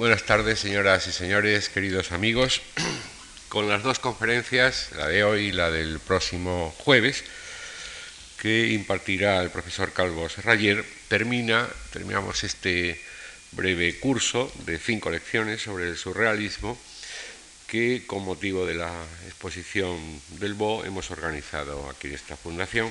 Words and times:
Buenas 0.00 0.22
tardes, 0.22 0.58
señoras 0.58 1.06
y 1.08 1.12
señores, 1.12 1.68
queridos 1.68 2.10
amigos. 2.10 2.62
Con 3.50 3.68
las 3.68 3.82
dos 3.82 3.98
conferencias, 3.98 4.92
la 4.96 5.06
de 5.08 5.24
hoy 5.24 5.48
y 5.48 5.52
la 5.52 5.70
del 5.70 6.00
próximo 6.00 6.74
jueves, 6.78 7.22
que 8.38 8.68
impartirá 8.68 9.42
el 9.42 9.50
profesor 9.50 9.92
Calvo 9.92 10.26
Serrayer, 10.30 10.82
termina, 11.08 11.68
terminamos 11.92 12.44
este 12.44 12.98
breve 13.52 13.98
curso 13.98 14.50
de 14.64 14.78
cinco 14.78 15.10
lecciones 15.10 15.60
sobre 15.60 15.90
el 15.90 15.98
surrealismo 15.98 16.78
que 17.66 18.06
con 18.06 18.24
motivo 18.24 18.64
de 18.64 18.76
la 18.76 19.04
exposición 19.26 19.98
del 20.38 20.54
BO 20.54 20.86
hemos 20.86 21.10
organizado 21.10 21.90
aquí 21.90 22.08
en 22.08 22.14
esta 22.14 22.38
fundación. 22.38 22.90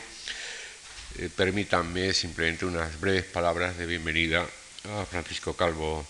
Eh, 1.18 1.28
permítanme 1.36 2.14
simplemente 2.14 2.68
unas 2.68 3.00
breves 3.02 3.26
palabras 3.26 3.80
de 3.80 3.88
bienvenida 3.88 4.46
a 4.86 5.06
Francisco 5.08 5.56
Calvo 5.56 6.06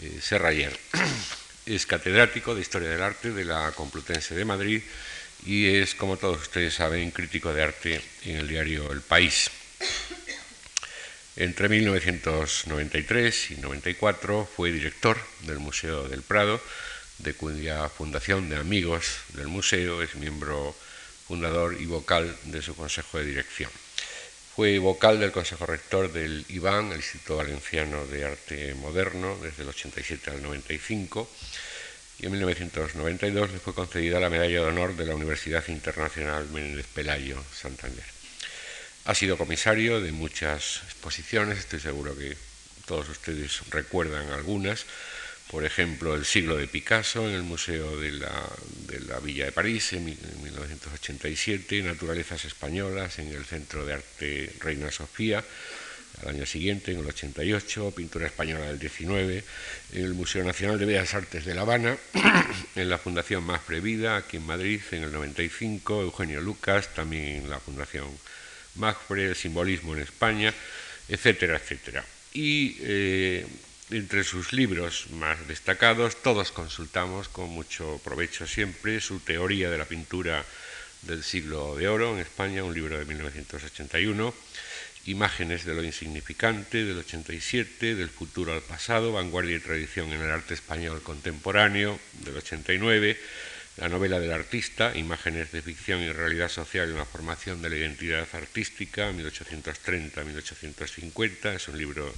eh, 0.00 0.18
Serrayer. 0.20 0.78
Es 1.66 1.86
catedrático 1.86 2.54
de 2.54 2.60
Historia 2.60 2.90
del 2.90 3.02
Arte 3.02 3.32
de 3.32 3.42
la 3.42 3.72
Complutense 3.72 4.34
de 4.34 4.44
Madrid 4.44 4.82
y 5.46 5.66
es, 5.76 5.94
como 5.94 6.18
todos 6.18 6.42
ustedes 6.42 6.74
saben, 6.74 7.10
crítico 7.10 7.54
de 7.54 7.62
arte 7.62 8.02
en 8.26 8.36
el 8.36 8.48
diario 8.48 8.92
El 8.92 9.00
País. 9.00 9.50
Entre 11.36 11.68
1993 11.68 13.50
y 13.52 13.56
94 13.56 14.48
fue 14.54 14.72
director 14.72 15.18
del 15.40 15.58
Museo 15.58 16.06
del 16.06 16.22
Prado, 16.22 16.60
de 17.18 17.34
cuya 17.34 17.88
fundación 17.88 18.48
de 18.48 18.56
amigos 18.56 19.18
del 19.34 19.48
museo 19.48 20.02
es 20.02 20.14
miembro 20.16 20.76
fundador 21.26 21.76
y 21.80 21.86
vocal 21.86 22.36
de 22.44 22.62
su 22.62 22.76
consejo 22.76 23.18
de 23.18 23.24
dirección. 23.24 23.70
Fue 24.54 24.78
vocal 24.78 25.18
del 25.18 25.32
Consejo 25.32 25.66
Rector 25.66 26.12
del 26.12 26.46
IBAN, 26.48 26.92
el 26.92 26.98
Instituto 26.98 27.38
Valenciano 27.38 28.06
de 28.06 28.24
Arte 28.24 28.72
Moderno, 28.74 29.36
desde 29.42 29.64
el 29.64 29.70
87 29.70 30.30
al 30.30 30.42
95, 30.44 31.28
y 32.20 32.26
en 32.26 32.32
1992 32.32 33.50
le 33.50 33.58
fue 33.58 33.74
concedida 33.74 34.20
la 34.20 34.30
Medalla 34.30 34.60
de 34.60 34.66
Honor 34.66 34.94
de 34.94 35.06
la 35.06 35.16
Universidad 35.16 35.66
Internacional 35.66 36.48
Menéndez 36.50 36.86
Pelayo, 36.86 37.42
Santander. 37.52 38.04
Ha 39.06 39.14
sido 39.16 39.36
comisario 39.36 40.00
de 40.00 40.12
muchas 40.12 40.82
exposiciones, 40.84 41.58
estoy 41.58 41.80
seguro 41.80 42.16
que 42.16 42.36
todos 42.86 43.08
ustedes 43.08 43.60
recuerdan 43.70 44.30
algunas, 44.30 44.86
por 45.54 45.64
ejemplo, 45.64 46.16
El 46.16 46.24
siglo 46.24 46.56
de 46.56 46.66
Picasso 46.66 47.28
en 47.28 47.36
el 47.36 47.44
Museo 47.44 47.96
de 47.96 48.10
la, 48.10 49.20
Villa 49.22 49.44
de 49.44 49.52
París 49.52 49.92
en 49.92 50.04
1987, 50.04 51.80
Naturalezas 51.80 52.44
Españolas 52.44 53.20
en 53.20 53.28
el 53.28 53.44
Centro 53.44 53.86
de 53.86 53.92
Arte 53.92 54.52
Reina 54.58 54.90
Sofía 54.90 55.44
al 56.22 56.30
año 56.30 56.44
siguiente, 56.44 56.90
en 56.90 56.98
el 56.98 57.06
88, 57.06 57.92
Pintura 57.94 58.26
Española 58.26 58.66
del 58.66 58.80
19, 58.80 59.44
en 59.92 60.04
el 60.04 60.14
Museo 60.14 60.42
Nacional 60.42 60.76
de 60.76 60.86
Bellas 60.86 61.14
Artes 61.14 61.44
de 61.44 61.54
La 61.54 61.60
Habana, 61.60 61.96
en 62.74 62.88
la 62.88 62.98
Fundación 62.98 63.44
Más 63.44 63.60
Previda, 63.60 64.16
aquí 64.16 64.38
en 64.38 64.46
Madrid, 64.46 64.80
en 64.90 65.04
el 65.04 65.12
95, 65.12 66.02
Eugenio 66.02 66.40
Lucas, 66.40 66.92
también 66.94 67.44
en 67.44 67.50
la 67.50 67.60
Fundación 67.60 68.08
Magfre, 68.74 69.26
el 69.26 69.36
simbolismo 69.36 69.94
en 69.94 70.02
España, 70.02 70.52
etcétera, 71.08 71.58
etcétera. 71.58 72.04
Y 72.32 72.76
eh, 72.80 73.46
entre 73.96 74.24
sus 74.24 74.52
libros 74.52 75.06
más 75.12 75.46
destacados, 75.46 76.20
todos 76.20 76.50
consultamos 76.50 77.28
con 77.28 77.48
mucho 77.50 78.00
provecho 78.02 78.44
siempre 78.44 79.00
su 79.00 79.20
teoría 79.20 79.70
de 79.70 79.78
la 79.78 79.84
pintura 79.84 80.44
del 81.02 81.22
siglo 81.22 81.76
de 81.76 81.86
oro 81.86 82.12
en 82.12 82.18
España, 82.18 82.64
un 82.64 82.74
libro 82.74 82.98
de 82.98 83.04
1981, 83.04 84.34
Imágenes 85.06 85.64
de 85.64 85.74
lo 85.74 85.84
insignificante 85.84 86.84
del 86.84 86.98
87, 86.98 87.94
del 87.94 88.08
futuro 88.08 88.52
al 88.54 88.62
pasado, 88.62 89.12
vanguardia 89.12 89.56
y 89.56 89.60
tradición 89.60 90.10
en 90.12 90.22
el 90.22 90.30
arte 90.30 90.54
español 90.54 91.02
contemporáneo 91.02 92.00
del 92.24 92.38
89, 92.38 93.20
la 93.76 93.90
novela 93.90 94.18
del 94.18 94.32
artista, 94.32 94.96
Imágenes 94.96 95.52
de 95.52 95.62
ficción 95.62 96.00
y 96.00 96.10
realidad 96.10 96.48
social 96.48 96.88
en 96.88 96.96
la 96.96 97.04
formación 97.04 97.62
de 97.62 97.70
la 97.70 97.76
identidad 97.76 98.26
artística, 98.32 99.12
1830-1850, 99.12 101.54
es 101.54 101.68
un 101.68 101.78
libro 101.78 102.12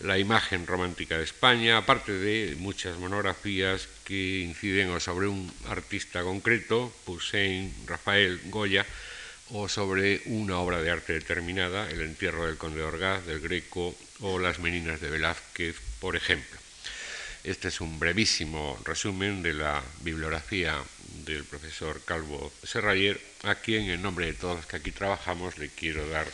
La 0.00 0.18
imagen 0.18 0.66
romántica 0.66 1.16
de 1.16 1.24
España, 1.24 1.78
aparte 1.78 2.12
de 2.12 2.56
muchas 2.56 2.98
monografías 2.98 3.88
que 4.04 4.40
inciden 4.40 5.00
sobre 5.00 5.28
un 5.28 5.50
artista 5.68 6.20
concreto, 6.22 6.92
Poussin, 7.06 7.72
Rafael, 7.86 8.38
Goya, 8.46 8.84
o 9.52 9.68
sobre 9.68 10.20
una 10.26 10.58
obra 10.58 10.80
de 10.82 10.90
arte 10.90 11.14
determinada, 11.14 11.88
El 11.88 12.02
entierro 12.02 12.46
del 12.46 12.58
conde 12.58 12.80
de 12.80 12.84
Orgaz, 12.84 13.24
del 13.24 13.40
Greco, 13.40 13.96
o 14.20 14.38
Las 14.38 14.58
meninas 14.58 15.00
de 15.00 15.08
Velázquez, 15.08 15.76
por 16.00 16.16
ejemplo. 16.16 16.59
Este 17.42 17.68
es 17.68 17.80
un 17.80 17.98
brevísimo 17.98 18.78
resumen 18.84 19.42
de 19.42 19.54
la 19.54 19.82
bibliografía 20.02 20.76
del 21.24 21.44
profesor 21.44 22.02
Calvo 22.04 22.52
Serrayer, 22.62 23.18
a 23.44 23.54
quien 23.54 23.88
en 23.88 24.02
nombre 24.02 24.26
de 24.26 24.34
todos 24.34 24.56
los 24.56 24.66
que 24.66 24.76
aquí 24.76 24.92
trabajamos 24.92 25.56
le 25.56 25.70
quiero 25.70 26.06
dar 26.08 26.26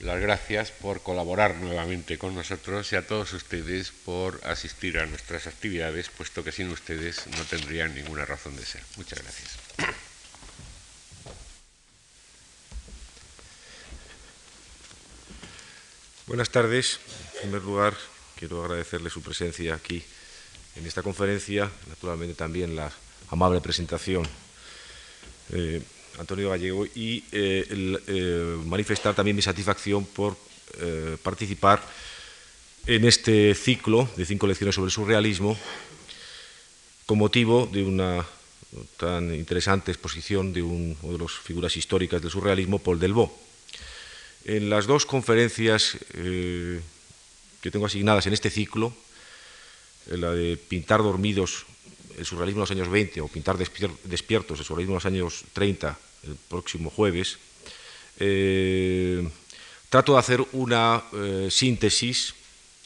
las 0.00 0.20
gracias 0.20 0.72
por 0.72 1.02
colaborar 1.02 1.56
nuevamente 1.56 2.18
con 2.18 2.34
nosotros 2.34 2.92
y 2.92 2.96
a 2.96 3.06
todos 3.06 3.32
ustedes 3.32 3.92
por 4.04 4.40
asistir 4.44 4.98
a 4.98 5.06
nuestras 5.06 5.46
actividades, 5.46 6.10
puesto 6.10 6.44
que 6.44 6.52
sin 6.52 6.70
ustedes 6.70 7.26
no 7.26 7.44
tendrían 7.44 7.94
ninguna 7.94 8.26
razón 8.26 8.56
de 8.56 8.64
ser. 8.66 8.82
Muchas 8.96 9.22
gracias. 9.22 9.58
Buenas 16.26 16.50
tardes. 16.50 17.00
En 17.34 17.40
primer 17.40 17.62
lugar, 17.62 17.94
Quiero 18.40 18.64
agradecerle 18.64 19.10
su 19.10 19.20
presencia 19.20 19.74
aquí 19.74 20.02
en 20.74 20.86
esta 20.86 21.02
conferencia, 21.02 21.70
naturalmente 21.90 22.34
también 22.34 22.74
la 22.74 22.90
amable 23.28 23.60
presentación, 23.60 24.26
eh, 25.52 25.82
Antonio 26.18 26.48
Gallego, 26.48 26.86
y 26.86 27.22
eh, 27.32 28.00
eh, 28.06 28.56
manifestar 28.64 29.14
también 29.14 29.36
mi 29.36 29.42
satisfacción 29.42 30.06
por 30.06 30.38
participar 31.22 31.82
en 32.86 33.04
este 33.04 33.54
ciclo 33.54 34.08
de 34.16 34.24
cinco 34.24 34.46
lecciones 34.46 34.74
sobre 34.74 34.86
el 34.86 34.92
surrealismo 34.92 35.58
con 37.04 37.18
motivo 37.18 37.68
de 37.70 37.82
una 37.82 38.24
tan 38.96 39.34
interesante 39.34 39.90
exposición 39.90 40.54
de 40.54 40.62
una 40.62 40.94
de 41.02 41.18
las 41.18 41.32
figuras 41.32 41.76
históricas 41.76 42.22
del 42.22 42.30
surrealismo, 42.30 42.78
Paul 42.78 43.00
Delvaux. 43.00 43.32
En 44.46 44.70
las 44.70 44.86
dos 44.86 45.04
conferencias 45.04 45.98
que 47.60 47.70
tengo 47.70 47.86
asignadas 47.86 48.26
en 48.26 48.32
este 48.32 48.50
ciclo, 48.50 48.92
eh, 50.10 50.16
la 50.16 50.32
de 50.32 50.56
pintar 50.56 51.02
dormidos 51.02 51.66
el 52.18 52.26
surrealismo 52.26 52.60
en 52.60 52.62
los 52.62 52.70
años 52.70 52.88
20 52.90 53.20
o 53.20 53.28
pintar 53.28 53.56
despiertos 53.56 54.58
el 54.58 54.64
surrealismo 54.64 54.94
en 54.94 54.96
los 54.96 55.06
años 55.06 55.44
30, 55.52 55.98
el 56.24 56.36
próximo 56.48 56.90
jueves, 56.90 57.38
eh, 58.18 59.26
trato 59.88 60.12
de 60.12 60.18
hacer 60.18 60.44
una 60.52 61.02
eh, 61.12 61.48
síntesis 61.50 62.34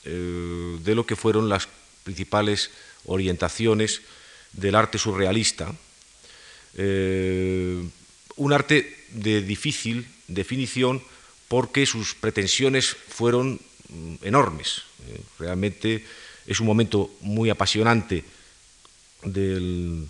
de 0.04 0.94
lo 0.94 1.06
que 1.06 1.16
fueron 1.16 1.48
las 1.48 1.66
principales 2.02 2.70
orientaciones 3.06 4.02
del 4.52 4.74
arte 4.74 4.98
surrealista, 4.98 5.74
un 6.76 8.52
arte 8.52 8.94
de 9.08 9.40
difícil 9.40 10.06
definición 10.28 11.02
porque 11.48 11.86
sus 11.86 12.14
pretensiones 12.14 12.94
fueron 13.08 13.58
enormes. 14.22 14.82
Eh, 15.06 15.20
realmente 15.38 16.04
es 16.46 16.60
un 16.60 16.66
momento 16.66 17.10
muy 17.20 17.50
apasionante 17.50 18.24
del 19.24 20.06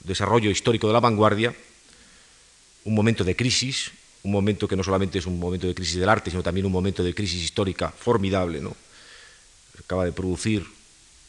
desarrollo 0.00 0.50
histórico 0.50 0.86
de 0.86 0.92
la 0.92 1.00
vanguardia, 1.00 1.54
un 2.84 2.94
momento 2.94 3.24
de 3.24 3.36
crisis, 3.36 3.90
un 4.22 4.32
momento 4.32 4.66
que 4.66 4.76
no 4.76 4.82
solamente 4.82 5.18
es 5.18 5.26
un 5.26 5.38
momento 5.38 5.66
de 5.66 5.74
crisis 5.74 5.96
del 5.96 6.08
arte, 6.08 6.30
sino 6.30 6.42
también 6.42 6.66
un 6.66 6.72
momento 6.72 7.02
de 7.02 7.14
crisis 7.14 7.42
histórica 7.42 7.90
formidable. 7.90 8.60
¿no? 8.60 8.76
Acaba 9.78 10.04
de 10.04 10.12
producir 10.12 10.66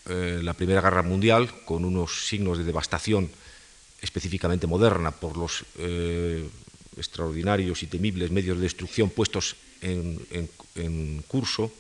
eh, 0.06 0.40
la 0.42 0.54
Primera 0.54 0.82
Guerra 0.82 1.04
Mundial 1.04 1.64
con 1.66 1.86
unos 1.86 2.28
signos 2.28 2.58
de 2.58 2.64
devastación 2.64 3.30
específicamente 4.02 4.68
moderna 4.68 5.12
por 5.12 5.38
los 5.38 5.66
eh, 5.78 6.48
extraordinarios 6.96 7.82
y 7.84 7.88
temibles 7.88 8.32
medios 8.32 8.58
de 8.58 8.64
destrucción 8.64 9.10
puestos 9.10 9.56
en 9.82 11.24
curso 11.28 11.72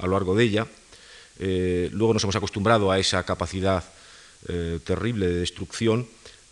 a 0.00 0.06
lo 0.06 0.12
largo 0.12 0.34
de 0.34 0.44
ella. 0.44 0.66
Eh, 1.38 1.88
luego 1.92 2.12
nos 2.12 2.22
hemos 2.24 2.36
acostumbrado 2.36 2.90
a 2.90 2.98
esa 2.98 3.24
capacidad 3.24 3.82
eh, 4.48 4.78
terrible 4.84 5.26
de 5.26 5.40
destrucción, 5.40 6.06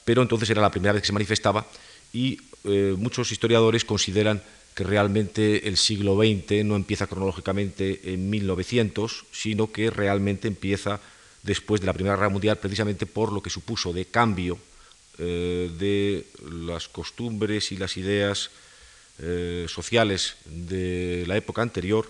pero 0.05 0.23
entonces 0.23 0.49
era 0.49 0.63
la 0.63 0.71
primera 0.71 0.93
vez 0.93 1.03
que 1.03 1.09
se 1.09 1.13
manifestaba 1.13 1.67
y 2.13 2.41
eh, 2.65 2.95
muchos 2.97 3.31
historiadores 3.31 3.85
consideran 3.85 4.43
que 4.75 4.85
realmente 4.85 5.69
el 5.69 5.77
siglo 5.77 6.17
XX 6.17 6.65
no 6.65 6.77
empieza 6.77 7.07
cronológicamente 7.07 8.15
en 8.15 8.31
1900, 8.31 9.27
sino 9.31 9.73
que 9.73 9.91
realmente 9.91 10.49
empieza 10.49 11.01
después 11.43 11.81
de 11.81 11.87
la 11.87 11.93
Primera 11.93 12.17
Guerra 12.17 12.29
Mundial, 12.31 12.59
precisamente 12.59 13.05
por 13.05 13.33
lo 13.33 13.43
que 13.43 13.51
supuso 13.51 13.93
de 13.93 14.07
cambio 14.07 14.59
de 15.19 16.27
las 16.49 16.87
costumbres 16.87 17.73
y 17.73 17.77
las 17.77 17.97
ideas 17.97 18.51
sociales 19.67 20.37
de 20.45 21.25
la 21.27 21.37
época 21.37 21.61
anterior 21.61 22.09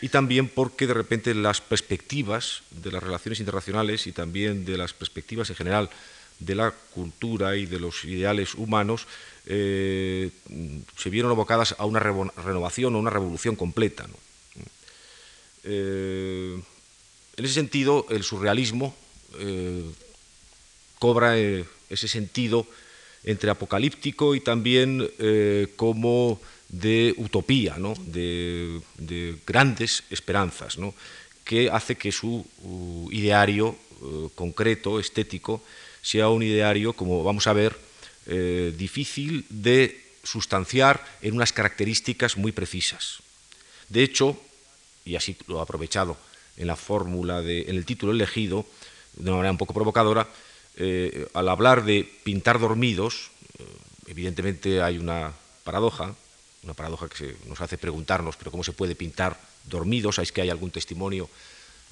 y 0.00 0.08
también 0.08 0.48
porque 0.48 0.86
de 0.86 0.94
repente 0.94 1.34
las 1.34 1.60
perspectivas 1.60 2.62
de 2.70 2.92
las 2.92 3.02
relaciones 3.02 3.40
internacionales 3.40 4.06
y 4.06 4.12
también 4.12 4.64
de 4.64 4.78
las 4.78 4.92
perspectivas 4.92 5.50
en 5.50 5.56
general 5.56 5.90
de 6.38 6.54
la 6.54 6.70
cultura 6.70 7.56
y 7.56 7.66
de 7.66 7.80
los 7.80 8.04
ideales 8.04 8.54
humanos 8.54 9.06
eh, 9.46 10.30
se 10.96 11.10
vieron 11.10 11.30
abocadas 11.30 11.74
a 11.78 11.84
una 11.84 12.00
renovación 12.00 12.94
o 12.94 12.98
una 12.98 13.10
revolución 13.10 13.56
completa. 13.56 14.06
Eh, 15.64 16.60
en 17.36 17.44
ese 17.44 17.54
sentido, 17.54 18.06
el 18.10 18.22
surrealismo 18.22 18.94
eh, 19.38 19.84
cobra 20.98 21.36
ese 21.36 22.08
sentido 22.08 22.66
entre 23.24 23.50
apocalíptico 23.50 24.34
y 24.34 24.40
también 24.40 25.08
como 25.76 26.40
de 26.68 27.14
utopía, 27.16 27.76
de, 28.06 29.36
grandes 29.46 30.04
esperanzas, 30.10 30.76
que 31.44 31.70
hace 31.70 31.96
que 31.96 32.12
su 32.12 32.44
ideario 33.10 33.76
uh, 34.00 34.28
concreto, 34.34 35.00
estético, 35.00 35.62
sea 36.02 36.28
un 36.28 36.42
ideario, 36.42 36.92
como 36.92 37.24
vamos 37.24 37.46
a 37.46 37.52
ver, 37.52 37.76
eh, 38.26 38.74
difícil 38.76 39.46
de 39.48 40.04
sustanciar 40.22 41.04
en 41.22 41.34
unas 41.34 41.52
características 41.52 42.36
muy 42.36 42.52
precisas. 42.52 43.20
De 43.88 44.02
hecho, 44.02 44.36
y 45.04 45.16
así 45.16 45.36
lo 45.46 45.58
he 45.58 45.62
aprovechado 45.62 46.16
en 46.56 46.66
la 46.66 46.76
fórmula, 46.76 47.40
en 47.40 47.74
el 47.74 47.86
título 47.86 48.12
elegido, 48.12 48.66
de 49.16 49.30
una 49.30 49.38
manera 49.38 49.52
un 49.52 49.58
poco 49.58 49.72
provocadora, 49.72 50.28
eh, 50.76 51.26
al 51.32 51.48
hablar 51.48 51.84
de 51.84 52.04
pintar 52.24 52.58
dormidos, 52.58 53.30
eh, 53.58 53.64
evidentemente 54.08 54.82
hay 54.82 54.98
una 54.98 55.32
paradoja, 55.64 56.14
una 56.68 56.74
paradoja 56.74 57.08
que 57.08 57.34
nos 57.46 57.60
hace 57.62 57.78
preguntarnos, 57.78 58.36
pero 58.36 58.50
¿cómo 58.50 58.62
se 58.62 58.74
puede 58.74 58.94
pintar 58.94 59.40
dormidos? 59.64 60.16
¿Sabéis 60.16 60.32
que 60.32 60.42
hay 60.42 60.50
algún 60.50 60.70
testimonio 60.70 61.30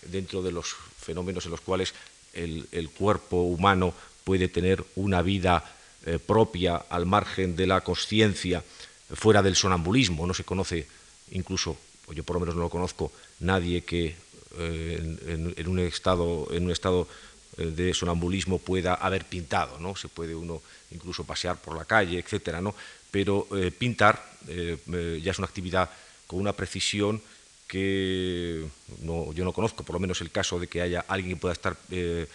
dentro 0.05 0.43
de 0.43 0.53
los 0.53 0.77
fenómenos 1.01 1.47
en 1.47 1.53
los 1.53 1.63
cuales 1.63 1.95
el, 2.35 2.91
cuerpo 2.91 3.41
humano 3.41 3.95
puede 4.25 4.49
tener 4.49 4.85
una 4.95 5.23
vida 5.23 5.65
eh, 6.05 6.19
propia 6.19 6.77
al 6.77 7.07
margen 7.07 7.57
de 7.57 7.67
la 7.67 7.81
conciencia, 7.81 8.63
fuera 9.15 9.43
del 9.43 9.57
sonambulismo? 9.57 10.27
No 10.27 10.35
se 10.35 10.45
conoce 10.45 10.87
incluso, 11.31 11.79
o 12.07 12.13
yo 12.13 12.23
por 12.23 12.37
lo 12.37 12.41
menos 12.41 12.55
no 12.55 12.63
lo 12.63 12.71
conozco, 12.71 13.11
nadie 13.41 13.83
que 13.83 14.15
eh, 14.59 15.55
en, 15.57 15.69
un 15.69 15.79
estado, 15.79 16.49
en 16.53 16.65
un 16.65 16.71
estado 16.71 17.09
eh, 17.57 17.65
de 17.65 17.95
sonambulismo 17.95 18.59
pueda 18.59 18.93
haber 18.95 19.25
pintado, 19.25 19.81
¿no? 19.81 19.97
Se 19.97 20.09
puede 20.09 20.35
uno 20.35 20.61
incluso 20.91 21.25
pasear 21.25 21.57
por 21.57 21.75
la 21.77 21.87
calle, 21.87 22.19
etcétera, 22.19 22.61
¿no? 22.61 22.75
Pero 23.11 23.47
eh, 23.55 23.71
pintar 23.71 24.23
eh, 24.49 25.21
ya 25.23 25.31
es 25.31 25.39
una 25.39 25.47
actividad 25.47 25.91
con 26.27 26.41
una 26.41 26.53
precisión 26.53 27.21
que 27.67 28.65
yo 29.03 29.45
no 29.45 29.53
conozco, 29.53 29.83
por 29.83 29.95
lo 29.95 30.01
menos 30.01 30.21
el 30.21 30.31
caso 30.31 30.61
de 30.61 30.69
que 30.69 30.83
haya 30.83 31.05
alguien 31.09 31.35
que 31.35 31.41
pueda 31.41 31.53
estar 31.53 31.77
eh, 31.91 32.27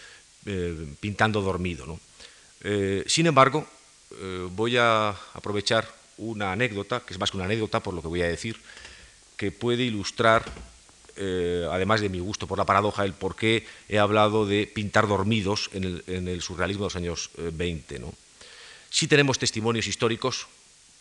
pintando 0.99 1.41
dormido. 1.41 1.99
sin 3.05 3.27
embargo, 3.27 3.65
voy 4.51 4.75
a 4.75 5.09
aprovechar 5.33 5.87
una 6.17 6.51
anécdota, 6.51 6.99
que 6.99 7.13
es 7.13 7.19
más 7.19 7.31
que 7.31 7.37
una 7.37 7.45
anécdota 7.45 7.79
por 7.79 7.93
lo 7.93 8.01
que 8.01 8.09
voy 8.09 8.21
a 8.23 8.27
decir, 8.27 8.57
que 9.37 9.51
puede 9.51 9.83
ilustrar, 9.83 10.43
además 11.71 12.01
de 12.01 12.09
mi 12.09 12.19
gusto 12.19 12.47
por 12.47 12.57
la 12.57 12.65
paradoja, 12.65 13.05
el 13.05 13.13
por 13.13 13.35
qué 13.35 13.65
he 13.87 13.99
hablado 13.99 14.45
de 14.45 14.67
pintar 14.67 15.07
dormidos 15.07 15.69
en 15.73 16.27
el, 16.27 16.41
surrealismo 16.41 16.83
de 16.83 16.87
los 16.87 16.95
años 16.97 17.29
20. 17.37 17.99
¿no? 17.99 18.13
Sí 18.89 19.07
tenemos 19.07 19.39
testimonios 19.39 19.87
históricos 19.87 20.47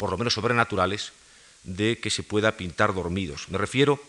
por 0.01 0.11
lo 0.11 0.17
menos 0.17 0.33
sobrenaturales, 0.33 1.13
de 1.63 2.01
que 2.01 2.09
se 2.09 2.23
pueda 2.23 2.57
pintar 2.57 2.95
dormidos. 2.95 3.53
Me 3.53 3.59
refiero 3.59 4.01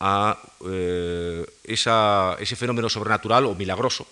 a 0.00 0.34
eh, 0.66 1.46
ese 1.62 2.56
fenómeno 2.56 2.90
sobrenatural 2.90 3.46
o 3.46 3.54
milagroso 3.54 4.02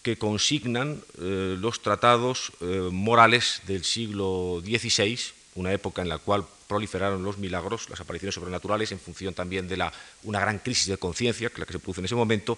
que 0.00 0.16
consignan 0.16 1.04
eh, 1.20 1.56
los 1.60 1.84
tratados 1.84 2.52
eh, 2.60 2.88
morales 2.88 3.60
del 3.68 3.84
siglo 3.84 4.62
XVI, 4.64 5.20
una 5.56 5.76
época 5.76 6.00
en 6.00 6.08
la 6.08 6.16
cual 6.16 6.48
proliferaron 6.68 7.22
los 7.22 7.36
milagros, 7.36 7.90
las 7.90 8.00
apariciones 8.00 8.34
sobrenaturales, 8.34 8.92
en 8.92 9.00
función 9.00 9.34
también 9.34 9.68
de 9.68 9.76
la, 9.76 9.92
una 10.22 10.40
gran 10.40 10.58
crisis 10.58 10.86
de 10.86 10.96
conciencia, 10.96 11.50
que 11.50 11.60
la 11.60 11.66
que 11.66 11.74
se 11.74 11.78
produce 11.78 12.00
en 12.00 12.06
ese 12.06 12.16
momento, 12.16 12.56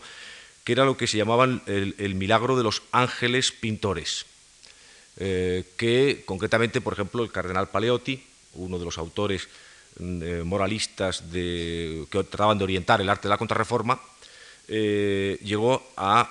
que 0.62 0.70
era 0.70 0.84
lo 0.84 0.96
que 0.96 1.08
se 1.08 1.18
llamaban 1.18 1.62
el 1.66 2.14
milagro 2.14 2.56
de 2.56 2.62
los 2.62 2.82
ángeles 2.92 3.50
pintores. 3.50 4.26
Eh, 5.18 5.64
que 5.78 6.24
concretamente, 6.26 6.82
por 6.82 6.92
ejemplo, 6.92 7.24
el 7.24 7.32
cardenal 7.32 7.70
Paleotti, 7.70 8.22
uno 8.54 8.78
de 8.78 8.84
los 8.84 8.98
autores 8.98 9.48
mm, 9.98 10.22
eh, 10.22 10.42
moralistas 10.44 11.22
que 11.32 12.06
trataban 12.10 12.58
de 12.58 12.64
orientar 12.64 13.00
el 13.00 13.08
arte 13.08 13.28
de 13.28 13.30
la 13.30 13.38
contrarreforma, 13.38 14.00
eh, 14.68 15.38
llegó 15.42 15.82
a 15.96 16.30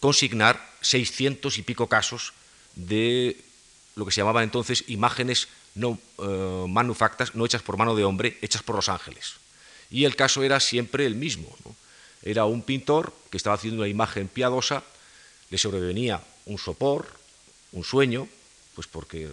consignar 0.00 0.60
600 0.82 1.56
y 1.56 1.62
pico 1.62 1.86
casos 1.88 2.34
de 2.74 3.36
lo 3.96 4.04
que 4.04 4.12
se 4.12 4.20
llamaban 4.20 4.44
entonces 4.44 4.84
imágenes 4.88 5.48
no 5.74 5.98
manufactas, 6.66 7.36
no 7.36 7.46
hechas 7.46 7.62
por 7.62 7.76
mano 7.76 7.94
de 7.94 8.04
hombre, 8.04 8.36
hechas 8.42 8.62
por 8.62 8.74
los 8.74 8.88
ángeles. 8.88 9.34
Y 9.90 10.04
el 10.04 10.16
caso 10.16 10.42
era 10.42 10.58
siempre 10.58 11.06
el 11.06 11.14
mismo. 11.14 11.48
Era 12.22 12.44
un 12.44 12.62
pintor 12.62 13.12
que 13.30 13.36
estaba 13.36 13.54
haciendo 13.54 13.82
una 13.82 13.88
imagen 13.88 14.26
piadosa, 14.26 14.82
le 15.50 15.58
sobrevenía 15.58 16.20
un 16.46 16.58
sopor, 16.58 17.06
un 17.72 17.84
sueño, 17.84 18.28
pues 18.74 18.86
porque 18.86 19.26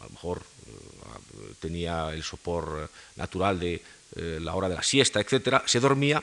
a 0.00 0.04
lo 0.04 0.10
mejor 0.10 0.42
eh, 0.66 1.54
tenía 1.60 2.10
el 2.12 2.22
sopor 2.22 2.90
natural 3.16 3.58
de 3.60 3.82
eh, 4.16 4.38
la 4.40 4.54
hora 4.54 4.68
de 4.68 4.76
la 4.76 4.82
siesta, 4.82 5.20
etcétera, 5.20 5.62
se 5.66 5.80
dormía, 5.80 6.22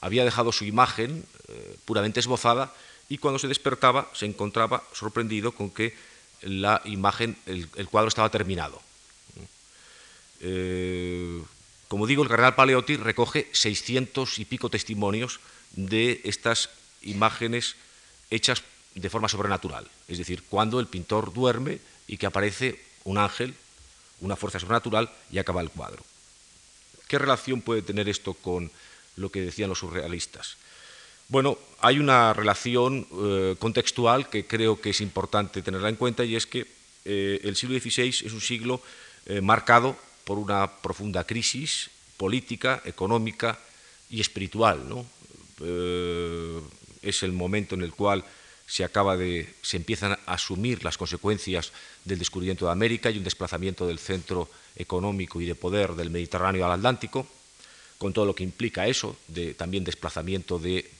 había 0.00 0.24
dejado 0.24 0.52
su 0.52 0.64
imagen 0.64 1.24
eh, 1.48 1.76
puramente 1.84 2.20
esbozada 2.20 2.72
y 3.08 3.18
cuando 3.18 3.38
se 3.38 3.48
despertaba 3.48 4.10
se 4.14 4.26
encontraba 4.26 4.82
sorprendido 4.92 5.52
con 5.52 5.70
que 5.70 5.94
la 6.42 6.82
imagen, 6.84 7.36
el, 7.46 7.68
cuadro 7.88 8.08
estaba 8.08 8.30
terminado. 8.30 8.82
como 11.88 12.06
digo, 12.06 12.22
el 12.22 12.28
cardenal 12.28 12.54
Paleotti 12.54 12.96
recoge 12.96 13.48
600 13.52 14.38
y 14.38 14.44
pico 14.44 14.68
testimonios 14.68 15.40
de 15.72 16.20
estas 16.24 16.68
imágenes 17.02 17.76
hechas 18.30 18.62
de 18.94 19.10
forma 19.10 19.28
sobrenatural, 19.28 19.88
es 20.06 20.18
decir, 20.18 20.44
cuando 20.48 20.78
el 20.78 20.86
pintor 20.86 21.32
duerme 21.32 21.80
y 22.06 22.16
que 22.16 22.26
aparece 22.26 22.80
un 23.04 23.18
ángel, 23.18 23.54
una 24.20 24.36
fuerza 24.36 24.60
sobrenatural 24.60 25.10
y 25.30 25.38
acaba 25.38 25.60
el 25.60 25.70
cuadro. 25.70 26.02
¿Qué 27.08 27.18
relación 27.18 27.60
puede 27.60 27.82
tener 27.82 28.08
esto 28.08 28.34
con 28.34 28.70
lo 29.16 29.30
que 29.30 29.40
decían 29.40 29.68
los 29.68 29.80
surrealistas? 29.80 30.56
Bueno, 31.28 31.58
hay 31.80 31.98
una 31.98 32.32
relación 32.32 33.06
eh, 33.12 33.56
contextual 33.58 34.28
que 34.28 34.46
creo 34.46 34.80
que 34.80 34.90
es 34.90 35.00
importante 35.00 35.62
tenerla 35.62 35.88
en 35.88 35.96
cuenta 35.96 36.24
y 36.24 36.36
es 36.36 36.46
que 36.46 36.66
eh, 37.04 37.40
el 37.42 37.56
siglo 37.56 37.78
XVI 37.78 38.08
es 38.08 38.32
un 38.32 38.40
siglo 38.40 38.80
eh, 39.26 39.40
marcado 39.40 39.96
por 40.24 40.38
una 40.38 40.70
profunda 40.80 41.24
crisis 41.24 41.90
política, 42.16 42.82
económica 42.84 43.58
y 44.10 44.20
espiritual. 44.20 44.82
es 47.02 47.22
el 47.22 47.32
momento 47.32 47.74
en 47.74 47.82
el 47.82 47.92
cual 47.92 48.24
se, 48.66 48.84
acaba 48.84 49.16
de, 49.16 49.48
se 49.62 49.76
empiezan 49.76 50.12
a 50.12 50.18
asumir 50.26 50.84
las 50.84 50.98
consecuencias 50.98 51.72
del 52.04 52.18
descubrimiento 52.18 52.66
de 52.66 52.72
América 52.72 53.10
y 53.10 53.18
un 53.18 53.24
desplazamiento 53.24 53.86
del 53.86 53.98
centro 53.98 54.48
económico 54.76 55.40
y 55.40 55.46
de 55.46 55.54
poder 55.54 55.94
del 55.94 56.10
Mediterráneo 56.10 56.64
al 56.64 56.72
Atlántico, 56.72 57.26
con 57.98 58.12
todo 58.12 58.26
lo 58.26 58.34
que 58.34 58.42
implica 58.42 58.86
eso, 58.86 59.16
de, 59.28 59.54
también 59.54 59.84
desplazamiento 59.84 60.58
de, 60.58 60.90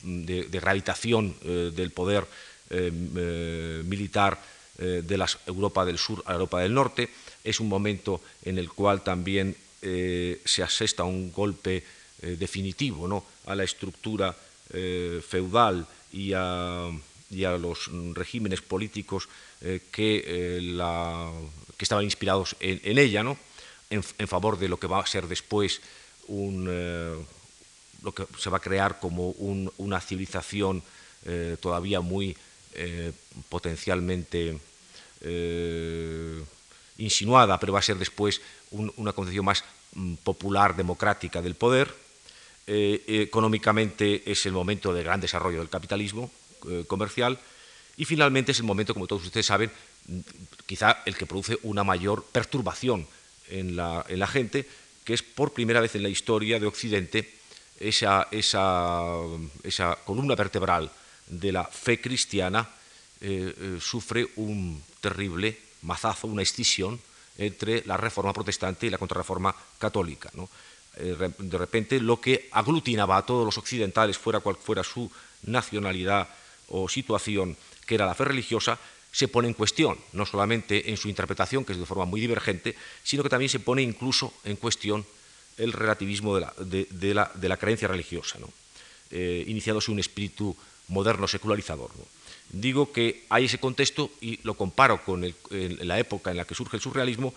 gravitación 0.51 1.35
eh, 1.43 1.73
del 1.75 1.91
poder 1.91 2.27
eh, 2.71 2.91
eh, 3.17 3.83
militar 3.85 4.41
de 4.77 5.17
la 5.17 5.29
Europa 5.47 5.85
del 5.85 5.99
Sur 5.99 6.25
a 6.27 6.31
la 6.31 6.35
Europa 6.35 6.61
del 6.61 6.75
Norte. 6.75 7.09
Es 7.45 7.61
un 7.61 7.69
momento 7.69 8.21
en 8.43 8.59
el 8.59 8.69
cual 8.71 9.05
también 9.05 9.57
se 9.81 10.63
asesta 10.65 11.05
un 11.05 11.31
golpe 11.31 11.85
definitivo 12.21 13.07
¿no? 13.07 13.25
a 13.47 13.55
la 13.55 13.63
estructura 13.63 14.35
feudal 15.23 15.87
y 16.13 16.33
a 16.35 16.91
y 17.35 17.45
a 17.45 17.59
los 17.59 17.91
regímenes 18.15 18.63
políticos 18.63 19.29
eh, 19.61 19.81
que, 19.91 20.23
eh, 20.27 20.79
que, 21.77 21.85
estaban 21.85 22.05
inspirados 22.05 22.57
en, 22.61 22.99
ella, 22.99 23.23
¿no? 23.23 23.37
En, 23.91 24.29
favor 24.29 24.59
de 24.59 24.69
lo 24.69 24.79
que 24.79 24.87
va 24.87 25.01
a 25.01 25.07
ser 25.07 25.27
después 25.27 25.81
eh, 26.29 27.17
lo 28.03 28.13
que 28.13 28.27
se 28.39 28.51
va 28.51 28.59
a 28.59 28.61
crear 28.61 28.99
como 28.99 29.31
una 29.31 30.01
civilización 30.01 30.83
todavía 31.61 32.01
muy 32.01 32.37
potencialmente 33.49 34.59
insinuada, 36.99 37.59
pero 37.59 37.73
va 37.73 37.79
a 37.79 37.83
ser 37.83 37.97
después 37.97 38.43
una 38.71 39.13
concepción 39.13 39.45
más 39.47 39.65
mm, 39.95 40.15
popular, 40.17 40.77
democrática 40.77 41.41
del 41.41 41.55
poder. 41.55 41.95
económicamente 42.67 44.31
es 44.31 44.45
el 44.47 44.53
momento 44.53 44.93
de 44.93 45.03
gran 45.03 45.21
desarrollo 45.21 45.61
del 45.61 45.69
capitalismo, 45.69 46.31
eh, 46.69 46.85
comercial 46.87 47.39
Y 47.97 48.05
finalmente 48.05 48.53
es 48.53 48.59
el 48.59 48.65
momento, 48.65 48.95
como 48.95 49.07
todos 49.07 49.25
ustedes 49.25 49.47
saben, 49.47 49.71
quizá 50.67 51.03
el 51.07 51.17
que 51.17 51.27
produce 51.27 51.59
una 51.63 51.85
mayor 51.85 52.25
perturbación 52.25 53.07
en 53.49 53.77
la, 53.77 54.27
gente, 54.27 54.67
que 55.05 55.15
es 55.15 55.23
por 55.23 55.53
primera 55.53 55.81
vez 55.81 55.95
en 55.95 56.03
la 56.03 56.09
historia 56.09 56.59
de 56.59 56.67
Occidente 56.67 57.35
esa, 57.79 58.29
columna 60.05 60.35
vertebral 60.35 60.91
de 61.27 61.53
la 61.53 61.65
fe 61.65 62.01
cristiana 62.01 62.69
eh, 63.21 63.55
eh, 63.57 63.79
sufre 63.81 64.29
un 64.37 64.83
terrible 65.01 65.57
mazazo, 65.83 66.27
una 66.27 66.43
escisión 66.43 67.01
entre 67.39 67.85
la 67.87 67.97
reforma 67.97 68.33
protestante 68.33 68.87
y 68.87 68.91
la 68.91 68.99
contrarreforma 68.99 69.55
católica. 69.79 70.31
De 70.97 71.59
repente 71.59 71.99
lo 72.01 72.21
que 72.21 72.49
aglutinaba 72.53 73.17
a 73.17 73.27
todos 73.27 73.45
los 73.45 73.59
occidentales, 73.59 74.17
fuera 74.17 74.41
cual 74.41 74.57
fuera 74.57 74.85
su 74.85 75.11
nacionalidad 75.43 76.29
o 76.69 76.89
situación, 76.89 77.57
que 77.87 77.95
era 77.95 78.07
la 78.07 78.15
fe 78.15 78.25
religiosa, 78.25 78.79
se 79.13 79.29
pone 79.29 79.47
en 79.47 79.55
cuestión, 79.55 79.97
no 80.13 80.27
solamente 80.27 80.91
en 80.91 80.97
su 80.97 81.09
interpretación, 81.09 81.65
que 81.65 81.73
es 81.73 81.79
de 81.79 81.87
forma 81.87 82.05
muy 82.05 82.21
divergente, 82.21 82.75
sino 83.05 83.23
que 83.23 83.29
también 83.29 83.49
se 83.49 83.61
pone 83.61 83.83
incluso 83.83 84.33
en 84.45 84.57
cuestión 84.57 85.07
el 85.57 85.73
relativismo 85.73 86.37
de 86.37 87.15
la, 87.15 87.57
creencia 87.57 87.87
religiosa, 87.87 88.39
eh, 89.11 89.45
iniciándose 89.47 89.93
un 89.93 90.01
espíritu 90.01 90.57
moderno 90.89 91.29
secularizador. 91.29 91.91
Digo 92.51 92.93
que 92.93 93.25
hay 93.31 93.45
ese 93.45 93.59
contexto 93.59 94.11
y 94.21 94.41
lo 94.43 94.55
comparo 94.55 95.05
con 95.05 95.25
la 95.51 95.99
época 95.99 96.31
en 96.31 96.37
la 96.37 96.45
que 96.45 96.55
surge 96.55 96.77
el 96.77 96.83
surrealismo, 96.83 97.35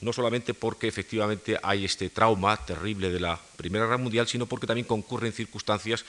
no 0.00 0.12
solamente 0.12 0.54
porque 0.54 0.88
efectivamente 0.88 1.58
hay 1.62 1.84
este 1.84 2.10
trauma 2.10 2.56
terrible 2.56 3.10
de 3.10 3.20
la 3.20 3.40
Primera 3.56 3.86
Guerra 3.86 3.98
Mundial, 3.98 4.28
sino 4.28 4.46
porque 4.46 4.66
también 4.66 4.86
concurren 4.86 5.32
circunstancias 5.32 6.04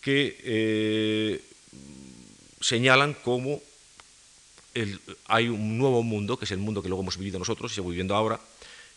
que 0.00 0.38
eh, 0.42 1.40
señalan 2.60 3.14
cómo 3.14 3.60
hay 5.26 5.48
un 5.48 5.78
nuevo 5.78 6.02
mundo, 6.02 6.38
que 6.38 6.44
es 6.44 6.50
el 6.50 6.58
mundo 6.58 6.82
que 6.82 6.88
luego 6.88 7.02
hemos 7.02 7.18
vivido 7.18 7.38
nosotros 7.38 7.70
y 7.70 7.74
seguimos 7.74 7.92
viviendo 7.92 8.14
ahora, 8.14 8.40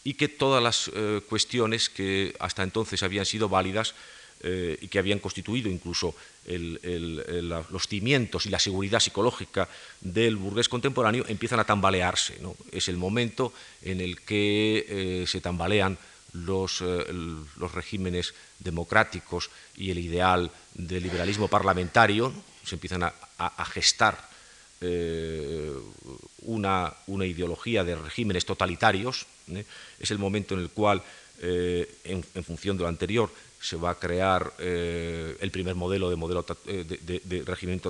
y 0.03 0.13
que 0.13 0.27
todas 0.27 0.63
las 0.63 0.89
eh, 0.93 1.21
cuestiones 1.27 1.89
que 1.89 2.35
hasta 2.39 2.63
entonces 2.63 3.03
habían 3.03 3.25
sido 3.25 3.49
válidas 3.49 3.93
eh, 4.41 4.77
y 4.81 4.87
que 4.87 4.99
habían 4.99 5.19
constituido 5.19 5.69
incluso 5.69 6.15
los 6.45 7.87
cimientos 7.87 8.45
y 8.45 8.49
la 8.49 8.59
seguridad 8.59 9.01
psicológica 9.01 9.67
del 9.99 10.37
burgués 10.37 10.69
contemporáneo 10.69 11.25
empiezan 11.27 11.59
a 11.59 11.65
tambalearse. 11.65 12.39
Es 12.71 12.87
el 12.87 12.95
momento 12.95 13.51
en 13.81 13.99
el 13.99 14.21
que 14.21 15.25
se 15.27 15.41
tambalean 15.41 15.97
los, 16.31 16.79
los, 16.81 17.71
regímenes 17.73 18.33
democráticos 18.59 19.49
y 19.75 19.91
el 19.91 19.97
ideal 19.97 20.49
del 20.73 21.03
liberalismo 21.03 21.49
parlamentario, 21.49 22.31
se 22.67 22.75
empiezan 22.75 23.03
a, 23.03 23.65
gestar 23.65 24.19
eh, 24.81 25.71
una, 26.41 26.93
ideología 27.07 27.83
de 27.83 27.95
regímenes 27.95 28.45
totalitarios. 28.45 29.25
¿eh? 29.51 29.63
Es 29.99 30.11
el 30.11 30.19
momento 30.19 30.53
en 30.53 30.61
el 30.61 30.69
cual, 30.69 31.01
eh, 31.39 31.89
en, 32.03 32.43
función 32.43 32.75
de 32.77 32.83
lo 32.83 32.89
anterior, 32.89 33.31
se 33.59 33.77
va 33.77 33.91
a 33.91 33.95
crear 33.95 34.53
el 34.59 35.49
primer 35.51 35.73
modelo 35.73 36.11
de, 36.11 36.15
modelo 36.15 36.45
de, 36.45 37.43
régimen 37.43 37.81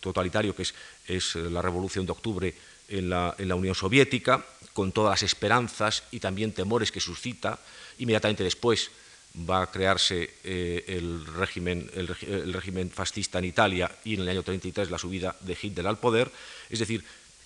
totalitario, 0.00 0.56
que 0.56 0.64
es, 1.06 1.34
la 1.36 1.62
Revolución 1.62 2.06
de 2.06 2.12
Octubre 2.12 2.54
en 2.88 3.08
la, 3.08 3.34
en 3.38 3.48
la 3.48 3.54
Unión 3.54 3.74
Soviética, 3.74 4.44
con 4.72 4.90
todas 4.90 5.12
las 5.12 5.22
esperanzas 5.22 6.04
y 6.10 6.18
también 6.18 6.52
temores 6.52 6.90
que 6.90 7.00
suscita. 7.00 7.60
Inmediatamente 7.98 8.42
después 8.42 8.90
va 9.36 9.62
a 9.62 9.70
crearse 9.70 10.28
eh, 10.44 10.84
el, 10.88 11.24
régimen, 11.26 12.90
fascista 12.90 13.38
en 13.38 13.46
Italia 13.46 13.90
y 14.04 14.14
en 14.14 14.20
el 14.20 14.28
año 14.28 14.42
33 14.42 14.90
la 14.90 14.98
subida 14.98 15.34
de 15.40 15.56
Hitler 15.60 15.86
al 15.86 15.98
poder. 15.98 16.30
Es 16.68 16.78
decir, 16.78 17.04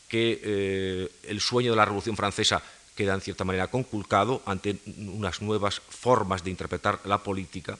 que 0.08 0.40
eh, 0.42 1.10
el 1.24 1.40
sueño 1.40 1.70
de 1.70 1.76
la 1.76 1.84
Revolución 1.84 2.16
Francesa 2.16 2.62
queda 2.94 3.14
en 3.14 3.20
cierta 3.20 3.44
manera 3.44 3.68
conculcado 3.68 4.42
ante 4.46 4.76
unas 4.96 5.42
nuevas 5.42 5.80
formas 5.80 6.42
de 6.42 6.50
interpretar 6.50 7.00
la 7.04 7.22
política 7.22 7.78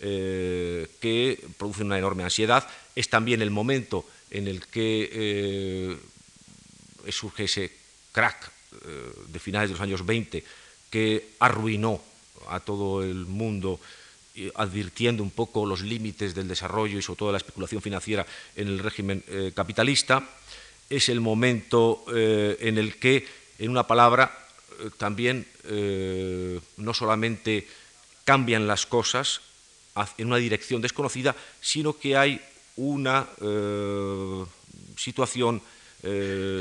eh, 0.00 0.88
que 1.00 1.44
producen 1.58 1.86
una 1.86 1.98
enorme 1.98 2.22
ansiedad. 2.22 2.66
Es 2.94 3.10
también 3.10 3.42
el 3.42 3.50
momento 3.50 4.06
en 4.30 4.48
el 4.48 4.66
que 4.66 5.98
surge 7.10 7.44
ese 7.44 7.72
crack 8.12 8.50
de 9.28 9.38
finales 9.38 9.68
de 9.68 9.74
los 9.74 9.82
años 9.82 10.04
20 10.04 10.42
que 10.90 11.30
arruinó 11.38 12.00
a 12.48 12.60
todo 12.60 13.02
el 13.02 13.26
mundo 13.26 13.80
advirtiendo 14.54 15.22
un 15.22 15.30
poco 15.30 15.66
los 15.66 15.82
límites 15.82 16.34
del 16.34 16.48
desarrollo 16.48 16.98
y 16.98 17.02
sobre 17.02 17.18
todo 17.18 17.32
la 17.32 17.38
especulación 17.38 17.80
financiera 17.80 18.26
en 18.56 18.68
el 18.68 18.78
régimen 18.80 19.22
eh, 19.28 19.52
capitalista. 19.54 20.28
Es 20.90 21.08
el 21.08 21.20
momento 21.20 22.04
eh, 22.12 22.56
en 22.60 22.78
el 22.78 22.96
que, 22.96 23.26
en 23.58 23.70
una 23.70 23.86
palabra, 23.86 24.36
eh, 24.80 24.90
también 24.98 25.46
no 26.76 26.92
solamente 26.92 27.66
cambian 28.24 28.66
las 28.66 28.84
cosas 28.84 29.40
en 30.18 30.26
una 30.26 30.36
dirección 30.36 30.82
desconocida, 30.82 31.34
sino 31.62 31.96
que 31.96 32.18
hay 32.18 32.38
una 32.76 33.26
situación 34.94 35.62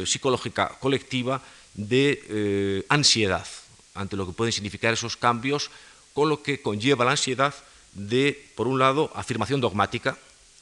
psicológica 0.05 0.77
colectiva 0.79 1.41
de 1.73 2.85
ansiedad 2.87 3.45
ante 3.93 4.15
lo 4.15 4.25
que 4.25 4.33
pueden 4.33 4.51
significar 4.51 4.93
esos 4.93 5.17
cambios, 5.17 5.69
con 6.13 6.29
lo 6.29 6.43
que 6.43 6.61
conlleva 6.61 7.05
la 7.05 7.11
ansiedad 7.11 7.53
de, 7.93 8.49
por 8.55 8.67
un 8.67 8.79
lado, 8.79 9.11
afirmación 9.15 9.61
dogmática 9.61 10.17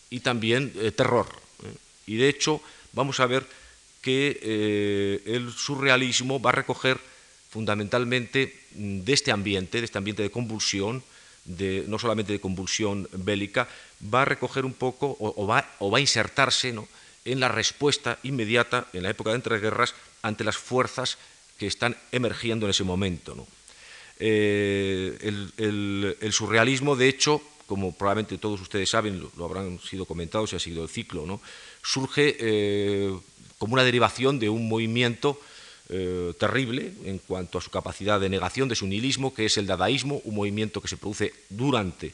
y 0.09 0.19
también 0.19 0.73
eh, 0.75 0.91
terror. 0.91 1.27
¿eh? 1.63 1.75
Y 2.07 2.15
de 2.17 2.29
hecho, 2.29 2.61
vamos 2.93 3.19
a 3.19 3.25
ver 3.25 3.45
que 4.01 4.39
eh, 4.41 5.21
el 5.25 5.51
surrealismo 5.51 6.41
va 6.41 6.49
a 6.49 6.53
recoger 6.53 6.99
fundamentalmente 7.49 8.59
mm, 8.75 8.99
de 9.01 9.13
este 9.13 9.31
ambiente, 9.31 9.79
de 9.79 9.85
este 9.85 9.97
ambiente 9.97 10.23
de 10.23 10.31
convulsión, 10.31 11.03
de, 11.45 11.85
no 11.87 11.99
solamente 11.99 12.33
de 12.33 12.41
convulsión 12.41 13.07
bélica, 13.13 13.67
va 14.13 14.23
a 14.23 14.25
recoger 14.25 14.65
un 14.65 14.73
poco 14.73 15.17
o, 15.19 15.47
va, 15.47 15.67
o 15.79 15.89
va, 15.89 15.97
a 15.97 16.01
insertarse 16.01 16.73
en 17.25 17.39
la 17.39 17.47
respuesta 17.47 18.19
inmediata 18.23 18.87
en 18.93 19.03
la 19.03 19.09
época 19.09 19.31
de 19.31 19.37
entreguerras 19.37 19.95
ante 20.21 20.43
las 20.43 20.57
fuerzas 20.57 21.17
que 21.61 21.67
están 21.67 21.95
emergiendo 22.11 22.65
en 22.65 22.71
ese 22.71 22.83
momento. 22.83 23.37
Eh, 24.17 25.15
el, 25.57 26.33
surrealismo, 26.33 26.95
de 26.95 27.07
hecho, 27.07 27.39
como 27.67 27.93
probablemente 27.93 28.39
todos 28.39 28.59
ustedes 28.61 28.89
saben, 28.89 29.21
lo, 29.37 29.45
habrán 29.45 29.77
sido 29.79 30.05
comentado 30.05 30.47
si 30.47 30.55
ha 30.55 30.59
sido 30.59 30.81
el 30.81 30.89
ciclo, 30.89 31.27
¿no? 31.27 31.39
surge 31.83 32.35
eh, 32.39 33.13
como 33.59 33.75
una 33.75 33.83
derivación 33.83 34.39
de 34.39 34.49
un 34.49 34.67
movimiento 34.67 35.39
eh, 35.89 36.33
terrible 36.39 36.93
en 37.05 37.19
cuanto 37.19 37.59
a 37.59 37.61
su 37.61 37.69
capacidad 37.69 38.19
de 38.19 38.29
negación 38.29 38.67
de 38.67 38.75
su 38.75 38.87
nihilismo, 38.87 39.31
que 39.31 39.45
es 39.45 39.55
el 39.57 39.67
dadaísmo, 39.67 40.19
un 40.23 40.33
movimiento 40.33 40.81
que 40.81 40.87
se 40.87 40.97
produce 40.97 41.31
durante 41.47 42.11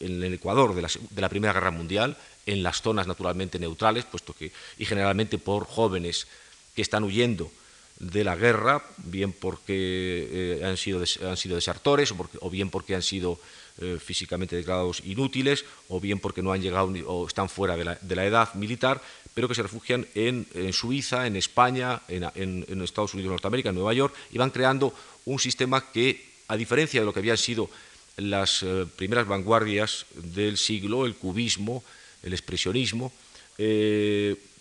en 0.00 0.22
el 0.22 0.34
Ecuador 0.34 0.74
de 0.74 0.82
la, 0.82 0.90
de 0.92 1.20
la, 1.22 1.30
Primera 1.30 1.54
Guerra 1.54 1.70
Mundial, 1.70 2.18
en 2.44 2.62
las 2.62 2.82
zonas 2.82 3.06
naturalmente 3.06 3.58
neutrales, 3.58 4.04
puesto 4.04 4.34
que, 4.34 4.52
y 4.76 4.84
generalmente 4.84 5.38
por 5.38 5.64
jóvenes 5.64 6.26
que 6.74 6.82
están 6.82 7.04
huyendo 7.04 7.50
de 7.98 8.24
la 8.24 8.36
guerra, 8.36 8.82
bien 8.98 9.32
porque 9.32 10.58
eh, 10.60 10.64
han, 10.64 10.76
sido 10.76 11.02
han 11.26 11.36
sido 11.36 11.56
desertores 11.56 12.12
o, 12.40 12.50
bien 12.50 12.68
porque 12.70 12.94
han 12.94 13.02
sido 13.02 13.38
eh, 13.80 13.98
físicamente 14.02 14.56
declarados 14.56 15.02
inútiles 15.04 15.64
o 15.88 16.00
bien 16.00 16.18
porque 16.18 16.42
no 16.42 16.52
han 16.52 16.60
llegado 16.60 16.92
o 17.06 17.26
están 17.26 17.48
fuera 17.48 17.76
de 17.76 18.16
la, 18.16 18.26
edad 18.26 18.52
militar, 18.54 19.00
pero 19.34 19.48
que 19.48 19.54
se 19.54 19.62
refugian 19.62 20.06
en, 20.14 20.46
Suiza, 20.72 21.26
en 21.26 21.36
España, 21.36 22.02
en, 22.08 22.82
Estados 22.82 23.14
Unidos 23.14 23.30
de 23.30 23.34
Norteamérica, 23.34 23.70
en 23.70 23.74
Nueva 23.74 23.94
York, 23.94 24.14
y 24.30 24.38
van 24.38 24.50
creando 24.50 24.94
un 25.24 25.38
sistema 25.38 25.90
que, 25.90 26.24
a 26.48 26.56
diferencia 26.56 27.00
de 27.00 27.06
lo 27.06 27.12
que 27.12 27.20
habían 27.20 27.38
sido 27.38 27.70
las 28.16 28.62
eh, 28.62 28.86
primeras 28.96 29.26
vanguardias 29.26 30.06
del 30.14 30.56
siglo, 30.56 31.06
el 31.06 31.14
cubismo, 31.14 31.82
el 32.22 32.32
expresionismo, 32.32 33.12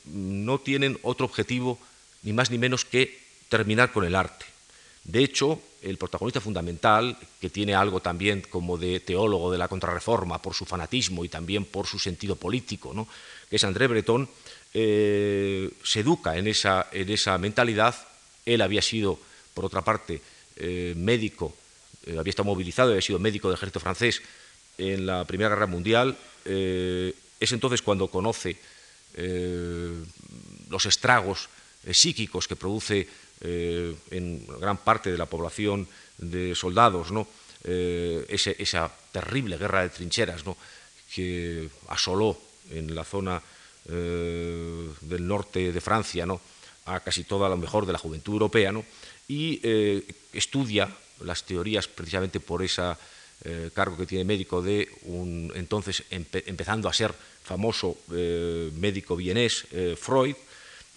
no 0.05 0.59
tienen 0.59 0.97
otro 1.01 1.25
objetivo 1.25 1.77
ni 2.23 2.31
más 2.31 2.49
ni 2.49 2.57
menos 2.57 2.85
que 2.85 3.24
terminar 3.49 3.91
con 3.91 4.05
el 4.05 4.15
arte. 4.15 4.45
De 5.03 5.23
hecho, 5.23 5.61
el 5.81 5.97
protagonista 5.97 6.41
fundamental, 6.41 7.15
que 7.39 7.49
tiene 7.49 7.75
algo 7.75 8.01
también 8.01 8.41
como 8.41 8.77
de 8.77 8.99
teólogo 8.99 9.51
de 9.51 9.59
la 9.59 9.67
contrarreforma 9.67 10.41
por 10.41 10.55
su 10.55 10.65
fanatismo 10.65 11.23
y 11.23 11.29
también 11.29 11.63
por 11.63 11.85
su 11.85 11.99
sentido 11.99 12.35
político, 12.35 12.91
¿no? 12.93 13.07
que 13.49 13.57
es 13.57 13.63
André 13.63 13.87
Breton, 13.87 14.27
eh, 14.73 15.69
se 15.83 15.99
educa 15.99 16.35
en 16.37 16.47
esa, 16.47 16.87
en 16.91 17.09
esa, 17.09 17.37
mentalidad. 17.37 17.95
Él 18.45 18.61
había 18.61 18.81
sido, 18.81 19.19
por 19.53 19.65
otra 19.65 19.83
parte, 19.83 20.21
eh, 20.57 20.93
médico, 20.97 21.55
eh, 22.07 22.17
había 22.17 22.31
estado 22.31 22.47
movilizado, 22.47 22.89
había 22.89 23.01
sido 23.01 23.19
médico 23.19 23.47
del 23.47 23.55
ejército 23.55 23.79
francés 23.79 24.21
en 24.77 25.05
la 25.05 25.23
Primera 25.25 25.49
Guerra 25.49 25.67
Mundial. 25.67 26.17
es 26.43 27.51
entonces 27.51 27.81
cuando 27.81 28.09
conoce 28.09 28.57
los 30.69 30.85
estragos 30.85 31.47
psíquicos 31.89 32.47
que 32.47 32.57
produce 32.57 33.07
eh, 33.41 33.93
en 34.11 34.47
gran 34.61 34.77
parte 34.77 35.11
de 35.11 35.17
la 35.17 35.25
población 35.25 35.87
de 36.17 36.55
soldados, 36.55 37.11
¿no? 37.11 37.27
Eh, 37.65 38.25
esa 38.29 38.91
terrible 39.11 39.57
guerra 39.57 39.81
de 39.81 39.89
trincheras 39.89 40.45
¿no? 40.45 40.55
que 41.13 41.67
asoló 41.89 42.39
en 42.69 42.93
la 42.93 43.03
zona 43.03 43.41
del 43.87 45.27
norte 45.27 45.71
de 45.71 45.81
Francia, 45.81 46.25
¿no? 46.25 46.41
a 46.85 46.99
casi 47.01 47.23
toda 47.23 47.49
lo 47.49 47.57
mejor 47.57 47.85
de 47.85 47.93
la 47.93 47.99
juventud 47.99 48.33
europea, 48.33 48.71
¿no? 48.71 48.83
y 49.27 49.61
estudia 50.33 50.89
las 51.21 51.43
teorías 51.43 51.87
precisamente 51.87 52.39
por 52.39 52.63
ese 52.63 52.81
cargo 53.73 53.97
que 53.97 54.05
tiene 54.05 54.25
médico 54.25 54.61
de 54.61 54.89
un 55.03 55.51
entonces 55.55 56.03
empezando 56.09 56.89
a 56.89 56.93
ser 56.93 57.13
famoso 57.43 57.97
médico 58.09 59.15
vienés, 59.15 59.65
Freud, 59.97 60.35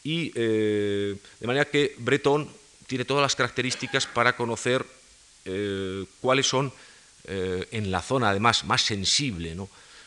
y 0.09 0.31
de 0.31 1.19
manera 1.47 1.67
que 1.67 1.95
Breton 1.99 2.49
tiene 2.87 3.05
todas 3.05 3.21
las 3.21 3.37
características 3.37 4.07
para 4.07 4.37
conocer 4.37 4.87
cuáles 6.21 6.47
son 6.47 6.73
en 7.27 7.91
la 7.91 8.01
zona 8.01 8.31
además 8.31 8.65
más 8.65 8.83
sensible 8.83 9.55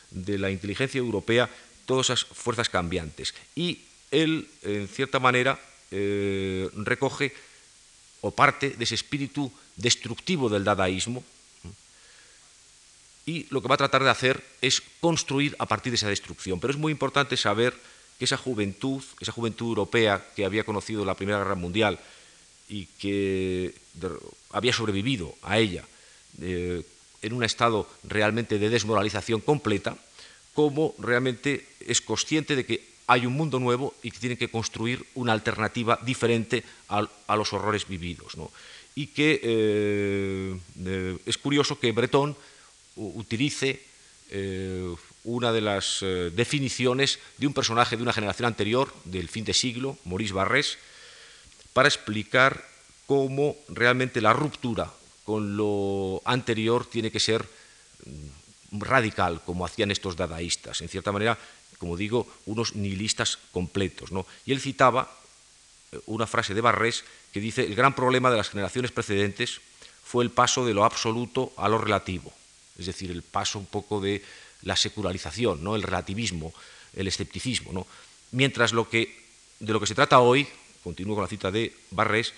de 0.10 0.38
la 0.40 0.50
inteligencia 0.50 0.98
europea 0.98 1.50
todas 1.86 2.08
esas 2.08 2.26
fuerzas 2.26 2.70
cambiantes. 2.70 3.34
Y 3.56 3.82
él, 4.12 4.48
en 4.62 4.88
cierta 4.88 5.20
manera, 5.20 5.60
eh, 5.92 6.70
recoge 6.76 7.34
o 8.22 8.32
parte 8.32 8.72
de 8.72 8.84
ese 8.84 8.96
espíritu 8.96 9.52
destructivo 9.76 10.48
del 10.48 10.64
dadaísmo 10.64 11.24
y 13.26 13.46
lo 13.50 13.62
que 13.62 13.68
va 13.68 13.76
a 13.76 13.84
tratar 13.84 14.04
de 14.04 14.10
hacer 14.10 14.44
es 14.62 14.82
construir 15.00 15.56
a 15.60 15.66
partir 15.66 15.92
de 15.92 15.96
esa 15.96 16.10
destrucción. 16.10 16.60
Pero 16.60 16.72
es 16.72 16.80
muy 16.80 16.92
importante 16.92 17.38
saber 17.38 17.74
que 18.22 18.26
esa 18.26 18.38
juventud, 18.38 19.02
esa 19.20 19.32
juventud 19.32 19.70
europea 19.70 20.24
que 20.36 20.46
había 20.46 20.64
conocido 20.64 21.04
la 21.04 21.16
Primera 21.16 21.40
Guerra 21.40 21.56
Mundial 21.56 21.98
y 22.70 22.86
que 22.86 23.74
había 24.52 24.74
sobrevivido 24.74 25.34
a 25.42 25.58
ella 25.58 25.84
eh, 26.40 26.86
en 27.24 27.34
un 27.34 27.44
estado 27.44 27.90
realmente 28.04 28.60
de 28.60 28.70
desmoralización 28.70 29.42
completa, 29.42 29.98
como 30.54 30.94
realmente 31.00 31.66
es 31.80 32.00
consciente 32.00 32.56
de 32.56 32.64
que 32.64 32.86
hay 33.08 33.26
un 33.26 33.34
mundo 33.34 33.60
nuevo 33.60 33.96
y 34.04 34.12
que 34.12 34.20
tiene 34.20 34.38
que 34.38 34.50
construir 34.52 35.04
una 35.16 35.34
alternativa 35.34 35.98
diferente 36.06 36.64
a, 36.90 37.36
los 37.36 37.54
horrores 37.54 37.88
vividos. 37.88 38.38
Y 38.94 39.08
que 39.08 39.42
eh, 39.42 40.60
eh, 40.86 41.18
es 41.26 41.40
curioso 41.40 41.80
que 41.80 41.92
Breton 41.92 42.38
utilice 42.98 43.82
una 45.24 45.52
de 45.52 45.62
las 45.62 46.00
definiciones 46.34 47.20
de 47.38 47.48
un 47.48 47.54
personaje 47.54 47.96
de 47.96 48.04
una 48.04 48.14
generación 48.14 48.48
anterior, 48.48 48.94
del 49.06 49.30
fin 49.30 49.46
de 49.46 49.54
siglo, 49.54 49.98
Maurice 50.06 50.34
Barrés, 50.34 50.78
para 51.74 51.88
explicar 51.88 52.66
cómo 53.06 53.56
realmente 53.70 54.22
la 54.22 54.34
ruptura 54.34 54.92
con 55.24 55.56
lo 55.58 56.22
anterior 56.26 56.86
tiene 56.86 57.12
que 57.12 57.20
ser 57.20 57.46
mm, 58.06 58.80
radical, 58.80 59.42
como 59.46 59.66
hacían 59.66 59.92
estos 59.92 60.16
dadaístas. 60.16 60.82
En 60.82 60.90
cierta 60.90 61.12
manera, 61.12 61.38
como 61.78 61.98
digo, 61.98 62.28
unos 62.46 62.76
nihilistas 62.76 63.38
completos. 63.52 64.12
¿no? 64.12 64.26
Y 64.46 64.52
él 64.52 64.62
citaba 64.62 65.12
eh, 65.92 66.00
una 66.06 66.28
frase 66.28 66.54
de 66.54 66.62
Barrés 66.62 67.04
que 67.34 67.40
dice, 67.40 67.66
el 67.66 67.76
gran 67.76 67.96
problema 67.96 68.32
de 68.32 68.38
las 68.38 68.50
generaciones 68.50 68.92
precedentes 68.92 69.62
fue 70.04 70.24
el 70.24 70.32
paso 70.32 70.66
de 70.66 70.74
lo 70.74 70.84
absoluto 70.84 71.54
a 71.58 71.70
lo 71.70 71.78
relativo, 71.78 72.34
es 72.78 72.86
decir, 72.86 73.12
el 73.12 73.24
paso 73.24 73.60
un 73.60 73.66
poco 73.66 74.02
de 74.02 74.24
la 74.64 74.76
secularización, 74.76 75.64
¿no? 75.64 75.76
el 75.76 75.84
relativismo, 75.84 76.54
el 76.94 77.08
escepticismo. 77.08 77.74
¿no? 77.74 77.88
Mientras 78.32 78.74
lo 78.74 78.90
que, 78.90 79.18
de 79.60 79.74
lo 79.74 79.80
que 79.80 79.88
se 79.88 79.96
trata 79.96 80.20
hoy, 80.20 80.48
continúo 80.84 81.16
con 81.16 81.24
la 81.24 81.30
cita 81.30 81.52
de 81.52 81.76
Barrés, 81.92 82.34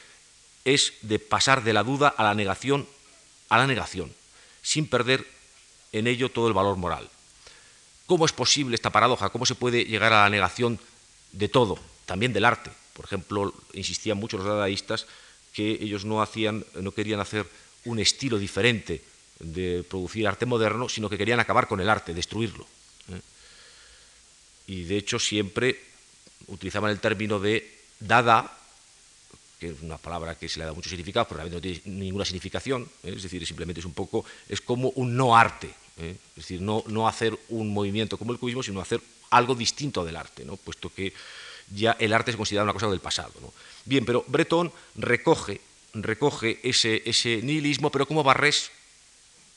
es 0.66 0.94
de 1.02 1.20
pasar 1.20 1.64
de 1.64 1.74
la 1.74 1.84
duda 1.84 2.08
a 2.10 2.24
la 2.24 2.34
negación, 2.34 2.88
a 3.50 3.58
la 3.58 3.68
negación, 3.68 4.14
sin 4.62 4.88
perder 4.88 5.26
en 5.92 6.08
ello 6.08 6.30
todo 6.30 6.48
el 6.48 6.54
valor 6.54 6.78
moral. 6.78 7.10
¿Cómo 8.06 8.26
es 8.26 8.32
posible 8.32 8.76
esta 8.76 8.90
paradoja? 8.90 9.30
¿Cómo 9.30 9.46
se 9.46 9.56
puede 9.56 9.86
llegar 9.86 10.14
a 10.14 10.24
la 10.24 10.30
negación 10.30 10.80
de 11.32 11.50
todo, 11.50 11.80
también 12.06 12.34
del 12.34 12.46
arte? 12.46 12.72
Por 12.94 13.06
ejemplo, 13.06 13.54
insistían 13.74 14.18
muchos 14.18 14.40
los 14.40 14.48
dadaístas 14.48 15.08
que 15.54 15.72
ellos 15.72 16.06
no 16.06 16.22
hacían, 16.22 16.66
no 16.76 16.92
querían 16.92 17.20
hacer 17.20 17.48
un 17.86 18.00
estilo 18.00 18.38
diferente 18.38 19.02
de 19.40 19.84
producir 19.88 20.28
arte 20.28 20.46
moderno, 20.46 20.90
sino 20.90 21.10
que 21.10 21.18
querían 21.18 21.40
acabar 21.40 21.68
con 21.68 21.80
el 21.80 21.90
arte, 21.90 22.14
destruirlo. 22.14 22.66
¿eh? 23.10 23.22
Y 24.68 24.84
de 24.84 24.98
hecho 24.98 25.20
siempre 25.20 25.80
utilizaban 26.48 26.92
el 26.92 27.00
término 27.00 27.40
de 27.40 27.70
dada 28.00 28.58
que 29.64 29.70
es 29.70 29.82
una 29.82 29.98
palabra 29.98 30.36
que 30.36 30.50
se 30.50 30.60
le 30.60 30.66
da 30.66 30.74
mucho 30.74 30.90
significado, 30.90 31.26
pero 31.26 31.38
realmente 31.38 31.56
no 31.56 31.62
tiene 31.62 32.04
ninguna 32.04 32.26
significación, 32.26 32.84
¿eh? 33.02 33.14
es 33.16 33.24
decir, 33.24 33.48
simplemente 33.48 33.80
es 33.80 33.86
un 33.86 33.94
poco, 33.94 34.26
es 34.50 34.60
como 34.60 34.90
un 34.96 35.16
no 35.16 35.38
arte, 35.38 35.74
¿eh? 36.00 36.18
es 36.32 36.36
decir, 36.36 36.62
no, 36.62 36.84
no 36.88 37.08
hacer 37.08 37.38
un 37.48 37.72
movimiento 37.72 38.18
como 38.18 38.34
el 38.34 38.40
cubismo, 38.40 38.62
sino 38.62 38.82
hacer 38.82 39.00
algo 39.30 39.56
distinto 39.56 40.04
del 40.04 40.18
arte, 40.18 40.44
¿no? 40.44 40.58
puesto 40.58 40.92
que 40.94 41.14
ya 41.74 41.96
el 41.98 42.12
arte 42.12 42.32
se 42.32 42.38
considera 42.38 42.66
una 42.66 42.74
cosa 42.74 42.90
del 42.90 43.00
pasado. 43.00 43.32
¿no? 43.42 43.54
Bien, 43.86 44.04
pero 44.06 44.26
Breton 44.28 44.70
recoge, 44.96 45.62
recoge 45.94 46.60
ese, 46.64 47.02
ese 47.06 47.42
nihilismo, 47.42 47.90
pero 47.90 48.06
como 48.06 48.22
Barrés, 48.22 48.70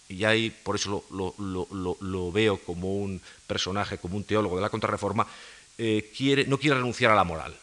y 0.09 0.25
ahí 0.25 0.51
por 0.51 0.77
eso 0.77 1.05
lo, 1.11 1.35
lo, 1.39 1.97
lo, 2.01 2.33
veo 2.33 2.59
como 2.59 2.97
un 2.97 3.21
personaje, 3.47 3.99
como 3.99 4.17
un 4.17 4.25
teólogo 4.25 4.57
de 4.57 4.63
la 4.63 4.71
contrarreforma, 4.71 5.27
eh, 5.79 6.11
quiere, 6.17 6.47
no 6.47 6.59
quiere 6.59 6.77
renunciar 6.77 7.11
a 7.11 7.17
la 7.17 7.25
moral. 7.25 7.57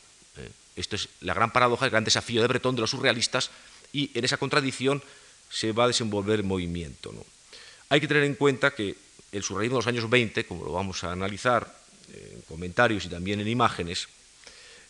Esto 0.75 0.95
es 0.95 1.09
la 1.21 1.33
gran 1.33 1.53
paradoja, 1.53 1.85
el 1.85 1.91
gran 1.91 2.03
desafío 2.03 2.41
de 2.41 2.47
Breton, 2.47 2.75
de 2.75 2.81
los 2.81 2.89
surrealistas, 2.89 3.51
y 3.91 4.09
en 4.17 4.25
esa 4.25 4.37
contradicción 4.37 5.03
se 5.49 5.71
va 5.71 5.83
a 5.83 5.87
desenvolver 5.87 6.39
el 6.39 6.45
movimiento. 6.45 7.13
Hay 7.89 8.01
que 8.01 8.07
tener 8.07 8.23
en 8.23 8.33
cuenta 8.33 8.73
que 8.73 8.95
el 9.31 9.43
surrealismo 9.43 9.77
de 9.77 9.81
los 9.81 9.87
años 9.87 10.09
20, 10.09 10.45
como 10.45 10.65
lo 10.65 10.71
vamos 10.71 11.03
a 11.03 11.11
analizar 11.11 11.77
en 12.11 12.41
comentarios 12.41 13.05
y 13.05 13.09
también 13.09 13.39
en 13.39 13.47
imágenes, 13.47 14.07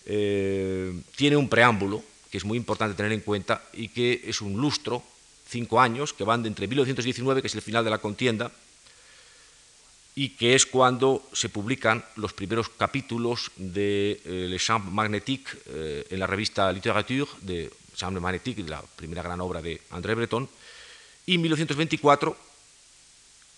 eh, 0.05 0.93
tiene 1.15 1.35
un 1.35 1.49
preámbulo 1.49 2.03
que 2.31 2.37
es 2.37 2.45
muy 2.45 2.57
importante 2.57 2.95
tener 2.95 3.11
en 3.11 3.21
cuenta 3.21 3.63
y 3.73 3.89
que 3.89 4.23
es 4.25 4.41
un 4.41 4.59
lustro, 4.59 5.03
cinco 5.47 5.79
años, 5.79 6.13
que 6.13 6.23
van 6.23 6.43
de 6.43 6.49
entre 6.49 6.67
1919, 6.67 7.41
que 7.41 7.47
es 7.47 7.55
el 7.55 7.61
final 7.61 7.83
de 7.83 7.89
la 7.89 7.99
contienda, 7.99 8.51
y 10.15 10.29
que 10.29 10.53
es 10.55 10.65
cuando 10.65 11.27
se 11.33 11.49
publican 11.49 12.05
los 12.15 12.33
primeros 12.33 12.69
capítulos 12.69 13.51
de 13.55 14.21
eh, 14.25 14.47
Le 14.49 14.59
Champ 14.59 14.85
Magnétique 14.85 15.49
eh, 15.65 16.05
en 16.09 16.19
la 16.19 16.27
revista 16.27 16.71
Littérature 16.71 17.29
de 17.41 17.71
Champ 17.95 18.17
Magnétique, 18.19 18.63
la 18.63 18.81
primera 18.95 19.23
gran 19.23 19.41
obra 19.41 19.61
de 19.61 19.81
André 19.89 20.13
Breton, 20.13 20.47
y 21.25 21.37
1924, 21.37 22.37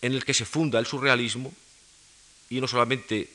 en 0.02 0.14
el 0.14 0.24
que 0.24 0.34
se 0.34 0.46
funda 0.46 0.80
el 0.80 0.86
surrealismo, 0.86 1.52
y 2.50 2.62
no 2.62 2.68
solamente 2.68 3.30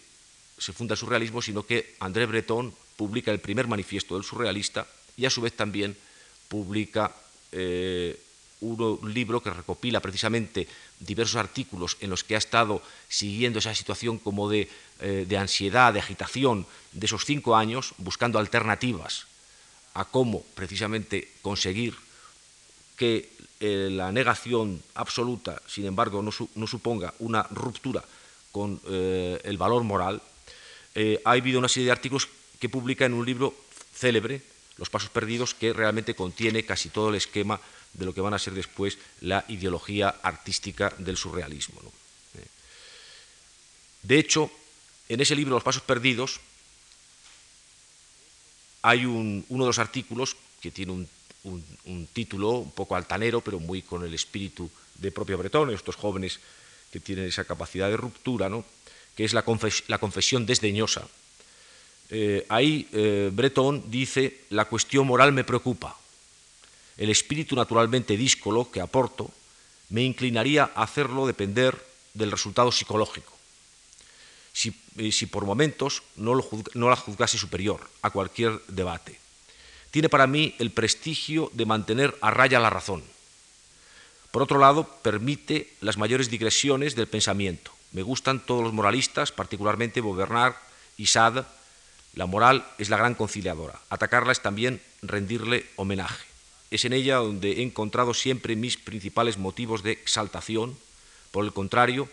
se 0.56 0.72
funda 0.72 0.94
el 0.94 0.98
surrealismo, 0.98 1.42
sino 1.42 1.64
que 1.64 1.96
André 2.00 2.26
Breton 2.26 2.72
publica 2.96 3.32
el 3.32 3.40
primer 3.40 3.66
manifiesto 3.66 4.14
del 4.14 4.24
surrealista 4.24 4.86
y 5.16 5.24
a 5.24 5.30
su 5.30 5.40
vez 5.40 5.54
también 5.54 5.96
publica 6.48 7.10
eh, 7.50 8.18
un 8.61 9.14
libro 9.14 9.42
que 9.42 9.51
recopila 9.51 10.01
precisamente 10.01 10.68
diversos 10.99 11.37
artículos 11.37 11.96
en 12.01 12.11
los 12.11 12.25
que 12.25 12.35
ha 12.35 12.38
estado 12.38 12.83
siguiendo 13.09 13.59
esa 13.59 13.75
situación 13.75 14.18
como 14.18 14.49
de, 14.49 14.68
eh, 15.01 15.27
ansiedad, 15.38 15.92
de 15.92 16.01
agitación 16.01 16.66
de 16.92 17.07
esos 17.07 17.25
cinco 17.25 17.57
años, 17.57 17.94
buscando 17.99 18.38
alternativas 18.38 19.27
a 19.94 20.05
cómo 20.05 20.44
precisamente 20.55 21.33
conseguir 21.42 21.96
que 22.96 23.33
eh, 23.61 23.88
la 23.90 24.12
negación 24.12 24.83
absoluta, 24.94 25.61
sin 25.66 25.87
embargo, 25.87 26.23
no, 26.23 26.66
suponga 26.66 27.14
una 27.18 27.42
ruptura 27.44 28.05
con 28.53 28.81
eh, 28.88 29.40
el 29.44 29.57
valor 29.57 29.85
moral, 29.85 30.23
ha 31.25 31.31
habido 31.31 31.61
una 31.61 31.68
serie 31.68 31.87
de 31.87 31.92
artículos 31.92 32.29
que 32.59 32.68
publica 32.68 33.07
en 33.07 33.14
un 33.14 33.25
libro 33.25 33.55
célebre, 33.94 34.42
Los 34.77 34.90
Pasos 34.90 35.09
Perdidos, 35.09 35.55
que 35.55 35.73
realmente 35.73 36.14
contiene 36.14 36.64
casi 36.64 36.90
todo 36.90 37.09
el 37.09 37.14
esquema 37.14 37.61
de 37.92 38.05
lo 38.05 38.14
que 38.14 38.20
van 38.20 38.35
a 38.35 38.38
ser 38.38 38.55
después 38.55 38.98
la 39.20 39.44
ideología 39.48 40.09
artística 40.22 40.94
del 40.98 41.16
surrealismo. 41.16 41.81
Eh. 42.35 42.46
De 44.03 44.18
hecho, 44.18 44.50
en 45.09 45.20
ese 45.20 45.35
libro 45.35 45.55
Los 45.55 45.64
Pasos 45.64 45.83
Perdidos 45.83 46.40
hay 48.83 49.05
uno 49.05 49.44
de 49.48 49.66
los 49.66 49.79
artículos 49.79 50.37
que 50.61 50.70
tiene 50.70 51.07
un, 51.42 52.09
título 52.12 52.50
un 52.50 52.70
poco 52.70 52.96
altanero, 52.96 53.40
pero 53.40 53.61
muy 53.61 53.83
con 53.83 54.05
el 54.05 54.14
espíritu 54.14 54.70
de 54.94 55.12
propio 55.12 55.38
Bretón, 55.38 55.70
estos 55.70 55.96
jóvenes 55.96 56.40
que 56.92 57.00
tienen 57.00 57.26
esa 57.26 57.44
capacidad 57.44 57.88
de 57.88 57.96
ruptura, 57.96 58.48
¿no? 58.48 58.64
que 59.16 59.24
es 59.24 59.33
la, 59.35 59.42
confesión 59.42 60.46
desdeñosa. 60.46 61.07
Eh, 62.09 62.46
ahí 62.48 62.88
eh, 62.92 63.31
Breton 63.33 63.90
dice, 63.90 64.44
la 64.50 64.64
cuestión 64.64 65.07
moral 65.07 65.33
me 65.33 65.44
preocupa, 65.44 65.96
el 67.00 67.08
espíritu 67.08 67.56
naturalmente 67.56 68.16
díscolo 68.16 68.70
que 68.70 68.82
aporto, 68.82 69.32
me 69.88 70.04
inclinaría 70.04 70.70
a 70.74 70.84
hacerlo 70.84 71.26
depender 71.26 71.74
del 72.12 72.30
resultado 72.30 72.70
psicológico. 72.70 73.32
Si, 74.52 74.76
eh, 74.98 75.26
por 75.26 75.46
momentos 75.46 76.02
no, 76.16 76.34
la 76.36 76.96
juzgase 76.96 77.38
superior 77.38 77.88
a 78.02 78.10
cualquier 78.10 78.60
debate. 78.68 79.18
Tiene 79.90 80.10
para 80.10 80.26
mí 80.26 80.54
el 80.58 80.70
prestigio 80.70 81.50
de 81.54 81.64
mantener 81.64 82.16
a 82.20 82.30
raya 82.30 82.60
la 82.60 82.68
razón. 82.68 83.02
Por 84.30 84.42
otro 84.42 84.58
lado, 84.58 84.86
permite 85.02 85.72
las 85.80 85.96
mayores 85.96 86.28
digresiones 86.28 86.94
del 86.94 87.08
pensamiento. 87.08 87.72
Me 87.92 88.02
gustan 88.02 88.44
todos 88.44 88.62
los 88.62 88.74
moralistas, 88.74 89.32
particularmente 89.32 90.02
Bobernard 90.02 90.54
y 90.98 91.06
Sade, 91.06 91.44
la 92.14 92.26
moral 92.26 92.66
es 92.76 92.90
la 92.90 92.98
gran 92.98 93.14
conciliadora. 93.14 93.80
Atacarla 93.88 94.32
es 94.32 94.42
también 94.42 94.82
rendirle 95.00 95.66
homenaje. 95.76 96.29
Es 96.70 96.85
en 96.85 96.92
ella 96.92 97.16
donde 97.16 97.52
he 97.52 97.62
encontrado 97.62 98.14
siempre 98.14 98.56
mis 98.56 98.76
principales 98.76 99.38
motivos 99.38 99.83
de 99.83 99.92
exaltación. 99.92 100.76
Por 101.33 101.44
el 101.44 101.52
contrario, 101.52 102.09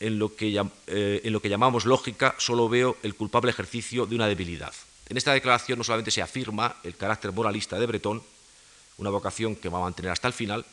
en 0.00 0.18
lo 0.18 0.34
que, 0.34 0.60
eh, 0.86 1.20
en 1.24 1.32
lo 1.32 1.42
que 1.42 1.48
llamamos 1.48 1.84
lógica 1.84 2.34
solo 2.38 2.68
veo 2.68 2.96
el 3.02 3.14
culpable 3.14 3.50
ejercicio 3.50 4.06
de 4.06 4.14
una 4.14 4.28
debilidad. 4.28 4.72
En 5.08 5.16
esta 5.16 5.32
declaración 5.32 5.78
no 5.78 5.84
solamente 5.84 6.10
se 6.10 6.22
afirma 6.22 6.76
el 6.84 6.96
carácter 6.96 7.32
moralista 7.32 7.78
de 7.78 7.86
Bretón, 7.86 8.22
una 8.98 9.10
vocación 9.10 9.56
que 9.56 9.68
va 9.68 9.78
a 9.78 9.82
mantener 9.82 10.12
hasta 10.12 10.28
el 10.28 10.34
final, 10.34 10.66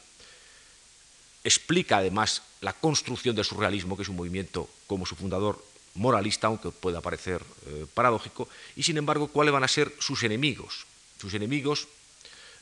explica 1.44 1.98
además 1.98 2.42
la 2.62 2.74
construcción 2.74 3.36
del 3.36 3.46
surrealismo, 3.46 3.96
que 3.96 4.04
es 4.04 4.10
un 4.10 4.16
movimiento 4.16 4.68
como 4.88 5.06
su 5.06 5.16
fundador 5.16 5.64
moralista, 5.94 6.48
aunque 6.48 6.72
pueda 6.72 7.02
parecer 7.02 7.42
eh, 7.68 7.86
paradójico, 7.94 8.50
y 8.76 8.84
sin 8.84 8.98
embargo, 8.98 9.28
cuáles 9.28 9.54
van 9.54 9.64
a 9.64 9.70
ser 9.70 9.94
sus 10.00 10.24
enemigos. 10.24 10.86
Sus 11.20 11.34
enemigos 11.34 11.88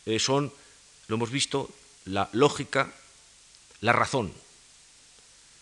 eh, 0.06 0.20
son, 0.20 0.52
lo 1.08 1.16
hemos 1.16 1.32
visto, 1.32 1.70
la 2.06 2.30
lógica, 2.34 2.94
la 3.82 3.94
razón. 3.94 4.34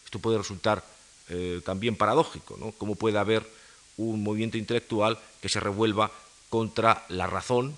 Esto 0.06 0.20
puede 0.20 0.38
resultar 0.38 0.84
eh, 1.30 1.62
también 1.64 1.96
paradójico, 1.96 2.58
¿no? 2.58 2.72
¿Cómo 2.74 2.96
puede 2.96 3.18
haber 3.18 3.48
un 3.98 4.24
movimiento 4.24 4.58
intelectual 4.58 5.20
que 5.42 5.50
se 5.50 5.60
revuelva 5.60 6.12
contra 6.50 7.06
la 7.10 7.28
razón 7.28 7.76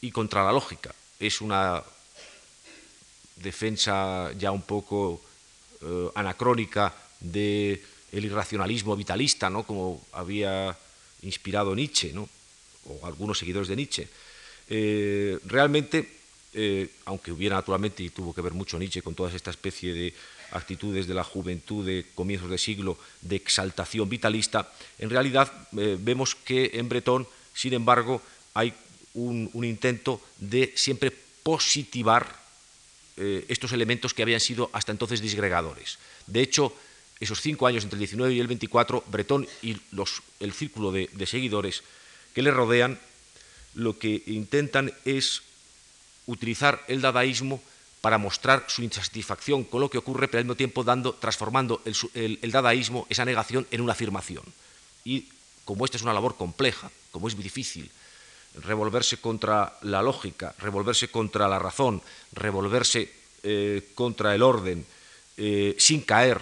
y 0.00 0.10
contra 0.10 0.44
la 0.44 0.52
lógica? 0.52 0.94
Es 1.18 1.40
una 1.40 1.82
defensa 3.36 4.32
ya 4.38 4.50
un 4.50 4.62
poco 4.62 5.22
anacrónica 6.14 6.94
de 7.20 7.82
el 8.12 8.24
irracionalismo 8.24 8.96
vitalista, 8.96 9.50
¿no? 9.50 9.62
como 9.62 10.04
había 10.12 10.76
inspirado 11.22 11.74
Nietzsche, 11.74 12.12
¿no? 12.12 12.28
o 12.86 13.06
algunos 13.06 13.38
seguidores 13.38 13.68
de 13.68 13.76
Nietzsche. 13.76 14.08
Eh, 14.70 15.38
realmente, 15.46 16.08
eh, 16.54 16.88
aunque 17.04 17.32
hubiera 17.32 17.56
naturalmente, 17.56 18.04
y 18.04 18.10
tuvo 18.10 18.32
que 18.32 18.40
ver 18.40 18.54
mucho 18.54 18.78
Nietzsche 18.78 19.02
con 19.02 19.14
toda 19.14 19.34
esta 19.34 19.50
especie 19.50 19.92
de 19.92 20.14
actitudes 20.52 21.06
de 21.06 21.14
la 21.14 21.24
juventud 21.24 21.84
de 21.84 22.06
comienzos 22.14 22.50
de 22.50 22.58
siglo 22.58 22.96
de 23.20 23.36
exaltación 23.36 24.08
vitalista, 24.08 24.72
en 24.98 25.10
realidad 25.10 25.52
eh, 25.76 25.98
vemos 26.00 26.34
que 26.34 26.70
en 26.74 26.88
Bretón, 26.88 27.26
sin 27.52 27.74
embargo, 27.74 28.22
hay 28.54 28.72
un, 29.14 29.50
intento 29.64 30.20
de 30.38 30.72
siempre 30.76 31.12
positivar 31.42 32.38
estos 33.48 33.72
elementos 33.72 34.14
que 34.14 34.22
habían 34.22 34.40
sido 34.40 34.70
hasta 34.72 34.92
entonces 34.92 35.20
disgregadores. 35.20 35.98
De 36.26 36.40
hecho, 36.40 36.72
esos 37.20 37.42
cinco 37.42 37.66
años 37.66 37.84
entre 37.84 37.96
el 37.96 38.00
19 38.00 38.32
y 38.32 38.40
el 38.40 38.46
24, 38.46 39.04
Bretón 39.08 39.46
y 39.62 39.76
el 40.40 40.52
círculo 40.52 40.90
de, 40.90 41.08
seguidores 41.26 41.82
que 42.34 42.40
le 42.40 42.50
rodean 42.50 42.98
lo 43.74 43.98
que 43.98 44.22
intentan 44.26 44.92
es 45.04 45.42
utilizar 46.26 46.84
el 46.88 47.00
dadaísmo 47.00 47.62
para 48.00 48.18
mostrar 48.18 48.64
su 48.68 48.82
insatisfacción 48.82 49.64
con 49.64 49.80
lo 49.80 49.90
que 49.90 49.98
ocurre, 49.98 50.28
pero 50.28 50.38
al 50.38 50.44
mismo 50.44 50.56
tiempo 50.56 50.84
dando, 50.84 51.14
transformando 51.14 51.82
el, 51.84 52.38
el, 52.40 52.50
dadaísmo, 52.50 53.06
esa 53.10 53.24
negación, 53.24 53.66
en 53.70 53.80
una 53.80 53.92
afirmación. 53.92 54.44
Y 55.04 55.28
como 55.64 55.84
esta 55.84 55.98
es 55.98 56.02
una 56.02 56.14
labor 56.14 56.36
compleja, 56.36 56.90
como 57.10 57.28
es 57.28 57.36
difícil 57.36 57.90
revolverse 58.54 59.18
contra 59.18 59.78
la 59.82 60.02
lógica, 60.02 60.54
revolverse 60.58 61.08
contra 61.08 61.46
la 61.48 61.58
razón, 61.58 62.02
revolverse 62.32 63.12
eh, 63.42 63.90
contra 63.94 64.34
el 64.34 64.42
orden, 64.42 64.84
eh, 65.36 65.76
sin 65.78 66.02
caer 66.02 66.40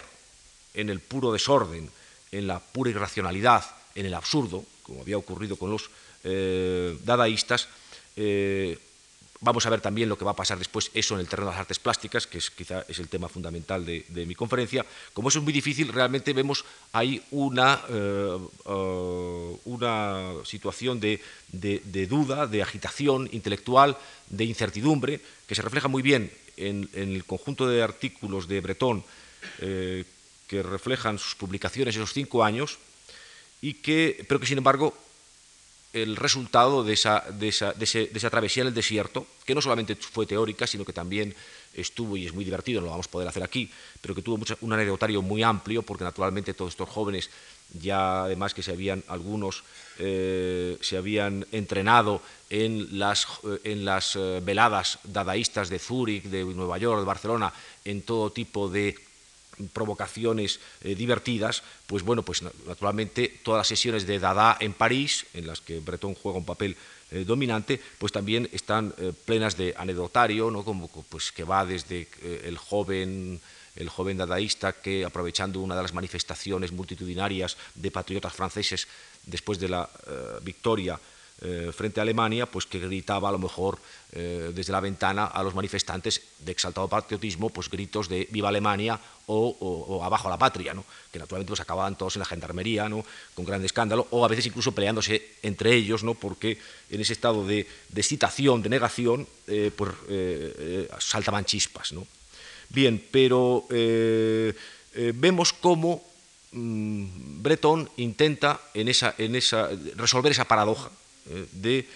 en 0.75 0.91
el 0.91 1.01
puro 1.01 1.33
desorden, 1.33 1.91
en 2.33 2.47
la 2.47 2.61
pura 2.61 2.91
irracionalidad, 2.91 3.65
en 3.95 4.07
el 4.07 4.15
absurdo, 4.15 4.65
como 4.83 5.03
había 5.03 5.19
ocurrido 5.19 5.57
con 5.57 5.71
los 5.71 5.91
eh, 6.25 6.97
dadaístas, 7.05 7.69
eh, 8.17 8.79
vamos 9.41 9.65
a 9.67 9.71
ver 9.71 9.81
también 9.81 10.09
lo 10.09 10.19
que 10.19 10.25
va 10.25 10.33
a 10.33 10.37
pasar 10.37 10.59
después 10.59 10.91
eso 10.95 11.15
en 11.15 11.21
el 11.21 11.29
terreno 11.29 11.51
de 11.51 11.55
las 11.55 11.61
artes 11.61 11.79
plásticas, 11.79 12.27
que 12.27 12.39
es, 12.39 12.51
quizá 12.51 12.85
es 12.89 12.99
el 12.99 13.09
tema 13.09 13.29
fundamental 13.29 13.85
de, 13.87 14.27
mi 14.27 14.35
conferencia. 14.35 14.85
Como 15.13 15.29
eso 15.29 15.39
es 15.39 15.45
muy 15.45 15.53
difícil, 15.53 15.93
realmente 15.93 16.33
vemos 16.33 16.65
ahí 16.93 17.23
una, 17.31 17.81
eh, 17.89 18.39
una 19.65 20.33
situación 20.45 20.99
de, 20.99 21.21
duda, 22.09 22.47
de 22.47 22.63
agitación 22.63 23.29
intelectual, 23.33 23.97
de 24.29 24.45
incertidumbre, 24.45 25.21
que 25.47 25.55
se 25.55 25.63
refleja 25.63 25.89
muy 25.89 26.03
bien 26.03 26.33
en, 26.57 26.89
el 26.95 27.25
conjunto 27.25 27.69
de 27.69 27.83
artículos 27.83 28.49
de 28.49 28.61
Bretón 28.61 29.05
que 30.49 30.63
reflejan 30.63 31.19
sus 31.19 31.37
publicaciones 31.37 31.95
esos 31.95 32.13
cinco 32.13 32.43
años, 32.43 32.79
y 33.61 33.75
que, 33.75 34.25
pero 34.27 34.41
que 34.41 34.47
sin 34.47 34.59
embargo 34.59 34.97
el 35.93 36.17
resultado 36.17 36.85
de 36.85 36.93
esa, 36.93 37.25
de, 37.31 37.49
esa, 37.49 37.73
de, 37.73 37.85
esa, 37.85 38.31
travesía 38.31 38.63
en 38.63 38.69
el 38.69 38.75
desierto, 38.75 39.27
que 39.45 39.55
no 39.55 39.63
solamente 39.63 39.97
fue 39.97 40.27
teórica, 40.27 40.67
sino 40.67 40.85
que 40.85 40.93
también 40.93 41.35
estuvo, 41.75 42.17
y 42.17 42.27
es 42.27 42.35
muy 42.35 42.45
divertido, 42.45 42.81
no 42.81 42.87
lo 42.87 42.91
vamos 42.93 43.07
a 43.07 43.11
poder 43.11 43.29
hacer 43.29 43.43
aquí, 43.43 43.71
pero 44.01 44.15
que 44.15 44.23
tuvo 44.23 44.39
un 44.61 44.73
anecdotario 44.73 45.23
muy 45.23 45.43
amplio, 45.43 45.83
porque 45.83 46.05
naturalmente 46.05 46.55
todos 46.55 46.73
estos 46.73 46.89
jóvenes, 46.89 47.31
ya 47.81 48.25
además 48.25 48.53
que 48.53 48.63
se 48.63 48.73
habían, 48.73 49.03
algunos 49.09 49.65
eh, 49.99 50.77
se 50.81 50.97
habían 50.97 51.47
entrenado 51.53 52.21
en 52.51 52.99
las, 52.99 53.27
en 53.65 53.85
las 53.85 54.17
eh, 54.17 54.41
veladas 54.43 54.99
dadaístas 55.05 55.69
de 55.69 55.79
Zúrich, 55.79 56.25
de 56.25 56.45
Nueva 56.45 56.79
York, 56.79 57.01
de 57.01 57.07
Barcelona, 57.07 57.53
en 57.85 58.03
todo 58.03 58.31
tipo 58.31 58.69
de 58.69 59.08
provocaciones 59.73 60.61
eh, 60.83 60.95
divertidas, 60.95 61.63
pues 61.87 62.03
bueno, 62.03 62.23
pues 62.23 62.43
naturalmente 62.43 63.41
todas 63.43 63.61
las 63.61 63.69
sesiones 63.69 64.07
de 64.07 64.19
Dada 64.19 64.57
en 64.61 64.73
París, 64.73 65.27
en 65.35 65.47
las 65.47 65.61
que 65.61 65.81
Breton 65.81 66.15
juega 66.15 66.39
un 66.39 66.45
papel 66.45 66.77
eh, 67.11 67.25
dominante, 67.25 67.81
pues 67.99 68.13
también 68.13 68.49
están 68.53 68.95
eh, 68.99 69.13
plenas 69.25 69.57
de 69.57 69.75
anecdotario, 69.77 70.51
¿no? 70.51 70.65
como 70.65 70.89
pues 70.89 71.33
que 71.33 71.45
va 71.45 71.65
desde 71.65 72.09
el 72.45 72.59
joven 72.59 73.41
el 73.77 73.89
joven 73.89 74.17
dadaísta 74.19 74.73
que, 74.73 75.05
aprovechando 75.05 75.61
una 75.61 75.77
de 75.77 75.83
las 75.83 75.95
manifestaciones 75.95 76.73
multitudinarias 76.73 77.57
de 77.77 77.93
patriotas 77.93 78.33
franceses 78.33 78.89
después 79.25 79.61
de 79.61 79.69
la 79.69 79.89
victoria 80.43 80.99
eh, 81.41 81.71
frente 81.73 82.01
a 82.01 82.03
Alemania, 82.03 82.47
pues 82.47 82.67
que 82.67 82.81
gritaba 82.81 83.29
a 83.29 83.33
lo 83.33 83.39
mejor 83.39 83.79
eh, 84.11 84.51
desde 84.53 84.73
la 84.73 84.81
ventana 84.81 85.27
a 85.27 85.41
los 85.45 85.55
manifestantes 85.55 86.21
de 86.41 86.51
exaltado 86.51 86.89
patriotismo, 86.89 87.49
pues 87.51 87.71
gritos 87.71 88.09
de 88.09 88.27
viva 88.33 88.49
Alemania 88.49 88.99
o, 89.27 90.01
abajo 90.03 90.29
la 90.29 90.37
patria, 90.37 90.75
¿no? 90.75 90.85
que 91.13 91.19
naturalmente 91.21 91.51
pues 91.51 91.61
acababan 91.61 91.97
todos 91.97 92.17
en 92.17 92.21
la 92.21 92.27
gendarmería, 92.27 92.89
¿no? 92.89 93.05
con 93.37 93.45
gran 93.45 93.65
escándalo, 93.65 94.09
o 94.11 94.25
a 94.25 94.29
veces 94.29 94.47
incluso 94.47 94.73
peleándose 94.73 95.37
entre 95.43 95.75
ellos, 95.75 96.03
¿no? 96.03 96.15
porque 96.15 96.59
en 96.91 97.01
ese 97.01 97.13
estado 97.13 97.47
de, 97.47 97.69
excitación, 97.95 98.61
de 98.61 98.71
negación, 98.71 99.29
eh, 99.47 99.71
pues 99.77 99.93
saltaban 100.99 101.45
chispas. 101.45 101.93
¿no? 101.93 102.05
Bien, 102.71 103.01
pero 103.13 103.65
vemos 105.15 105.53
cómo 105.53 106.03
mm, 106.51 107.43
Breton 107.43 107.89
intenta 107.99 108.61
en 108.75 108.89
esa, 108.89 109.15
en 109.19 109.37
esa, 109.37 109.69
resolver 109.95 110.33
esa 110.33 110.47
paradoja 110.47 110.91
de 111.53 111.87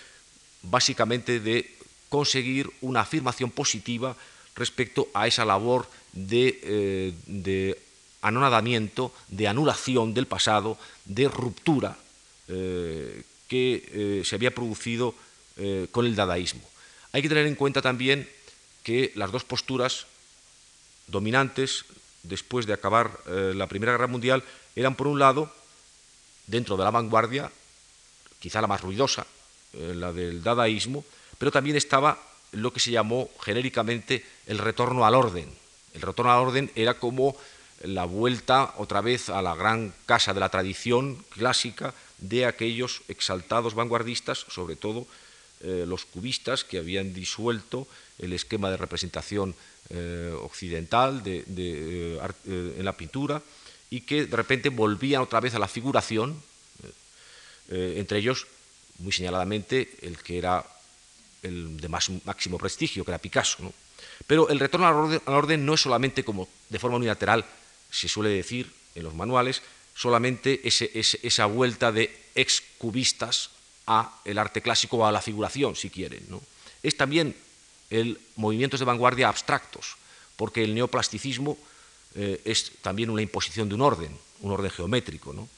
básicamente 0.62 1.40
de 1.40 1.70
conseguir 2.08 2.70
una 2.80 3.00
afirmación 3.00 3.50
positiva 3.50 4.16
respecto 4.54 5.08
a 5.14 5.26
esa 5.26 5.44
labor 5.44 5.88
de, 6.12 6.60
eh, 6.62 7.78
anonadamiento, 8.20 9.12
de 9.28 9.48
anulación 9.48 10.14
del 10.14 10.26
pasado, 10.26 10.78
de 11.04 11.28
ruptura 11.28 11.96
eh, 12.48 13.22
que 13.48 14.22
se 14.24 14.34
había 14.34 14.54
producido 14.54 15.14
con 15.90 16.06
el 16.06 16.16
dadaísmo. 16.16 16.62
Hay 17.12 17.20
que 17.20 17.28
tener 17.28 17.46
en 17.46 17.54
cuenta 17.54 17.82
también 17.82 18.26
que 18.82 19.12
las 19.14 19.30
dos 19.30 19.44
posturas 19.44 20.06
dominantes 21.08 21.84
después 22.22 22.64
de 22.64 22.72
acabar 22.72 23.20
la 23.26 23.66
Primera 23.66 23.92
Guerra 23.92 24.06
Mundial 24.06 24.42
eran, 24.74 24.94
por 24.94 25.06
un 25.06 25.18
lado, 25.18 25.52
dentro 26.46 26.76
de 26.76 26.84
la 26.84 26.90
vanguardia, 26.90 27.52
quizá 28.42 28.60
la 28.60 28.66
más 28.66 28.80
ruidosa, 28.80 29.24
eh, 29.72 29.94
la 29.94 30.12
del 30.12 30.42
dadaísmo, 30.42 31.04
pero 31.38 31.52
también 31.52 31.76
estaba 31.76 32.18
lo 32.50 32.72
que 32.72 32.80
se 32.80 32.90
llamó 32.90 33.30
genéricamente 33.40 34.26
el 34.48 34.58
retorno 34.58 35.06
al 35.06 35.14
orden. 35.14 35.48
El 35.94 36.02
retorno 36.02 36.32
al 36.32 36.40
orden 36.40 36.70
era 36.74 36.98
como 36.98 37.36
la 37.84 38.04
vuelta 38.04 38.74
otra 38.78 39.00
vez 39.00 39.30
a 39.30 39.42
la 39.42 39.54
gran 39.54 39.94
casa 40.06 40.34
de 40.34 40.40
la 40.40 40.48
tradición 40.48 41.24
clásica 41.30 41.94
de 42.18 42.44
aquellos 42.44 43.02
exaltados 43.06 43.74
vanguardistas, 43.74 44.44
sobre 44.48 44.74
todo 44.74 45.06
eh, 45.60 45.84
los 45.86 46.04
cubistas 46.04 46.64
que 46.64 46.78
habían 46.78 47.14
disuelto 47.14 47.86
el 48.18 48.32
esquema 48.32 48.70
de 48.70 48.76
representación 48.76 49.54
eh, 49.90 50.34
occidental 50.42 51.22
en 51.24 52.84
la 52.84 52.96
pintura 52.96 53.40
y 53.90 54.00
que 54.00 54.26
de 54.26 54.36
repente 54.36 54.68
volvían 54.68 55.22
otra 55.22 55.40
vez 55.40 55.54
a 55.54 55.58
la 55.58 55.68
figuración, 55.68 56.40
eh, 57.72 57.94
entre 57.96 58.18
ellos, 58.18 58.46
muy 58.98 59.12
señaladamente, 59.12 59.96
el 60.02 60.18
que 60.18 60.36
era 60.36 60.62
el 61.42 61.80
de 61.80 61.88
más 61.88 62.10
máximo 62.26 62.58
prestigio, 62.58 63.02
que 63.02 63.10
era 63.10 63.18
Picasso. 63.18 63.72
Pero 64.26 64.50
el 64.50 64.60
retorno 64.60 64.86
al 64.86 65.34
orden, 65.34 65.64
no 65.64 65.72
es 65.72 65.80
solamente 65.80 66.22
como 66.22 66.48
de 66.68 66.78
forma 66.78 66.98
unilateral 66.98 67.44
se 67.90 68.08
suele 68.08 68.28
decir 68.28 68.70
en 68.94 69.04
los 69.04 69.14
manuales, 69.14 69.62
solamente 69.94 70.60
esa 70.64 71.46
vuelta 71.46 71.92
de 71.92 72.14
ex-cubistas 72.34 73.50
a 73.86 74.20
el 74.24 74.38
arte 74.38 74.60
clásico 74.60 74.98
o 74.98 75.06
a 75.06 75.12
la 75.12 75.22
figuración, 75.22 75.74
si 75.74 75.88
quieren. 75.88 76.24
¿no? 76.28 76.42
Es 76.82 76.96
también 76.96 77.34
el 77.88 78.20
movimientos 78.36 78.80
de 78.80 78.86
vanguardia 78.86 79.28
abstractos, 79.28 79.96
porque 80.36 80.62
el 80.62 80.74
neoplasticismo 80.74 81.56
eh, 82.14 82.40
es 82.44 82.72
también 82.82 83.08
una 83.08 83.22
imposición 83.22 83.68
de 83.68 83.74
un 83.74 83.82
orden, 83.82 84.16
un 84.40 84.52
orden 84.52 84.70
geométrico. 84.70 85.32
¿no? 85.32 85.48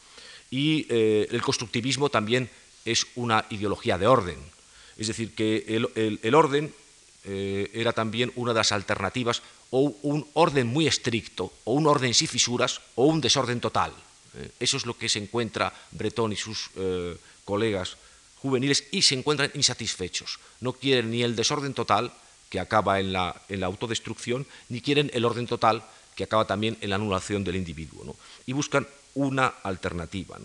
Y 0.54 0.86
eh, 0.88 1.26
el 1.32 1.42
constructivismo 1.42 2.10
también 2.10 2.48
es 2.84 3.08
una 3.16 3.44
ideología 3.50 3.98
de 3.98 4.06
orden. 4.06 4.38
Es 4.96 5.08
decir, 5.08 5.34
que 5.34 5.66
el, 5.66 6.34
orden 6.36 6.72
eh, 7.24 7.72
era 7.74 7.92
también 7.92 8.30
una 8.36 8.52
de 8.52 8.60
las 8.60 8.70
alternativas, 8.70 9.42
o 9.70 9.96
un 10.02 10.24
orden 10.34 10.68
muy 10.68 10.86
estricto, 10.86 11.52
o 11.64 11.72
un 11.72 11.88
orden 11.88 12.14
sin 12.14 12.28
fisuras, 12.28 12.80
o 12.94 13.06
un 13.06 13.20
desorden 13.20 13.58
total. 13.58 13.92
eso 14.60 14.76
es 14.76 14.86
lo 14.86 14.96
que 14.96 15.08
se 15.08 15.18
encuentra 15.18 15.74
Breton 15.90 16.32
y 16.32 16.36
sus 16.36 16.70
colegas 17.44 17.96
juveniles 18.40 18.84
y 18.92 19.02
se 19.02 19.16
encuentran 19.16 19.50
insatisfechos. 19.54 20.38
No 20.60 20.74
quieren 20.74 21.10
ni 21.10 21.24
el 21.24 21.34
desorden 21.34 21.74
total, 21.74 22.12
que 22.48 22.60
acaba 22.60 23.00
en 23.00 23.12
la, 23.12 23.42
autodestrucción, 23.62 24.46
ni 24.68 24.80
quieren 24.80 25.10
el 25.14 25.24
orden 25.24 25.48
total, 25.48 25.82
que 26.14 26.22
acaba 26.22 26.46
también 26.46 26.78
en 26.80 26.90
la 26.90 26.96
anulación 26.96 27.42
del 27.42 27.56
individuo. 27.56 28.14
Y 28.46 28.52
buscan 28.52 28.86
una 29.14 29.46
alternativa. 29.62 30.38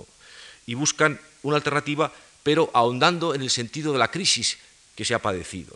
Y 0.66 0.74
buscan 0.76 1.20
una 1.44 1.58
alternativa, 1.58 2.12
pero 2.44 2.70
ahondando 2.74 3.36
en 3.36 3.42
el 3.42 3.50
sentido 3.50 3.92
de 3.94 4.00
la 4.00 4.12
crisis 4.12 4.58
que 4.96 5.06
se 5.06 5.14
ha 5.14 5.20
padecido. 5.20 5.76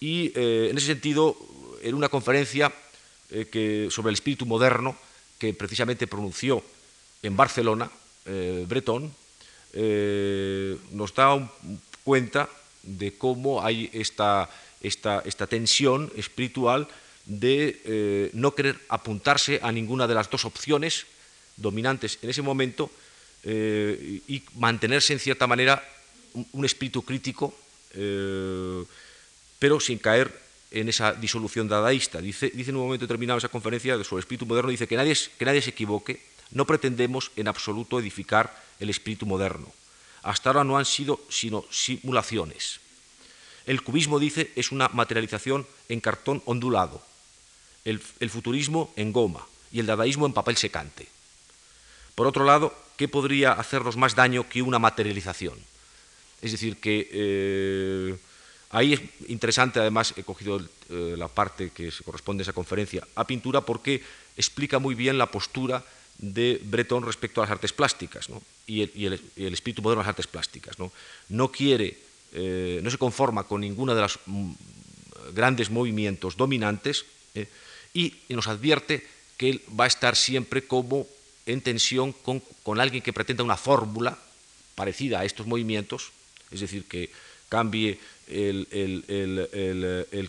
Y 0.00 0.32
eh, 0.34 0.68
en 0.70 0.76
ese 0.76 0.88
sentido, 0.88 1.36
en 1.80 1.94
una 1.94 2.08
conferencia 2.08 2.72
eh, 3.30 3.46
que, 3.46 3.88
sobre 3.90 4.10
el 4.10 4.14
espíritu 4.14 4.46
moderno, 4.46 4.96
que 5.38 5.54
precisamente 5.54 6.08
pronunció 6.08 6.62
en 7.22 7.36
Barcelona, 7.36 7.90
eh, 8.26 8.66
Breton, 8.68 9.14
nos 10.90 11.14
da 11.14 11.50
cuenta 12.04 12.48
de 12.82 13.14
cómo 13.16 13.64
hay 13.64 13.88
esta, 13.94 14.50
esta, 14.82 15.46
tensión 15.46 16.12
espiritual 16.14 16.88
de 17.24 18.30
no 18.34 18.54
querer 18.54 18.76
apuntarse 18.90 19.60
a 19.62 19.72
ninguna 19.72 20.06
de 20.06 20.14
las 20.14 20.28
dos 20.28 20.44
opciones 20.44 21.06
dominantes 21.62 22.18
en 22.22 22.30
ese 22.30 22.42
momento 22.42 22.90
eh, 23.44 24.20
y 24.28 24.42
mantenerse 24.56 25.12
en 25.12 25.18
cierta 25.18 25.46
manera 25.46 25.82
un, 26.52 26.64
espíritu 26.64 27.02
crítico, 27.02 27.54
pero 29.58 29.80
sin 29.80 29.98
caer 29.98 30.32
en 30.70 30.88
esa 30.88 31.12
disolución 31.12 31.68
dadaísta. 31.68 32.20
Dice, 32.20 32.50
dice 32.54 32.70
en 32.70 32.76
un 32.76 32.84
momento 32.84 33.04
determinado 33.04 33.38
esa 33.38 33.48
conferencia 33.48 34.02
sobre 34.02 34.20
el 34.20 34.24
espíritu 34.24 34.46
moderno, 34.46 34.70
dice 34.70 34.88
que 34.88 34.96
nadie, 34.96 35.14
que 35.38 35.44
nadie 35.44 35.60
se 35.60 35.70
equivoque, 35.70 36.20
no 36.50 36.66
pretendemos 36.66 37.30
en 37.36 37.48
absoluto 37.48 38.00
edificar 38.00 38.52
el 38.80 38.90
espíritu 38.90 39.26
moderno. 39.26 39.72
Hasta 40.22 40.50
ahora 40.50 40.64
no 40.64 40.78
han 40.78 40.84
sido 40.84 41.20
sino 41.28 41.64
simulaciones. 41.70 42.80
El 43.66 43.82
cubismo, 43.82 44.18
dice, 44.18 44.50
es 44.56 44.72
una 44.72 44.88
materialización 44.88 45.66
en 45.88 46.00
cartón 46.00 46.42
ondulado, 46.46 47.02
el, 47.84 48.00
futurismo 48.00 48.92
en 48.96 49.12
goma 49.12 49.46
y 49.72 49.80
el 49.80 49.86
dadaísmo 49.86 50.26
en 50.26 50.32
papel 50.32 50.56
secante. 50.56 51.08
Por 52.14 52.26
otro 52.26 52.44
lado, 52.44 52.74
¿qué 52.96 53.08
podría 53.08 53.52
hacernos 53.52 53.96
más 53.96 54.14
daño 54.14 54.48
que 54.48 54.62
una 54.62 54.78
materialización? 54.78 55.58
Es 56.42 56.52
decir, 56.52 56.76
que 56.76 57.08
eh, 57.12 58.16
ahí 58.70 58.92
es 58.94 59.00
interesante, 59.28 59.80
además 59.80 60.12
he 60.16 60.24
cogido 60.24 60.60
eh, 60.90 61.14
la 61.16 61.28
parte 61.28 61.70
que 61.70 61.90
se 61.90 62.04
corresponde 62.04 62.42
a 62.42 62.44
esa 62.44 62.52
conferencia 62.52 63.06
a 63.14 63.26
pintura 63.26 63.60
porque 63.60 64.02
explica 64.36 64.78
muy 64.78 64.94
bien 64.94 65.18
la 65.18 65.30
postura 65.30 65.84
de 66.18 66.60
Breton 66.62 67.04
respecto 67.04 67.40
a 67.40 67.44
las 67.44 67.52
artes 67.52 67.72
plásticas 67.72 68.28
y, 68.66 68.82
el, 68.82 69.20
espíritu 69.36 69.82
moderno 69.82 70.02
de 70.02 70.06
las 70.06 70.10
artes 70.10 70.26
plásticas. 70.26 70.76
No, 71.28 71.48
quiere, 71.50 71.96
eh, 72.32 72.80
no 72.82 72.90
se 72.90 72.98
conforma 72.98 73.44
con 73.44 73.60
ninguno 73.60 73.94
de 73.94 74.02
los 74.02 74.18
mm, 74.26 74.52
grandes 75.32 75.70
movimientos 75.70 76.36
dominantes 76.36 77.06
y 77.94 78.14
nos 78.28 78.48
advierte 78.48 79.06
que 79.36 79.50
él 79.50 79.62
va 79.78 79.84
a 79.84 79.88
estar 79.88 80.16
siempre 80.16 80.66
como 80.66 81.06
en 81.46 81.60
tensión 81.60 82.12
con, 82.12 82.42
alguien 82.80 83.02
que 83.02 83.12
pretenda 83.12 83.42
una 83.44 83.56
fórmula 83.56 84.18
parecida 84.74 85.20
a 85.20 85.24
estos 85.24 85.46
movimientos, 85.46 86.12
es 86.50 86.60
decir, 86.60 86.84
que 86.84 87.10
cambie 87.48 87.98
el, 88.28 88.68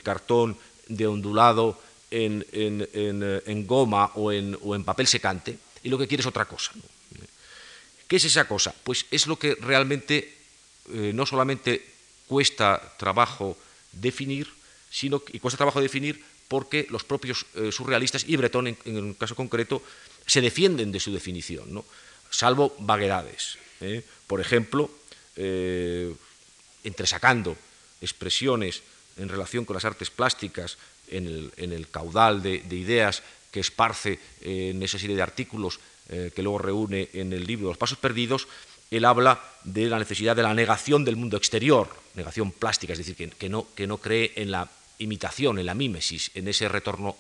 cartón 0.04 0.58
de 0.88 1.08
ondulado 1.08 1.80
en, 2.12 3.66
goma 3.68 4.12
o 4.16 4.32
en 4.32 4.84
papel 4.84 5.08
secante, 5.08 5.58
y 5.84 5.90
lo 5.90 5.98
que 5.98 6.08
quiere 6.08 6.22
es 6.22 6.28
otra 6.28 6.46
cosa. 6.46 6.72
¿Qué 8.08 8.18
es 8.18 8.26
esa 8.26 8.48
cosa? 8.48 8.74
Pues 8.84 9.06
es 9.12 9.28
lo 9.28 9.38
que 9.38 9.56
realmente 9.56 10.34
eh, 10.94 11.12
no 11.14 11.26
solamente 11.26 11.84
cuesta 12.28 12.94
trabajo 12.98 13.58
definir, 13.92 14.48
sino 14.92 15.22
y 15.32 15.40
cuesta 15.40 15.58
trabajo 15.58 15.82
definir 15.82 16.24
porque 16.54 16.86
los 16.94 17.04
propios 17.04 17.50
eh, 17.56 17.72
surrealistas 17.72 18.30
y 18.30 18.38
Breton 18.38 18.68
en, 18.68 18.78
un 18.86 19.16
caso 19.16 19.34
concreto 19.34 19.82
se 20.22 20.38
defienden 20.38 20.92
de 20.92 21.00
su 21.00 21.10
definición, 21.12 21.74
¿no? 21.74 21.84
salvo 22.30 22.76
vaguedades. 22.78 23.58
¿eh? 23.82 24.06
Por 24.28 24.40
ejemplo, 24.40 24.92
entresacando 26.84 27.58
expresiones 28.02 28.84
en 29.18 29.30
relación 29.30 29.66
con 29.66 29.74
las 29.74 29.86
artes 29.86 30.12
plásticas 30.12 30.78
en 31.10 31.26
el, 31.58 31.88
caudal 31.90 32.44
de 32.44 32.62
ideas 32.70 33.24
que 33.50 33.62
esparce 33.62 34.20
en 34.42 34.82
esa 34.84 35.00
serie 35.00 35.16
de 35.16 35.26
artículos 35.26 35.80
eh, 36.10 36.32
que 36.36 36.44
luego 36.44 36.58
reúne 36.58 37.10
en 37.14 37.32
el 37.32 37.46
libro 37.46 37.70
Los 37.70 37.78
Pasos 37.78 37.98
Perdidos, 37.98 38.48
él 38.92 39.06
habla 39.06 39.42
de 39.64 39.88
la 39.88 39.98
necesidad 39.98 40.36
de 40.36 40.44
la 40.44 40.54
negación 40.54 41.06
del 41.06 41.16
mundo 41.16 41.38
exterior, 41.38 41.88
negación 42.14 42.52
plástica, 42.52 42.92
es 42.92 43.00
decir, 43.00 43.16
que, 43.16 43.50
no, 43.50 43.66
que 43.74 43.88
no, 43.88 43.98
cree 43.98 44.34
en 44.36 44.52
la 44.52 44.70
imitación, 45.00 45.60
en 45.60 45.66
la 45.66 45.74
mímesis, 45.74 46.32
en 46.36 46.48
ese 46.48 46.68
retorno 46.70 47.16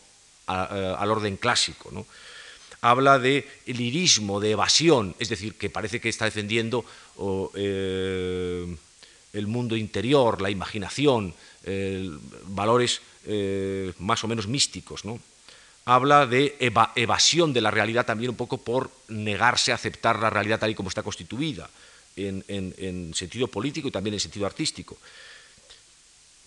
eh, 0.47 0.95
al 0.97 1.09
orden 1.09 1.37
clásico. 1.37 2.05
Habla 2.81 3.17
de 3.17 3.47
lirismo, 3.67 4.41
de 4.41 4.51
evasión, 4.51 5.15
es 5.17 5.29
decir, 5.29 5.55
que 5.55 5.69
parece 5.69 6.01
que 6.01 6.09
está 6.09 6.25
defendiendo 6.25 6.83
eh, 7.55 8.75
el 9.31 9.47
mundo 9.47 9.77
interior, 9.77 10.41
la 10.41 10.49
imaginación, 10.49 11.33
valores 12.47 13.01
más 13.99 14.21
o 14.25 14.27
menos 14.27 14.47
místicos. 14.47 15.03
habla 15.85 16.27
de 16.27 16.57
evasión 16.95 17.53
de 17.53 17.61
la 17.61 17.71
realidad 17.71 18.05
también 18.05 18.31
un 18.31 18.35
poco 18.35 18.57
por 18.57 18.91
negarse 19.07 19.71
a 19.71 19.75
aceptar 19.75 20.19
la 20.19 20.29
realidad 20.29 20.59
tal 20.59 20.71
y 20.71 20.75
como 20.75 20.89
está 20.89 21.03
constituida, 21.03 21.69
en, 22.17 23.13
sentido 23.15 23.47
político 23.47 23.87
y 23.87 23.91
también 23.91 24.15
en 24.15 24.19
sentido 24.19 24.45
artístico. 24.45 24.97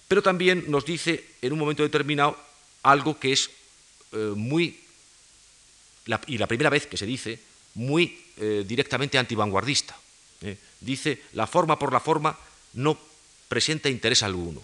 Pero 0.09 0.23
también 0.23 0.65
nos 0.69 0.85
dice 0.85 1.25
en 1.43 1.53
un 1.53 1.59
momento 1.59 1.83
determinado 1.83 2.39
algo 2.83 3.19
que 3.19 3.33
es 3.33 3.51
eh, 4.13 4.33
muy, 4.37 4.79
y 6.27 6.39
la 6.39 6.47
primera 6.47 6.71
vez 6.71 6.87
que 6.87 6.97
se 6.97 7.07
dice, 7.07 7.41
muy 7.75 8.19
eh, 8.39 8.65
directamente 8.67 9.19
antivanguardista. 9.19 9.97
¿eh? 10.43 10.57
dice, 10.81 11.23
la 11.33 11.47
forma 11.47 11.79
por 11.79 11.93
la 11.93 12.01
forma 12.01 12.37
no 12.75 12.99
presenta 13.49 13.89
interés 13.89 14.23
alguno. 14.23 14.63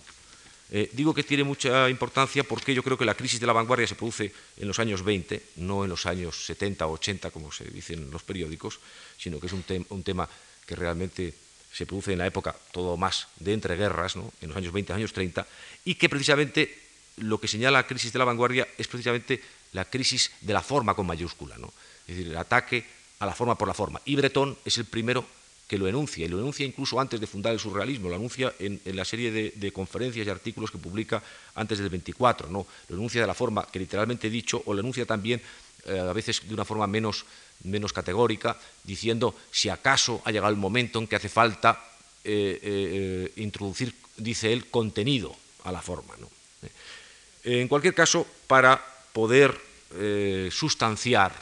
Eh, 0.75 0.89
digo 0.93 1.13
que 1.13 1.23
tiene 1.23 1.45
mucha 1.45 1.91
importancia 1.91 2.45
porque 2.45 2.75
yo 2.75 2.83
creo 2.83 2.97
que 2.97 3.05
la 3.05 3.15
crisis 3.15 3.39
de 3.39 3.47
la 3.47 3.53
vanguardia 3.53 3.87
se 3.87 3.95
produce 3.95 4.33
en 4.57 4.67
los 4.67 4.79
años 4.79 5.05
20, 5.05 5.43
no 5.57 5.85
en 5.85 5.91
los 5.91 6.07
años 6.07 6.47
70 6.47 6.87
o 6.87 6.93
80, 6.93 7.31
como 7.31 7.53
se 7.53 7.65
dice 7.65 7.93
en 7.93 8.11
los 8.11 8.23
periódicos, 8.23 8.81
sino 9.19 9.39
que 9.39 9.47
es 9.47 9.53
un, 9.53 10.03
tema 10.03 10.29
que 10.67 10.75
realmente 10.75 11.35
se 11.73 11.87
produce 11.87 12.13
en 12.13 12.19
la 12.19 12.27
época 12.27 12.55
todo 12.73 12.97
más 12.97 13.29
de 13.41 13.55
entreguerras, 13.55 14.17
¿no? 14.17 14.33
en 14.41 14.49
los 14.49 14.57
años 14.57 14.73
20, 14.73 14.93
años 14.93 15.13
30, 15.13 15.47
y 15.85 15.95
que 15.95 16.09
precisamente 16.09 16.79
lo 17.17 17.41
que 17.41 17.49
señala 17.49 17.79
la 17.79 17.87
crisis 17.87 18.13
de 18.13 18.19
la 18.19 18.25
vanguardia 18.25 18.69
es 18.79 18.89
precisamente 18.89 19.43
la 19.73 19.85
crisis 19.85 20.31
de 20.41 20.53
la 20.53 20.63
forma 20.63 20.95
con 20.95 21.07
mayúscula, 21.07 21.57
¿no? 21.59 21.73
es 22.07 22.17
decir, 22.17 22.29
el 22.29 22.37
ataque 22.37 22.85
a 23.19 23.27
la 23.27 23.35
forma 23.35 23.57
por 23.57 23.69
la 23.69 23.75
forma. 23.75 24.01
Y 24.05 24.17
Breton 24.17 24.57
es 24.65 24.79
el 24.79 24.85
primero 24.85 25.25
que 25.67 25.79
lo 25.79 25.89
enuncia, 25.89 26.27
y 26.27 26.29
lo 26.29 26.39
enuncia 26.39 26.67
incluso 26.67 27.01
antes 27.01 27.19
de 27.19 27.27
fundar 27.27 27.55
el 27.55 27.59
surrealismo, 27.59 28.11
lo 28.11 28.17
anuncia 28.17 28.53
en, 28.59 28.81
la 28.85 29.07
serie 29.07 29.31
de, 29.31 29.73
conferencias 29.73 30.27
y 30.27 30.31
artículos 30.31 30.71
que 30.71 30.77
publica 30.77 31.23
antes 31.55 31.79
del 31.79 31.89
24, 31.89 32.51
¿no? 32.51 32.67
lo 32.89 32.97
enuncia 32.97 33.23
de 33.23 33.27
la 33.27 33.33
forma 33.33 33.67
que 33.73 33.79
literalmente 33.79 34.27
he 34.27 34.31
dicho, 34.31 34.63
o 34.67 34.75
lo 34.75 34.81
enuncia 34.81 35.07
también 35.07 35.41
eh, 35.85 35.99
a 35.99 36.13
veces 36.13 36.47
de 36.47 36.55
una 36.55 36.65
forma 36.65 36.87
menos, 36.87 37.25
menos 37.65 37.93
categórica, 37.93 38.57
diciendo 38.85 39.35
si 39.51 39.69
acaso 39.69 40.23
ha 40.25 40.31
llegado 40.31 40.53
el 40.53 40.59
momento 40.59 41.01
en 41.01 41.09
que 41.09 41.17
hace 41.17 41.29
falta 41.29 41.83
eh, 42.23 42.61
eh, 42.63 43.33
introducir, 43.37 43.93
dice 44.17 44.53
él, 44.53 44.71
contenido 44.71 45.35
a 45.65 45.73
la 45.73 45.83
forma. 45.83 46.15
En 47.43 47.67
cualquier 47.67 47.95
caso, 47.95 48.27
para 48.47 48.81
poder 49.13 49.59
sustanciar 50.51 51.35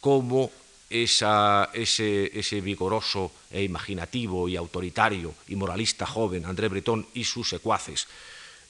cómo 0.00 0.50
ese, 0.90 2.60
vigoroso 2.62 3.30
e 3.50 3.62
imaginativo 3.62 4.48
y 4.48 4.56
autoritario 4.56 5.34
y 5.48 5.54
moralista 5.54 6.04
joven 6.04 6.46
André 6.46 6.68
Breton 6.68 7.06
y 7.14 7.24
sus 7.24 7.48
secuaces 7.48 8.08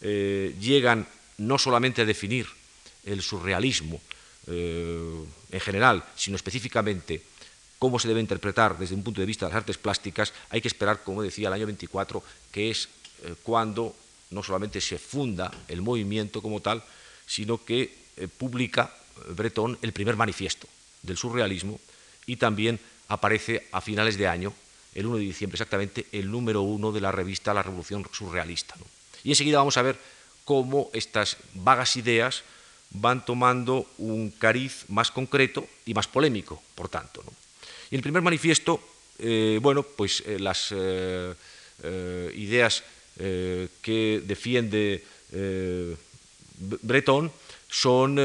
llegan 0.02 1.06
no 1.38 1.58
solamente 1.58 2.02
a 2.02 2.04
definir 2.04 2.46
el 3.06 3.22
surrealismo 3.22 4.00
eh, 4.46 5.24
en 5.50 5.60
general, 5.60 6.04
sino 6.16 6.36
específicamente 6.36 7.22
cómo 7.78 7.98
se 7.98 8.08
debe 8.08 8.20
interpretar 8.20 8.78
desde 8.78 8.94
un 8.94 9.02
punto 9.02 9.20
de 9.20 9.26
vista 9.26 9.46
de 9.46 9.52
las 9.52 9.58
artes 9.58 9.78
plásticas, 9.78 10.32
hay 10.50 10.60
que 10.60 10.68
esperar, 10.68 11.02
como 11.02 11.22
decía, 11.22 11.48
el 11.48 11.54
año 11.54 11.66
24, 11.66 12.22
que 12.50 12.70
es 12.70 12.88
eh, 13.24 13.34
cuando 13.42 13.94
no 14.30 14.42
solamente 14.42 14.80
se 14.80 14.98
funda 14.98 15.52
el 15.68 15.82
movimiento 15.82 16.42
como 16.42 16.60
tal, 16.60 16.82
sino 17.26 17.64
que 17.64 17.94
eh, 18.16 18.28
publica 18.28 18.92
Breton 19.28 19.78
el 19.82 19.92
primer 19.92 20.16
manifiesto 20.16 20.66
del 21.02 21.16
surrealismo 21.16 21.78
y 22.26 22.36
también 22.36 22.80
aparece 23.08 23.68
a 23.72 23.80
finales 23.80 24.16
de 24.16 24.28
año, 24.28 24.52
el 24.94 25.06
1 25.06 25.16
de 25.16 25.24
diciembre 25.24 25.56
exactamente, 25.56 26.06
el 26.12 26.30
número 26.30 26.62
uno 26.62 26.92
de 26.92 27.00
la 27.00 27.12
revista 27.12 27.54
La 27.54 27.62
Revolución 27.62 28.06
Surrealista. 28.12 28.76
Y 29.22 29.30
enseguida 29.30 29.58
vamos 29.58 29.76
a 29.76 29.82
ver 29.82 29.98
cómo 30.44 30.90
estas 30.92 31.36
vagas 31.54 31.96
ideas 31.96 32.42
van 32.94 33.24
tomando 33.24 33.86
un 33.98 34.30
cariz 34.30 34.86
más 34.88 35.10
concreto 35.10 35.66
y 35.84 35.94
más 35.94 36.06
polémico, 36.06 36.62
por 36.74 36.88
tanto. 36.88 37.22
Y 37.90 37.94
en 37.94 37.98
el 37.98 38.02
primer 38.02 38.22
manifiesto, 38.22 38.80
eh, 39.18 39.58
bueno, 39.60 39.82
pues 39.82 40.22
eh, 40.26 40.38
las 40.38 40.72
eh, 40.72 41.34
ideas 42.36 42.82
que 43.16 44.22
defiende 44.26 45.04
Breton 46.58 47.30
son 47.68 48.18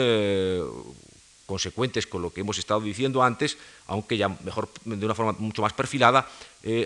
consecuentes 1.45 2.08
con 2.08 2.23
lo 2.23 2.34
que 2.34 2.41
hemos 2.41 2.58
estado 2.58 2.82
diciendo 2.82 3.21
antes, 3.21 3.58
aunque 3.86 4.17
ya 4.17 4.29
mejor 4.29 4.69
de 4.86 5.05
una 5.05 5.13
forma 5.13 5.34
mucho 5.34 5.62
más 5.62 5.73
perfilada, 5.73 6.27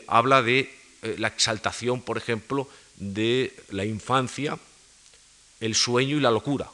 habla 0.08 0.42
de 0.42 0.70
la 1.18 1.30
exaltación, 1.30 2.02
por 2.02 2.18
ejemplo, 2.18 2.68
de 2.98 3.56
la 3.70 3.86
infancia, 3.86 4.60
el 5.62 5.74
sueño 5.74 6.18
y 6.18 6.20
la 6.20 6.32
locura, 6.32 6.70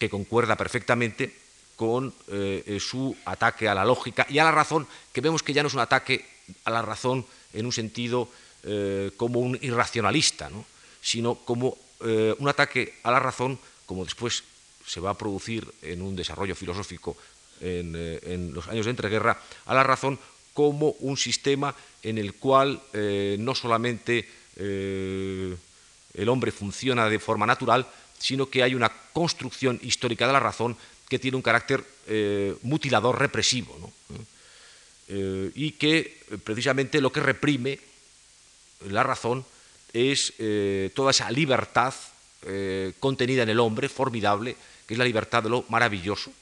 que 0.00 0.08
concuerda 0.08 0.56
perfectamente 0.56 1.30
con 1.76 2.12
eh, 2.28 2.78
su 2.80 3.14
ataque 3.26 3.68
a 3.68 3.74
la 3.74 3.84
lógica 3.84 4.26
y 4.30 4.38
a 4.38 4.44
la 4.44 4.50
razón, 4.50 4.88
que 5.12 5.20
vemos 5.20 5.42
que 5.42 5.52
ya 5.52 5.62
no 5.62 5.68
es 5.68 5.74
un 5.74 5.80
ataque 5.80 6.24
a 6.64 6.70
la 6.70 6.80
razón 6.80 7.24
en 7.52 7.66
un 7.66 7.72
sentido 7.72 8.28
eh, 8.64 9.12
como 9.16 9.40
un 9.40 9.58
irracionalista, 9.60 10.50
sino 11.02 11.34
como 11.36 11.76
eh, 12.00 12.34
un 12.38 12.48
ataque 12.48 12.94
a 13.02 13.10
la 13.10 13.20
razón, 13.20 13.58
como 13.84 14.04
después 14.04 14.42
se 14.86 15.00
va 15.00 15.10
a 15.10 15.18
producir 15.18 15.70
en 15.82 16.00
un 16.00 16.16
desarrollo 16.16 16.56
filosófico 16.56 17.16
en, 17.60 17.94
en 17.94 18.54
los 18.54 18.68
años 18.68 18.86
de 18.86 18.92
entreguerra, 18.92 19.38
a 19.66 19.74
la 19.74 19.82
razón 19.82 20.18
como 20.54 20.96
un 21.00 21.18
sistema 21.18 21.74
en 22.02 22.16
el 22.16 22.34
cual 22.34 22.80
no 23.38 23.54
solamente 23.54 24.26
el 24.56 26.28
hombre 26.28 26.52
funciona 26.52 27.08
de 27.08 27.18
forma 27.18 27.46
natural, 27.46 27.86
sino 28.20 28.48
que 28.48 28.62
hay 28.62 28.74
una 28.74 28.92
construcción 29.12 29.80
histórica 29.82 30.26
de 30.26 30.32
la 30.34 30.40
razón 30.40 30.76
que 31.08 31.18
tiene 31.18 31.36
un 31.36 31.42
carácter 31.42 31.84
eh, 32.06 32.54
mutilador 32.62 33.18
represivo, 33.18 33.92
eh, 35.08 35.50
y 35.56 35.72
que 35.72 36.20
precisamente 36.44 37.00
lo 37.00 37.10
que 37.10 37.20
reprime 37.20 37.80
la 38.86 39.02
razón 39.02 39.44
es 39.92 40.34
eh, 40.38 40.90
toda 40.94 41.10
esa 41.10 41.30
libertad 41.30 41.92
contenida 43.00 43.42
en 43.42 43.50
el 43.50 43.60
hombre, 43.60 43.90
formidable, 43.90 44.56
que 44.86 44.94
es 44.94 44.98
la 44.98 45.04
libertad 45.04 45.42
de 45.42 45.50
lo 45.50 45.66
maravilloso, 45.68 46.32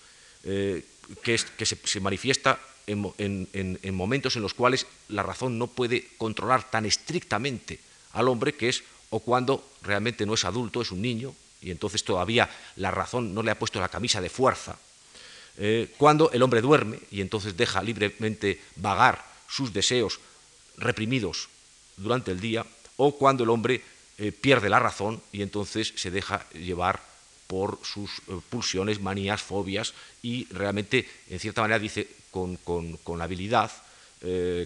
que, 0.45 1.35
se, 1.39 2.01
manifiesta 2.01 2.61
en 2.87 3.95
momentos 3.95 4.37
en 4.37 4.43
los 4.43 4.55
cuales 4.55 4.87
la 5.09 5.25
razón 5.25 5.59
no 5.59 5.67
puede 5.67 6.07
controlar 6.17 6.71
tan 6.71 6.87
estrictamente 6.87 7.81
al 8.13 8.29
hombre, 8.29 8.55
que 8.55 8.69
es 8.69 8.85
o 9.11 9.19
cuando 9.19 9.73
realmente 9.83 10.25
no 10.25 10.35
es 10.35 10.45
adulto, 10.45 10.83
es 10.83 10.93
un 10.93 11.03
niño, 11.03 11.35
y 11.61 11.71
entonces 11.71 12.05
todavía 12.05 12.49
la 12.77 12.91
razón 12.91 13.35
no 13.35 13.43
le 13.43 13.51
ha 13.51 13.59
puesto 13.59 13.81
la 13.81 13.89
camisa 13.89 14.21
de 14.21 14.31
fuerza, 14.31 14.79
eh, 15.61 15.93
cuando 15.99 16.31
el 16.31 16.43
hombre 16.43 16.61
duerme 16.61 17.01
y 17.11 17.21
entonces 17.21 17.57
deja 17.57 17.83
libremente 17.83 18.61
vagar 18.77 19.25
sus 19.49 19.73
deseos 19.73 20.21
reprimidos 20.77 21.49
durante 21.97 22.31
el 22.31 22.39
día, 22.39 22.65
o 22.97 23.17
cuando 23.17 23.43
el 23.43 23.51
hombre 23.51 23.83
eh, 24.19 24.31
pierde 24.31 24.69
la 24.69 24.79
razón 24.79 25.21
y 25.33 25.43
entonces 25.43 25.93
se 25.97 26.13
deja 26.13 26.49
llevar 26.51 27.03
por 27.49 27.81
sus 27.83 28.11
eh, 28.29 28.39
pulsiones, 28.49 29.01
manías, 29.01 29.43
fobias, 29.43 29.95
y 30.23 30.47
realmente, 30.53 31.09
en 31.29 31.41
cierta 31.41 31.63
manera, 31.63 31.81
dice 31.81 32.07
con, 32.31 32.57
con 32.57 33.21
habilidad, 33.21 33.73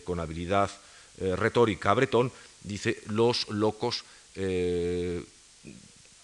con 0.04 0.18
habilidad 0.18 0.70
retórica 1.18 1.94
Bretón, 1.94 2.32
dice, 2.64 3.00
los 3.06 3.48
locos 3.50 4.04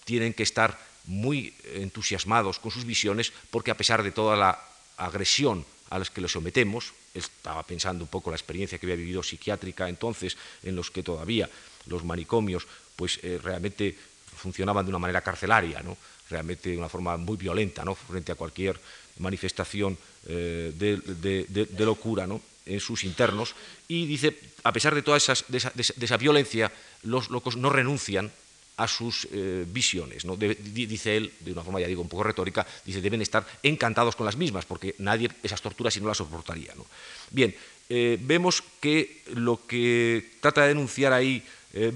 tienen 0.09 0.33
que 0.33 0.41
estar 0.41 0.73
muy 1.05 1.53
entusiasmados 1.75 2.57
con 2.57 2.71
sus 2.71 2.83
visiones 2.83 3.31
porque 3.51 3.69
a 3.69 3.77
pesar 3.77 4.01
de 4.01 4.09
toda 4.09 4.35
la 4.35 4.57
agresión 4.97 5.63
a 5.91 5.99
las 5.99 6.09
que 6.09 6.19
los 6.19 6.31
sometemos, 6.31 6.93
estaba 7.13 7.61
pensando 7.61 8.03
un 8.03 8.09
poco 8.09 8.31
la 8.31 8.35
experiencia 8.35 8.79
que 8.79 8.87
había 8.87 8.95
vivido 8.95 9.21
psiquiátrica 9.21 9.87
entonces, 9.87 10.35
en 10.63 10.75
los 10.75 10.89
que 10.89 11.03
todavía 11.03 11.47
los 11.85 12.03
manicomios 12.03 12.65
pues 12.95 13.19
eh, 13.21 13.39
realmente 13.41 13.95
funcionaban 14.35 14.83
de 14.83 14.89
una 14.89 14.97
manera 14.97 15.21
carcelaria, 15.21 15.83
¿no? 15.83 15.95
realmente 16.27 16.69
de 16.71 16.77
una 16.77 16.89
forma 16.89 17.15
muy 17.17 17.37
violenta, 17.37 17.85
¿no? 17.85 17.93
frente 17.93 18.31
a 18.31 18.35
cualquier 18.35 18.79
manifestación 19.19 19.95
eh, 20.25 20.73
de, 20.73 21.85
locura 21.85 22.25
¿no? 22.25 22.41
en 22.65 22.79
sus 22.79 23.03
internos. 23.03 23.53
Y 23.87 24.07
dice, 24.07 24.35
a 24.63 24.73
pesar 24.73 24.95
de 24.95 25.03
toda 25.03 25.17
esa, 25.17 25.33
esa 25.33 26.17
violencia, 26.17 26.71
los 27.03 27.29
locos 27.29 27.57
no 27.57 27.69
renuncian 27.69 28.31
a 28.79 28.87
sus 28.87 29.27
eh, 29.31 29.65
visiones. 29.67 30.23
¿no? 30.23 30.37
dice 30.37 31.17
él, 31.17 31.33
de 31.41 31.51
una 31.51 31.63
forma 31.63 31.81
ya 31.81 31.87
digo 31.87 32.01
un 32.01 32.07
poco 32.07 32.23
retórica, 32.23 32.65
dice 32.85 33.01
deben 33.01 33.21
estar 33.21 33.45
encantados 33.61 34.15
con 34.15 34.25
las 34.25 34.37
mismas, 34.37 34.63
porque 34.63 34.95
nadie 34.99 35.29
esas 35.43 35.61
torturas 35.61 35.93
si 35.93 35.99
no 35.99 36.07
las 36.07 36.17
soportaría. 36.17 36.73
¿no? 36.75 36.85
Bien, 37.29 37.53
eh, 37.89 38.17
vemos 38.21 38.63
que 38.79 39.23
lo 39.35 39.67
que 39.67 40.31
trata 40.39 40.61
de 40.61 40.69
denunciar 40.69 41.11
ahí 41.11 41.43
eh, 41.73 41.91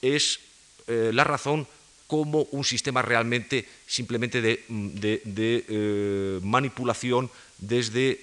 es 0.00 0.40
la 0.86 1.22
razón 1.22 1.68
como 2.08 2.48
un 2.50 2.64
sistema 2.64 3.00
realmente 3.00 3.64
simplemente 3.86 4.42
de, 4.42 4.64
de 4.68 6.40
manipulación 6.42 7.30
desde 7.58 8.18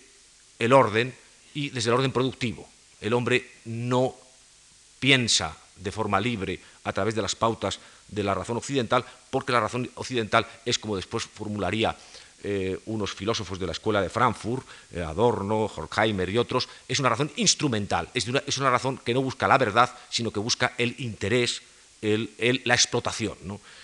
el 0.59 0.73
orden 0.73 1.13
y 1.53 1.69
desde 1.69 1.91
el 1.91 1.95
orden 1.95 2.11
productivo. 2.11 2.67
El 2.99 3.13
hombre 3.13 3.47
no 3.63 4.15
piensa 4.99 5.55
de 5.79 5.91
forma 5.91 6.19
libre 6.19 6.59
a 6.83 6.93
través 6.93 7.15
de 7.15 7.21
las 7.21 7.35
pautas 7.35 7.79
de 8.07 8.23
la 8.23 8.33
razón 8.33 8.57
occidental, 8.57 9.05
porque 9.29 9.51
la 9.51 9.59
razón 9.59 9.89
occidental 9.95 10.47
es 10.65 10.79
como 10.79 10.95
después 10.95 11.25
formularía 11.25 11.95
eh, 12.43 12.79
unos 12.85 13.13
filósofos 13.13 13.59
de 13.59 13.65
la 13.65 13.71
escuela 13.71 13.99
de 13.99 14.09
Frankfurt, 14.09 14.65
eh, 14.93 15.01
Adorno, 15.01 15.65
Horkheimer 15.65 16.29
y 16.29 16.37
otros, 16.37 16.69
es 16.87 16.99
una 16.99 17.09
razón 17.09 17.31
instrumental, 17.35 18.09
es 18.13 18.27
una, 18.27 18.69
razón 18.69 18.99
que 19.03 19.13
no 19.13 19.21
busca 19.21 19.47
la 19.47 19.57
verdad, 19.57 19.89
sino 20.09 20.31
que 20.31 20.39
busca 20.39 20.73
el 20.77 20.95
interés, 20.99 21.61
la 21.99 22.75
explotación. 22.75 23.35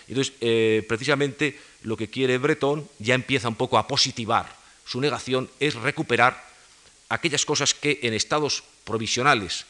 Entonces, 0.08 0.34
eh, 0.40 0.86
precisamente 0.88 1.60
lo 1.82 1.98
que 1.98 2.10
quiere 2.10 2.38
Breton 2.38 2.88
ya 3.00 3.16
empieza 3.16 3.50
un 3.50 3.56
poco 3.56 3.80
a 3.80 3.88
positivar 3.88 4.56
su 4.86 5.02
negación, 5.02 5.50
es 5.60 5.74
recuperar 5.74 6.46
aquellas 7.10 7.46
cosas 7.46 7.74
que 7.74 8.02
en 8.04 8.14
estados 8.14 8.64
provisionales 8.86 9.66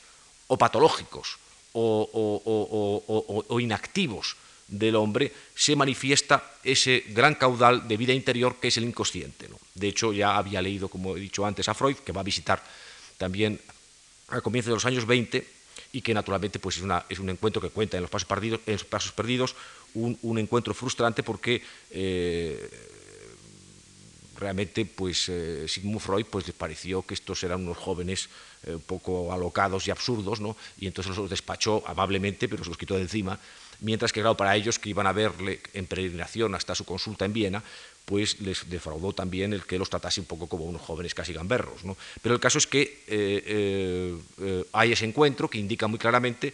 o 0.48 0.58
patológicos 0.58 1.38
o, 1.74 3.60
inactivos 3.60 4.36
del 4.68 4.96
hombre, 4.96 5.32
se 5.56 5.76
manifiesta 5.76 6.54
ese 6.64 7.04
gran 7.10 7.36
caudal 7.36 7.88
de 7.88 7.98
vida 7.98 8.14
interior 8.14 8.58
que 8.60 8.70
es 8.70 8.78
el 8.78 8.86
inconsciente. 8.86 9.50
De 9.76 9.88
hecho, 9.88 10.14
ya 10.14 10.38
había 10.38 10.62
leído, 10.62 10.88
como 10.88 11.16
he 11.16 11.20
dicho 11.20 11.46
antes, 11.46 11.68
a 11.68 11.74
Freud, 11.74 11.98
que 11.98 12.12
va 12.12 12.22
a 12.22 12.24
visitar 12.24 12.64
también 13.18 13.60
a 14.30 14.42
comienzos 14.42 14.70
de 14.70 14.76
los 14.76 14.86
años 14.86 15.06
20 15.06 15.46
y 15.94 16.02
que 16.02 16.14
naturalmente 16.14 16.60
pues, 16.60 16.78
es, 16.78 16.84
una, 16.84 17.06
un 17.20 17.30
encuentro 17.30 17.62
que 17.62 17.70
cuenta 17.70 17.98
en 17.98 18.04
los 18.04 18.10
pasos 18.10 19.12
perdidos, 19.12 19.56
un, 19.94 20.38
encuentro 20.40 20.74
frustrante 20.74 21.22
porque 21.22 21.62
eh, 21.92 22.70
realmente 24.38 24.86
pues 24.86 25.30
eh, 25.30 25.66
Sigmund 25.68 26.02
Freud 26.02 26.26
pues 26.26 26.48
les 26.48 26.56
pareció 26.56 27.04
que 27.04 27.14
estos 27.14 27.44
eran 27.44 27.62
unos 27.62 27.78
jóvenes 27.78 28.30
eh, 28.66 28.78
poco 28.86 29.32
alocados 29.34 29.88
y 29.88 29.92
absurdos, 29.92 30.40
¿no? 30.40 30.56
y 30.78 30.88
entonces 30.88 31.16
los 31.16 31.30
despachó 31.30 31.84
amablemente, 31.86 32.48
pero 32.48 32.64
se 32.64 32.70
los 32.70 32.78
quitó 32.78 32.96
de 32.96 33.02
encima, 33.02 33.40
mientras 33.80 34.12
que 34.12 34.22
claro, 34.22 34.38
para 34.38 34.56
ellos 34.56 34.80
que 34.80 34.90
iban 34.90 35.08
a 35.08 35.12
verle 35.12 35.62
en 35.74 35.86
peregrinación 35.86 36.56
hasta 36.56 36.76
su 36.76 36.86
consulta 36.86 37.26
en 37.26 37.34
Viena, 37.34 37.64
pues 38.06 38.40
les 38.42 38.70
defraudó 38.70 39.14
también 39.14 39.54
el 39.54 39.66
que 39.66 39.78
los 39.78 39.90
tratase 39.90 40.20
un 40.20 40.28
poco 40.28 40.48
como 40.48 40.66
unos 40.66 40.82
jóvenes 40.82 41.14
casi 41.14 41.32
gamberros. 41.32 41.86
¿no? 41.86 41.96
Pero 42.22 42.36
el 42.36 42.42
caso 42.42 42.58
es 42.58 42.68
que 42.68 43.04
eh, 43.08 44.18
hay 44.74 44.92
ese 44.92 45.06
encuentro 45.06 45.50
que 45.50 45.58
indica 45.58 45.88
muy 45.88 46.00
claramente 46.00 46.54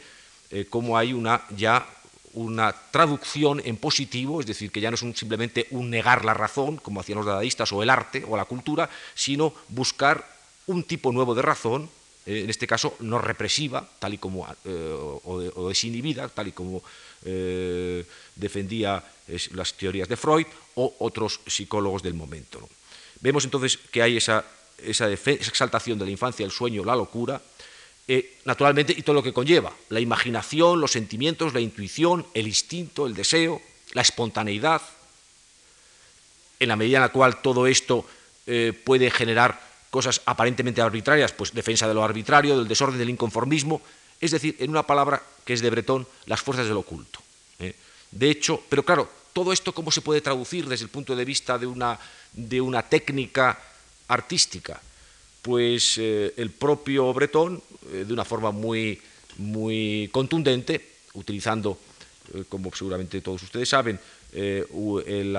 cómo 0.70 0.97
hay 0.97 1.14
una 1.14 1.43
ya 1.55 1.88
una 2.34 2.74
traducción 2.91 3.62
en 3.66 3.78
positivo, 3.78 4.39
es 4.39 4.45
decir, 4.45 4.72
que 4.72 4.82
ya 4.82 4.91
no 4.91 4.95
es 4.95 5.18
simplemente 5.18 5.68
un 5.72 5.89
negar 5.89 6.26
la 6.26 6.34
razón, 6.34 6.78
como 6.78 6.99
hacían 6.99 7.18
los 7.18 7.26
dadaístas, 7.26 7.72
o 7.72 7.82
el 7.82 7.89
arte, 7.89 8.24
o 8.28 8.38
la 8.38 8.45
cultura, 8.45 8.89
sino 9.16 9.53
buscar 9.70 10.26
un 10.68 10.84
tipo 10.84 11.12
nuevo 11.12 11.34
de 11.34 11.41
razón, 11.41 11.89
eh, 12.30 12.44
en 12.44 12.50
este 12.52 12.68
caso 12.68 12.96
no 13.00 13.18
represiva, 13.18 13.82
tal 13.98 14.14
y 14.14 14.20
como, 14.20 14.46
eh, 14.64 14.96
o, 15.26 15.68
desinhibida, 15.68 16.30
tal 16.30 16.50
y 16.50 16.52
como 16.52 16.84
eh, 17.26 18.06
defendía 18.36 19.04
las 19.54 19.74
teorías 19.74 20.08
de 20.08 20.16
Freud 20.16 20.46
o 20.76 20.96
otros 21.00 21.40
psicólogos 21.48 22.04
del 22.04 22.14
momento. 22.14 22.70
Vemos 23.20 23.46
entonces 23.46 23.78
que 23.78 24.04
hay 24.04 24.18
esa 24.18 24.46
exaltación 24.78 25.98
de 25.98 26.06
la 26.06 26.12
infancia, 26.12 26.46
el 26.46 26.52
sueño, 26.52 26.86
la 26.86 26.96
locura, 26.96 27.42
naturalmente, 28.46 28.94
y 28.96 29.02
todo 29.02 29.16
lo 29.16 29.24
que 29.24 29.34
conlleva, 29.34 29.74
la 29.90 30.00
imaginación, 30.00 30.82
los 30.82 30.92
sentimientos, 30.92 31.54
la 31.54 31.62
intuición, 31.62 32.26
el 32.36 32.48
instinto, 32.48 33.08
el 33.08 33.14
deseo, 33.14 33.62
la 33.94 34.02
espontaneidad, 34.02 34.82
en 36.60 36.70
la 36.70 36.76
medida 36.76 36.98
en 36.98 37.04
la 37.04 37.10
cual 37.10 37.42
todo 37.42 37.68
esto 37.68 38.06
puede 38.84 39.12
generar 39.12 39.69
cosas 39.90 40.22
aparentemente 40.26 40.82
arbitrarias, 40.82 41.34
pues 41.34 41.54
defensa 41.54 41.88
de 41.88 41.94
lo 41.94 42.04
arbitrario, 42.04 42.58
del 42.58 42.68
desorden, 42.68 43.00
del 43.00 43.10
inconformismo, 43.10 43.82
es 44.22 44.32
decir, 44.32 44.56
en 44.60 44.70
una 44.70 44.84
palabra 44.84 45.22
que 45.46 45.54
es 45.54 45.62
de 45.62 45.70
Bretón, 45.70 46.08
las 46.26 46.42
fuerzas 46.42 46.68
del 46.68 46.78
oculto. 46.78 47.20
¿eh? 47.60 47.74
De 48.12 48.30
hecho, 48.30 48.62
pero 48.70 48.84
claro, 48.84 49.10
todo 49.34 49.54
esto 49.54 49.74
cómo 49.74 49.92
se 49.92 50.02
puede 50.02 50.22
traducir 50.22 50.68
desde 50.68 50.84
el 50.84 50.90
punto 50.90 51.16
de 51.16 51.26
vista 51.26 51.58
de 51.58 51.66
una, 51.66 51.98
de 52.34 52.62
una 52.62 52.84
técnica 52.84 53.60
artística. 54.08 54.82
Pues 55.42 55.98
eh, 55.98 56.34
el 56.36 56.52
propio 56.52 57.14
Bretón, 57.14 57.62
eh, 57.92 58.04
de 58.06 58.14
una 58.14 58.26
forma 58.26 58.52
muy, 58.52 59.02
muy 59.38 60.10
contundente, 60.12 60.98
utilizando, 61.14 61.80
como 62.50 62.72
seguramente 62.76 63.22
todos 63.22 63.42
ustedes 63.44 63.70
saben, 63.70 64.00
el, 64.32 65.36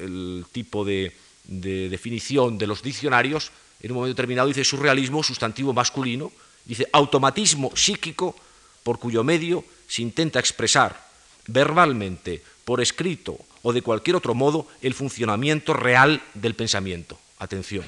el, 0.00 0.44
tipo 0.50 0.84
de, 0.84 1.12
de 1.46 1.88
definición 1.88 2.58
de 2.58 2.66
los 2.66 2.82
diccionarios, 2.82 3.50
en 3.80 3.90
un 3.92 3.96
momento 3.96 4.14
determinado 4.14 4.48
dice 4.48 4.64
surrealismo, 4.64 5.22
sustantivo 5.22 5.72
masculino, 5.72 6.32
dice 6.64 6.88
automatismo 6.92 7.70
psíquico 7.74 8.34
por 8.82 8.98
cuyo 8.98 9.22
medio 9.24 9.64
se 9.88 10.02
intenta 10.02 10.40
expresar 10.40 11.06
verbalmente, 11.46 12.42
por 12.64 12.80
escrito 12.80 13.38
o 13.62 13.72
de 13.72 13.82
cualquier 13.82 14.16
otro 14.16 14.34
modo 14.34 14.66
el 14.82 14.94
funcionamiento 14.94 15.72
real 15.72 16.22
del 16.34 16.54
pensamiento. 16.54 17.18
Atención, 17.38 17.84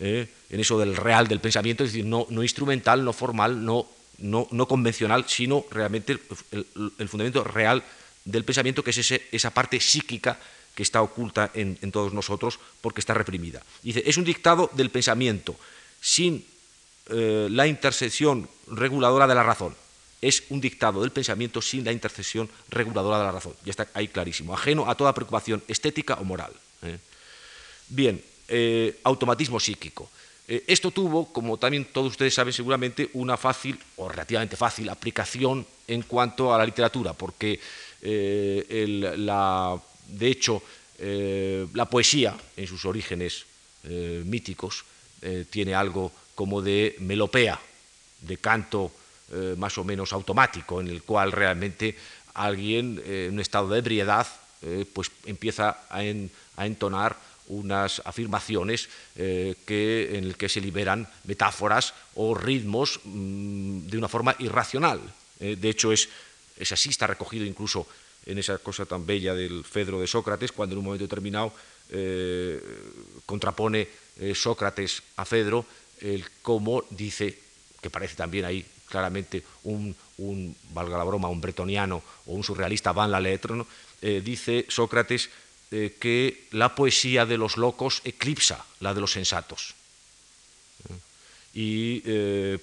¿eh? 0.00 0.28
en 0.50 0.60
eso 0.60 0.78
del 0.78 0.96
real 0.96 1.28
del 1.28 1.40
pensamiento, 1.40 1.84
es 1.84 1.92
decir, 1.92 2.04
no, 2.04 2.26
no 2.30 2.42
instrumental, 2.42 3.04
no 3.04 3.12
formal, 3.12 3.64
no, 3.64 3.86
no, 4.18 4.48
no 4.50 4.66
convencional, 4.66 5.26
sino 5.28 5.64
realmente 5.70 6.18
el, 6.50 6.66
el, 6.98 7.08
fundamento 7.08 7.44
real 7.44 7.84
del 8.24 8.44
pensamiento, 8.44 8.82
que 8.82 8.90
es 8.90 8.98
ese, 8.98 9.28
esa 9.30 9.50
parte 9.50 9.78
psíquica 9.78 10.38
que 10.78 10.84
está 10.84 11.02
oculta 11.02 11.50
en, 11.54 11.74
todos 11.90 12.14
nosotros 12.14 12.60
porque 12.80 13.00
está 13.00 13.12
reprimida. 13.12 13.60
Dice, 13.82 14.00
es 14.06 14.16
un 14.16 14.22
dictado 14.22 14.70
del 14.74 14.90
pensamiento 14.90 15.56
sin 16.00 16.46
eh, 17.10 17.48
la 17.50 17.66
intersección 17.66 18.48
reguladora 18.68 19.26
de 19.26 19.34
la 19.34 19.42
razón. 19.42 19.74
Es 20.22 20.44
un 20.50 20.60
dictado 20.60 21.02
del 21.02 21.10
pensamiento 21.10 21.60
sin 21.60 21.84
la 21.84 21.90
intersección 21.90 22.48
reguladora 22.68 23.18
de 23.18 23.24
la 23.24 23.32
razón. 23.32 23.54
Ya 23.64 23.72
está 23.72 23.88
ahí 23.92 24.06
clarísimo. 24.06 24.54
Ajeno 24.54 24.88
a 24.88 24.94
toda 24.94 25.12
preocupación 25.12 25.64
estética 25.66 26.14
o 26.14 26.22
moral. 26.22 26.52
¿eh? 26.82 26.98
Bien, 27.88 28.22
eh, 28.46 29.00
automatismo 29.02 29.58
psíquico. 29.58 30.08
esto 30.46 30.92
tuvo, 30.92 31.32
como 31.32 31.58
también 31.58 31.86
todos 31.86 32.12
ustedes 32.12 32.34
saben 32.34 32.52
seguramente, 32.52 33.10
una 33.14 33.36
fácil 33.36 33.76
o 33.96 34.08
relativamente 34.08 34.54
fácil 34.54 34.88
aplicación 34.90 35.66
en 35.88 36.02
cuanto 36.02 36.54
a 36.54 36.58
la 36.58 36.64
literatura, 36.64 37.14
porque 37.14 37.58
la 38.00 39.76
de 40.08 40.28
hecho, 40.28 40.62
eh, 40.98 41.66
la 41.74 41.84
poesía, 41.84 42.36
en 42.56 42.66
sus 42.66 42.84
orígenes 42.84 43.44
eh, 43.84 44.22
míticos, 44.24 44.84
eh, 45.22 45.44
tiene 45.48 45.74
algo 45.74 46.10
como 46.34 46.60
de 46.60 46.96
melopea, 47.00 47.60
de 48.22 48.36
canto 48.36 48.92
más 49.58 49.76
o 49.76 49.84
menos 49.84 50.14
automático, 50.14 50.80
en 50.80 50.88
el 50.88 51.02
cual 51.02 51.32
realmente 51.32 51.94
alguien 52.32 52.98
en 53.04 53.34
un 53.34 53.40
estado 53.40 53.68
de 53.68 53.80
ebriedad 53.80 54.26
pues 54.94 55.10
empieza 55.26 55.84
a, 55.90 56.02
entonar 56.64 57.14
unas 57.48 58.00
afirmaciones 58.06 58.88
que, 59.14 60.16
en 60.16 60.24
el 60.24 60.34
que 60.38 60.48
se 60.48 60.62
liberan 60.62 61.06
metáforas 61.24 61.92
o 62.14 62.34
ritmos 62.34 63.00
mm, 63.04 63.80
de 63.80 63.98
una 63.98 64.08
forma 64.08 64.34
irracional. 64.38 64.98
de 65.38 65.68
hecho, 65.68 65.92
es, 65.92 66.08
es 66.56 66.72
así, 66.72 66.88
está 66.88 67.06
recogido 67.06 67.44
incluso 67.44 67.86
en 68.28 68.38
esa 68.38 68.58
cosa 68.58 68.84
tan 68.84 69.06
bella 69.06 69.34
del 69.34 69.64
Fedro 69.64 69.98
de 69.98 70.06
Sócrates, 70.06 70.52
cuando 70.52 70.74
en 70.74 70.78
un 70.80 70.84
momento 70.84 71.04
determinado 71.04 71.52
eh, 71.88 72.60
contrapone 73.24 73.88
eh, 74.20 74.34
Sócrates 74.34 75.02
a 75.16 75.24
Fedro, 75.24 75.64
el 76.00 76.22
cómo 76.42 76.84
dice, 76.90 77.36
que 77.80 77.88
parece 77.88 78.14
también 78.14 78.44
ahí 78.44 78.64
claramente 78.86 79.42
un, 79.64 79.96
valga 80.72 80.98
la 80.98 81.04
broma, 81.04 81.28
un 81.28 81.40
bretoniano 81.40 82.02
o 82.26 82.32
un 82.34 82.44
surrealista 82.44 82.92
van 82.92 83.10
la 83.10 83.20
letra, 83.20 83.64
eh, 84.02 84.20
dice 84.22 84.66
Sócrates 84.68 85.30
que 85.70 86.48
la 86.52 86.74
poesía 86.74 87.26
de 87.26 87.36
los 87.36 87.58
locos 87.58 88.00
eclipsa 88.04 88.64
la 88.80 88.94
de 88.94 89.02
los 89.02 89.12
sensatos. 89.12 89.74
Y 91.52 92.00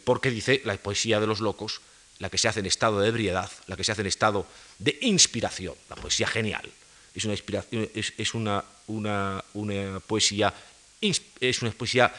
porque 0.04 0.32
dice 0.32 0.64
la 0.66 0.76
poesía 0.78 1.20
de 1.20 1.28
los 1.28 1.40
locos 1.40 1.82
la 2.20 2.30
que 2.30 2.38
se 2.38 2.48
hace 2.48 2.62
en 2.62 2.66
estado 2.66 3.00
de 3.00 3.10
ebriedad, 3.10 3.52
la 3.68 3.76
que 3.76 3.84
se 3.84 3.92
hace 3.92 4.02
en 4.02 4.08
estado 4.08 4.46
de 4.80 4.98
inspiración, 5.02 5.76
la 5.90 5.96
poesía 5.96 6.28
genial. 6.28 6.70
Es 7.14 7.24
una, 7.26 7.34
inspiración, 7.34 7.90
es, 7.94 8.34
una, 8.34 8.64
una, 8.88 9.44
poesía, 10.06 10.54
es 11.02 11.62
una 11.62 11.72
poesía 11.72 12.14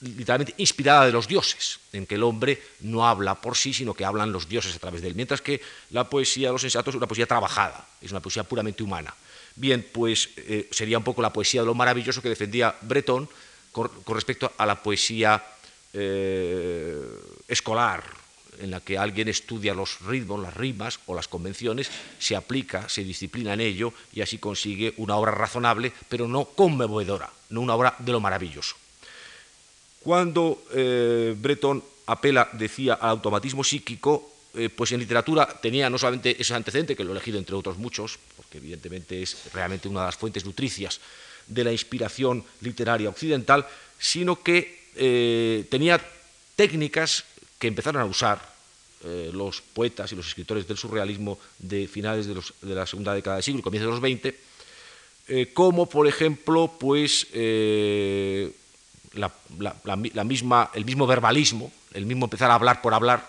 literalmente 0.00 0.54
inspirada 0.58 1.06
de 1.06 1.12
los 1.12 1.26
dioses, 1.26 1.80
en 1.92 2.06
que 2.06 2.14
el 2.14 2.22
hombre 2.22 2.62
no 2.80 3.06
habla 3.06 3.34
por 3.34 3.56
sí, 3.56 3.74
sino 3.74 3.94
que 3.94 4.04
hablan 4.04 4.32
los 4.32 4.48
dioses 4.48 4.74
a 4.74 4.78
través 4.78 5.02
de 5.02 5.08
él, 5.08 5.14
mientras 5.14 5.40
que 5.42 5.60
la 5.90 6.08
poesía 6.08 6.48
de 6.48 6.52
los 6.52 6.62
sensatos 6.62 6.92
es 6.92 6.96
una 6.96 7.06
poesía 7.06 7.26
trabajada, 7.26 7.86
es 8.00 8.10
una 8.10 8.20
poesía 8.20 8.44
puramente 8.44 8.82
humana. 8.82 9.14
Bien, 9.56 9.84
pues 9.92 10.30
eh, 10.36 10.68
sería 10.70 10.98
un 10.98 11.04
poco 11.04 11.20
la 11.20 11.32
poesía 11.32 11.62
de 11.62 11.66
lo 11.66 11.74
maravilloso 11.74 12.22
que 12.22 12.28
defendía 12.28 12.76
Breton 12.82 13.28
con, 13.72 13.90
respecto 14.06 14.52
a 14.56 14.64
la 14.64 14.80
poesía 14.80 15.42
eh, 15.92 17.04
escolar, 17.48 18.04
en 18.60 18.70
la 18.70 18.80
que 18.80 18.98
alguien 18.98 19.28
estudia 19.28 19.74
los 19.74 20.00
ritmos, 20.02 20.40
las 20.40 20.54
rimas 20.54 21.00
o 21.06 21.14
las 21.14 21.28
convenciones, 21.28 21.90
se 22.18 22.36
aplica, 22.36 22.88
se 22.88 23.04
disciplina 23.04 23.54
en 23.54 23.60
ello 23.60 23.92
y 24.12 24.20
así 24.20 24.38
consigue 24.38 24.94
una 24.96 25.16
obra 25.16 25.32
razonable, 25.32 25.92
pero 26.08 26.28
no 26.28 26.44
conmovedora, 26.44 27.30
no 27.50 27.60
una 27.60 27.74
obra 27.74 27.94
de 27.98 28.12
lo 28.12 28.20
maravilloso. 28.20 28.76
Cuando 30.00 30.62
eh, 30.74 31.34
Breton 31.36 31.82
apela, 32.06 32.48
decía, 32.52 32.94
al 32.94 33.10
automatismo 33.10 33.62
psíquico, 33.62 34.32
eh, 34.54 34.70
pues 34.70 34.92
en 34.92 35.00
literatura 35.00 35.46
tenía 35.60 35.90
no 35.90 35.98
solamente 35.98 36.40
ese 36.40 36.54
antecedente, 36.54 36.96
que 36.96 37.04
lo 37.04 37.10
he 37.10 37.12
elegido 37.12 37.38
entre 37.38 37.54
otros 37.54 37.76
muchos, 37.76 38.18
porque 38.36 38.58
evidentemente 38.58 39.22
es 39.22 39.36
realmente 39.52 39.88
una 39.88 40.00
de 40.00 40.06
las 40.06 40.16
fuentes 40.16 40.44
nutricias 40.44 41.00
de 41.46 41.64
la 41.64 41.72
inspiración 41.72 42.44
literaria 42.60 43.08
occidental, 43.08 43.66
sino 43.98 44.42
que 44.42 44.88
eh, 44.96 45.66
tenía 45.70 46.00
técnicas 46.56 47.24
que 47.58 47.66
empezaron 47.66 48.02
a 48.02 48.04
usar 48.04 48.40
eh, 49.04 49.30
los 49.32 49.60
poetas 49.60 50.10
y 50.10 50.16
los 50.16 50.26
escritores 50.26 50.66
del 50.66 50.76
surrealismo 50.76 51.38
de 51.58 51.86
finales 51.86 52.26
de, 52.26 52.74
la 52.74 52.86
segunda 52.86 53.14
década 53.14 53.36
del 53.36 53.44
siglo 53.44 53.60
y 53.60 53.62
comienzos 53.62 53.86
de 53.86 53.92
los 53.92 54.00
20, 54.00 54.40
eh, 55.28 55.52
como 55.54 55.86
por 55.86 56.08
ejemplo 56.08 56.72
pues, 56.78 57.28
eh, 57.32 58.52
la, 59.14 59.32
misma, 60.24 60.70
el 60.74 60.84
mismo 60.84 61.06
verbalismo, 61.06 61.70
el 61.92 62.06
mismo 62.06 62.26
empezar 62.26 62.50
a 62.50 62.54
hablar 62.54 62.82
por 62.82 62.92
hablar, 62.92 63.24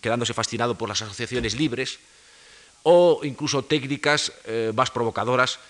quedándose 0.00 0.34
fascinado 0.34 0.76
por 0.76 0.88
las 0.88 1.02
asociaciones 1.02 1.54
libres, 1.54 2.00
o 2.82 3.20
incluso 3.22 3.62
técnicas 3.62 4.32
más 4.74 4.90
provocadoras 4.90 5.60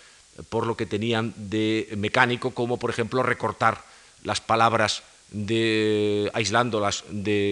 por 0.49 0.67
lo 0.67 0.79
que 0.79 0.87
tenían 0.87 1.35
de 1.37 1.93
mecánico, 1.99 2.53
como 2.53 2.79
por 2.79 2.89
ejemplo 2.89 3.23
recortar 3.23 3.85
las 4.25 4.41
palabras 4.41 5.03
de, 5.33 6.31
aislándolas 6.35 7.05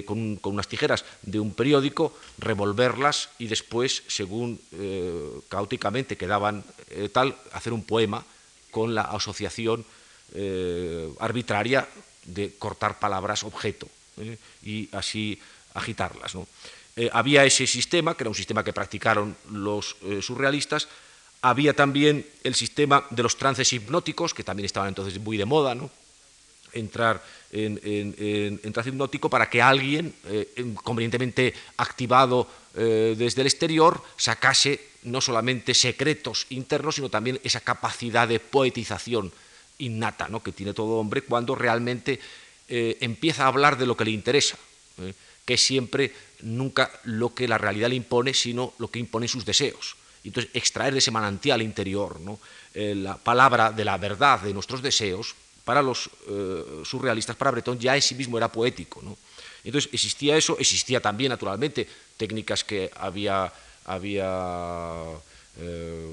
con, 0.05 0.39
unas 0.43 0.69
tijeras 0.69 1.05
de 1.23 1.41
un 1.41 1.55
periódico, 1.55 2.15
revolverlas 2.39 3.31
y 3.39 3.47
después, 3.47 4.03
según 4.07 4.61
eh, 4.73 5.41
caóticamente 5.49 6.17
quedaban 6.17 6.63
eh, 6.91 7.09
tal, 7.09 7.35
hacer 7.53 7.73
un 7.73 7.85
poema 7.85 8.25
con 8.71 8.95
la 8.95 9.03
asociación 9.03 9.85
eh, 10.35 11.11
arbitraria 11.19 11.89
de 12.25 12.55
cortar 12.59 12.99
palabras 12.99 13.43
objeto 13.43 13.89
y 14.63 14.89
así 14.93 15.41
agitarlas. 15.73 16.37
había 17.13 17.47
ese 17.47 17.67
sistema, 17.67 18.15
que 18.15 18.25
era 18.25 18.31
un 18.31 18.37
sistema 18.37 18.63
que 18.63 18.75
practicaron 18.75 19.35
los 19.51 19.97
surrealistas, 20.21 20.89
había 21.41 21.73
también 21.73 22.27
el 22.45 22.55
sistema 22.55 23.07
de 23.09 23.23
los 23.23 23.39
trances 23.39 23.73
hipnóticos, 23.73 24.35
que 24.35 24.45
también 24.45 24.67
estaban 24.67 24.91
entonces 24.91 25.19
muy 25.19 25.39
de 25.39 25.47
moda, 25.47 25.75
¿no? 25.75 25.91
entrar 26.73 27.23
en, 27.53 27.81
en, 27.83 28.73
hipnótico 28.87 29.29
para 29.29 29.51
que 29.51 29.61
alguien, 29.61 30.15
eh, 30.27 30.75
convenientemente 30.83 31.55
activado 31.77 32.49
eh, 32.75 33.15
desde 33.19 33.41
el 33.41 33.49
exterior, 33.49 34.03
sacase 34.17 34.81
no 35.03 35.21
solamente 35.21 35.75
secretos 35.75 36.47
internos, 36.51 36.97
sino 36.97 37.09
también 37.09 37.41
esa 37.43 37.61
capacidad 37.61 38.29
de 38.29 38.39
poetización 38.39 39.33
innata 39.79 40.29
¿no? 40.29 40.43
que 40.43 40.53
tiene 40.53 40.75
todo 40.75 40.99
hombre 40.99 41.23
cuando 41.23 41.55
realmente 41.55 42.21
eh, 42.69 42.99
empieza 43.01 43.45
a 43.45 43.49
hablar 43.49 43.79
de 43.79 43.87
lo 43.87 43.97
que 43.97 44.05
le 44.05 44.11
interesa, 44.13 44.57
que 45.45 45.55
es 45.55 45.61
siempre 45.61 46.13
nunca 46.43 46.91
lo 47.05 47.35
que 47.35 47.49
la 47.49 47.59
realidad 47.59 47.89
le 47.89 47.97
impone, 47.97 48.35
sino 48.35 48.75
lo 48.79 48.91
que 48.91 48.99
imponen 48.99 49.29
sus 49.29 49.45
deseos. 49.45 49.97
Entonces, 50.23 50.53
extraer 50.55 50.93
de 50.93 50.99
ese 50.99 51.11
manantial 51.11 51.63
interior 51.63 52.21
¿no? 52.21 52.39
la 52.75 53.17
palabra 53.17 53.73
de 53.73 53.87
la 53.87 53.97
verdad 53.97 54.41
de 54.41 54.53
nuestros 54.53 54.83
deseos, 54.83 55.35
para 55.65 55.83
los 55.83 56.11
surrealistas, 56.85 57.37
para 57.37 57.51
Breton, 57.53 57.79
ya 57.79 57.95
en 57.95 58.03
sí 58.03 58.15
mismo 58.15 58.37
era 58.37 58.51
poético. 58.51 59.03
Entonces 59.63 59.91
existía 59.93 60.37
eso, 60.37 60.57
existía 60.59 61.01
también, 61.01 61.31
naturalmente, 61.31 61.87
técnicas 62.17 62.65
que 62.65 62.91
había, 62.97 63.53
había 63.85 65.05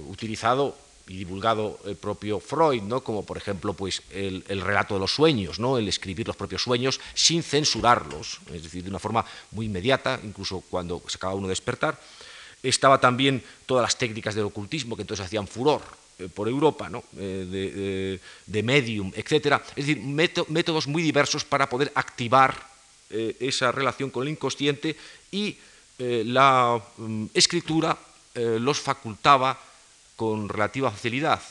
utilizado 0.08 0.76
y 1.08 1.18
divulgado 1.18 1.80
el 1.86 1.96
propio 1.96 2.40
Freud, 2.40 2.82
¿no? 2.84 3.02
como 3.02 3.26
por 3.26 3.38
ejemplo 3.38 3.74
pues, 3.74 4.02
el, 4.12 4.44
relato 4.62 4.96
de 4.96 5.00
los 5.00 5.14
sueños, 5.14 5.60
¿no? 5.60 5.78
el 5.78 5.88
escribir 5.88 6.28
los 6.28 6.36
propios 6.36 6.64
sueños 6.64 7.00
sin 7.14 7.44
censurarlos, 7.44 8.40
es 8.54 8.64
decir, 8.64 8.84
de 8.84 8.90
una 8.90 9.00
forma 9.00 9.26
muy 9.52 9.68
inmediata, 9.68 10.20
incluso 10.24 10.64
cuando 10.70 11.02
se 11.08 11.18
acaba 11.18 11.34
uno 11.34 11.48
de 11.48 11.52
despertar. 11.52 12.00
Estaba 12.62 13.00
también 13.00 13.44
todas 13.66 13.84
las 13.84 13.98
técnicas 13.98 14.36
del 14.36 14.46
ocultismo 14.46 14.96
que 14.96 15.04
entonces 15.04 15.26
hacían 15.26 15.48
furor 15.48 15.82
eh, 15.82 16.07
por 16.34 16.48
Europa, 16.48 16.90
¿no? 16.90 17.04
Eh, 17.18 18.20
de, 18.46 18.64
medium, 18.64 19.12
etc. 19.16 19.62
Es 19.76 19.86
decir, 19.86 20.00
métodos 20.02 20.88
muy 20.88 21.04
diversos 21.04 21.46
para 21.46 21.70
poder 21.70 21.92
activar 21.96 22.58
eh, 23.10 23.36
esa 23.40 23.72
relación 23.72 24.10
con 24.10 24.24
el 24.24 24.30
inconsciente 24.30 24.96
y 25.32 25.58
la 26.00 26.80
mm, 26.98 27.26
escritura 27.34 27.98
los 28.36 28.80
facultaba 28.80 29.60
con 30.18 30.50
relativa 30.50 30.92
facilidad, 30.92 31.42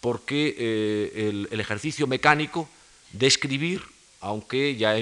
porque 0.00 0.56
eh, 0.58 1.46
el, 1.50 1.60
ejercicio 1.60 2.08
mecánico 2.08 2.68
de 3.12 3.26
escribir, 3.28 3.82
aunque 4.20 4.74
ya 4.76 4.96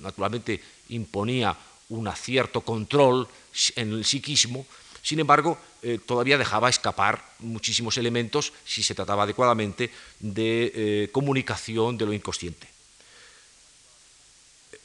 naturalmente 0.00 0.60
imponía 0.88 1.56
un 1.90 2.10
cierto 2.16 2.62
control 2.62 3.28
en 3.76 3.92
el 3.92 4.04
psiquismo, 4.04 4.66
sin 5.02 5.20
embargo, 5.20 5.58
eh, 5.82 5.98
todavía 6.04 6.36
dejaba 6.36 6.68
escapar 6.68 7.24
muchísimos 7.38 7.96
elementos 7.96 8.52
si 8.66 8.82
se 8.82 8.94
trataba 8.94 9.22
adecuadamente 9.22 9.90
de 10.18 10.72
eh, 10.74 11.08
comunicación 11.10 11.96
de 11.96 12.04
lo 12.04 12.12
inconsciente. 12.12 12.68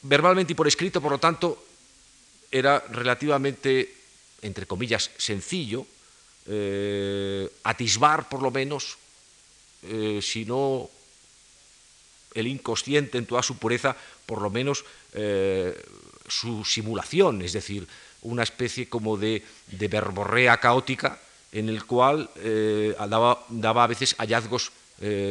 Verbalmente 0.04 0.54
y 0.54 0.56
por 0.56 0.70
escrito, 0.70 1.02
por 1.02 1.12
lo 1.12 1.18
tanto, 1.18 1.66
era 2.50 2.80
relativamente, 2.80 3.94
entre 4.42 4.66
comillas, 4.66 5.12
sencillo 5.18 5.86
eh, 6.48 7.50
atisbar 7.64 8.30
por 8.30 8.42
lo 8.42 8.52
menos, 8.52 8.98
si 10.22 10.46
no 10.46 10.90
el 12.34 12.48
inconsciente 12.48 13.20
en 13.20 13.28
toda 13.28 13.44
su 13.44 13.58
pureza, 13.58 13.96
por 14.26 14.42
lo 14.42 14.50
menos 14.50 14.84
su 16.28 16.66
simulación, 16.66 17.44
es 17.44 17.54
decir, 17.54 17.88
una 18.26 18.44
especie 18.44 18.90
como 18.90 19.18
de, 19.18 19.44
verborrea 19.72 20.58
caótica 20.58 21.20
en 21.52 21.70
el 21.70 21.86
cual 21.86 22.30
daba, 22.98 23.46
daba, 23.50 23.84
a 23.84 23.88
veces 23.88 24.16
hallazgos 24.18 24.72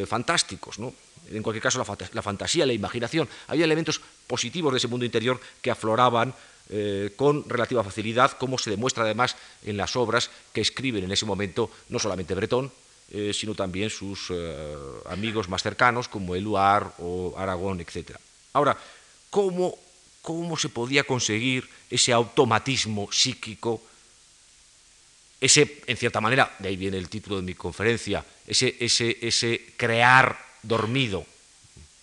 fantásticos. 0.07 0.79
¿no? 0.79 0.95
En 1.31 1.43
cualquier 1.43 1.63
caso, 1.63 1.85
la, 2.13 2.23
fantasía, 2.23 2.67
la 2.67 2.73
imaginación, 2.73 3.29
había 3.49 3.65
elementos 3.65 4.01
positivos 4.27 4.73
de 4.73 4.79
ese 4.79 4.89
mundo 4.89 5.07
interior 5.07 5.41
que 5.63 5.71
afloraban 5.71 6.35
eh, 6.71 7.13
con 7.17 7.49
relativa 7.49 7.85
facilidad, 7.85 8.33
como 8.33 8.59
se 8.59 8.71
demuestra 8.71 9.05
además 9.05 9.37
en 9.65 9.77
las 9.77 9.97
obras 9.97 10.31
que 10.53 10.61
escriben 10.61 11.05
en 11.05 11.13
ese 11.13 11.27
momento 11.27 11.71
no 11.89 11.99
solamente 11.99 12.35
Bretón, 12.35 12.73
eh, 13.11 13.33
sino 13.35 13.55
también 13.55 13.91
sus 13.91 14.29
eh, 14.31 14.77
amigos 15.09 15.49
más 15.49 15.63
cercanos 15.63 16.09
como 16.09 16.35
Eluard 16.35 16.93
o 16.99 17.35
Aragón, 17.37 17.81
etc. 17.81 18.17
Ahora, 18.53 18.77
¿cómo, 19.31 19.79
¿cómo 20.25 20.57
se 20.57 20.71
podía 20.71 21.05
conseguir 21.05 21.69
ese 21.91 22.11
automatismo 22.11 23.13
psíquico, 23.13 23.83
ese, 25.39 25.83
en 25.87 25.99
cierta 25.99 26.23
manera, 26.23 26.57
de 26.59 26.69
ahí 26.69 26.77
viene 26.77 26.97
el 26.97 27.11
título 27.11 27.37
de 27.37 27.43
mi 27.43 27.53
conferencia, 27.53 28.25
ese, 28.47 28.75
ese, 28.81 29.19
ese 29.21 29.75
crear 29.77 30.39
dormido, 30.63 31.27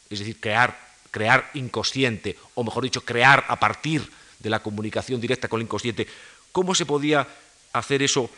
es 0.08 0.20
decir, 0.20 0.40
crear, 0.40 0.78
crear 1.10 1.50
inconsciente, 1.56 2.38
o 2.54 2.64
mejor 2.64 2.84
dicho, 2.84 3.02
crear 3.02 3.44
a 3.48 3.60
partir 3.60 4.08
de 4.38 4.52
la 4.52 4.62
comunicación 4.62 5.20
directa 5.20 5.48
con 5.48 5.60
el 5.60 5.66
inconsciente, 5.66 6.06
¿cómo 6.52 6.76
se 6.76 6.86
podía 6.86 7.28
hacer 7.74 8.04
eso 8.04 8.30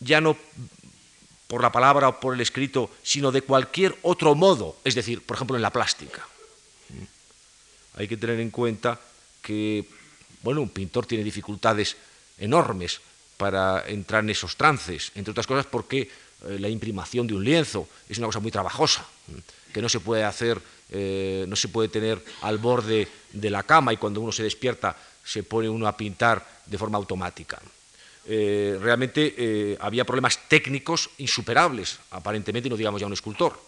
ya 0.00 0.22
no 0.22 0.34
por 1.46 1.60
la 1.60 1.72
palabra 1.72 2.08
o 2.08 2.20
por 2.20 2.32
el 2.32 2.40
escrito, 2.40 2.90
sino 3.02 3.32
de 3.32 3.42
cualquier 3.42 3.98
otro 4.00 4.34
modo, 4.34 4.78
es 4.82 4.94
decir, 4.94 5.20
por 5.20 5.36
ejemplo, 5.36 5.56
en 5.56 5.62
la 5.62 5.74
plástica? 5.74 6.26
Hay 7.98 8.08
que 8.08 8.16
tener 8.16 8.40
en 8.40 8.50
cuenta 8.50 8.98
que, 9.46 9.84
bueno, 10.42 10.60
un 10.60 10.70
pintor 10.70 11.06
tiene 11.06 11.22
dificultades 11.22 11.96
enormes 12.36 13.00
para 13.36 13.86
entrar 13.86 14.24
en 14.24 14.30
esos 14.30 14.56
trances, 14.56 15.12
entre 15.14 15.30
otras 15.30 15.46
cosas 15.46 15.66
porque 15.66 16.10
eh, 16.48 16.58
la 16.58 16.68
imprimación 16.68 17.28
de 17.28 17.34
un 17.34 17.44
lienzo 17.44 17.86
es 18.08 18.18
una 18.18 18.26
cosa 18.26 18.40
muy 18.40 18.50
trabajosa, 18.50 19.06
que 19.72 19.80
no 19.80 19.88
se 19.88 20.00
puede 20.00 20.24
hacer, 20.24 20.60
eh, 20.90 21.44
no 21.46 21.54
se 21.54 21.68
puede 21.68 21.88
tener 21.88 22.20
al 22.42 22.58
borde 22.58 23.06
de 23.32 23.50
la 23.50 23.62
cama 23.62 23.92
y 23.92 23.98
cuando 23.98 24.20
uno 24.20 24.32
se 24.32 24.42
despierta 24.42 24.96
se 25.22 25.44
pone 25.44 25.68
uno 25.68 25.86
a 25.86 25.96
pintar 25.96 26.44
de 26.66 26.78
forma 26.78 26.98
automática. 26.98 27.62
Eh, 28.28 28.76
realmente 28.82 29.78
había 29.78 30.04
problemas 30.04 30.48
técnicos 30.48 31.10
insuperables, 31.18 31.98
aparentemente, 32.10 32.68
no 32.68 32.76
digamos 32.76 33.00
ya 33.00 33.06
un 33.06 33.12
escultor. 33.12 33.60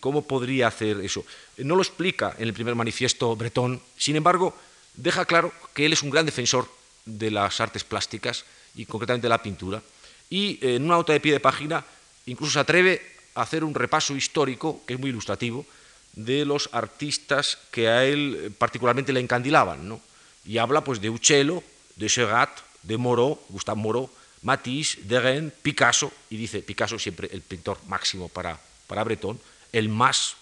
¿Cómo 0.00 0.22
podría 0.22 0.68
hacer 0.68 1.00
eso? 1.04 1.26
no 1.58 1.76
lo 1.76 1.82
explica 1.82 2.34
en 2.38 2.48
el 2.48 2.54
primer 2.54 2.74
manifiesto 2.74 3.36
Bretón, 3.36 3.82
sin 3.98 4.16
embargo, 4.16 4.56
deja 4.98 5.24
claro 5.24 5.52
que 5.74 5.86
él 5.86 5.92
es 5.92 6.02
un 6.02 6.10
gran 6.10 6.26
defensor 6.26 6.68
de 7.04 7.30
las 7.30 7.60
artes 7.60 7.84
plásticas 7.84 8.44
y 8.74 8.84
concretamente 8.84 9.26
de 9.26 9.30
la 9.30 9.42
pintura. 9.42 9.82
Y 10.28 10.58
en 10.60 10.84
una 10.84 10.96
nota 10.96 11.12
de 11.12 11.20
pie 11.20 11.32
de 11.32 11.40
página 11.40 11.84
incluso 12.26 12.52
se 12.52 12.60
atreve 12.60 13.00
a 13.34 13.42
hacer 13.42 13.64
un 13.64 13.74
repaso 13.74 14.14
histórico, 14.14 14.82
que 14.86 14.94
es 14.94 15.00
muy 15.00 15.10
ilustrativo, 15.10 15.64
de 16.12 16.44
los 16.44 16.68
artistas 16.72 17.58
que 17.70 17.88
a 17.88 18.04
él 18.04 18.52
particularmente 18.58 19.12
le 19.12 19.20
encandilaban. 19.20 19.88
¿no? 19.88 20.00
y 20.48 20.56
habla 20.56 20.82
pues 20.82 21.00
de 21.00 21.10
Uccello, 21.10 21.62
de 21.96 22.08
Serrat, 22.08 22.48
de 22.82 22.96
Moreau, 22.96 23.38
Gustave 23.50 23.80
Moreau, 23.80 24.10
Matisse, 24.42 24.98
Derain, 25.02 25.52
Picasso, 25.62 26.10
y 26.30 26.36
dice 26.36 26.62
Picasso 26.62 26.98
siempre 26.98 27.28
el 27.32 27.42
pintor 27.42 27.78
máximo 27.86 28.28
para, 28.30 28.58
para 28.86 29.04
Breton, 29.04 29.38
el 29.72 29.90
más 29.90 30.36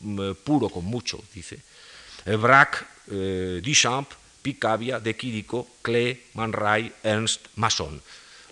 mm, 0.00 0.32
puro 0.44 0.68
con 0.68 0.84
mucho, 0.84 1.18
dice. 1.34 1.58
Braque, 2.24 2.78
eh, 3.10 3.60
Duchamp, 3.62 4.10
Picabia, 4.42 5.00
De 5.00 5.16
Quirico, 5.16 5.68
Klee, 5.82 6.26
Man 6.34 6.52
Ray, 6.52 6.92
Ernst, 7.02 7.46
Masson. 7.56 8.00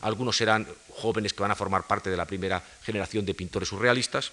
Algunos 0.02 0.36
serán 0.36 0.66
jóvenes 0.90 1.32
que 1.32 1.42
van 1.42 1.50
a 1.50 1.56
formar 1.56 1.86
parte 1.86 2.10
de 2.10 2.16
la 2.16 2.26
primera 2.26 2.62
generación 2.82 3.24
de 3.24 3.34
pintores 3.34 3.68
surrealistas, 3.68 4.32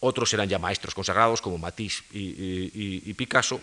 otros 0.00 0.30
serán 0.30 0.48
ya 0.48 0.58
maestros 0.58 0.94
consagrados 0.94 1.42
como 1.42 1.58
Matisse 1.58 2.04
y 2.12 3.12
Picasso, 3.14 3.60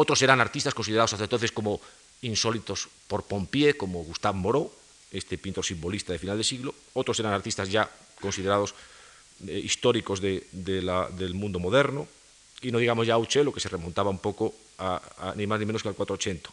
otros 0.00 0.22
eran 0.22 0.40
artistas 0.40 0.74
considerados 0.74 1.12
hasta 1.12 1.24
entonces 1.24 1.50
como 1.50 1.80
insólitos 2.22 2.88
por 3.08 3.24
Pompier, 3.24 3.76
como 3.76 4.04
Gustave 4.04 4.38
Moreau, 4.38 4.70
este 5.10 5.38
pintor 5.38 5.64
simbolista 5.64 6.12
de 6.12 6.20
final 6.20 6.38
de 6.38 6.44
siglo. 6.44 6.72
Otros 6.94 7.18
eran 7.18 7.32
artistas 7.32 7.68
ya 7.68 7.90
considerados 8.20 8.76
eh, 9.48 9.58
históricos 9.58 10.20
del 10.20 11.34
mundo 11.34 11.58
moderno. 11.58 12.06
Y 12.62 12.72
no 12.72 12.78
digamos 12.78 13.06
ya 13.06 13.18
Uccello, 13.18 13.52
que 13.52 13.60
se 13.60 13.68
remontaba 13.68 14.10
un 14.10 14.18
poco 14.18 14.54
a, 14.78 15.34
ni 15.36 15.46
más 15.46 15.60
ni 15.60 15.66
menos 15.66 15.82
que 15.82 15.88
al 15.88 15.94
480. 15.94 16.50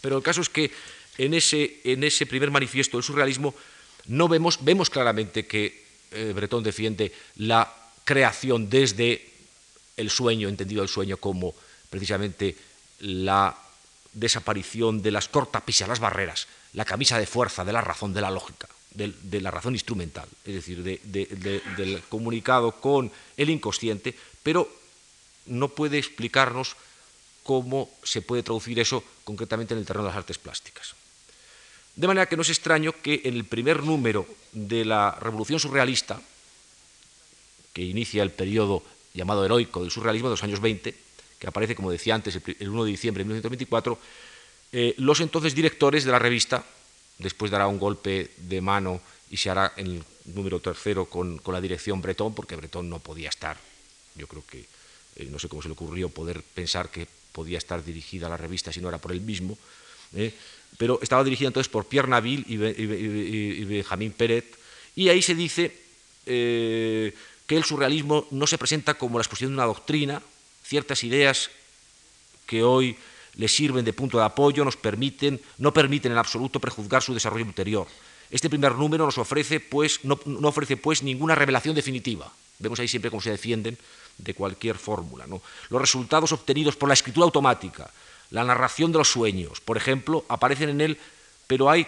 Pero 0.00 0.16
el 0.16 0.22
caso 0.22 0.40
es 0.40 0.48
que 0.48 0.70
en 1.18 1.34
ese, 1.34 1.80
en 1.84 2.02
ese 2.04 2.26
primer 2.26 2.50
manifiesto 2.50 2.96
del 2.96 3.04
surrealismo 3.04 3.54
no 4.06 4.28
vemos, 4.28 4.58
vemos 4.64 4.90
claramente 4.90 5.46
que 5.46 5.84
eh, 6.10 6.32
Breton 6.34 6.62
defiende 6.62 7.12
la 7.36 7.72
creación 8.04 8.68
desde 8.68 9.30
el 9.96 10.10
sueño, 10.10 10.48
entendido 10.48 10.82
el 10.82 10.88
sueño 10.88 11.16
como 11.16 11.54
precisamente 11.88 12.56
la 13.00 13.56
desaparición 14.12 15.02
de 15.02 15.10
las 15.10 15.28
cortapisas, 15.28 15.88
las 15.88 16.00
barreras, 16.00 16.46
la 16.72 16.84
camisa 16.84 17.18
de 17.18 17.26
fuerza 17.26 17.64
de 17.64 17.72
la 17.72 17.80
razón, 17.80 18.12
de 18.12 18.20
la 18.20 18.30
lógica, 18.30 18.68
de, 18.92 19.40
la 19.40 19.50
razón 19.50 19.74
instrumental, 19.74 20.28
es 20.44 20.54
decir, 20.54 20.82
del 20.82 22.02
comunicado 22.08 22.72
con 22.72 23.10
el 23.36 23.50
inconsciente, 23.50 24.14
pero 24.42 24.68
no 25.46 25.68
puede 25.68 25.98
explicarnos 25.98 26.76
cómo 27.42 27.90
se 28.02 28.22
puede 28.22 28.42
traducir 28.42 28.78
eso 28.80 29.04
concretamente 29.24 29.74
en 29.74 29.80
el 29.80 29.86
terreno 29.86 30.04
de 30.04 30.10
las 30.10 30.18
artes 30.18 30.38
plásticas. 30.38 30.94
De 31.96 32.08
manera 32.08 32.26
que 32.26 32.36
no 32.36 32.42
es 32.42 32.48
extraño 32.48 32.92
que 32.92 33.22
en 33.24 33.34
el 33.34 33.44
primer 33.44 33.82
número 33.82 34.26
de 34.52 34.84
la 34.84 35.16
Revolución 35.20 35.60
Surrealista, 35.60 36.20
que 37.72 37.82
inicia 37.82 38.22
el 38.22 38.30
periodo 38.30 38.82
llamado 39.12 39.44
heroico 39.44 39.80
del 39.82 39.90
surrealismo 39.90 40.28
de 40.28 40.32
los 40.32 40.42
años 40.42 40.60
20, 40.60 40.94
que 41.38 41.46
aparece, 41.46 41.74
como 41.74 41.90
decía 41.90 42.14
antes, 42.14 42.34
el 42.34 42.68
1 42.68 42.84
de 42.84 42.90
diciembre 42.90 43.22
de 43.22 43.26
1924, 43.26 43.98
eh, 44.72 44.94
los 44.98 45.20
entonces 45.20 45.54
directores 45.54 46.04
de 46.04 46.10
la 46.10 46.18
revista, 46.18 46.64
después 47.18 47.50
dará 47.50 47.68
un 47.68 47.78
golpe 47.78 48.30
de 48.38 48.60
mano 48.60 49.00
y 49.30 49.36
se 49.36 49.50
hará 49.50 49.72
en 49.76 49.86
el 49.86 50.04
número 50.24 50.58
tercero 50.58 51.06
con, 51.06 51.40
la 51.46 51.60
dirección 51.60 52.02
Bretón, 52.02 52.34
porque 52.34 52.56
Bretón 52.56 52.88
no 52.88 52.98
podía 52.98 53.28
estar, 53.28 53.56
yo 54.16 54.26
creo 54.26 54.44
que, 54.46 54.66
eh, 55.16 55.28
no 55.30 55.38
sé 55.38 55.48
cómo 55.48 55.62
se 55.62 55.68
le 55.68 55.72
ocurrió 55.72 56.08
poder 56.08 56.42
pensar 56.42 56.90
que 56.90 57.06
podía 57.32 57.58
estar 57.58 57.84
dirigida 57.84 58.28
la 58.28 58.36
revista 58.36 58.72
si 58.72 58.80
no 58.80 58.88
era 58.88 58.98
por 58.98 59.12
él 59.12 59.20
mismo, 59.20 59.58
eh, 60.14 60.32
pero 60.78 60.98
estaba 61.02 61.24
dirigida 61.24 61.48
entonces 61.48 61.70
por 61.70 61.86
Pierre 61.86 62.08
Naville 62.08 62.44
y, 62.46 63.64
Benjamín 63.64 64.12
Peret, 64.12 64.56
y 64.96 65.08
ahí 65.08 65.22
se 65.22 65.34
dice 65.34 65.84
que 66.24 67.12
el 67.48 67.64
surrealismo 67.64 68.26
no 68.30 68.46
se 68.46 68.58
presenta 68.58 68.94
como 68.94 69.18
la 69.18 69.22
exposición 69.22 69.50
de 69.50 69.56
una 69.56 69.66
doctrina, 69.66 70.22
ciertas 70.64 71.04
ideas 71.04 71.50
que 72.46 72.62
hoy 72.62 72.96
le 73.36 73.48
sirven 73.48 73.84
de 73.84 73.92
punto 73.92 74.18
de 74.18 74.24
apoyo 74.24 74.64
nos 74.64 74.76
permiten, 74.76 75.40
no 75.58 75.72
permiten 75.72 76.12
en 76.12 76.18
absoluto 76.18 76.60
prejuzgar 76.60 77.02
su 77.02 77.14
desarrollo 77.14 77.46
ulterior. 77.46 77.86
Este 78.30 78.48
primer 78.48 78.72
número 78.72 79.04
nos 79.04 79.18
ofrece, 79.18 79.60
pues, 79.60 80.04
no, 80.04 80.18
no 80.24 80.48
ofrece 80.48 80.76
pues 80.76 81.02
ninguna 81.02 81.34
revelación 81.34 81.74
definitiva. 81.74 82.32
Vemos 82.58 82.78
ahí 82.78 82.88
siempre 82.88 83.10
cómo 83.10 83.20
se 83.20 83.30
defienden 83.30 83.76
de 84.18 84.34
cualquier 84.34 84.76
fórmula. 84.76 85.26
¿no? 85.26 85.42
Los 85.70 85.80
resultados 85.80 86.32
obtenidos 86.32 86.76
por 86.76 86.88
la 86.88 86.94
escritura 86.94 87.24
automática, 87.24 87.90
la 88.30 88.44
narración 88.44 88.92
de 88.92 88.98
los 88.98 89.10
sueños, 89.10 89.60
por 89.60 89.76
ejemplo, 89.76 90.24
aparecen 90.28 90.70
en 90.70 90.80
él, 90.80 90.98
pero, 91.46 91.70
hay, 91.70 91.86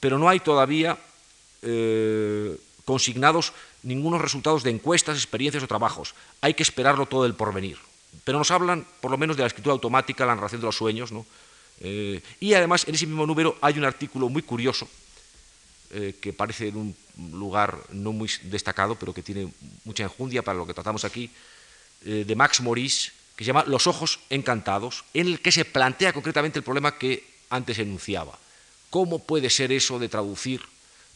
pero 0.00 0.18
no 0.18 0.28
hay 0.28 0.40
todavía 0.40 0.98
eh, 1.62 2.56
consignados 2.84 3.52
ningunos 3.82 4.20
resultados 4.20 4.62
de 4.62 4.70
encuestas, 4.70 5.16
experiencias 5.16 5.62
o 5.62 5.68
trabajos. 5.68 6.14
Hay 6.40 6.54
que 6.54 6.62
esperarlo 6.62 7.06
todo 7.06 7.26
el 7.26 7.34
porvenir. 7.34 7.78
Pero 8.24 8.38
nos 8.38 8.50
hablan, 8.50 8.86
por 9.00 9.10
lo 9.10 9.18
menos, 9.18 9.36
de 9.36 9.42
la 9.42 9.46
escritura 9.46 9.72
automática, 9.72 10.26
la 10.26 10.34
narración 10.34 10.60
de 10.60 10.66
los 10.66 10.76
sueños. 10.76 11.12
¿no? 11.12 11.26
Eh, 11.80 12.22
y 12.40 12.54
además, 12.54 12.86
en 12.88 12.94
ese 12.94 13.06
mismo 13.06 13.26
número 13.26 13.56
hay 13.60 13.78
un 13.78 13.84
artículo 13.84 14.28
muy 14.28 14.42
curioso, 14.42 14.88
eh, 15.96 16.14
que 16.20 16.34
parece 16.34 16.68
en 16.68 16.76
un 16.76 16.96
lugar 17.32 17.80
no 17.88 18.12
muy 18.12 18.28
destacado, 18.42 18.96
pero 18.96 19.14
que 19.14 19.22
tiene 19.22 19.48
mucha 19.84 20.02
enjundia 20.02 20.42
para 20.42 20.58
lo 20.58 20.66
que 20.66 20.74
tratamos 20.74 21.06
aquí, 21.06 21.30
eh, 22.04 22.24
de 22.26 22.36
Max 22.36 22.60
Maurice, 22.60 23.12
que 23.34 23.44
se 23.44 23.46
llama 23.46 23.64
Los 23.66 23.86
ojos 23.86 24.20
encantados, 24.28 25.06
en 25.14 25.26
el 25.28 25.40
que 25.40 25.52
se 25.52 25.64
plantea 25.64 26.12
concretamente 26.12 26.58
el 26.58 26.64
problema 26.64 26.98
que 26.98 27.24
antes 27.48 27.78
enunciaba. 27.78 28.38
¿Cómo 28.90 29.20
puede 29.20 29.48
ser 29.48 29.72
eso 29.72 29.98
de 29.98 30.10
traducir 30.10 30.60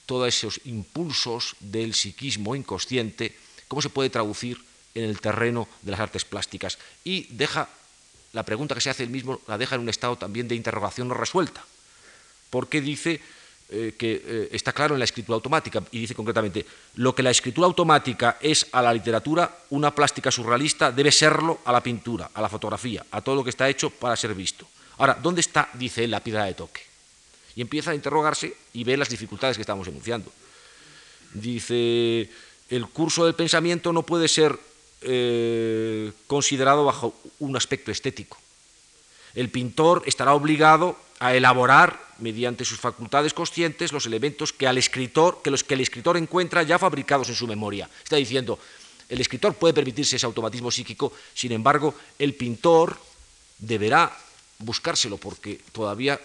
todos 0.07 0.29
esos 0.29 0.63
impulsos 0.65 1.57
del 1.61 1.93
psiquismo 1.93 2.57
inconsciente, 2.57 3.37
cómo 3.69 3.83
se 3.83 3.91
puede 3.91 4.09
traducir 4.09 4.65
en 4.95 5.05
el 5.05 5.21
terreno 5.21 5.69
de 5.83 5.91
las 5.91 6.01
artes 6.01 6.25
plásticas? 6.25 6.79
Y 7.05 7.27
deja 7.35 7.69
la 8.33 8.45
pregunta 8.45 8.75
que 8.75 8.81
se 8.81 8.89
hace 8.89 9.03
él 9.03 9.11
mismo, 9.11 9.43
la 9.47 9.59
deja 9.59 9.75
en 9.75 9.83
un 9.83 9.91
estado 9.91 10.17
también 10.17 10.49
de 10.49 10.55
interrogación 10.55 11.09
no 11.09 11.13
resuelta. 11.13 11.63
Porque 12.49 12.81
dice 12.81 13.21
eh, 13.73 13.95
que 13.97 14.23
eh, 14.25 14.49
está 14.51 14.73
claro 14.73 14.95
en 14.95 14.99
la 14.99 15.05
escritura 15.05 15.37
automática 15.37 15.81
y 15.93 16.01
dice 16.01 16.15
concretamente, 16.15 16.67
lo 16.97 17.15
que 17.15 17.23
la 17.23 17.31
escritura 17.31 17.67
automática 17.67 18.37
es 18.41 18.67
a 18.73 18.83
la 18.83 18.93
literatura, 18.93 19.59
una 19.71 19.95
plástica 19.95 20.31
surrealista 20.31 20.91
debe 20.91 21.13
serlo 21.13 21.61
a 21.65 21.71
la 21.71 21.81
pintura, 21.81 22.31
a 22.35 22.43
la 22.43 22.49
fotografía, 22.49 23.07
a 23.13 23.21
todo 23.21 23.37
lo 23.37 23.45
que 23.45 23.51
está 23.51 23.69
hecho 23.69 23.91
para 23.91 24.17
ser 24.17 24.35
visto. 24.35 24.67
Ahora, 24.99 25.17
¿dónde 25.23 25.41
está, 25.41 25.69
dice 25.75 26.03
él, 26.03 26.11
la 26.11 26.19
piedra 26.19 26.47
de 26.47 26.55
toque? 26.55 26.83
Y 27.55 27.61
empieza 27.61 27.93
a 27.93 27.95
interrogarse 27.95 28.57
y 28.73 28.83
ve 28.83 28.97
las 28.97 29.09
dificultades 29.09 29.57
que 29.57 29.63
estamos 29.63 29.87
enunciando. 29.87 30.33
Dice, 31.33 32.29
el 32.69 32.87
curso 32.89 33.25
del 33.25 33.35
pensamiento 33.35 33.93
no 33.93 34.03
puede 34.03 34.27
ser 34.27 34.59
eh, 35.03 36.13
considerado 36.27 36.85
bajo 36.85 37.15
un 37.39 37.57
aspecto 37.57 37.91
estético. 37.91 38.37
El 39.35 39.51
pintor 39.51 40.03
estará 40.07 40.35
obligado 40.35 40.97
a 41.19 41.35
elaborar 41.35 42.01
mediante 42.19 42.65
sus 42.65 42.79
facultades 42.79 43.35
conscientes 43.35 43.93
los 43.93 44.07
elementos 44.07 44.53
que 44.53 44.67
al 44.67 44.79
escritor, 44.79 45.41
que 45.43 45.51
los 45.51 45.65
que 45.65 45.75
el 45.75 45.81
escritor 45.81 46.17
encuentra 46.17 46.63
ya 46.63 46.79
fabricados 46.79 47.29
en 47.29 47.35
su 47.35 47.47
memoria. 47.47 47.89
Está 48.03 48.17
diciendo, 48.17 48.59
el 49.09 49.21
escritor 49.21 49.55
puede 49.55 49.75
permitirse 49.75 50.17
ese 50.17 50.27
automatismo 50.27 50.71
psíquico, 50.71 51.13
sin 51.35 51.53
embargo, 51.53 51.95
el 52.19 52.35
pintor 52.35 52.99
deberá 53.59 54.17
buscárselo 54.59 55.17
porque 55.19 55.61
todavía, 55.73 56.21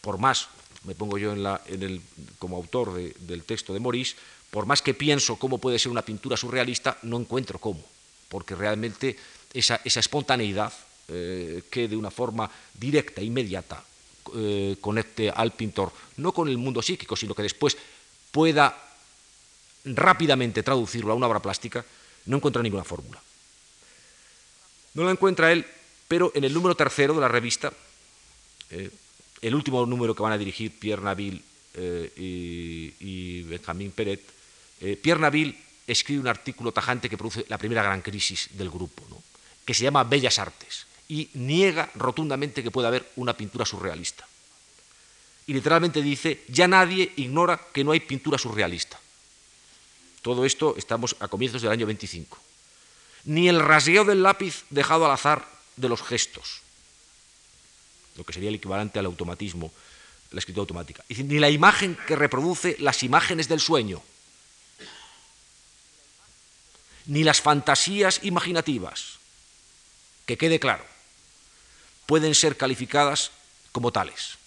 por 0.00 0.18
más, 0.18 0.48
me 0.84 0.94
pongo 0.94 1.18
yo 1.18 1.32
en 1.32 1.82
el, 1.82 2.02
como 2.38 2.56
autor 2.56 2.92
del 2.94 3.44
texto 3.44 3.72
de 3.72 3.80
Maurice, 3.80 4.16
por 4.50 4.66
más 4.66 4.82
que 4.82 4.94
pienso 4.94 5.36
cómo 5.36 5.58
puede 5.58 5.78
ser 5.78 5.90
una 5.90 6.02
pintura 6.02 6.36
surrealista, 6.36 6.98
no 7.02 7.18
encuentro 7.18 7.58
cómo, 7.58 7.82
porque 8.28 8.54
realmente 8.54 9.16
esa, 9.54 9.80
espontaneidad 9.84 10.72
eh, 11.08 11.64
que 11.68 11.88
de 11.88 11.96
una 11.96 12.12
forma 12.12 12.48
directa, 12.72 13.20
inmediata, 13.20 13.82
eh, 14.36 14.76
conecte 14.80 15.28
al 15.28 15.52
pintor, 15.52 15.92
no 16.18 16.32
con 16.32 16.48
el 16.48 16.56
mundo 16.56 16.80
psíquico, 16.80 17.16
sino 17.16 17.34
que 17.34 17.42
después 17.42 17.76
pueda 18.30 18.72
rápidamente 19.84 20.62
traducirlo 20.62 21.12
a 21.12 21.16
una 21.16 21.26
obra 21.26 21.42
plástica, 21.42 21.84
no 22.26 22.36
encuentra 22.36 22.62
ninguna 22.62 22.84
fórmula. 22.84 23.20
No 24.94 25.02
la 25.04 25.10
encuentra 25.10 25.50
él, 25.50 25.66
pero 26.06 26.30
en 26.36 26.44
el 26.44 26.54
número 26.54 26.76
tercero 26.76 27.14
de 27.14 27.20
la 27.20 27.28
revista, 27.28 27.72
eh, 28.70 28.90
el 29.40 29.54
último 29.54 29.84
número 29.84 30.14
que 30.14 30.22
van 30.22 30.32
a 30.32 30.38
dirigir 30.38 30.78
Pierre 30.78 31.02
Naville 31.02 31.42
y, 32.16 33.42
Benjamín 33.42 33.90
Peret, 33.90 34.22
Pierre 35.02 35.20
Naville 35.20 35.58
escribe 35.86 36.20
un 36.20 36.28
artículo 36.28 36.70
tajante 36.70 37.08
que 37.08 37.18
produce 37.18 37.44
la 37.48 37.58
primera 37.58 37.82
gran 37.82 38.02
crisis 38.02 38.50
del 38.52 38.70
grupo, 38.70 39.02
que 39.64 39.74
se 39.74 39.82
llama 39.82 40.04
Bellas 40.04 40.38
Artes 40.38 40.91
y 41.12 41.28
niega 41.34 41.90
rotundamente 41.94 42.62
que 42.62 42.70
pueda 42.70 42.88
haber 42.88 43.12
una 43.16 43.36
pintura 43.36 43.66
surrealista. 43.66 44.26
Y 45.46 45.52
literalmente 45.52 46.00
dice, 46.00 46.42
ya 46.48 46.66
nadie 46.66 47.12
ignora 47.16 47.60
que 47.70 47.84
no 47.84 47.92
hay 47.92 48.00
pintura 48.00 48.38
surrealista. 48.38 48.98
Todo 50.22 50.46
esto 50.46 50.74
estamos 50.78 51.14
a 51.20 51.28
comienzos 51.28 51.60
del 51.60 51.70
año 51.70 51.84
25. 51.84 52.38
Ni 53.24 53.46
el 53.46 53.60
rasgueo 53.60 54.06
del 54.06 54.22
lápiz 54.22 54.64
dejado 54.70 55.04
al 55.04 55.10
azar 55.10 55.46
de 55.76 55.90
los 55.90 56.00
gestos, 56.00 56.62
lo 58.16 58.24
que 58.24 58.32
sería 58.32 58.48
el 58.48 58.54
equivalente 58.54 58.98
al 58.98 59.04
automatismo, 59.04 59.70
la 60.30 60.38
escritura 60.38 60.62
automática. 60.62 61.04
Ni 61.10 61.38
la 61.38 61.50
imagen 61.50 61.94
que 62.06 62.16
reproduce 62.16 62.76
las 62.78 63.02
imágenes 63.02 63.48
del 63.48 63.60
sueño, 63.60 64.00
ni 67.04 67.22
las 67.22 67.42
fantasías 67.42 68.20
imaginativas, 68.22 69.18
que 70.24 70.38
quede 70.38 70.58
claro 70.58 70.91
pueden 72.06 72.34
ser 72.34 72.56
calificadas 72.56 73.30
como 73.72 73.92
tales. 73.92 74.38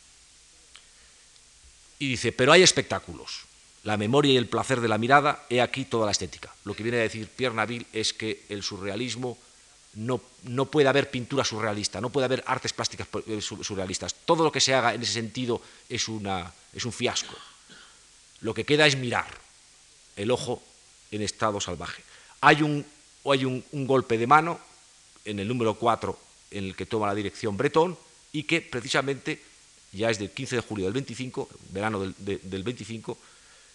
Y 2.00 2.10
dice, 2.10 2.32
pero 2.32 2.52
hay 2.52 2.64
espectáculos. 2.64 3.46
La 3.84 3.98
memoria 3.98 4.34
y 4.34 4.38
el 4.38 4.48
placer 4.48 4.82
de 4.82 4.88
la 4.88 4.98
mirada, 4.98 5.46
he 5.50 5.62
aquí 5.62 5.86
toda 5.86 6.06
la 6.06 6.12
estética. 6.12 6.54
Lo 6.64 6.76
que 6.76 6.84
viene 6.84 6.98
a 6.98 7.02
decir 7.02 7.28
Pierre 7.28 7.56
Naville 7.56 7.86
es 7.94 8.14
que 8.14 8.44
el 8.50 8.64
surrealismo 8.64 9.38
no, 9.94 10.22
no 10.44 10.66
puede 10.66 10.90
haber 10.90 11.10
pintura 11.10 11.46
surrealista, 11.46 12.02
no 12.02 12.10
puede 12.10 12.26
haber 12.26 12.44
artes 12.48 12.74
plásticas 12.74 13.08
eh, 13.28 13.42
surrealistas. 13.42 14.16
Todo 14.26 14.44
lo 14.44 14.52
que 14.52 14.60
se 14.60 14.74
haga 14.74 14.94
en 14.94 15.02
ese 15.02 15.14
sentido 15.14 15.62
es, 15.88 16.08
una, 16.08 16.52
es 16.74 16.84
un 16.84 16.92
fiasco. 16.92 17.36
Lo 18.42 18.54
que 18.54 18.66
queda 18.66 18.88
es 18.88 18.98
mirar 18.98 19.28
el 20.16 20.32
ojo 20.32 20.62
en 21.12 21.22
estado 21.22 21.62
salvaje. 21.62 22.04
Hay 22.42 22.62
un, 22.62 22.86
hay 23.26 23.46
un, 23.46 23.64
un 23.72 23.88
golpe 23.88 24.18
de 24.18 24.28
mano 24.28 24.60
en 25.24 25.40
el 25.40 25.48
número 25.48 25.76
4 25.76 26.25
en 26.52 26.66
el 26.66 26.76
que 26.76 26.86
toma 26.86 27.08
la 27.08 27.16
dirección 27.16 27.58
Bretón 27.58 27.98
y 28.32 28.44
que 28.44 28.62
precisamente 28.62 29.42
ya 29.96 30.10
es 30.10 30.20
del 30.20 30.32
15 30.32 30.58
de 30.58 30.62
julio 30.62 30.86
del 30.86 30.94
25, 30.94 31.50
verano 31.72 32.00
del, 32.18 32.64
25, 32.64 33.18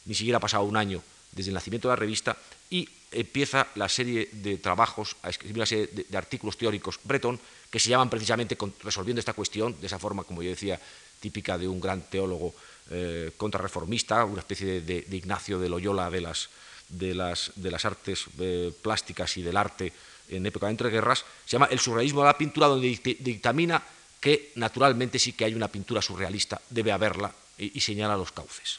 ni 0.04 0.14
siquiera 0.14 0.36
ha 0.36 0.40
pasado 0.40 0.64
un 0.64 0.76
año 0.76 1.02
desde 1.32 1.50
el 1.50 1.54
nacimiento 1.54 1.88
de 1.88 1.92
la 1.92 1.96
revista, 1.96 2.36
y 2.68 2.88
empieza 3.12 3.68
la 3.76 3.88
serie 3.88 4.28
de 4.32 4.58
trabajos, 4.58 5.16
a 5.22 5.30
escribir 5.30 5.56
una 5.56 5.66
serie 5.66 5.86
de, 5.86 6.18
artículos 6.18 6.56
teóricos 6.56 6.98
Bretón 7.04 7.38
que 7.70 7.78
se 7.78 7.88
llaman 7.88 8.10
precisamente 8.10 8.58
resolviendo 8.82 9.20
esta 9.20 9.32
cuestión, 9.32 9.80
de 9.80 9.86
esa 9.86 9.98
forma, 9.98 10.24
como 10.24 10.42
yo 10.42 10.50
decía, 10.50 10.78
típica 11.20 11.56
de 11.56 11.68
un 11.68 11.80
gran 11.80 12.02
teólogo 12.02 12.54
eh, 12.90 13.30
contrarreformista, 13.36 14.24
una 14.24 14.40
especie 14.40 14.80
de, 14.80 15.06
Ignacio 15.10 15.58
de 15.58 15.68
Loyola 15.68 16.10
de 16.10 16.20
las, 16.20 16.50
de 16.88 17.14
las, 17.14 17.52
las 17.56 17.84
artes 17.84 18.24
eh, 18.38 18.72
plásticas 18.82 19.36
y 19.36 19.42
del 19.42 19.56
arte 19.56 19.92
en 20.30 20.46
época 20.46 20.66
de 20.66 20.72
entreguerras, 20.72 21.24
se 21.44 21.52
llama 21.52 21.68
El 21.70 21.80
surrealismo 21.80 22.20
de 22.20 22.26
la 22.26 22.38
pintura, 22.38 22.68
donde 22.68 22.88
dictamina 23.20 23.82
que 24.20 24.52
naturalmente 24.56 25.18
sí 25.18 25.32
que 25.32 25.44
hay 25.44 25.54
una 25.54 25.68
pintura 25.68 26.02
surrealista, 26.02 26.60
debe 26.68 26.92
haberla, 26.92 27.32
y, 27.58 27.80
señala 27.80 28.16
los 28.16 28.32
cauces. 28.32 28.78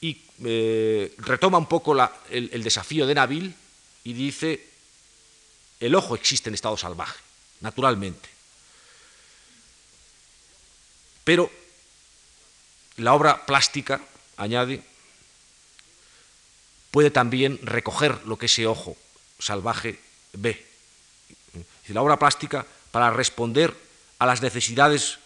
Y 0.00 0.22
eh, 0.44 1.14
retoma 1.18 1.58
un 1.58 1.66
poco 1.66 1.96
el, 2.30 2.62
desafío 2.62 3.06
de 3.06 3.14
Nabil 3.14 3.54
y 4.04 4.12
dice, 4.12 4.66
el 5.80 5.94
ojo 5.94 6.14
existe 6.14 6.48
en 6.48 6.54
estado 6.54 6.76
salvaje, 6.76 7.18
naturalmente. 7.60 8.28
Pero 11.24 11.50
la 12.96 13.12
obra 13.12 13.44
plástica, 13.44 14.00
añade, 14.36 14.82
puede 16.90 17.10
también 17.10 17.58
recoger 17.62 18.24
lo 18.26 18.38
que 18.38 18.46
ese 18.46 18.66
ojo 18.66 18.96
salvaje 19.38 20.00
B. 20.32 20.64
La 21.88 22.02
obra 22.02 22.18
plástica, 22.18 22.66
para 22.90 23.10
responder 23.10 23.74
a 24.18 24.26
las 24.26 24.42
necesidades 24.42 25.18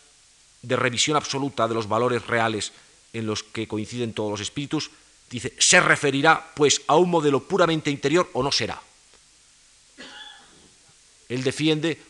de 0.62 0.76
revisión 0.76 1.16
absoluta 1.16 1.66
de 1.66 1.74
los 1.74 1.88
valores 1.88 2.26
reales 2.26 2.72
en 3.12 3.26
los 3.26 3.42
que 3.42 3.66
coinciden 3.66 4.14
todos 4.14 4.30
los 4.30 4.40
espíritus, 4.40 4.90
dice, 5.28 5.52
se 5.58 5.80
referirá 5.80 6.52
pues 6.54 6.82
a 6.86 6.96
un 6.96 7.10
modelo 7.10 7.42
puramente 7.42 7.90
interior 7.90 8.30
o 8.32 8.42
no 8.42 8.52
será. 8.52 8.80
Él 11.28 11.42
defiende 11.42 12.00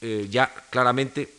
eh, 0.00 0.26
ya 0.30 0.52
claramente 0.70 1.34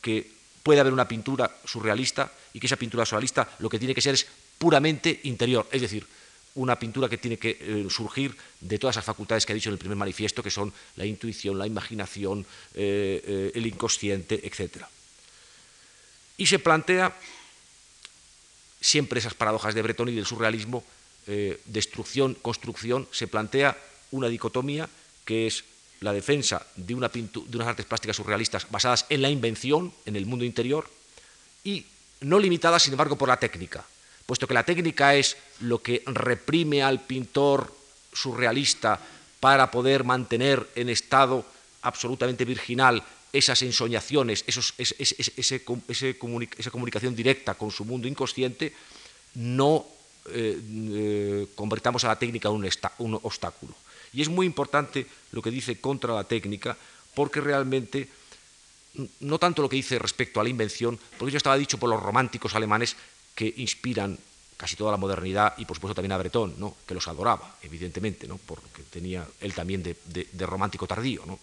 que 0.00 0.30
puede 0.62 0.80
haber 0.80 0.92
una 0.92 1.06
pintura 1.06 1.50
surrealista 1.64 2.32
y 2.52 2.60
que 2.60 2.66
esa 2.66 2.76
pintura 2.76 3.04
surrealista 3.04 3.48
lo 3.58 3.68
que 3.68 3.78
tiene 3.78 3.94
que 3.94 4.00
ser 4.00 4.14
es 4.14 4.26
puramente 4.58 5.20
interior, 5.24 5.68
es 5.70 5.82
decir, 5.82 6.06
una 6.54 6.78
pintura 6.78 7.08
que 7.08 7.18
tiene 7.18 7.38
que 7.38 7.56
eh, 7.60 7.86
surgir 7.90 8.36
de 8.60 8.78
todas 8.78 8.94
esas 8.94 9.04
facultades 9.04 9.46
que 9.46 9.52
ha 9.52 9.54
dicho 9.54 9.68
en 9.68 9.74
el 9.74 9.78
primer 9.78 9.96
manifiesto, 9.96 10.42
que 10.42 10.50
son 10.50 10.72
la 10.96 11.06
intuición, 11.06 11.58
la 11.58 11.66
imaginación, 11.66 12.44
eh, 12.74 13.22
eh, 13.24 13.52
el 13.54 13.66
inconsciente, 13.66 14.40
etc. 14.46 14.84
Y 16.36 16.46
se 16.46 16.58
plantea 16.58 17.16
siempre 18.80 19.20
esas 19.20 19.34
paradojas 19.34 19.74
de 19.74 19.82
Breton 19.82 20.08
y 20.08 20.14
del 20.14 20.26
surrealismo, 20.26 20.84
destrucción, 21.66 22.34
construcción, 22.34 23.06
se 23.12 23.28
plantea 23.28 23.78
una 24.10 24.26
dicotomía 24.26 24.88
que 25.24 25.46
es 25.46 25.62
la 26.00 26.12
defensa 26.12 26.66
de, 26.74 26.94
de 26.94 27.56
unas 27.56 27.68
artes 27.68 27.86
plásticas 27.86 28.16
surrealistas 28.16 28.68
basadas 28.68 29.06
en 29.10 29.22
la 29.22 29.30
invención, 29.30 29.92
en 30.06 30.16
el 30.16 30.26
mundo 30.26 30.44
interior, 30.44 30.90
y 31.62 31.86
no 32.20 32.38
limitadas, 32.38 32.82
sin 32.82 32.94
embargo, 32.94 33.16
por 33.16 33.28
la 33.28 33.38
técnica, 33.38 33.84
puesto 34.30 34.46
que 34.46 34.54
la 34.54 34.62
técnica 34.62 35.16
es 35.16 35.36
lo 35.58 35.82
que 35.82 36.04
reprime 36.06 36.84
al 36.84 37.02
pintor 37.02 37.74
surrealista 38.12 39.00
para 39.40 39.72
poder 39.72 40.04
mantener 40.04 40.70
en 40.76 40.88
estado 40.88 41.44
absolutamente 41.82 42.44
virginal 42.44 43.02
esas 43.32 43.60
ensoñaciones, 43.62 44.44
esa 44.46 45.58
comunicación 46.70 47.16
directa 47.16 47.54
con 47.54 47.72
su 47.72 47.84
mundo 47.84 48.06
inconsciente, 48.06 48.72
no 49.34 49.84
eh, 50.30 50.62
eh, 50.62 51.46
convertamos 51.56 52.04
a 52.04 52.14
la 52.14 52.16
técnica 52.16 52.50
en 52.50 52.70
un 52.98 53.18
obstáculo. 53.24 53.74
Y 54.12 54.22
es 54.22 54.28
muy 54.28 54.46
importante 54.46 55.08
lo 55.32 55.42
que 55.42 55.50
dice 55.50 55.80
contra 55.80 56.14
la 56.14 56.22
técnica, 56.22 56.76
porque 57.16 57.40
realmente, 57.40 58.06
no 59.18 59.40
tanto 59.40 59.60
lo 59.60 59.68
que 59.68 59.74
dice 59.74 59.98
respecto 59.98 60.38
a 60.38 60.44
la 60.44 60.50
invención, 60.50 61.00
porque 61.18 61.30
eso 61.30 61.38
estaba 61.38 61.58
dicho 61.58 61.78
por 61.78 61.90
los 61.90 62.00
románticos 62.00 62.54
alemanes 62.54 62.94
que 63.40 63.54
inspiran 63.56 64.18
casi 64.54 64.76
toda 64.76 64.90
la 64.90 64.98
modernidad 64.98 65.54
y 65.56 65.64
por 65.64 65.74
supuesto 65.74 65.94
también 65.94 66.12
a 66.12 66.18
Breton, 66.18 66.56
¿no? 66.58 66.76
que 66.86 66.92
los 66.92 67.08
adoraba, 67.08 67.56
evidentemente, 67.62 68.28
¿no? 68.28 68.36
porque 68.36 68.82
tenía 68.82 69.26
él 69.40 69.54
también 69.54 69.82
de, 69.82 70.46
romántico 70.46 70.86
tardío. 70.86 71.24
¿no? 71.24 71.38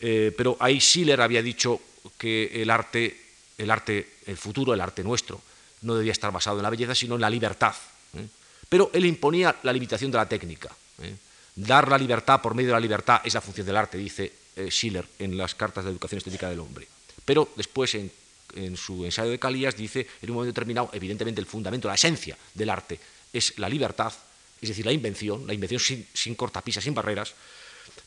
Eh, 0.00 0.34
pero 0.36 0.58
ahí 0.60 0.78
Schiller 0.80 1.22
había 1.22 1.40
dicho 1.40 1.80
que 2.18 2.60
el 2.60 2.68
arte, 2.68 3.18
el 3.56 3.70
arte, 3.70 4.16
el 4.26 4.36
futuro, 4.36 4.74
el 4.74 4.82
arte 4.82 5.02
nuestro, 5.02 5.40
no 5.80 5.94
debía 5.94 6.12
estar 6.12 6.30
basado 6.30 6.58
en 6.58 6.64
la 6.64 6.68
belleza, 6.68 6.94
sino 6.94 7.14
en 7.14 7.22
la 7.22 7.30
libertad. 7.30 7.74
¿eh? 8.18 8.28
Pero 8.68 8.90
él 8.92 9.06
imponía 9.06 9.56
la 9.62 9.72
limitación 9.72 10.10
de 10.10 10.18
la 10.18 10.28
técnica. 10.28 10.76
¿eh? 11.00 11.16
Dar 11.56 11.88
la 11.88 11.96
libertad 11.96 12.42
por 12.42 12.54
medio 12.54 12.68
de 12.68 12.74
la 12.74 12.80
libertad 12.80 13.22
es 13.24 13.32
la 13.32 13.40
función 13.40 13.66
del 13.66 13.78
arte, 13.78 13.96
dice 13.96 14.30
Schiller 14.68 15.08
en 15.18 15.38
las 15.38 15.54
cartas 15.54 15.84
de 15.84 15.90
educación 15.90 16.18
estética 16.18 16.50
del 16.50 16.60
hombre. 16.60 16.86
Pero 17.24 17.48
después, 17.56 17.94
en, 17.94 18.12
su 18.76 19.04
ensayo 19.04 19.30
de 19.30 19.38
Calías, 19.38 19.76
dice, 19.76 20.06
en 20.22 20.30
un 20.30 20.36
momento 20.36 20.52
determinado, 20.52 20.90
evidentemente 20.92 21.40
el 21.40 21.46
fundamento, 21.46 21.88
la 21.88 21.94
esencia 21.94 22.36
del 22.54 22.70
arte 22.70 22.98
es 23.32 23.58
la 23.58 23.68
libertad, 23.68 24.12
es 24.60 24.68
decir, 24.68 24.86
la 24.86 24.92
invención, 24.92 25.46
la 25.46 25.54
invención 25.54 25.80
sin, 25.80 26.34
cortapisas, 26.34 26.84
sin 26.84 26.94
barreras, 26.94 27.34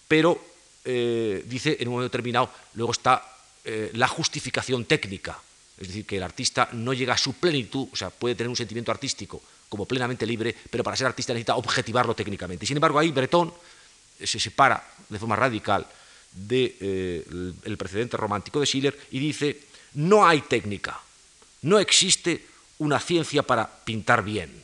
pero 0.07 0.39
eh, 0.85 1.43
dice, 1.45 1.77
en 1.79 1.87
un 1.89 1.95
momento 1.95 2.09
determinado, 2.09 2.49
luego 2.75 2.91
está 2.91 3.23
eh, 3.65 3.91
la 3.93 4.07
justificación 4.07 4.85
técnica, 4.85 5.39
es 5.77 5.87
decir, 5.87 6.05
que 6.05 6.17
el 6.17 6.23
artista 6.23 6.69
no 6.71 6.93
llega 6.93 7.13
a 7.13 7.17
su 7.17 7.33
plenitud, 7.33 7.89
o 7.91 7.95
sea, 7.95 8.09
puede 8.09 8.35
tener 8.35 8.49
un 8.49 8.55
sentimiento 8.55 8.91
artístico 8.91 9.41
como 9.69 9.85
plenamente 9.85 10.25
libre, 10.25 10.55
pero 10.69 10.83
para 10.83 10.95
ser 10.95 11.07
artista 11.07 11.33
necesita 11.33 11.55
objetivarlo 11.55 12.15
técnicamente. 12.15 12.65
sin 12.65 12.77
embargo, 12.77 12.99
ahí 12.99 13.11
Breton 13.11 13.53
se 14.23 14.39
separa 14.39 14.83
de 15.09 15.19
forma 15.19 15.35
radical 15.35 15.85
del 16.31 17.55
de, 17.63 17.63
eh, 17.65 17.77
precedente 17.77 18.17
romántico 18.17 18.59
de 18.59 18.65
Schiller 18.65 18.97
y 19.11 19.19
dice, 19.19 19.66
no 19.97 20.25
hay 20.27 20.41
técnica, 20.41 20.99
no 21.63 21.79
existe 21.79 22.45
una 22.77 22.99
ciencia 22.99 23.41
para 23.41 23.67
pintar 23.67 24.23
bien. 24.23 24.63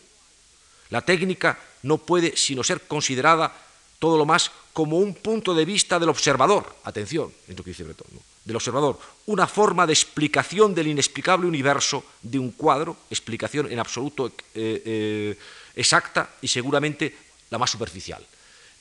La 0.89 1.01
técnica 1.01 1.57
no 1.83 1.97
puede 1.97 2.37
sino 2.37 2.63
ser 2.63 2.81
considerada 2.81 3.51
todo 3.97 4.17
lo 4.17 4.25
más 4.25 4.51
como 4.73 4.97
un 4.97 5.15
punto 5.15 5.53
de 5.53 5.65
vista 5.65 5.97
del 5.97 6.09
observador. 6.09 6.77
Atención, 6.83 7.33
en 7.47 7.55
lo 7.55 7.63
que 7.63 7.71
dice 7.71 7.83
Breton 7.83 8.07
del 8.45 8.57
observador, 8.57 8.99
una 9.27 9.47
forma 9.47 9.87
de 9.87 9.93
explicación 9.93 10.75
del 10.75 10.87
inexplicable 10.87 11.47
universo 11.47 12.03
de 12.21 12.37
un 12.37 12.51
cuadro, 12.51 12.97
explicación 13.09 13.71
en 13.71 13.79
absoluto 13.79 14.27
eh, 14.27 14.33
eh, 14.53 15.37
exacta 15.75 16.29
y 16.41 16.47
seguramente 16.47 17.15
la 17.49 17.57
más 17.57 17.71
superficial. 17.71 18.25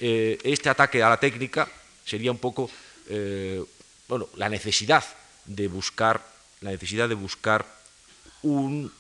Eh, 0.01 0.37
este 0.43 0.69
ataque 0.69 1.03
a 1.03 1.09
la 1.09 1.21
técnica 1.21 1.69
sería 2.05 2.33
un 2.33 2.39
poco 2.39 2.69
bueno, 4.09 4.29
la 4.37 4.49
necesidad 4.49 5.05
de 5.45 5.69
buscar 5.69 6.32
la 6.63 6.71
necesidad 6.71 7.09
de 7.09 7.15
buscar 7.15 7.67
un 8.43 8.91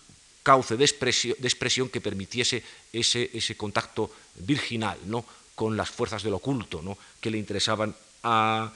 cauce 0.42 0.76
de 0.76 0.84
expresión, 0.84 1.88
que 1.88 2.00
permitiese 2.00 2.62
ese, 2.92 3.30
ese, 3.32 3.56
contacto 3.56 4.10
virginal 4.36 4.98
¿no? 5.06 5.24
con 5.54 5.76
las 5.76 5.90
fuerzas 5.90 6.22
del 6.22 6.34
oculto 6.34 6.82
¿no? 6.82 6.98
que 7.20 7.30
le 7.30 7.38
interesaban 7.38 7.94
a, 8.24 8.72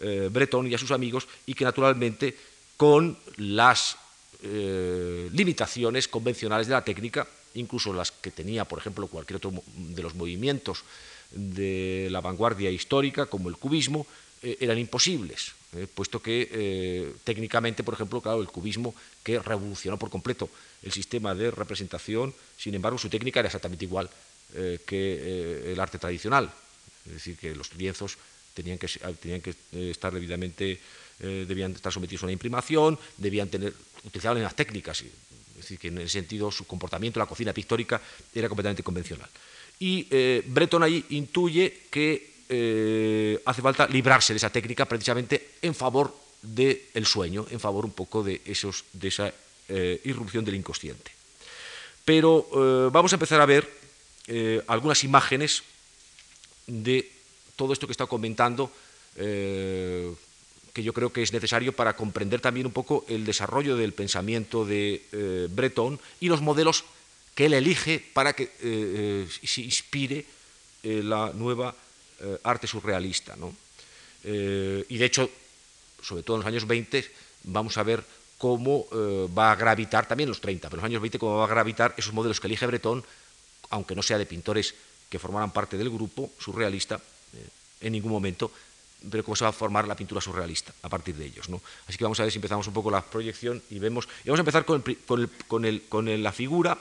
eh, 0.00 0.30
Breton 0.32 0.66
y 0.66 0.74
a 0.74 0.78
sus 0.78 0.92
amigos 0.92 1.28
y 1.44 1.52
que 1.52 1.64
naturalmente 1.64 2.34
con 2.78 3.18
las 3.36 3.98
eh, 4.42 5.28
limitaciones 5.32 6.08
convencionales 6.08 6.66
de 6.66 6.72
la 6.72 6.84
técnica, 6.84 7.28
incluso 7.54 7.92
las 7.92 8.10
que 8.10 8.30
tenía, 8.30 8.64
por 8.64 8.78
ejemplo, 8.78 9.06
cualquier 9.08 9.36
otro 9.36 9.52
de 9.76 10.02
los 10.02 10.14
movimientos 10.14 10.84
de 11.32 12.08
la 12.10 12.22
vanguardia 12.22 12.70
histórica, 12.70 13.26
como 13.26 13.50
el 13.50 13.58
cubismo, 13.58 14.06
eh, 14.42 14.56
eran 14.60 14.78
imposibles, 14.78 15.52
puesto 15.94 16.20
que 16.20 17.14
técnicamente, 17.22 17.84
por 17.84 17.94
ejemplo, 17.94 18.20
claro, 18.20 18.40
el 18.40 18.48
cubismo 18.48 18.92
que 19.22 19.38
revolucionó 19.38 19.98
por 19.98 20.10
completo 20.10 20.50
el 20.82 20.90
sistema 20.90 21.32
de 21.32 21.52
representación, 21.52 22.34
sin 22.58 22.74
embargo, 22.74 22.98
su 22.98 23.08
técnica 23.08 23.38
era 23.38 23.46
exactamente 23.46 23.84
igual 23.84 24.10
que 24.84 25.70
el 25.70 25.78
arte 25.78 25.98
tradicional, 25.98 26.52
es 27.06 27.12
decir, 27.12 27.36
que 27.36 27.54
los 27.54 27.72
lienzos 27.76 28.18
tenían 28.54 28.78
que, 28.78 28.88
tenían 29.20 29.40
que 29.40 29.50
eh, 29.72 29.90
estar 29.90 30.12
debidamente, 30.12 30.78
eh, 31.20 31.44
debían 31.46 31.72
estar 31.72 31.92
sometidos 31.92 32.22
a 32.22 32.26
una 32.26 32.32
imprimación, 32.32 32.98
debían 33.16 33.48
tener, 33.48 33.72
utilizaban 34.04 34.42
las 34.42 34.56
técnicas, 34.56 35.00
es 35.02 35.56
decir, 35.56 35.78
que 35.78 35.88
en 35.88 35.98
ese 35.98 36.20
sentido 36.20 36.50
su 36.50 36.66
comportamiento, 36.66 37.20
la 37.20 37.26
cocina 37.26 37.52
pictórica 37.52 38.00
era 38.34 38.48
completamente 38.48 38.82
convencional. 38.82 39.28
Y 39.78 40.06
eh, 40.10 40.42
Breton 40.46 40.82
ahí 40.82 41.04
intuye 41.10 41.88
que 41.90 42.30
hace 42.50 43.62
falta 43.62 43.86
librarse 43.86 44.32
de 44.32 44.38
esa 44.38 44.50
técnica 44.50 44.84
precisamente 44.84 45.54
en 45.62 45.74
favor 45.74 46.16
del 46.42 47.06
sueño, 47.06 47.46
en 47.50 47.60
favor 47.60 47.84
un 47.84 47.92
poco 47.92 48.24
de, 48.24 48.40
esos, 48.44 48.84
de 48.92 49.08
esa 49.08 49.32
irrupción 50.04 50.44
del 50.44 50.56
inconsciente. 50.56 51.12
Pero 52.04 52.90
vamos 52.90 53.12
a 53.12 53.16
empezar 53.16 53.40
a 53.40 53.46
ver 53.46 53.70
algunas 54.66 55.04
imágenes 55.04 55.62
de 56.66 57.10
todo 57.56 57.72
esto 57.72 57.86
que 57.86 57.92
estado 57.92 58.08
comentando, 58.08 58.70
eh, 59.16 60.14
que 60.72 60.82
yo 60.82 60.94
creo 60.94 61.12
que 61.12 61.22
es 61.22 61.32
necesario 61.32 61.74
para 61.74 61.94
comprender 61.94 62.40
también 62.40 62.66
un 62.66 62.72
poco 62.72 63.04
el 63.08 63.26
desarrollo 63.26 63.76
del 63.76 63.92
pensamiento 63.92 64.64
de 64.64 65.02
eh, 65.12 65.48
Breton 65.50 66.00
y 66.20 66.28
los 66.28 66.40
modelos 66.40 66.84
que 67.34 67.46
él 67.46 67.52
elige 67.52 68.02
para 68.14 68.32
que 68.32 68.50
eh, 68.62 69.28
se 69.44 69.60
inspire 69.60 70.24
la 70.82 71.32
nueva 71.34 71.74
arte 72.42 72.66
surrealista. 72.66 73.36
y 74.24 74.96
de 74.98 75.04
hecho, 75.04 75.30
sobre 76.02 76.22
todo 76.22 76.36
en 76.36 76.40
los 76.40 76.48
años 76.48 76.66
20, 76.66 77.10
vamos 77.44 77.76
a 77.78 77.82
ver 77.82 78.04
cómo 78.38 78.86
va 79.36 79.52
a 79.52 79.56
gravitar, 79.56 80.06
también 80.06 80.28
en 80.28 80.30
los 80.30 80.40
30, 80.40 80.68
pero 80.68 80.80
en 80.80 80.82
los 80.82 80.90
años 80.90 81.02
20, 81.02 81.18
cómo 81.18 81.38
va 81.38 81.44
a 81.44 81.48
gravitar 81.48 81.94
esos 81.96 82.12
modelos 82.12 82.40
que 82.40 82.46
elige 82.46 82.66
Breton, 82.66 83.04
aunque 83.70 83.94
no 83.94 84.02
sea 84.02 84.18
de 84.18 84.26
pintores 84.26 84.74
que 85.08 85.18
formaran 85.18 85.52
parte 85.52 85.76
del 85.76 85.90
grupo 85.90 86.30
surrealista, 86.38 87.00
en 87.80 87.92
ningún 87.92 88.12
momento, 88.12 88.50
pero 89.10 89.24
cómo 89.24 89.36
se 89.36 89.44
va 89.44 89.50
a 89.50 89.52
formar 89.52 89.88
la 89.88 89.96
pintura 89.96 90.20
surrealista 90.20 90.72
a 90.82 90.88
partir 90.88 91.16
de 91.16 91.24
ellos. 91.24 91.48
¿no? 91.48 91.60
Así 91.88 91.96
que 91.96 92.04
vamos 92.04 92.20
a 92.20 92.24
ver 92.24 92.32
si 92.32 92.38
empezamos 92.38 92.66
un 92.66 92.74
poco 92.74 92.90
la 92.90 93.02
proyección 93.02 93.62
y 93.70 93.78
vemos. 93.78 94.08
Y 94.24 94.28
vamos 94.28 94.40
a 94.40 94.42
empezar 94.42 94.64
con, 94.64 94.84
con, 95.06 96.22
la 96.22 96.32
figura 96.32 96.78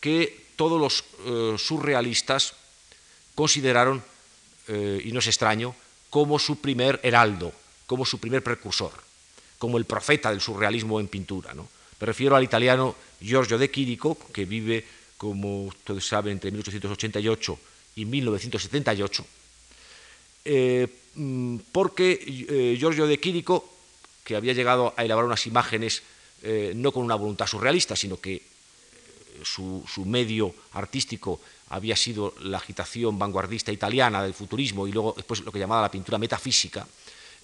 que 0.00 0.46
todos 0.56 0.80
los 0.80 1.04
eh, 1.24 1.56
surrealistas 1.58 2.54
consideraron, 3.34 4.02
eh, 4.68 5.02
y 5.04 5.12
no 5.12 5.18
es 5.18 5.26
extraño, 5.26 5.74
como 6.10 6.38
su 6.38 6.60
primer 6.60 7.00
heraldo, 7.02 7.52
como 7.86 8.04
su 8.04 8.18
primer 8.18 8.42
precursor, 8.42 8.92
como 9.58 9.78
el 9.78 9.84
profeta 9.84 10.30
del 10.30 10.40
surrealismo 10.40 11.00
en 11.00 11.08
pintura. 11.08 11.54
¿no? 11.54 11.68
Me 12.00 12.06
refiero 12.06 12.36
al 12.36 12.44
italiano 12.44 12.94
Giorgio 13.20 13.58
de 13.58 13.70
Chirico, 13.70 14.18
que 14.32 14.44
vive, 14.44 14.84
como 15.16 15.64
ustedes 15.64 16.06
saben, 16.06 16.34
entre 16.34 16.50
1888 16.50 17.58
y 17.96 18.04
1978 18.04 19.26
eh, 20.44 20.86
mm, 21.14 21.56
porque 21.72 22.12
eh, 22.22 22.76
Giorgio 22.78 23.06
de 23.06 23.18
Quirico, 23.18 23.68
que 24.24 24.36
había 24.36 24.52
llegado 24.52 24.94
a 24.96 25.04
elaborar 25.04 25.26
unas 25.26 25.46
imágenes 25.46 26.02
no 26.74 26.92
con 26.92 27.02
una 27.02 27.16
voluntad 27.16 27.48
surrealista, 27.48 27.96
sino 27.96 28.20
que 28.20 28.40
su, 29.44 30.04
medio 30.04 30.54
artístico 30.72 31.40
había 31.70 31.96
sido 31.96 32.34
la 32.42 32.58
agitación 32.58 33.18
vanguardista 33.18 33.72
italiana 33.72 34.22
del 34.22 34.34
futurismo 34.34 34.86
y 34.86 34.92
luego 34.92 35.14
después 35.16 35.40
lo 35.40 35.52
que 35.52 35.58
llamaba 35.58 35.82
la 35.82 35.90
pintura 35.90 36.18
metafísica, 36.18 36.86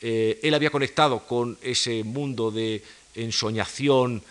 él 0.00 0.52
había 0.54 0.70
conectado 0.70 1.20
con 1.26 1.56
ese 1.62 2.04
mundo 2.04 2.50
de 2.50 2.82
ensoñación 3.14 4.22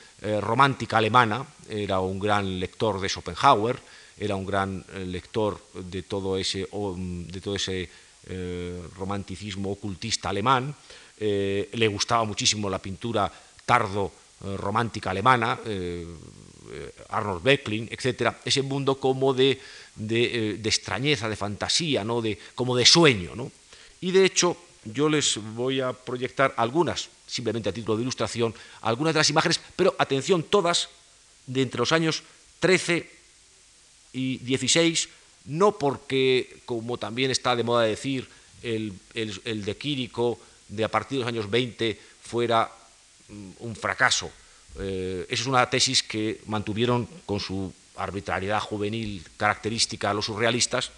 romántica 0.41 0.97
alemana, 0.97 1.45
era 1.69 1.99
un 1.99 2.19
gran 2.19 2.59
lector 2.59 2.99
de 2.99 3.09
Schopenhauer, 3.09 3.79
era 4.17 4.35
un 4.35 4.45
gran 4.45 4.85
lector 5.07 5.59
de 5.73 6.03
todo 6.03 6.37
ese, 6.37 6.67
de 6.67 7.41
todo 7.41 7.55
ese 7.55 7.89
romanticismo 8.95 9.71
ocultista 9.71 10.29
alemán, 10.29 10.75
le 11.19 11.87
gustaba 11.87 12.23
muchísimo 12.23 12.69
la 12.69 12.79
pintura 12.79 13.31
tardo 13.65 14.11
romántica 14.57 15.11
alemana, 15.11 15.59
Arnold 17.09 17.43
Becklin, 17.43 17.87
etc., 17.91 18.35
ese 18.45 18.61
mundo 18.61 18.99
como 18.99 19.33
de, 19.33 19.59
de, 19.95 20.59
extrañeza, 20.63 21.29
de 21.29 21.35
fantasía, 21.35 22.03
¿no? 22.03 22.21
de, 22.21 22.37
como 22.55 22.75
de 22.75 22.85
sueño. 22.85 23.35
¿no? 23.35 23.51
Y 24.01 24.11
de 24.11 24.25
hecho, 24.25 24.57
yo 24.85 25.09
les 25.09 25.37
voy 25.55 25.81
a 25.81 25.93
proyectar 25.93 26.53
algunas, 26.57 27.09
simplemente 27.27 27.69
a 27.69 27.73
título 27.73 27.97
de 27.97 28.03
ilustración, 28.03 28.53
algunas 28.81 29.13
de 29.13 29.19
las 29.19 29.29
imágenes, 29.29 29.59
pero 29.75 29.95
atención, 29.97 30.43
todas 30.43 30.89
de 31.47 31.61
entre 31.61 31.79
los 31.79 31.91
años 31.91 32.23
13 32.59 33.09
y 34.13 34.37
16, 34.37 35.09
no 35.45 35.77
porque, 35.77 36.61
como 36.65 36.97
también 36.97 37.31
está 37.31 37.55
de 37.55 37.63
moda 37.63 37.83
decir, 37.83 38.27
el, 38.63 38.93
de 39.13 39.77
Quirico 39.77 40.39
de 40.69 40.83
a 40.83 40.87
partir 40.87 41.17
de 41.17 41.25
los 41.25 41.27
años 41.27 41.49
20 41.49 41.99
fuera 42.21 42.71
mm, 43.27 43.49
un 43.59 43.75
fracaso. 43.75 44.31
Eh, 44.79 45.25
esa 45.29 45.43
es 45.43 45.47
una 45.47 45.69
tesis 45.69 46.01
que 46.01 46.41
mantuvieron 46.47 47.07
con 47.25 47.39
su 47.39 47.73
arbitrariedad 47.95 48.59
juvenil 48.59 49.23
característica 49.37 50.13
los 50.13 50.25
surrealistas, 50.25 50.91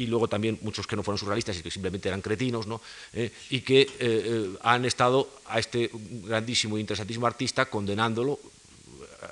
y 0.00 0.06
luego 0.06 0.28
también 0.28 0.58
muchos 0.62 0.86
que 0.86 0.96
no 0.96 1.02
fueron 1.02 1.18
surrealistas 1.18 1.58
y 1.58 1.62
que 1.62 1.70
simplemente 1.70 2.08
eran 2.08 2.22
cretinos, 2.22 2.66
¿no? 2.66 2.80
Eh, 3.12 3.30
y 3.50 3.60
que 3.60 3.82
eh, 3.82 3.88
eh, 4.00 4.56
han 4.62 4.86
estado 4.86 5.28
a 5.46 5.58
este 5.58 5.90
grandísimo 5.92 6.78
e 6.78 6.80
interesantísimo 6.80 7.26
artista 7.26 7.66
condenándolo 7.66 8.40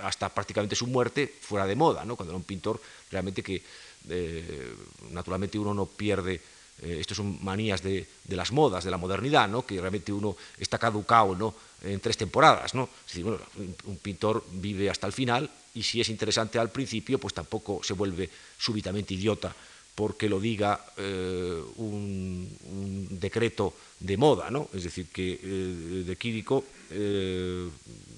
hasta 0.03 0.29
prácticamente 0.29 0.77
su 0.77 0.87
muerte 0.87 1.33
fuera 1.41 1.67
de 1.67 1.75
moda, 1.75 2.05
¿no? 2.05 2.17
cuando 2.17 2.33
era 2.33 2.37
un 2.37 2.45
pintor 2.45 2.81
realmente 3.11 3.43
que 3.43 3.63
naturalmente 5.11 5.59
uno 5.59 5.73
no 5.73 5.87
pierde 5.87 6.41
estas 6.83 7.17
son 7.17 7.43
manías 7.43 7.83
de, 7.83 8.07
las 8.29 8.53
modas, 8.53 8.85
de 8.85 8.91
la 8.91 8.99
modernidad, 8.99 9.49
¿no? 9.49 9.67
que 9.67 9.81
realmente 9.81 10.13
uno 10.13 10.37
está 10.59 10.79
caducado 10.79 11.35
¿no? 11.35 11.55
en 11.83 11.99
tres 12.01 12.17
temporadas. 12.17 12.75
¿no? 12.75 12.89
Es 13.07 13.13
decir, 13.13 13.25
bueno, 13.25 13.41
un, 13.87 13.97
pintor 13.97 14.45
vive 14.53 14.89
hasta 14.89 15.07
el 15.07 15.13
final 15.13 15.51
y 15.79 15.83
si 15.85 16.01
es 16.01 16.09
interesante 16.09 16.59
al 16.59 16.71
principio, 16.71 17.21
pues 17.21 17.33
tampoco 17.33 17.81
se 17.85 17.93
vuelve 17.95 18.29
súbitamente 18.59 19.15
idiota 19.15 19.55
porque 19.95 20.29
lo 20.29 20.41
diga 20.41 20.85
eh, 20.97 21.63
un, 21.77 23.09
decreto 23.11 23.75
de 24.01 24.17
moda, 24.17 24.51
¿no? 24.51 24.69
Es 24.75 24.83
decir, 24.85 25.07
que 25.13 25.39
eh, 25.41 26.05
de 26.07 26.17
Quirico 26.17 26.65
eh, 26.91 27.69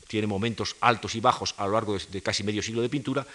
tiene 0.08 0.26
momentos 0.26 0.76
altos 0.80 1.14
y 1.14 1.20
bajos 1.20 1.54
a 1.58 1.66
lo 1.66 1.72
largo 1.72 1.98
de, 1.98 2.22
casi 2.22 2.44
medio 2.44 2.62
siglo 2.62 2.80
de 2.80 2.88
pintura, 2.88 3.26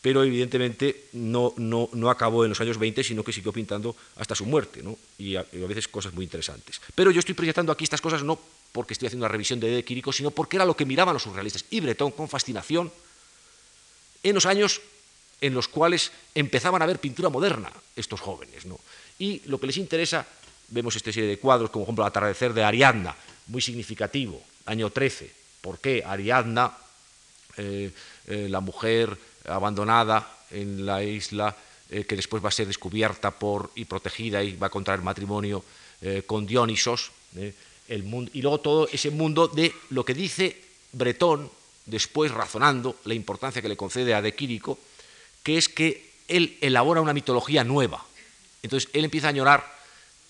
pero 0.00 0.24
evidentemente 0.24 1.08
no, 1.12 1.52
no, 1.56 1.90
no, 1.92 2.08
acabó 2.08 2.44
en 2.44 2.50
los 2.50 2.60
años 2.60 2.78
20, 2.78 3.04
sino 3.04 3.22
que 3.22 3.32
siguió 3.32 3.52
pintando 3.52 3.96
hasta 4.16 4.34
su 4.34 4.46
muerte, 4.46 4.82
¿no? 4.82 4.96
y, 5.18 5.36
a, 5.36 5.44
veces 5.52 5.88
cosas 5.88 6.14
muy 6.14 6.24
interesantes. 6.24 6.80
Pero 6.94 7.10
yo 7.10 7.20
estoy 7.20 7.34
proyectando 7.34 7.72
aquí 7.72 7.84
estas 7.84 8.00
cosas 8.00 8.22
no 8.22 8.38
porque 8.72 8.94
estoy 8.94 9.08
haciendo 9.08 9.24
una 9.24 9.32
revisión 9.32 9.60
de, 9.60 9.68
de 9.68 9.84
Quirico, 9.84 10.12
sino 10.12 10.30
porque 10.30 10.56
era 10.56 10.64
lo 10.64 10.76
que 10.76 10.86
miraban 10.86 11.14
los 11.14 11.22
surrealistas 11.22 11.64
y 11.70 11.80
Breton 11.80 12.12
con 12.12 12.28
fascinación 12.28 12.92
en 14.28 14.34
los 14.34 14.46
años 14.46 14.80
en 15.40 15.54
los 15.54 15.68
cuales 15.68 16.10
empezaban 16.34 16.82
a 16.82 16.86
ver 16.86 16.98
pintura 16.98 17.28
moderna 17.28 17.70
estos 17.94 18.20
jóvenes. 18.20 18.66
¿no? 18.66 18.78
Y 19.18 19.42
lo 19.46 19.58
que 19.58 19.66
les 19.66 19.76
interesa, 19.76 20.26
vemos 20.68 20.96
esta 20.96 21.12
serie 21.12 21.28
de 21.28 21.38
cuadros, 21.38 21.70
como 21.70 21.84
por 21.84 21.88
ejemplo 21.90 22.04
el 22.04 22.08
atardecer 22.08 22.52
de 22.52 22.64
Ariadna, 22.64 23.14
muy 23.46 23.62
significativo, 23.62 24.42
año 24.66 24.90
13. 24.90 25.30
¿Por 25.60 25.78
qué 25.78 26.02
Ariadna, 26.04 26.72
eh, 27.56 27.90
eh, 28.26 28.46
la 28.48 28.60
mujer 28.60 29.16
abandonada 29.46 30.38
en 30.50 30.86
la 30.86 31.02
isla, 31.02 31.56
eh, 31.90 32.04
que 32.04 32.16
después 32.16 32.44
va 32.44 32.48
a 32.48 32.52
ser 32.52 32.66
descubierta 32.66 33.30
por, 33.30 33.70
y 33.74 33.84
protegida 33.84 34.42
y 34.42 34.56
va 34.56 34.68
a 34.68 34.70
contraer 34.70 35.02
matrimonio 35.02 35.64
con 36.28 36.46
Dionisos, 36.46 37.10
el 37.88 38.04
mundo, 38.04 38.30
y 38.32 38.40
luego 38.40 38.60
todo 38.60 38.88
ese 38.92 39.10
mundo 39.10 39.48
de 39.48 39.74
lo 39.90 40.04
que 40.04 40.14
dice 40.14 40.62
Bretón, 40.92 41.50
después 41.88 42.30
razonando 42.30 42.96
la 43.04 43.14
importancia 43.14 43.62
que 43.62 43.68
le 43.68 43.76
concede 43.76 44.14
a 44.14 44.22
De 44.22 44.34
Quirico, 44.34 44.78
que 45.42 45.58
es 45.58 45.68
que 45.68 46.12
él 46.28 46.58
elabora 46.60 47.00
una 47.00 47.14
mitología 47.14 47.64
nueva. 47.64 48.04
Entonces, 48.62 48.90
él 48.92 49.04
empieza 49.04 49.28
a 49.28 49.30
añorar 49.30 49.64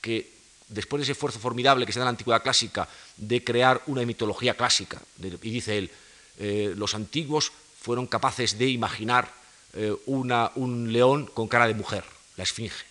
que 0.00 0.30
después 0.68 1.00
de 1.00 1.04
ese 1.04 1.12
esfuerzo 1.12 1.40
formidable 1.40 1.84
que 1.86 1.92
se 1.92 1.98
da 1.98 2.04
en 2.04 2.06
la 2.06 2.10
antigüedad 2.10 2.42
clásica 2.42 2.88
de 3.16 3.42
crear 3.42 3.82
una 3.86 4.02
mitología 4.02 4.54
clásica, 4.54 5.00
y 5.20 5.50
dice 5.50 5.78
él, 5.78 5.90
eh, 6.38 6.72
los 6.76 6.94
antiguos 6.94 7.52
fueron 7.80 8.06
capaces 8.06 8.58
de 8.58 8.68
imaginar 8.68 9.32
eh, 9.74 9.94
una, 10.06 10.52
un 10.54 10.92
león 10.92 11.26
con 11.34 11.48
cara 11.48 11.66
de 11.66 11.74
mujer, 11.74 12.04
la 12.36 12.44
esfinge. 12.44 12.84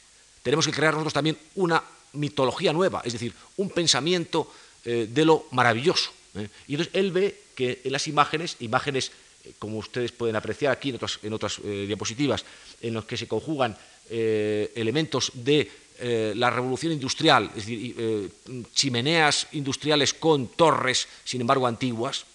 Tenemos 0.43 0.65
que 0.65 0.74
crear 0.74 0.93
nosotros 0.93 1.13
también 1.13 1.38
una 1.55 1.82
mitología 2.13 2.74
nueva, 2.74 3.01
es 3.05 3.13
decir, 3.13 3.34
un 3.57 3.70
pensamiento 3.70 4.51
eh, 4.84 5.07
de 5.09 5.26
lo 5.26 5.45
maravilloso. 5.51 6.11
Y 6.68 6.74
entonces 6.74 6.93
él 6.93 7.11
ve 7.11 7.46
que 7.58 7.82
en 7.84 7.91
las 7.91 8.08
imágenes, 8.08 8.55
imágenes 8.60 9.12
como 9.58 9.80
ustedes 9.80 10.12
pueden 10.12 10.36
apreciar 10.36 10.72
aquí 10.72 10.93
en 11.24 11.34
otras, 11.34 11.60
eh, 11.64 11.86
diapositivas, 11.88 12.45
en 12.82 12.93
los 12.93 13.05
que 13.05 13.18
se 13.18 13.28
conjugan 13.28 13.76
eh, 14.10 14.72
elementos 14.76 15.32
de 15.34 15.72
eh, 15.99 16.34
la 16.36 16.51
revolución 16.51 16.93
industrial, 16.93 17.49
es 17.55 17.66
decir, 17.66 18.32
chimeneas 18.76 19.47
industriales 19.53 20.14
con 20.14 20.49
torres, 20.49 21.08
sin 21.24 21.41
embargo 21.41 21.66
antiguas, 21.66 22.26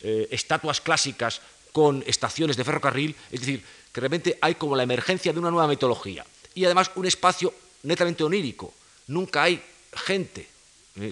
estatuas 0.00 0.80
clásicas 0.80 1.42
con 1.70 2.02
estaciones 2.06 2.56
de 2.56 2.64
ferrocarril, 2.64 3.14
es 3.30 3.40
decir, 3.40 3.62
que 3.92 4.00
realmente 4.00 4.38
hay 4.40 4.54
como 4.54 4.74
la 4.74 4.84
emergencia 4.84 5.34
de 5.34 5.38
una 5.38 5.50
nueva 5.50 5.68
mitología. 5.68 6.24
Y 6.54 6.64
además 6.64 6.90
un 6.94 7.04
espacio 7.04 7.52
netamente 7.82 8.24
onírico, 8.24 8.72
nunca 9.08 9.42
hay 9.42 9.60
gente, 9.92 10.48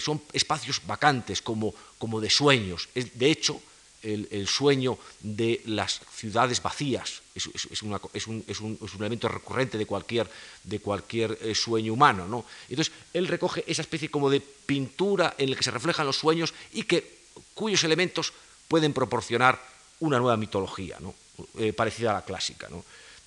son 0.01 0.23
espacios 0.33 0.81
vacantes, 0.87 1.43
como, 1.43 1.75
como 1.99 2.21
de 2.21 2.31
sueños. 2.31 2.89
De 2.95 3.31
hecho, 3.31 3.61
el, 4.03 4.47
sueño 4.47 4.99
de 5.21 5.63
las 5.67 6.01
ciudades 6.15 6.63
vacías. 6.63 7.23
Es, 7.35 7.83
un, 7.83 8.79
elemento 8.99 9.29
recurrente 9.29 9.79
de 9.79 9.87
cualquier, 9.87 10.29
de 10.65 10.81
cualquier 10.81 11.39
eh, 11.41 11.55
sueño 11.55 11.93
humano. 11.93 12.27
¿no? 12.27 12.45
Entonces, 12.69 12.95
él 13.13 13.27
recoge 13.27 13.65
esa 13.67 13.83
especie 13.83 14.11
como 14.11 14.31
de 14.31 14.41
pintura 14.41 15.35
en 15.39 15.51
la 15.51 15.57
que 15.57 15.65
se 15.65 15.71
reflejan 15.71 16.07
los 16.07 16.19
sueños 16.19 16.55
y 16.73 16.85
que, 16.85 17.19
cuyos 17.55 17.85
elementos 17.85 18.33
pueden 18.69 18.93
proporcionar 18.93 19.61
una 20.01 20.19
nueva 20.19 20.37
mitología, 20.37 20.99
¿no? 21.01 21.15
Eh, 21.59 21.73
parecida 21.73 22.11
a 22.11 22.15
la 22.15 22.25
clásica. 22.25 22.69
¿no? 22.71 22.85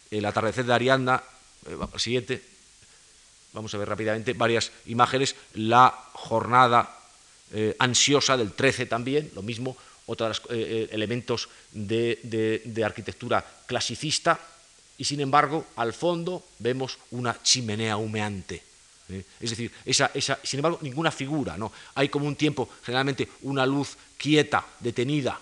El 0.10 0.26
atardecer 0.26 0.66
de 0.66 0.74
Ariadna, 0.74 1.22
eh, 1.68 2.00
siguiente, 2.00 2.42
vamos 3.54 3.74
a 3.74 3.78
ver 3.78 3.90
rápidamente 3.90 4.34
varias 4.34 4.72
imágenes, 4.88 5.36
la 5.54 5.94
jornada 6.14 6.99
ansiosa 7.80 8.38
del 8.38 8.54
13 8.54 8.86
también, 8.86 9.32
lo 9.34 9.42
mismo, 9.42 9.76
otros 10.10 10.42
eh, 10.50 10.88
eh, 10.90 10.90
elementos 10.92 11.48
de, 11.72 12.82
arquitectura 12.84 13.46
clasicista, 13.66 14.40
y 14.98 15.04
sin 15.04 15.22
embargo, 15.22 15.68
al 15.78 15.94
fondo 15.94 16.44
vemos 16.58 16.98
una 17.12 17.42
chimenea 17.42 17.96
humeante. 17.96 18.62
¿eh? 19.10 19.24
Es 19.40 19.52
decir, 19.52 19.72
esa, 19.86 20.12
sin 20.44 20.60
embargo, 20.60 20.80
ninguna 20.82 21.12
figura. 21.12 21.58
¿no? 21.58 21.72
Hay 21.96 22.10
como 22.10 22.26
un 22.26 22.36
tiempo, 22.36 22.68
generalmente, 22.84 23.30
una 23.44 23.66
luz 23.66 23.96
quieta, 24.18 24.66
detenida, 24.80 25.40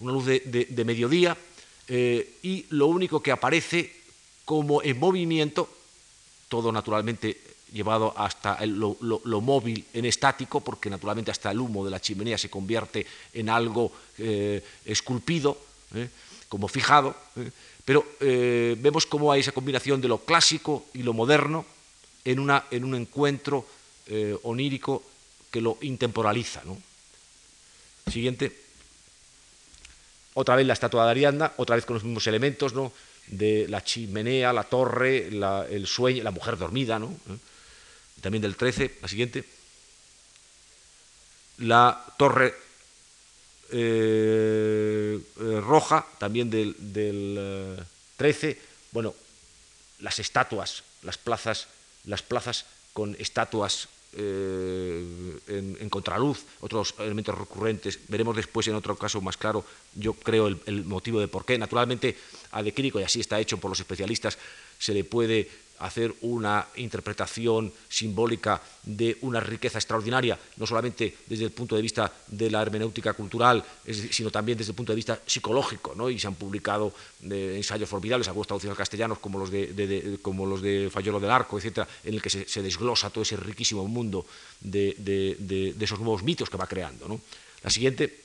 una 0.00 0.12
luz 0.12 0.26
de 0.26 0.82
mediodía, 0.84 1.36
y 1.88 2.66
lo 2.70 2.86
único 2.88 3.22
que 3.22 3.30
aparece 3.30 3.94
como 4.44 4.82
en 4.82 4.98
movimiento, 4.98 5.68
todo 6.48 6.72
naturalmente 6.72 7.38
llevado 7.72 8.12
hasta 8.16 8.58
lo, 8.66 9.40
móvil 9.40 9.84
en 9.94 10.04
estático, 10.04 10.60
porque 10.60 10.90
naturalmente 10.90 11.30
hasta 11.30 11.50
el 11.50 11.60
humo 11.60 11.84
de 11.84 11.90
la 11.90 12.00
chimenea 12.00 12.38
se 12.38 12.50
convierte 12.50 13.06
en 13.32 13.48
algo 13.48 13.92
eh, 14.18 14.62
esculpido, 14.84 15.58
eh, 15.94 16.08
como 16.48 16.68
fijado, 16.68 17.14
eh, 17.36 17.50
pero 17.84 18.06
vemos 18.20 19.06
cómo 19.06 19.32
hay 19.32 19.40
esa 19.40 19.50
combinación 19.50 20.00
de 20.00 20.06
lo 20.06 20.18
clásico 20.18 20.86
y 20.94 21.02
lo 21.02 21.12
moderno 21.12 21.66
en, 22.24 22.38
una, 22.38 22.66
en 22.70 22.84
un 22.84 22.94
encuentro 22.94 23.66
onírico 24.44 25.02
que 25.50 25.60
lo 25.60 25.78
intemporaliza. 25.80 26.62
Siguiente. 28.08 28.56
Otra 30.34 30.54
vez 30.54 30.64
la 30.64 30.74
estatua 30.74 31.06
de 31.06 31.10
Ariadna, 31.10 31.52
otra 31.56 31.74
vez 31.74 31.84
con 31.84 31.94
los 31.94 32.04
mismos 32.04 32.24
elementos, 32.28 32.72
¿no? 32.72 32.92
de 33.26 33.66
la 33.68 33.82
chimenea, 33.82 34.52
la 34.52 34.64
torre, 34.64 35.28
el 35.28 35.86
sueño, 35.86 36.22
la 36.22 36.30
mujer 36.30 36.56
dormida, 36.56 36.98
¿no? 36.98 37.14
También 38.22 38.40
del 38.40 38.56
13, 38.56 38.98
la 39.02 39.08
siguiente, 39.08 39.44
la 41.58 42.04
torre 42.16 42.54
eh, 43.70 45.18
eh, 45.40 45.60
roja, 45.60 46.06
también 46.18 46.50
del, 46.50 46.74
13, 48.16 48.50
eh, 48.50 48.58
bueno, 48.92 49.14
las 50.00 50.18
estatuas, 50.18 50.84
las 51.02 51.18
plazas, 51.18 51.68
las 52.04 52.22
plazas 52.22 52.66
con 52.92 53.16
estatuas 53.18 53.88
en, 54.14 55.88
contraluz, 55.88 56.44
otros 56.60 56.94
elementos 56.98 57.36
recurrentes. 57.36 57.98
Veremos 58.08 58.36
después 58.36 58.68
en 58.68 58.74
otro 58.74 58.94
caso 58.94 59.22
más 59.22 59.38
claro, 59.38 59.64
yo 59.94 60.12
creo, 60.12 60.48
el, 60.48 60.84
motivo 60.84 61.18
de 61.18 61.28
por 61.28 61.46
qué. 61.46 61.56
Naturalmente, 61.56 62.18
a 62.50 62.62
De 62.62 62.74
Quirico, 62.74 63.00
y 63.00 63.04
así 63.04 63.20
está 63.20 63.40
hecho 63.40 63.56
por 63.56 63.70
los 63.70 63.80
especialistas, 63.80 64.36
se 64.78 64.92
le 64.92 65.04
puede 65.04 65.48
hacer 65.82 66.14
una 66.22 66.66
interpretación 66.76 67.72
simbólica 67.88 68.60
de 68.84 69.18
una 69.22 69.40
riqueza 69.40 69.78
extraordinaria, 69.78 70.38
no 70.56 70.66
solamente 70.66 71.16
desde 71.26 71.44
el 71.44 71.50
punto 71.50 71.74
de 71.76 71.82
vista 71.82 72.12
de 72.28 72.50
la 72.50 72.62
hermenéutica 72.62 73.12
cultural, 73.14 73.64
sino 74.10 74.30
también 74.30 74.58
desde 74.58 74.70
el 74.70 74.76
punto 74.76 74.92
de 74.92 74.96
vista 74.96 75.20
psicológico, 75.26 75.94
¿no? 75.96 76.08
y 76.08 76.18
se 76.18 76.28
han 76.28 76.34
publicado 76.34 76.92
eh, 77.30 77.54
ensayos 77.56 77.88
formidables, 77.88 78.28
algunos 78.28 78.46
traducidos 78.46 78.72
al 78.72 78.78
castellano, 78.78 79.16
como 79.16 79.38
los 79.38 79.50
de, 79.50 80.18
como 80.22 80.46
los 80.46 80.62
de 80.62 80.88
Fayolo 80.90 81.18
del 81.18 81.30
Arco, 81.30 81.58
etcétera, 81.58 81.88
en 82.04 82.14
el 82.14 82.22
que 82.22 82.30
se, 82.30 82.62
desglosa 82.62 83.10
todo 83.10 83.22
ese 83.22 83.36
riquísimo 83.36 83.86
mundo 83.86 84.24
de, 84.60 85.76
esos 85.80 85.98
nuevos 85.98 86.22
mitos 86.22 86.48
que 86.48 86.56
va 86.56 86.66
creando. 86.66 87.20
La 87.62 87.70
siguiente. 87.70 88.20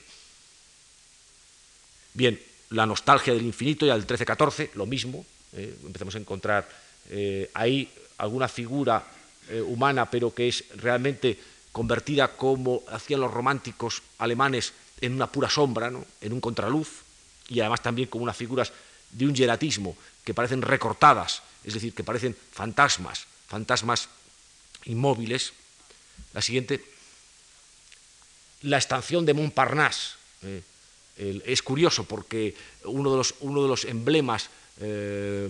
Bien, 2.14 2.40
la 2.70 2.86
nostalgia 2.86 3.32
del 3.32 3.44
infinito, 3.44 3.86
ya 3.86 3.94
del 3.94 4.06
13-14, 4.06 4.70
lo 4.74 4.86
mismo, 4.86 5.24
¿eh? 5.52 5.74
empezamos 5.84 6.14
a 6.14 6.18
encontrar 6.18 6.68
eh, 7.08 7.50
hay 7.54 7.90
alguna 8.18 8.48
figura 8.48 9.04
eh, 9.48 9.60
humana, 9.60 10.10
pero 10.10 10.34
que 10.34 10.48
es 10.48 10.64
realmente 10.76 11.38
convertida 11.72 12.36
como 12.36 12.82
hacían 12.90 13.20
los 13.20 13.32
románticos 13.32 14.02
alemanes 14.18 14.72
en 15.00 15.14
una 15.14 15.30
pura 15.30 15.48
sombra, 15.48 15.90
en 16.20 16.32
un 16.32 16.40
contraluz, 16.40 17.02
y 17.48 17.60
además 17.60 17.82
también 17.82 18.08
como 18.08 18.24
unas 18.24 18.36
figuras 18.36 18.72
de 19.10 19.26
un 19.26 19.34
hieratismo 19.34 19.96
que 20.24 20.34
parecen 20.34 20.60
recortadas, 20.60 21.42
es 21.64 21.74
decir, 21.74 21.94
que 21.94 22.04
parecen 22.04 22.36
fantasmas, 22.52 23.26
fantasmas 23.46 24.08
inmóviles. 24.84 25.52
La 26.34 26.42
siguiente, 26.42 26.84
la 28.62 28.76
estación 28.76 29.24
de 29.24 29.34
Montparnasse. 29.34 30.16
Eh, 30.42 30.62
es 31.46 31.62
curioso 31.62 32.04
porque 32.04 32.54
uno 32.84 33.10
de 33.10 33.16
los, 33.16 33.34
uno 33.40 33.62
de 33.62 33.68
los 33.68 33.84
emblemas 33.84 34.50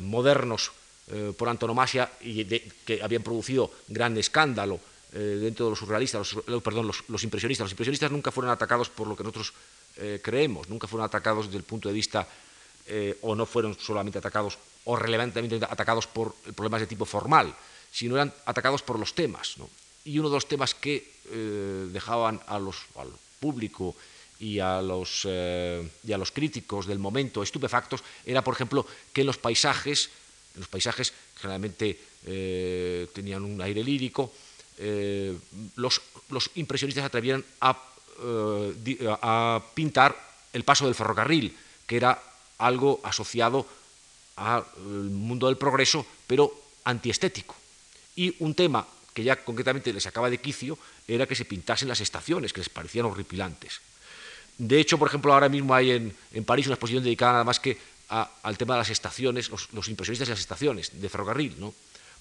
modernos 0.01 0.73
eh, 1.11 1.33
por 1.33 1.49
antonomasia 1.49 2.13
y 2.21 2.45
que 2.45 3.01
habían 3.03 3.23
producido 3.23 3.71
gran 3.89 4.15
escándalo 4.19 4.79
eh, 5.15 5.41
dentro 5.41 5.65
de 5.65 5.71
los 5.71 5.79
surrealistas, 5.79 6.37
los, 6.47 6.63
perdón, 6.63 6.87
los, 6.87 7.25
impresionistas. 7.25 7.65
Los 7.65 7.73
impresionistas 7.73 8.13
nunca 8.13 8.31
fueron 8.31 8.53
atacados 8.53 8.91
por 8.91 9.09
lo 9.09 9.17
que 9.17 9.23
nosotros 9.23 9.55
eh, 9.97 10.21
creemos, 10.23 10.69
nunca 10.69 10.87
fueron 10.87 11.07
atacados 11.07 11.47
desde 11.47 11.57
el 11.57 11.65
punto 11.65 11.89
de 11.89 11.95
vista, 11.95 12.29
o 13.21 13.35
no 13.35 13.45
fueron 13.45 13.77
solamente 13.79 14.19
atacados 14.19 14.57
o 14.85 14.97
relevantemente 14.97 15.57
atacados 15.57 16.07
por 16.07 16.35
problemas 16.57 16.81
de 16.81 16.87
tipo 16.87 17.05
formal, 17.05 17.55
sino 17.93 18.17
eran 18.17 18.33
atacados 18.47 18.83
por 18.83 18.99
los 18.99 19.15
temas. 19.15 19.57
Y 20.07 20.19
uno 20.19 20.31
de 20.31 20.37
los 20.37 20.49
temas 20.49 20.75
que 20.75 21.05
dejaban 21.93 22.41
a 22.47 22.59
los, 22.59 22.77
al 22.97 23.13
público 23.41 23.95
y 24.41 24.59
a, 24.59 24.81
los, 24.81 25.27
y 25.27 26.13
a 26.13 26.17
los 26.17 26.33
críticos 26.33 26.87
del 26.87 26.99
momento 26.99 27.43
estupefactos 27.43 28.03
era, 28.25 28.43
por 28.43 28.55
ejemplo, 28.55 28.87
que 29.13 29.23
los 29.23 29.37
paisajes 29.37 30.09
los 30.59 30.69
paisajes 30.69 31.13
generalmente 31.37 31.99
eh, 32.27 33.09
tenían 33.13 33.45
un 33.45 33.61
aire 33.63 33.83
lírico. 33.83 34.33
Eh, 34.79 35.37
los, 35.77 36.01
impresionistas 36.55 37.03
se 37.03 37.07
atrevieron 37.07 37.45
eh, 37.45 39.09
a, 39.23 39.63
pintar 39.75 40.17
el 40.53 40.65
paso 40.65 40.87
del 40.87 40.95
ferrocarril, 40.95 41.57
que 41.87 41.97
era 41.97 42.21
algo 42.59 43.01
asociado 43.03 43.67
al 44.37 44.65
mundo 44.77 45.47
del 45.47 45.57
progreso, 45.57 46.07
pero 46.27 46.53
antiestético. 46.85 47.57
Y 48.17 48.35
un 48.41 48.55
tema 48.55 48.87
que 49.15 49.25
ya 49.25 49.37
concretamente 49.37 49.93
les 49.93 50.03
sacaba 50.03 50.31
de 50.31 50.39
quicio 50.39 50.79
era 51.07 51.27
que 51.27 51.35
se 51.35 51.45
pintasen 51.45 51.89
las 51.89 52.01
estaciones, 52.01 52.53
que 52.53 52.61
les 52.61 52.69
parecían 52.69 53.07
horripilantes. 53.07 53.81
De 54.59 54.81
hecho, 54.81 54.99
por 54.99 55.09
ejemplo, 55.09 55.33
ahora 55.33 55.49
mismo 55.49 55.75
hay 55.75 55.93
en, 55.93 56.17
en 56.33 56.45
París 56.45 56.67
una 56.67 56.75
exposición 56.75 57.05
dedicada 57.05 57.33
nada 57.33 57.45
más 57.45 57.61
que 57.61 57.79
al 58.09 58.57
tema 58.57 58.75
de 58.75 58.79
las 58.79 58.91
estaciones, 58.91 59.51
los, 59.51 59.89
impresionistas 59.89 60.29
de 60.29 60.33
las 60.33 60.41
estaciones 60.41 61.01
de 61.01 61.09
ferrocarril, 61.09 61.57
¿no? 61.59 61.75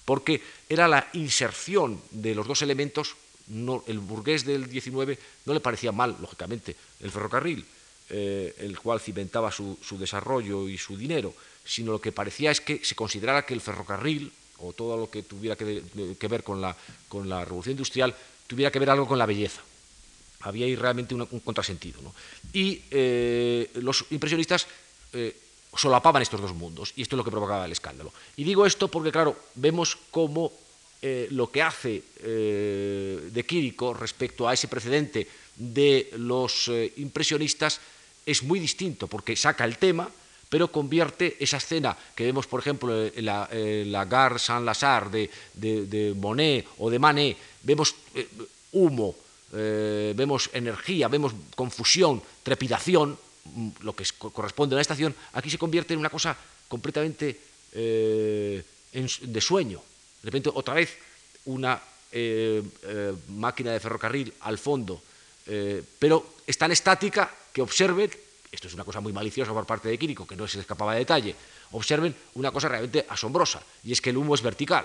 porque 0.04 0.40
era 0.68 0.88
la 0.88 1.08
inserción 1.12 2.00
de 2.10 2.34
los 2.34 2.46
dos 2.46 2.62
elementos, 2.62 3.16
no, 3.48 3.84
el 3.86 3.98
burgués 3.98 4.44
del 4.44 4.68
19 4.68 5.18
no 5.46 5.54
le 5.54 5.60
parecía 5.60 5.92
mal, 5.92 6.16
lógicamente, 6.20 6.76
el 7.00 7.10
ferrocarril, 7.10 7.64
eh, 8.10 8.54
el 8.58 8.78
cual 8.78 9.00
cimentaba 9.00 9.52
su, 9.52 9.76
desarrollo 9.98 10.68
y 10.68 10.78
su 10.78 10.96
dinero, 10.96 11.34
sino 11.64 11.92
lo 11.92 12.00
que 12.00 12.12
parecía 12.12 12.50
es 12.50 12.60
que 12.60 12.82
se 12.84 12.94
considerara 12.94 13.44
que 13.44 13.54
el 13.54 13.60
ferrocarril, 13.60 14.32
o 14.58 14.72
todo 14.72 14.96
lo 14.96 15.10
que 15.10 15.22
tuviera 15.22 15.56
que, 15.56 16.28
ver 16.28 16.42
con 16.42 16.60
la, 16.60 16.74
revolución 17.44 17.72
industrial, 17.72 18.14
tuviera 18.46 18.70
que 18.70 18.78
ver 18.78 18.90
algo 18.90 19.06
con 19.06 19.18
la 19.18 19.26
belleza 19.26 19.62
había 20.40 20.66
ahí 20.66 20.76
realmente 20.76 21.16
un, 21.16 21.26
contrasentido. 21.40 22.00
¿no? 22.00 22.14
Y 22.52 22.80
eh, 22.92 23.70
los 23.74 24.04
impresionistas 24.10 24.68
eh, 25.12 25.36
solapaban 25.76 26.22
estos 26.22 26.40
dos 26.40 26.54
mundos, 26.54 26.92
y 26.96 27.02
esto 27.02 27.16
es 27.16 27.18
lo 27.18 27.24
que 27.24 27.30
provocaba 27.30 27.64
el 27.64 27.72
escándalo. 27.72 28.12
Y 28.36 28.44
digo 28.44 28.66
esto 28.66 28.88
porque, 28.88 29.12
claro, 29.12 29.36
vemos 29.54 29.96
cómo 30.10 30.52
eh, 31.00 31.28
lo 31.30 31.48
que 31.48 31.62
hace 31.62 32.02
eh, 32.22 33.30
de 33.30 33.46
Quirico 33.46 33.94
respecto 33.94 34.48
a 34.48 34.54
ese 34.54 34.66
precedente 34.66 35.28
de 35.54 36.10
los 36.18 36.66
eh, 36.68 36.92
impresionistas 36.96 37.80
es 38.26 38.42
muy 38.42 38.58
distinto, 38.58 39.06
porque 39.06 39.36
saca 39.36 39.64
el 39.64 39.78
tema, 39.78 40.10
pero 40.48 40.72
convierte 40.72 41.36
esa 41.38 41.58
escena 41.58 41.96
que 42.16 42.24
vemos, 42.24 42.48
por 42.48 42.58
ejemplo, 42.58 43.06
en 43.06 43.24
la, 43.24 44.04
Gare 44.10 44.40
Saint-Lazare 44.40 45.30
de, 45.54 46.14
Monet 46.16 46.66
o 46.78 46.90
de 46.90 46.98
Manet, 46.98 47.36
vemos 47.62 47.94
humo, 48.72 49.14
vemos 49.52 50.50
energía, 50.52 51.08
vemos 51.08 51.32
confusión, 51.54 52.22
trepidación, 52.42 53.16
lo 53.80 53.94
que 53.94 54.04
corresponde 54.32 54.74
a 54.74 54.76
una 54.76 54.82
estación, 54.82 55.14
aquí 55.32 55.50
se 55.50 55.58
convierte 55.58 55.94
en 55.94 56.00
una 56.00 56.10
cosa 56.10 56.36
completamente 56.68 57.48
eh, 57.72 58.62
de 58.92 59.40
sueño. 59.40 59.82
De 60.22 60.26
repente, 60.26 60.50
otra 60.52 60.74
vez, 60.74 60.96
una 61.46 61.80
eh, 62.12 62.62
eh, 62.82 63.14
máquina 63.28 63.72
de 63.72 63.80
ferrocarril 63.80 64.32
al 64.40 64.58
fondo, 64.58 65.02
pero 65.98 66.36
es 66.46 66.58
tan 66.58 66.70
estática 66.72 67.30
que 67.50 67.62
observen, 67.62 68.10
esto 68.52 68.68
es 68.68 68.74
una 68.74 68.84
cosa 68.84 69.00
muy 69.00 69.14
maliciosa 69.14 69.54
por 69.54 69.64
parte 69.64 69.88
de 69.88 69.96
Quirico, 69.96 70.26
que 70.26 70.36
no 70.36 70.46
se 70.46 70.58
le 70.58 70.60
escapaba 70.60 70.92
de 70.92 70.98
detalle, 70.98 71.34
observen 71.72 72.14
una 72.34 72.50
cosa 72.50 72.68
realmente 72.68 73.06
asombrosa, 73.08 73.62
y 73.82 73.92
es 73.92 74.02
que 74.02 74.10
el 74.10 74.18
humo 74.18 74.34
es 74.34 74.42
vertical. 74.42 74.84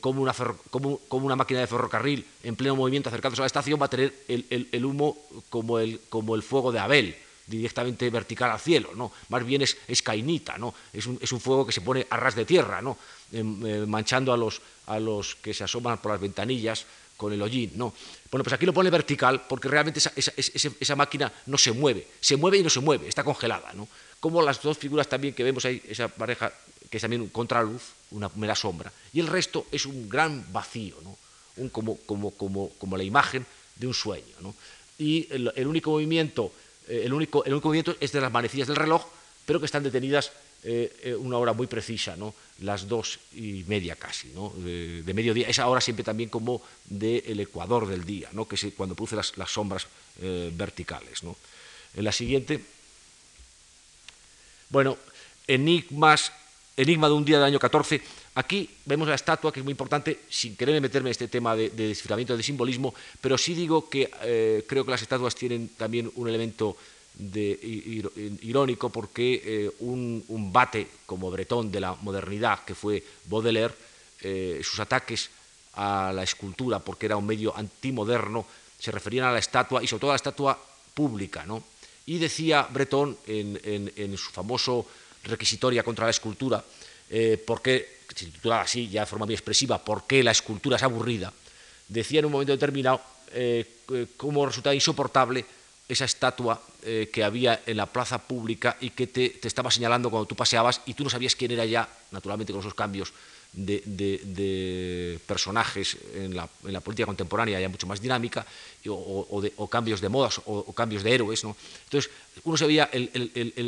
como, 0.00 0.22
una 0.22 0.32
como, 0.70 0.98
una 1.10 1.36
máquina 1.36 1.60
de 1.60 1.66
ferrocarril 1.66 2.24
en 2.44 2.56
pleno 2.56 2.76
movimiento 2.76 3.10
acercándose 3.10 3.42
a 3.42 3.44
la 3.44 3.48
estación 3.48 3.78
va 3.78 3.86
a 3.86 3.90
tener 3.90 4.14
el, 4.26 4.84
humo 4.86 5.18
como 5.50 5.78
el, 5.78 6.00
como 6.08 6.34
el 6.34 6.42
fuego 6.42 6.72
de 6.72 6.78
Abel, 6.78 7.14
directamente 7.48 8.08
vertical 8.10 8.50
al 8.50 8.60
cielo, 8.60 8.90
¿no? 8.94 9.10
más 9.30 9.44
bien 9.44 9.62
es, 9.62 10.02
cainita, 10.02 10.58
¿no? 10.58 10.74
es, 10.92 11.06
un, 11.06 11.18
es 11.20 11.32
un 11.32 11.40
fuego 11.40 11.66
que 11.66 11.72
se 11.72 11.80
pone 11.80 12.06
a 12.10 12.16
ras 12.16 12.34
de 12.34 12.44
tierra, 12.44 12.82
¿no? 12.82 12.98
Em, 13.32 13.66
eh, 13.66 13.86
manchando 13.86 14.32
a 14.32 14.36
los, 14.36 14.60
a 14.86 15.00
los 15.00 15.34
que 15.36 15.52
se 15.52 15.64
asoman 15.64 15.98
por 15.98 16.12
las 16.12 16.20
ventanillas 16.20 16.86
con 17.18 17.32
el 17.32 17.42
hollín. 17.42 17.72
¿no? 17.74 17.92
Bueno, 18.30 18.44
pues 18.44 18.54
aquí 18.54 18.64
lo 18.64 18.72
pone 18.72 18.88
vertical 18.88 19.42
porque 19.46 19.68
realmente 19.68 19.98
esa, 19.98 20.12
esa, 20.16 20.32
esa, 20.80 20.96
máquina 20.96 21.30
no 21.46 21.58
se 21.58 21.72
mueve, 21.72 22.06
se 22.20 22.36
mueve 22.36 22.58
y 22.58 22.62
no 22.62 22.70
se 22.70 22.80
mueve, 22.80 23.08
está 23.08 23.24
congelada. 23.24 23.72
¿no? 23.74 23.88
Como 24.20 24.40
las 24.40 24.62
dos 24.62 24.78
figuras 24.78 25.08
también 25.08 25.34
que 25.34 25.44
vemos 25.44 25.64
ahí, 25.64 25.82
esa 25.88 26.08
pareja 26.08 26.52
que 26.88 26.96
es 26.96 27.02
también 27.02 27.20
un 27.20 27.28
contraluz, 27.28 27.82
una 28.12 28.30
mera 28.36 28.54
sombra, 28.54 28.90
y 29.12 29.20
el 29.20 29.26
resto 29.26 29.66
es 29.70 29.84
un 29.84 30.08
gran 30.08 30.50
vacío, 30.50 30.96
¿no? 31.02 31.18
un, 31.56 31.68
como, 31.68 31.98
como, 32.06 32.30
como, 32.30 32.70
como 32.78 32.96
la 32.96 33.02
imagen 33.02 33.44
de 33.76 33.86
un 33.86 33.92
sueño. 33.92 34.36
¿no? 34.40 34.54
Y 34.96 35.28
el 35.30 35.66
único 35.66 35.90
movimiento 35.90 36.50
eh, 36.88 37.02
el, 37.04 37.12
único, 37.12 37.44
el 37.44 37.52
único 37.52 37.68
movimiento 37.68 37.96
es 38.00 38.12
de 38.12 38.20
las 38.20 38.32
manecillas 38.32 38.68
del 38.68 38.76
reloj, 38.76 39.04
pero 39.46 39.60
que 39.60 39.66
están 39.66 39.82
detenidas 39.82 40.32
eh, 40.64 40.92
eh, 41.04 41.14
una 41.14 41.38
hora 41.38 41.52
muy 41.52 41.66
precisa, 41.66 42.16
¿no? 42.16 42.34
las 42.60 42.88
dos 42.88 43.20
y 43.34 43.64
media 43.68 43.94
casi, 43.96 44.28
¿no? 44.28 44.52
de, 44.56 45.12
mediodía. 45.14 45.48
Esa 45.48 45.68
hora 45.68 45.80
siempre 45.80 46.04
también 46.04 46.28
como 46.28 46.62
del 46.86 47.38
ecuador 47.40 47.86
del 47.86 48.04
día, 48.04 48.28
¿no? 48.32 48.48
que 48.48 48.72
cuando 48.72 48.94
produce 48.94 49.16
las, 49.16 49.36
las 49.36 49.50
sombras 49.50 49.86
verticales. 50.20 51.22
¿no? 51.22 51.36
En 51.94 52.04
la 52.04 52.10
siguiente, 52.10 52.60
bueno, 54.70 54.98
enigmas, 55.46 56.32
enigma 56.76 57.08
de 57.08 57.14
un 57.14 57.24
día 57.24 57.36
del 57.36 57.46
año 57.46 57.58
14. 57.58 58.02
Aquí 58.38 58.70
vemos 58.86 59.08
la 59.08 59.16
estatua, 59.16 59.52
que 59.52 59.58
es 59.58 59.64
muy 59.64 59.72
importante, 59.72 60.20
sin 60.30 60.54
querer 60.54 60.80
meterme 60.80 61.08
en 61.08 61.10
este 61.10 61.26
tema 61.26 61.56
de, 61.56 61.70
desciframiento 61.70 62.36
de 62.36 62.42
simbolismo, 62.44 62.94
pero 63.20 63.36
sí 63.36 63.52
digo 63.52 63.90
que 63.90 64.12
eh, 64.22 64.64
creo 64.64 64.84
que 64.84 64.92
las 64.92 65.02
estatuas 65.02 65.34
tienen 65.34 65.70
también 65.70 66.08
un 66.14 66.28
elemento 66.28 66.76
irónico, 67.18 68.90
porque 68.90 69.42
eh, 69.44 69.70
un, 69.80 70.52
bate 70.52 70.86
como 71.04 71.32
bretón 71.32 71.72
de 71.72 71.80
la 71.80 71.96
modernidad, 71.96 72.64
que 72.64 72.76
fue 72.76 73.02
Baudelaire, 73.24 73.74
eh, 74.20 74.60
sus 74.62 74.78
ataques 74.78 75.30
a 75.74 76.12
la 76.14 76.22
escultura, 76.22 76.78
porque 76.78 77.06
era 77.06 77.16
un 77.16 77.26
medio 77.26 77.56
antimoderno, 77.56 78.46
se 78.78 78.92
referían 78.92 79.26
a 79.26 79.32
la 79.32 79.40
estatua 79.40 79.82
y 79.82 79.88
sobre 79.88 80.02
todo 80.02 80.10
a 80.12 80.14
la 80.14 80.22
estatua 80.22 80.56
pública. 80.94 81.44
¿no? 81.44 81.64
Y 82.06 82.18
decía 82.18 82.68
Breton 82.70 83.18
en, 83.26 83.92
en 83.96 84.16
su 84.16 84.30
famoso 84.30 84.86
requisitoria 85.24 85.82
contra 85.82 86.04
la 86.04 86.12
escultura, 86.12 86.64
porque 87.44 87.97
se 88.14 88.26
titula 88.26 88.60
así, 88.62 88.88
ya 88.88 89.00
de 89.00 89.06
forma 89.06 89.26
muy 89.26 89.34
expresiva, 89.34 89.82
¿Por 89.82 90.06
qué 90.06 90.22
la 90.22 90.30
escultura 90.30 90.76
es 90.76 90.82
aburrida? 90.82 91.32
decía 91.88 92.18
en 92.18 92.26
un 92.26 92.32
momento 92.32 92.52
determinado 92.52 93.00
cómo 94.16 94.44
resultaba 94.44 94.74
insoportable 94.74 95.44
esa 95.88 96.04
estatua 96.04 96.60
que 96.82 97.24
había 97.24 97.62
en 97.64 97.78
la 97.78 97.86
plaza 97.86 98.18
pública 98.18 98.76
y 98.80 98.90
que 98.90 99.06
te, 99.06 99.30
te, 99.30 99.48
estaba 99.48 99.70
señalando 99.70 100.10
cuando 100.10 100.26
tú 100.26 100.36
paseabas 100.36 100.82
y 100.84 100.92
tú 100.92 101.04
no 101.04 101.10
sabías 101.10 101.34
quién 101.34 101.50
era 101.52 101.64
ya, 101.64 101.88
naturalmente 102.10 102.52
con 102.52 102.60
esos 102.60 102.74
cambios 102.74 103.12
de, 103.52 105.18
personajes 105.26 105.96
en 106.14 106.36
la, 106.36 106.46
política 106.80 107.06
contemporánea 107.06 107.60
ya 107.60 107.68
mucho 107.68 107.86
más 107.86 108.00
dinámica, 108.00 108.46
o, 108.86 109.68
cambios 109.70 110.00
de 110.00 110.08
modas, 110.08 110.40
o, 110.46 110.72
cambios 110.72 111.02
de 111.02 111.14
héroes. 111.14 111.44
¿no? 111.44 111.56
Entonces, 111.84 112.10
uno 112.44 112.56
se 112.56 112.66
veía, 112.66 112.88
el, 112.92 113.10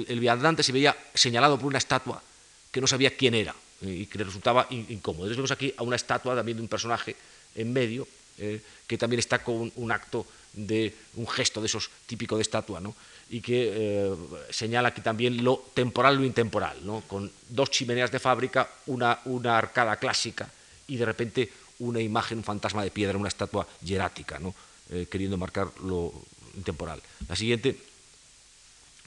el, 0.08 0.20
viandante 0.20 0.62
se 0.62 0.72
veía 0.72 0.96
señalado 1.14 1.56
por 1.58 1.66
una 1.66 1.78
estatua 1.78 2.22
que 2.70 2.80
no 2.80 2.86
sabía 2.86 3.16
quién 3.16 3.34
era 3.34 3.54
y 3.80 4.06
que 4.06 4.18
le 4.18 4.24
resultaba 4.24 4.66
incómodo. 4.70 5.24
Entonces 5.24 5.36
vemos 5.36 5.50
aquí 5.50 5.72
a 5.76 5.82
una 5.82 5.96
estatua 5.96 6.34
también 6.34 6.58
de 6.58 6.62
un 6.62 6.68
personaje 6.68 7.16
en 7.54 7.72
medio, 7.72 8.06
eh, 8.38 8.60
que 8.86 8.98
también 8.98 9.18
está 9.18 9.42
con 9.42 9.72
un 9.74 9.92
acto 9.92 10.26
de 10.52 10.94
un 11.14 11.26
gesto 11.28 11.60
de 11.60 11.66
esos 11.66 11.90
típico 12.06 12.36
de 12.36 12.42
estatua, 12.42 12.80
¿no? 12.80 12.94
y 13.30 13.40
que 13.40 13.70
eh, 13.72 14.14
señala 14.50 14.88
aquí 14.88 15.00
también 15.00 15.42
lo 15.44 15.70
temporal 15.72 16.16
lo 16.16 16.24
intemporal, 16.24 16.76
¿no? 16.84 17.02
con 17.06 17.30
dos 17.48 17.70
chimeneas 17.70 18.10
de 18.10 18.18
fábrica, 18.18 18.68
una, 18.86 19.20
una 19.26 19.56
arcada 19.56 19.96
clásica 19.96 20.50
y 20.88 20.96
de 20.96 21.04
repente 21.04 21.50
una 21.78 22.00
imagen, 22.00 22.38
un 22.38 22.44
fantasma 22.44 22.82
de 22.82 22.90
piedra, 22.90 23.16
una 23.16 23.28
estatua 23.28 23.66
hierática, 23.82 24.38
¿no? 24.38 24.54
Eh, 24.90 25.06
queriendo 25.10 25.38
marcar 25.38 25.68
lo 25.84 26.12
intemporal. 26.56 27.00
La 27.28 27.36
siguiente, 27.36 27.78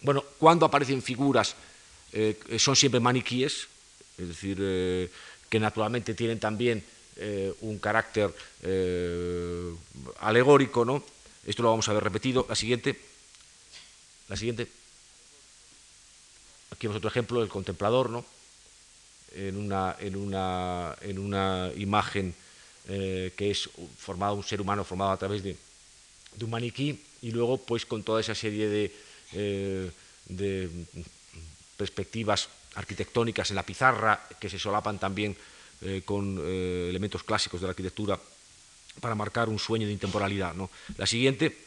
bueno, 0.02 0.24
cuando 0.40 0.66
aparecen 0.66 1.04
figuras 1.04 1.56
eh, 2.14 2.40
son 2.58 2.76
siempre 2.76 3.00
maniquíes, 3.00 3.68
es 4.18 4.28
decir, 4.28 4.58
que 5.50 5.60
naturalmente 5.60 6.14
tienen 6.14 6.40
también 6.40 6.84
un 7.62 7.80
carácter 7.80 8.34
alegórico, 10.20 10.86
¿no? 10.86 11.04
Esto 11.46 11.64
lo 11.64 11.70
vamos 11.70 11.88
a 11.90 11.94
ver 11.94 12.04
repetido. 12.04 12.46
La 12.48 12.56
siguiente. 12.56 13.00
La 14.30 14.38
siguiente. 14.38 14.68
Aquí 16.72 16.88
vemos 16.88 16.98
otro 16.98 17.10
ejemplo, 17.10 17.44
el 17.44 17.50
contemplador, 17.50 18.10
¿no? 18.10 18.26
En 19.36 19.58
una, 19.58 19.96
en 20.00 20.16
una, 20.16 20.96
en 21.02 21.20
una 21.20 21.72
imagen 21.76 22.34
eh, 22.88 23.34
que 23.36 23.52
es 23.52 23.70
formado, 23.98 24.36
un 24.36 24.44
ser 24.44 24.62
humano 24.62 24.84
formado 24.84 25.12
a 25.12 25.18
través 25.18 25.44
de, 25.44 25.56
un 26.42 26.50
maniquí 26.50 27.00
y 27.22 27.32
luego 27.32 27.58
pues 27.58 27.86
con 27.86 28.04
toda 28.04 28.20
esa 28.20 28.36
serie 28.36 28.92
eh, 29.32 29.92
de 30.26 30.70
perspectivas 31.78 32.50
arquitectónicas 32.76 33.50
en 33.50 33.56
la 33.56 33.64
pizarra 33.64 34.28
que 34.40 34.50
se 34.50 34.60
solapan 34.60 35.00
también 35.00 35.36
eh, 35.82 36.02
con 36.06 36.40
elementos 36.40 37.24
clásicos 37.24 37.62
de 37.62 37.68
la 37.68 37.72
arquitectura 37.72 38.20
para 39.00 39.16
marcar 39.16 39.50
un 39.50 39.60
sueño 39.60 39.88
de 39.88 39.94
intemporalidad. 39.94 40.54
¿no? 40.54 40.70
La 40.98 41.06
siguiente, 41.06 41.58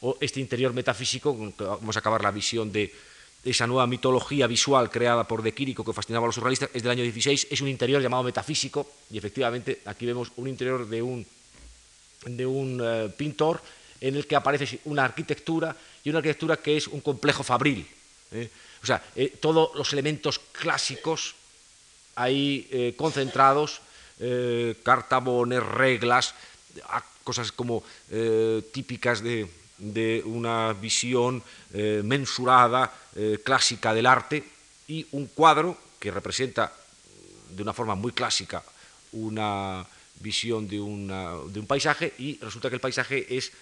o 0.00 0.16
este 0.20 0.40
interior 0.40 0.72
metafísico, 0.72 1.34
vamos 1.58 1.96
a 1.96 2.00
acabar 2.00 2.22
la 2.22 2.30
visión 2.30 2.70
de 2.70 2.92
esa 3.50 3.66
nueva 3.66 3.86
mitología 3.86 4.46
visual 4.46 4.90
creada 4.90 5.26
por 5.26 5.42
De 5.42 5.54
Quirico 5.54 5.84
que 5.84 5.92
fascinaba 5.92 6.26
a 6.26 6.28
los 6.28 6.34
surrealistas, 6.34 6.70
es 6.74 6.82
del 6.82 6.92
año 6.92 7.02
16, 7.02 7.48
es 7.50 7.60
un 7.60 7.68
interior 7.68 8.02
llamado 8.02 8.24
metafísico, 8.24 8.90
y 9.10 9.18
efectivamente 9.18 9.82
aquí 9.84 10.04
vemos 10.04 10.32
un 10.36 10.48
interior 10.48 10.88
de 10.88 11.00
un, 11.00 11.26
de 12.26 12.46
un 12.46 12.80
eh, 12.82 13.08
pintor 13.16 13.62
en 14.00 14.16
el 14.16 14.26
que 14.26 14.36
aparece 14.36 14.80
una 14.84 15.04
arquitectura, 15.04 15.76
y 16.02 16.10
una 16.10 16.18
arquitectura 16.18 16.56
que 16.56 16.76
es 16.76 16.88
un 16.88 17.00
complejo 17.00 17.42
fabril. 17.42 17.86
¿eh? 18.32 18.50
O 18.86 18.94
sea, 18.94 19.02
eh, 19.16 19.34
todos 19.40 19.74
los 19.74 19.92
elementos 19.92 20.38
clásicos 20.38 21.34
ahí 22.14 22.94
concentrados 22.96 23.82
eh, 24.18 24.76
cartabones, 24.82 25.62
reglas, 25.62 26.34
cosas 27.22 27.52
como 27.52 27.84
eh, 28.10 28.62
típicas 28.72 29.22
de, 29.22 29.46
una 30.24 30.72
visión 30.72 31.42
eh, 31.74 32.00
mensurada, 32.02 32.92
clásica 33.44 33.92
del 33.92 34.06
arte, 34.06 34.42
y 34.88 35.06
un 35.12 35.26
cuadro 35.26 35.76
que 35.98 36.10
representa 36.10 36.72
de 37.50 37.62
una 37.62 37.72
forma 37.72 37.94
muy 37.94 38.12
clásica 38.12 38.62
una 39.12 39.84
visión 40.20 40.68
de, 40.68 40.80
un 40.80 41.66
paisaje 41.66 42.14
y 42.18 42.38
resulta 42.38 42.68
que 42.68 42.76
el 42.76 42.80
paisaje 42.80 43.36
es 43.36 43.52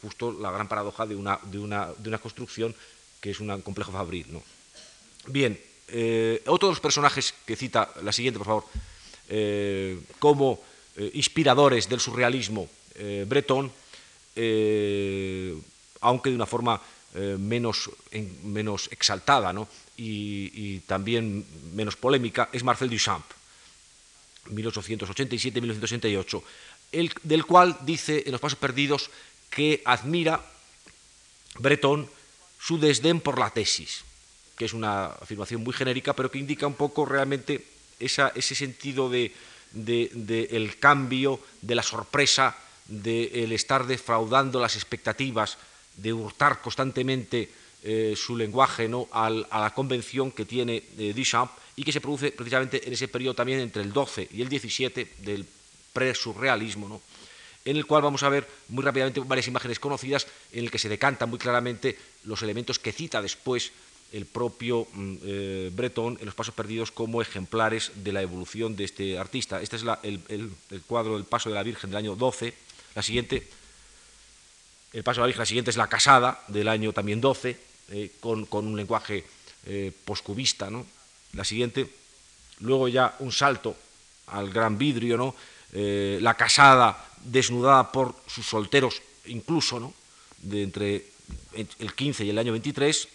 justo 0.00 0.32
la 0.32 0.50
gran 0.50 0.68
paradoja 0.68 1.06
de 1.06 1.14
una, 1.14 1.38
de 1.44 1.58
una, 1.58 2.18
construcción 2.18 2.74
que 3.20 3.30
es 3.30 3.40
un 3.40 3.60
complejo 3.62 3.92
fabril. 3.92 4.26
¿no? 4.30 4.42
Bien, 5.26 5.60
otro 6.46 6.68
de 6.68 6.72
los 6.72 6.80
personajes 6.80 7.34
que 7.44 7.56
cita, 7.56 7.92
la 8.02 8.12
siguiente 8.12 8.38
por 8.38 8.46
favor, 8.46 8.64
eh, 9.32 9.96
como 10.18 10.60
eh, 10.96 11.12
inspiradores 11.14 11.88
del 11.88 12.00
surrealismo 12.00 12.68
eh, 12.96 13.24
bretón, 13.28 13.70
aunque 16.00 16.30
de 16.30 16.36
una 16.36 16.46
forma 16.46 16.82
menos, 17.38 17.90
menos, 18.42 18.88
exaltada 18.90 19.54
y, 19.96 20.78
también 20.80 21.44
menos 21.74 21.94
polémica, 21.96 22.48
es 22.52 22.64
Marcel 22.64 22.88
Duchamp, 22.88 23.24
1887-1968, 24.46 26.42
del 27.22 27.44
cual 27.44 27.76
dice 27.82 28.22
en 28.24 28.32
Los 28.32 28.40
Pasos 28.40 28.58
Perdidos 28.58 29.10
que 29.50 29.82
admira 29.84 30.42
Breton 31.58 32.08
su 32.60 32.78
desdén 32.78 33.20
por 33.20 33.38
la 33.38 33.50
tesis, 33.50 34.04
que 34.56 34.66
es 34.66 34.74
una 34.74 35.06
afirmación 35.06 35.64
muy 35.64 35.72
genérica, 35.72 36.12
pero 36.12 36.30
que 36.30 36.38
indica 36.38 36.66
un 36.66 36.74
poco 36.74 37.06
realmente 37.06 37.64
ese 37.98 38.54
sentido 38.54 39.08
de, 39.08 39.32
el 39.74 40.78
cambio, 40.78 41.40
de 41.62 41.74
la 41.74 41.82
sorpresa, 41.82 42.56
del 42.86 43.52
estar 43.52 43.86
defraudando 43.86 44.60
las 44.60 44.76
expectativas, 44.76 45.56
de 45.96 46.12
hurtar 46.12 46.60
constantemente 46.60 47.50
eh, 47.82 48.14
su 48.16 48.36
lenguaje 48.36 48.88
¿no? 48.88 49.08
a 49.12 49.30
la 49.30 49.72
convención 49.74 50.30
que 50.30 50.44
tiene 50.44 50.82
eh, 50.98 51.14
Duchamp 51.16 51.50
y 51.76 51.82
que 51.82 51.92
se 51.92 52.00
produce 52.00 52.32
precisamente 52.32 52.86
en 52.86 52.92
ese 52.92 53.08
periodo 53.08 53.34
también 53.34 53.60
entre 53.60 53.82
el 53.82 53.92
12 53.92 54.28
y 54.32 54.42
el 54.42 54.48
17 54.48 55.14
del 55.18 55.46
pre-surrealismo, 55.92 56.88
¿no? 56.88 57.00
En 57.70 57.76
el 57.76 57.86
cual 57.86 58.02
vamos 58.02 58.24
a 58.24 58.28
ver 58.28 58.48
muy 58.68 58.82
rápidamente 58.82 59.20
varias 59.20 59.46
imágenes 59.46 59.78
conocidas 59.78 60.26
en 60.52 60.64
el 60.64 60.72
que 60.72 60.78
se 60.78 60.88
decantan 60.88 61.30
muy 61.30 61.38
claramente 61.38 61.96
los 62.24 62.42
elementos 62.42 62.80
que 62.80 62.90
cita 62.90 63.22
después 63.22 63.70
el 64.12 64.26
propio 64.26 64.88
mm, 64.92 65.16
eh, 65.22 65.70
Breton 65.72 66.18
en 66.18 66.26
Los 66.26 66.34
Pasos 66.34 66.52
Perdidos 66.52 66.90
como 66.90 67.22
ejemplares 67.22 67.92
de 67.94 68.12
la 68.12 68.22
evolución 68.22 68.74
de 68.74 68.82
este 68.82 69.18
artista. 69.18 69.62
Este 69.62 69.76
es 69.76 69.84
el, 70.02 70.50
cuadro 70.88 71.14
del 71.14 71.26
Paso 71.26 71.48
de 71.48 71.54
la 71.54 71.62
Virgen 71.62 71.90
del 71.90 71.98
año 71.98 72.16
12. 72.16 72.52
La 72.96 73.02
siguiente, 73.02 73.46
el 74.92 75.04
Paso 75.04 75.20
de 75.20 75.22
la 75.22 75.26
Virgen, 75.26 75.42
la 75.42 75.46
siguiente 75.46 75.70
es 75.70 75.76
La 75.76 75.86
Casada 75.86 76.42
del 76.48 76.66
año 76.66 76.92
también 76.92 77.20
12, 77.20 77.56
eh, 77.90 78.10
con, 78.18 78.48
un 78.50 78.76
lenguaje 78.76 79.24
eh, 79.66 79.92
poscubista. 80.04 80.70
¿no? 80.70 80.84
La 81.34 81.44
siguiente, 81.44 81.88
luego 82.58 82.88
ya 82.88 83.14
un 83.20 83.30
salto 83.30 83.76
al 84.26 84.50
gran 84.50 84.76
vidrio, 84.76 85.16
¿no? 85.16 85.36
La 85.72 86.34
Casada 86.34 87.09
desnudada 87.24 87.92
por 87.92 88.14
sus 88.26 88.46
solteros, 88.46 89.02
incluso, 89.26 89.80
¿no? 89.80 89.92
de 90.42 90.62
entre 90.62 91.06
el 91.54 91.94
15 91.94 92.24
y 92.24 92.30
el 92.30 92.38
año 92.38 92.52
23 92.52 93.08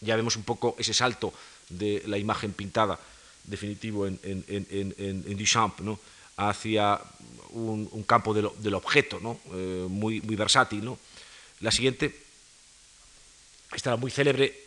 ya 0.00 0.16
vemos 0.16 0.36
un 0.36 0.42
poco 0.42 0.74
ese 0.78 0.92
salto 0.92 1.32
de 1.68 2.02
la 2.06 2.18
imagen 2.18 2.52
pintada 2.52 2.98
definitivo 3.44 4.06
en, 4.06 5.36
Duchamp, 5.36 5.80
¿no? 5.80 5.98
hacia 6.36 7.00
un, 7.50 8.04
campo 8.06 8.34
del, 8.34 8.74
objeto, 8.74 9.20
¿no? 9.20 9.38
Eh, 9.52 9.86
muy, 9.88 10.20
muy 10.20 10.36
versátil. 10.36 10.84
¿no? 10.84 10.98
La 11.60 11.70
siguiente, 11.70 12.14
esta 13.72 13.96
muy 13.96 14.10
célebre, 14.10 14.58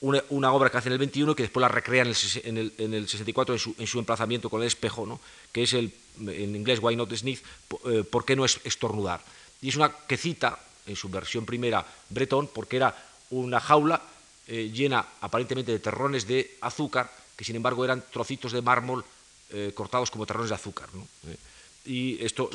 una, 0.00 0.52
obra 0.52 0.70
que 0.70 0.78
hace 0.78 0.88
en 0.88 0.94
el 0.94 0.98
21 0.98 1.34
que 1.34 1.42
después 1.42 1.60
la 1.60 1.68
recrea 1.68 2.04
en 2.04 2.56
el, 2.56 2.72
en 2.78 2.94
el 2.94 3.08
64 3.08 3.54
en 3.78 3.86
su, 3.86 3.98
emplazamiento 3.98 4.48
con 4.48 4.60
el 4.62 4.68
espejo, 4.68 5.20
que 5.52 5.64
es 5.64 5.72
el, 5.72 5.92
en 6.20 6.56
inglés 6.56 6.80
Why 6.82 6.96
Not 6.96 7.14
Sniff, 7.14 7.42
eh, 7.86 8.04
¿por 8.04 8.24
qué 8.24 8.36
no 8.36 8.44
es 8.44 8.60
estornudar? 8.64 9.20
Y 9.60 9.68
es 9.68 9.76
una 9.76 9.90
que 9.90 10.16
cita 10.16 10.58
en 10.86 10.96
su 10.96 11.08
versión 11.08 11.44
primera 11.44 11.84
Breton 12.10 12.48
porque 12.52 12.76
era 12.76 12.94
una 13.30 13.60
jaula 13.60 14.00
eh, 14.46 14.70
llena 14.72 15.04
aparentemente 15.20 15.72
de 15.72 15.78
terrones 15.78 16.26
de 16.26 16.56
azúcar, 16.62 17.12
que 17.36 17.44
sin 17.44 17.56
embargo 17.56 17.84
eran 17.84 18.02
trocitos 18.10 18.52
de 18.52 18.62
mármol 18.62 19.04
eh, 19.50 19.72
cortados 19.74 20.10
como 20.10 20.24
terrones 20.24 20.48
de 20.48 20.54
azúcar. 20.54 20.88
Eh, 21.26 21.36
y 21.84 22.24
esto, 22.24 22.50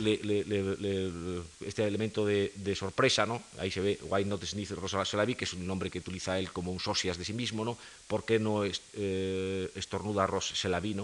este 1.61 1.85
elemento 1.85 2.25
de, 2.25 2.75
sorpresa, 2.75 3.25
¿no? 3.25 3.41
ahí 3.57 3.71
se 3.71 3.79
ve 3.79 3.99
Why 4.03 4.25
Not 4.25 4.43
Sniff 4.43 4.71
Rosa 4.71 5.05
Selavi, 5.05 5.35
que 5.35 5.45
es 5.45 5.53
un 5.53 5.65
nombre 5.65 5.89
que 5.89 5.99
utiliza 5.99 6.37
él 6.37 6.51
como 6.51 6.71
un 6.71 6.79
socias 6.79 7.17
de 7.17 7.25
sí 7.25 7.33
mismo, 7.33 7.65
¿no? 7.65 7.77
¿por 8.07 8.25
qué 8.25 8.37
no 8.37 8.63
estornuda 8.63 10.27
Ros 10.27 10.51
Selavi? 10.53 10.95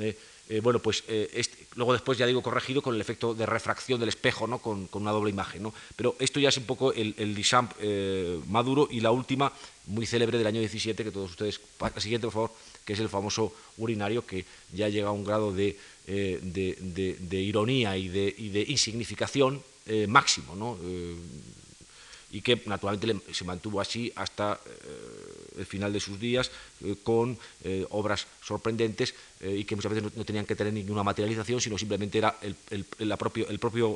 Eh, 0.00 0.18
bueno, 0.62 0.78
pues 0.78 1.04
eh, 1.08 1.42
luego 1.74 1.94
después 1.94 2.18
ya 2.18 2.26
digo 2.26 2.42
corregido 2.42 2.82
con 2.82 2.94
el 2.94 3.00
efecto 3.00 3.34
de 3.34 3.46
refracción 3.46 3.98
del 3.98 4.10
espejo, 4.10 4.46
¿no? 4.46 4.58
con, 4.58 4.88
una 4.92 5.10
doble 5.10 5.30
imagen. 5.30 5.62
¿no? 5.62 5.74
Pero 5.96 6.16
esto 6.18 6.38
ya 6.38 6.50
es 6.50 6.56
un 6.58 6.64
poco 6.64 6.92
el, 6.92 7.14
el 7.16 7.34
eh, 7.80 8.40
maduro 8.48 8.88
y 8.90 9.00
la 9.00 9.10
última, 9.10 9.52
muy 9.86 10.06
célebre 10.06 10.36
del 10.36 10.46
año 10.46 10.60
17, 10.60 11.02
que 11.02 11.10
todos 11.10 11.30
ustedes, 11.30 11.60
la 11.80 12.00
siguiente 12.00 12.26
por 12.26 12.34
favor, 12.34 12.50
que 12.84 12.92
es 12.92 13.00
el 13.00 13.08
famoso 13.08 13.54
urinario, 13.78 14.26
que 14.26 14.44
ya 14.72 14.88
llega 14.88 15.08
a 15.08 15.12
un 15.12 15.24
grado 15.24 15.52
de, 15.52 15.78
de, 16.06 17.40
ironía 17.40 17.96
y 17.96 18.08
de, 18.08 18.34
y 18.36 18.50
de 18.50 18.64
insignificación 18.68 19.62
máximo. 20.08 20.54
¿no? 20.54 20.78
Y 22.34 22.42
que 22.42 22.60
naturalmente 22.66 23.32
se 23.32 23.44
mantuvo 23.44 23.80
así 23.80 24.12
hasta 24.16 24.58
eh, 24.66 25.58
el 25.58 25.66
final 25.66 25.92
de 25.92 26.00
sus 26.00 26.18
días 26.18 26.50
eh, 26.82 26.96
con 27.00 27.38
eh, 27.62 27.86
obras 27.90 28.26
sorprendentes 28.42 29.14
y 29.40 29.62
que 29.64 29.76
muchas 29.76 29.92
veces 29.92 30.16
no, 30.16 30.24
tenían 30.24 30.44
que 30.44 30.56
tener 30.56 30.72
ninguna 30.72 31.04
materialización, 31.04 31.60
sino 31.60 31.78
simplemente 31.78 32.18
era 32.18 32.34
la, 32.98 33.16
propio, 33.16 33.46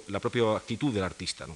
la 0.08 0.20
propia 0.20 0.56
actitud 0.56 0.92
del 0.92 1.02
artista. 1.02 1.46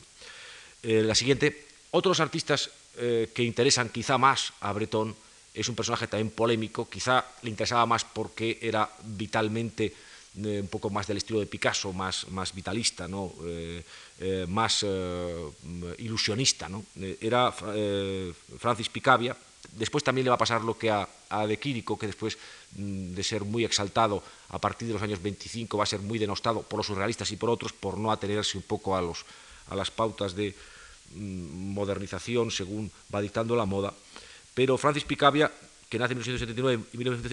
la 0.83 1.15
siguiente, 1.15 1.67
otros 1.91 2.19
artistas 2.21 2.71
que 2.97 3.43
interesan 3.43 3.91
quizá 3.91 4.17
más 4.17 4.55
a 4.61 4.73
Breton 4.73 5.15
es 5.53 5.69
un 5.69 5.75
personaje 5.75 6.07
también 6.07 6.31
polémico, 6.31 6.89
quizá 6.89 7.23
le 7.43 7.51
interesaba 7.51 7.85
más 7.85 8.05
porque 8.05 8.59
era 8.63 8.89
vitalmente 9.05 9.93
un 10.37 10.69
poco 10.69 10.89
más 10.89 11.07
del 11.07 11.19
estilo 11.19 11.41
de 11.41 11.47
Picasso, 11.47 11.93
más, 11.93 12.27
más 12.29 12.55
vitalista, 12.55 13.07
¿no? 13.07 13.35
Eh, 14.25 14.47
más 14.49 14.85
eh, 14.87 15.51
ilusionista. 15.99 16.69
¿no? 16.69 16.85
era 17.21 17.51
Francis 17.51 18.89
Picabia. 18.89 19.37
Después 19.73 20.05
también 20.05 20.25
le 20.25 20.31
va 20.31 20.37
a 20.37 20.39
pasar 20.39 20.63
lo 20.63 20.79
que 20.79 20.91
a, 20.91 21.09
a 21.29 21.47
De 21.47 21.59
Quirico, 21.59 21.99
que 21.99 22.07
después 22.07 22.39
mm, 22.77 23.15
de 23.15 23.25
ser 23.25 23.43
muy 23.43 23.65
exaltado 23.65 24.23
a 24.51 24.59
partir 24.61 24.87
de 24.87 24.95
los 24.95 25.03
años 25.03 25.23
25 25.23 25.77
va 25.77 25.85
a 25.85 25.87
ser 25.87 26.01
muy 26.01 26.19
denostado 26.19 26.63
por 26.63 26.79
los 26.79 26.87
surrealistas 26.87 27.33
y 27.33 27.37
por 27.37 27.51
otros 27.51 27.73
por 27.73 27.99
no 27.99 28.13
atenerse 28.13 28.59
un 28.59 28.65
poco 28.65 28.97
a, 28.97 29.03
los, 29.03 29.25
a 29.71 29.75
las 29.75 29.91
pautas 29.91 30.37
de 30.37 30.55
mm, 31.15 31.75
modernización 31.75 32.51
según 32.51 32.93
va 33.13 33.21
dictando 33.21 33.57
la 33.57 33.67
moda. 33.67 33.93
Pero 34.55 34.79
Francis 34.79 35.05
Picabia, 35.05 35.51
que 35.89 35.99
nace 35.99 36.13
en 36.13 36.19
1979 36.19 36.85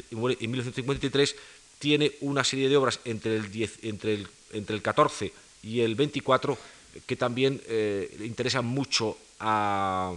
y 0.10 0.16
muere 0.16 0.38
en 0.40 0.52
1953, 0.52 1.36
tiene 1.78 2.14
una 2.22 2.44
serie 2.44 2.70
de 2.70 2.78
obras 2.78 3.00
entre 3.06 3.36
el, 3.36 3.52
10, 3.52 3.84
entre 3.84 4.14
el, 4.16 4.28
entre 4.54 4.76
el 4.76 4.82
14 4.82 5.32
y 5.64 5.82
el 5.82 5.96
24 5.96 6.58
que 7.06 7.16
también 7.16 7.62
eh, 7.68 8.18
interesan 8.22 8.66
mucho 8.66 9.18
a, 9.40 10.14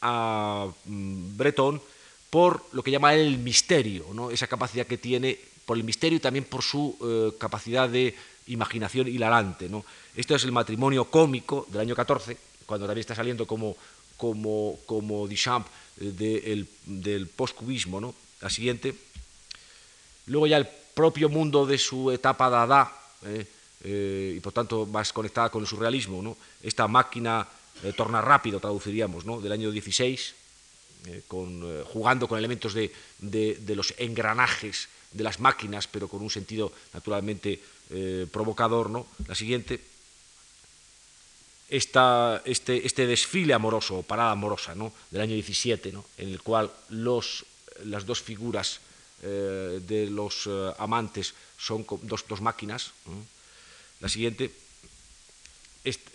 a 0.00 0.68
mm, 0.84 1.36
Breton 1.36 1.80
por 2.30 2.66
lo 2.72 2.82
que 2.82 2.90
llama 2.90 3.14
el 3.14 3.38
misterio, 3.38 4.06
¿no? 4.12 4.30
esa 4.30 4.46
capacidad 4.46 4.86
que 4.86 4.98
tiene 4.98 5.38
por 5.64 5.76
el 5.76 5.84
misterio 5.84 6.16
y 6.16 6.20
también 6.20 6.44
por 6.44 6.62
su 6.62 6.96
eh, 7.02 7.36
capacidad 7.38 7.88
de 7.88 8.14
imaginación 8.48 9.08
hilarante. 9.08 9.68
¿no? 9.68 9.84
Esto 10.14 10.34
es 10.34 10.44
el 10.44 10.52
matrimonio 10.52 11.04
cómico 11.06 11.66
del 11.70 11.80
año 11.80 11.94
14, 11.94 12.36
cuando 12.66 12.86
también 12.86 13.00
está 13.00 13.14
saliendo 13.14 13.46
como, 13.46 13.76
como, 14.16 14.78
como 14.86 15.26
Duchamp 15.26 15.66
eh, 16.00 16.66
del 16.84 17.26
postcubismo, 17.28 18.00
¿no? 18.00 18.14
la 18.40 18.50
siguiente. 18.50 18.94
Luego 20.26 20.46
ya 20.46 20.58
el 20.58 20.68
propio 20.94 21.28
mundo 21.28 21.66
de 21.66 21.78
su 21.78 22.10
etapa 22.10 22.50
Dada, 22.50 22.92
eh, 23.84 24.34
y 24.36 24.40
por 24.40 24.52
tanto 24.52 24.86
más 24.86 25.12
conectada 25.12 25.50
con 25.50 25.62
el 25.62 25.68
surrealismo, 25.68 26.22
¿no? 26.22 26.36
esta 26.62 26.88
máquina 26.88 27.46
eh, 27.82 27.92
torna 27.92 28.20
rápido, 28.20 28.60
traduciríamos, 28.60 29.24
¿no? 29.24 29.40
del 29.40 29.52
año 29.52 29.70
16, 29.70 30.34
con, 31.28 31.84
jugando 31.84 32.26
con 32.26 32.36
elementos 32.36 32.74
de, 32.74 32.90
los 33.76 33.94
engranajes 33.96 34.88
de 35.12 35.22
las 35.22 35.38
máquinas, 35.38 35.86
pero 35.86 36.08
con 36.08 36.20
un 36.20 36.30
sentido 36.30 36.72
naturalmente 36.94 37.60
provocador. 38.32 38.90
¿no? 38.90 39.06
La 39.28 39.36
siguiente, 39.36 39.80
esta, 41.68 42.42
este, 42.44 42.84
este, 42.84 43.06
desfile 43.06 43.54
amoroso, 43.54 44.02
parada 44.02 44.32
amorosa, 44.32 44.74
¿no? 44.74 44.92
del 45.12 45.20
año 45.20 45.34
17, 45.34 45.92
¿no? 45.92 46.04
en 46.18 46.30
el 46.30 46.42
cual 46.42 46.72
los, 46.88 47.46
las 47.84 48.04
dos 48.04 48.20
figuras 48.20 48.80
eh, 49.22 49.80
de 49.80 50.10
los 50.10 50.46
eh, 50.46 50.72
amantes 50.78 51.32
son 51.56 51.86
dos 52.02 52.40
máquinas. 52.40 52.92
La 54.00 54.08
siguiente, 54.08 54.50
este, 55.84 56.12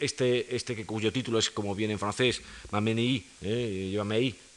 este, 0.00 0.56
este, 0.56 0.74
que, 0.76 0.84
cuyo 0.84 1.12
título 1.12 1.38
es, 1.38 1.50
como 1.50 1.74
viene 1.74 1.92
en 1.92 1.98
francés, 1.98 2.40
Mameni, 2.70 3.24
eh, 3.42 3.96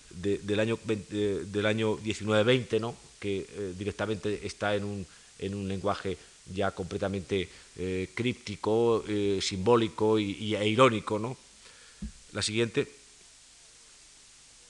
del 0.10 0.60
año, 0.60 0.80
del 0.86 1.66
año 1.66 1.98
1920, 1.98 2.80
¿no? 2.80 2.96
que 3.20 3.46
eh, 3.48 3.74
directamente 3.78 4.46
está 4.46 4.76
en 4.76 4.84
un, 4.84 5.06
en 5.40 5.54
un 5.54 5.68
lenguaje 5.68 6.18
ya 6.54 6.72
completamente 6.72 7.50
críptico, 8.14 9.04
simbólico 9.42 10.20
y, 10.20 10.56
e 10.56 10.68
irónico. 10.68 11.20
¿no? 11.20 11.36
La 12.34 12.42
siguiente, 12.42 12.88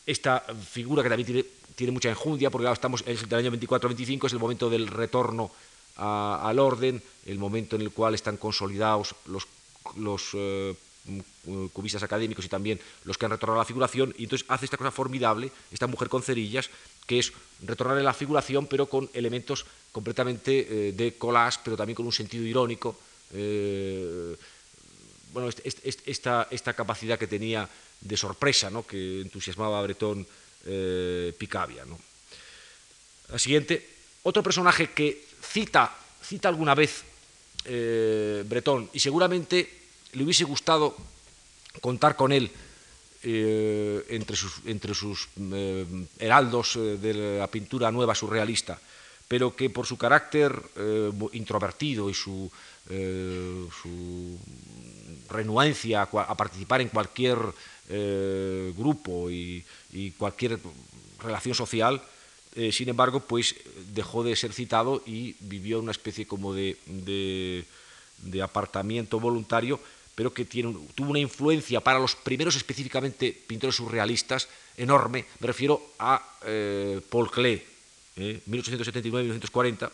esta 0.05 0.39
figura 0.39 1.03
que 1.03 1.09
también 1.09 1.45
tiene 1.75 1.91
mucha 1.91 2.09
enjundia, 2.09 2.49
porque 2.49 2.71
estamos 2.71 3.03
en 3.05 3.17
el 3.17 3.33
año 3.33 3.51
24-25, 3.51 4.27
es 4.27 4.33
el 4.33 4.39
momento 4.39 4.69
del 4.69 4.87
retorno 4.87 5.51
al 5.97 6.59
orden, 6.59 7.01
el 7.25 7.39
momento 7.39 7.75
en 7.75 7.81
el 7.81 7.91
cual 7.91 8.15
están 8.15 8.37
consolidados 8.37 9.15
los, 9.25 9.47
los 9.97 10.29
eh, 10.33 10.75
cubistas 11.71 12.03
académicos 12.03 12.45
y 12.45 12.49
también 12.49 12.79
los 13.03 13.17
que 13.17 13.25
han 13.25 13.31
retornado 13.31 13.59
a 13.59 13.63
la 13.63 13.67
figuración, 13.67 14.13
y 14.17 14.23
entonces 14.23 14.45
hace 14.49 14.65
esta 14.65 14.77
cosa 14.77 14.91
formidable, 14.91 15.51
esta 15.71 15.87
mujer 15.87 16.09
con 16.09 16.23
cerillas, 16.23 16.69
que 17.05 17.19
es 17.19 17.31
retornar 17.63 17.97
a 17.97 18.03
la 18.03 18.13
figuración, 18.13 18.67
pero 18.67 18.87
con 18.87 19.09
elementos 19.13 19.65
completamente 19.91 20.89
eh, 20.89 20.91
de 20.93 21.17
collage, 21.17 21.59
pero 21.63 21.77
también 21.77 21.95
con 21.95 22.05
un 22.05 22.11
sentido 22.11 22.43
irónico. 22.43 22.97
Eh, 23.31 24.35
bueno, 25.31 25.49
esta, 25.49 26.47
esta, 26.49 26.73
capacidad 26.73 27.19
que 27.19 27.27
tenía 27.27 27.67
de 28.01 28.17
sorpresa, 28.17 28.69
¿no? 28.69 28.87
que 28.87 29.21
entusiasmaba 29.21 29.79
a 29.79 29.83
Bretón 29.83 30.25
eh, 30.65 31.33
Picabia. 31.37 31.85
¿no? 31.85 31.99
La 33.29 33.37
siguiente, 33.37 33.85
otro 34.23 34.41
personaje 34.41 34.91
que 34.91 35.25
cita, 35.45 35.95
cita 36.21 36.49
alguna 36.49 36.75
vez 36.75 37.03
eh, 37.65 38.43
Bretón 38.47 38.89
y 38.93 38.99
seguramente 38.99 39.69
le 40.13 40.23
hubiese 40.23 40.43
gustado 40.43 40.95
contar 41.81 42.15
con 42.15 42.31
él 42.31 42.49
eh, 43.23 44.05
entre 44.09 44.35
sus, 44.35 44.61
entre 44.65 44.93
sus 44.93 45.27
heraldos 46.19 46.77
de 46.77 47.39
la 47.39 47.47
pintura 47.47 47.91
nueva 47.91 48.13
surrealista, 48.13 48.79
pero 49.27 49.55
que 49.55 49.69
por 49.69 49.85
su 49.87 49.97
carácter 49.97 50.55
introvertido 51.33 52.09
y 52.09 52.13
su, 52.13 52.49
renuencia 55.29 56.03
a, 56.03 56.37
participar 56.37 56.81
en 56.81 56.89
cualquier 56.89 57.37
grupo 58.77 59.29
y 59.31 59.63
cualquier 60.17 60.59
relación 61.19 61.55
social, 61.55 62.01
eh, 62.55 62.71
sin 62.71 62.87
embargo, 62.87 63.19
pues 63.19 63.55
dejó 63.93 64.23
de 64.23 64.35
ser 64.35 64.53
citado 64.53 65.03
y 65.05 65.35
vivió 65.41 65.79
una 65.79 65.91
especie 65.91 66.25
como 66.25 66.53
de, 66.53 66.77
de, 66.85 68.41
apartamiento 68.41 69.19
voluntario, 69.19 69.77
pero 70.15 70.33
que 70.33 70.45
tiene, 70.45 70.73
tuvo 70.95 71.09
una 71.09 71.19
influencia 71.19 71.81
para 71.81 71.99
los 71.99 72.15
primeros 72.15 72.55
específicamente 72.55 73.37
pintores 73.45 73.75
surrealistas 73.75 74.47
enorme. 74.77 75.25
Me 75.39 75.47
refiero 75.47 75.81
a 75.99 76.23
eh, 76.45 77.01
Paul 77.09 77.29
Klee, 77.29 77.61
eh, 78.15 78.41
1879-1940. 78.49 79.91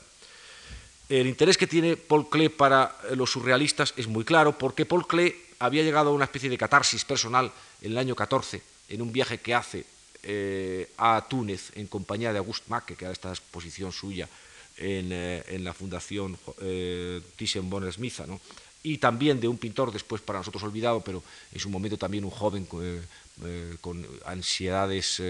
El 1.10 1.28
interés 1.28 1.58
que 1.58 1.66
tiene 1.66 1.98
Paul 1.98 2.30
Klee 2.30 2.50
para 2.50 2.96
los 3.16 3.32
surrealistas 3.32 3.94
es 3.98 4.08
muy 4.08 4.24
claro, 4.24 4.56
porque 4.56 4.86
Paul 4.86 5.08
Klee 5.08 5.36
había 5.58 5.82
llegado 5.82 6.12
a 6.12 6.14
una 6.14 6.26
especie 6.26 6.50
de 6.50 6.58
catarsis 6.60 7.06
personal 7.06 7.52
en 7.82 7.92
el 7.92 7.98
año 7.98 8.16
14 8.16 8.62
en 8.90 9.02
un 9.02 9.12
viaje 9.12 9.40
que 9.40 9.56
hace 9.56 9.86
eh, 10.24 10.92
a 10.98 11.26
Túnez 11.28 11.72
en 11.76 11.88
compañía 11.88 12.32
de 12.32 12.38
August 12.38 12.68
Macke, 12.68 12.96
que 12.96 13.06
era 13.06 13.12
esta 13.12 13.30
exposición 13.30 13.92
suya 13.92 14.30
en, 14.78 15.10
eh, 15.12 15.58
la 15.60 15.74
Fundación 15.74 16.38
eh, 16.62 17.20
Thyssen-Bonner 17.38 17.92
Smitha, 17.92 18.28
¿no? 18.28 18.40
y 18.84 19.00
también 19.00 19.40
de 19.40 19.48
un 19.48 19.58
pintor 19.58 19.92
después 19.92 20.22
para 20.22 20.40
nosotros 20.40 20.62
olvidado, 20.64 21.02
pero 21.02 21.24
en 21.52 21.60
su 21.60 21.70
momento 21.70 21.98
también 21.98 22.24
un 22.24 22.32
joven 22.32 22.66
con 22.66 24.08
ansiedades 24.26 25.22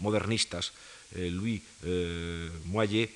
modernistas, 0.00 0.72
Louis 1.14 1.62
Moyer, 2.64 3.08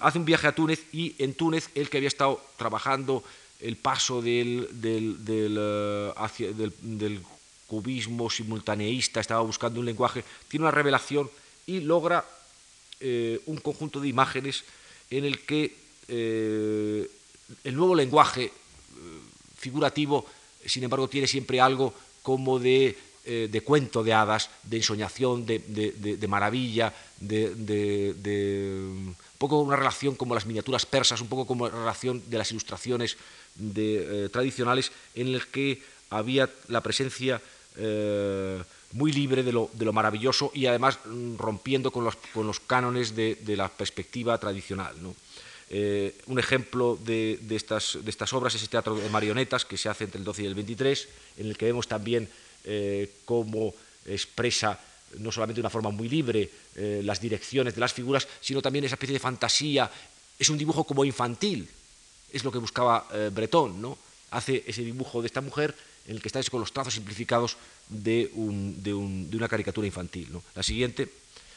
hace 0.00 0.18
un 0.18 0.24
viaje 0.24 0.48
a 0.48 0.54
Túnez 0.56 0.82
y 0.92 1.14
en 1.18 1.34
Túnez 1.34 1.70
él 1.76 1.88
que 1.88 1.98
había 1.98 2.08
estado 2.08 2.42
trabajando 2.56 3.22
el 3.60 3.76
paso 3.76 4.22
del, 4.22 4.68
del, 4.72 5.24
del, 5.24 6.12
hacia, 6.16 6.50
del 6.50 7.20
cubismo 7.66 8.30
simultaneísta, 8.30 9.20
estaba 9.20 9.40
buscando 9.40 9.80
un 9.80 9.86
lenguaje, 9.86 10.24
tiene 10.48 10.64
una 10.64 10.70
revelación 10.70 11.30
y 11.66 11.80
logra 11.80 12.24
eh, 13.00 13.40
un 13.46 13.58
conjunto 13.58 14.00
de 14.00 14.08
imágenes 14.08 14.64
en 15.10 15.24
el 15.24 15.40
que 15.44 15.76
eh, 16.08 17.10
el 17.64 17.76
nuevo 17.76 17.94
lenguaje 17.94 18.44
eh, 18.44 18.50
figurativo, 19.58 20.24
sin 20.64 20.84
embargo, 20.84 21.08
tiene 21.08 21.26
siempre 21.26 21.60
algo 21.60 21.92
como 22.22 22.58
de, 22.58 22.96
de 23.24 23.60
cuento 23.60 24.02
de 24.02 24.12
hadas, 24.12 24.50
de 24.62 24.78
ensoñación, 24.78 25.46
de, 25.46 25.58
de 25.58 26.28
maravilla, 26.28 26.92
de, 27.20 28.12
un 28.82 29.16
poco 29.38 29.60
una 29.60 29.76
relación 29.76 30.16
como 30.16 30.34
las 30.34 30.46
miniaturas 30.46 30.86
persas, 30.86 31.20
un 31.20 31.28
poco 31.28 31.46
como 31.46 31.68
la 31.68 31.74
relación 31.74 32.22
de 32.28 32.38
las 32.38 32.50
ilustraciones 32.50 33.16
de, 33.54 34.28
tradicionales, 34.32 34.90
en 35.14 35.28
el 35.28 35.46
que 35.46 35.82
había 36.10 36.50
la 36.68 36.80
presencia 36.80 37.40
muy 38.96 39.12
libre 39.12 39.42
de 39.42 39.52
lo, 39.52 39.92
maravilloso 39.92 40.50
y 40.54 40.66
además 40.66 40.98
mm, 41.04 41.36
rompiendo 41.36 41.90
con 41.90 42.04
los, 42.04 42.60
cánones 42.60 43.14
de, 43.14 43.38
la 43.56 43.68
perspectiva 43.68 44.38
tradicional. 44.38 44.94
Eh, 45.68 46.14
un 46.26 46.38
ejemplo 46.38 46.98
de, 47.04 47.38
estas, 47.50 47.96
obras 48.32 48.54
es 48.54 48.62
el 48.62 48.68
teatro 48.68 48.94
de 48.96 49.08
marionetas 49.10 49.64
que 49.64 49.76
se 49.76 49.88
hace 49.88 50.04
entre 50.04 50.18
el 50.18 50.24
12 50.24 50.42
y 50.42 50.46
el 50.46 50.54
23, 50.54 51.08
en 51.38 51.46
el 51.46 51.56
que 51.56 51.66
vemos 51.66 51.88
también 51.88 52.28
eh, 52.64 53.10
cómo 53.24 53.74
expresa 54.06 54.78
no 55.18 55.30
solamente 55.32 55.60
de 55.60 55.62
una 55.62 55.70
forma 55.70 55.90
muy 55.90 56.08
libre 56.08 56.50
eh, 56.74 57.00
las 57.04 57.20
direcciones 57.20 57.74
de 57.74 57.80
las 57.80 57.92
figuras, 57.92 58.26
sino 58.40 58.62
también 58.62 58.84
esa 58.84 58.94
especie 58.94 59.14
de 59.14 59.20
fantasía. 59.20 59.90
Es 60.38 60.50
un 60.50 60.58
dibujo 60.58 60.84
como 60.84 61.04
infantil, 61.04 61.68
es 62.32 62.44
lo 62.44 62.52
que 62.52 62.58
buscaba 62.58 63.06
Breton, 63.32 63.80
¿no? 63.80 63.96
Hace 64.30 64.64
ese 64.66 64.82
dibujo 64.82 65.22
de 65.22 65.28
esta 65.28 65.40
mujer 65.40 65.74
en 66.06 66.16
el 66.16 66.22
que 66.22 66.28
está 66.28 66.42
con 66.44 66.60
los 66.60 66.72
trazos 66.72 66.94
simplificados 66.94 67.56
de, 67.88 68.30
una 68.34 69.48
caricatura 69.48 69.86
infantil. 69.86 70.28
La 70.54 70.62
siguiente, 70.62 71.08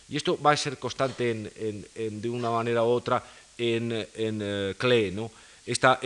y 0.10 0.18
esto 0.18 0.40
va 0.42 0.52
a 0.52 0.58
ser 0.58 0.78
constante 0.78 1.34
de 1.34 2.30
una 2.30 2.50
manera 2.50 2.84
u 2.84 2.88
otra 2.88 3.24
en, 3.58 4.08
en 4.16 4.76
Klee, 4.78 5.12
¿no? 5.12 5.32
Esta, 5.66 6.00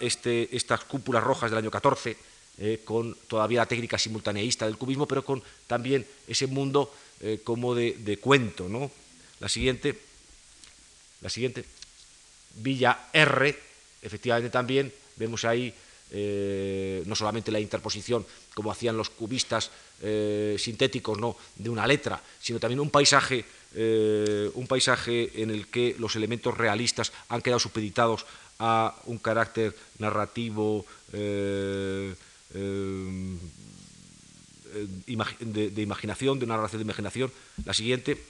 este, 0.00 0.54
estas 0.54 0.84
cúpulas 0.84 1.24
rojas 1.24 1.50
del 1.50 1.58
año 1.58 1.70
14, 1.70 2.16
eh, 2.58 2.82
con 2.84 3.16
todavía 3.26 3.60
la 3.60 3.66
técnica 3.66 3.98
simultaneísta 3.98 4.66
del 4.66 4.76
cubismo, 4.76 5.08
pero 5.08 5.24
con 5.24 5.42
también 5.66 6.06
ese 6.28 6.46
mundo 6.46 6.94
eh, 7.20 7.40
como 7.42 7.74
de, 7.74 8.18
cuento. 8.20 8.68
¿no? 8.68 8.90
La 9.40 9.48
siguiente, 9.48 9.98
la 11.22 11.30
siguiente, 11.30 11.64
Villa 12.56 13.08
R, 13.12 13.58
efectivamente 14.02 14.50
también 14.50 14.92
vemos 15.16 15.44
ahí 15.44 15.74
eh, 16.12 17.02
no 17.06 17.14
solamente 17.14 17.52
la 17.52 17.60
interposición, 17.60 18.26
como 18.54 18.72
hacían 18.72 18.96
los 18.96 19.10
cubistas 19.10 19.70
eh, 20.02 20.56
sintéticos, 20.58 21.18
¿no? 21.18 21.36
de 21.56 21.70
una 21.70 21.86
letra, 21.86 22.20
sino 22.40 22.58
también 22.58 22.80
un 22.80 22.90
paisaje, 22.90 23.44
eh, 23.74 24.50
un 24.54 24.66
paisaje 24.66 25.42
en 25.42 25.50
el 25.50 25.68
que 25.68 25.94
los 25.98 26.16
elementos 26.16 26.56
realistas 26.56 27.12
han 27.28 27.42
quedado 27.42 27.60
supeditados 27.60 28.26
a 28.58 28.96
un 29.06 29.18
carácter 29.18 29.76
narrativo 29.98 30.84
de, 31.12 32.16
imaginación, 35.06 36.38
de 36.38 36.44
una 36.44 36.56
narración 36.56 36.80
de 36.80 36.84
imaginación. 36.84 37.32
La 37.64 37.72
siguiente. 37.72 38.20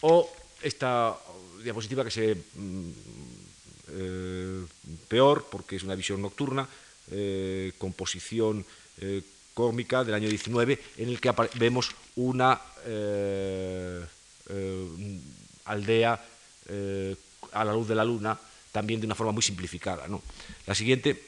O 0.00 0.28
esta 0.62 1.16
diapositiva 1.62 2.04
que 2.04 2.10
se 2.10 2.34
mm, 2.34 2.90
eh, 3.92 4.64
peor, 5.08 5.46
porque 5.50 5.76
es 5.76 5.82
una 5.82 5.94
visión 5.94 6.22
nocturna, 6.22 6.68
eh, 7.10 7.72
composición 7.78 8.64
eh, 9.00 9.22
cómica 9.54 10.04
del 10.04 10.14
año 10.14 10.28
19, 10.28 10.78
en 10.98 11.08
el 11.08 11.20
que 11.20 11.32
vemos 11.56 11.90
una 12.16 12.60
aldea 15.64 16.24
a 17.52 17.64
la 17.64 17.72
luz 17.72 17.88
de 17.88 17.94
la 17.94 18.04
luna, 18.04 18.38
también 18.72 19.00
de 19.00 19.06
una 19.06 19.14
forma 19.14 19.32
muy 19.32 19.42
simplificada. 19.42 20.06
La 20.66 20.74
siguiente. 20.74 21.24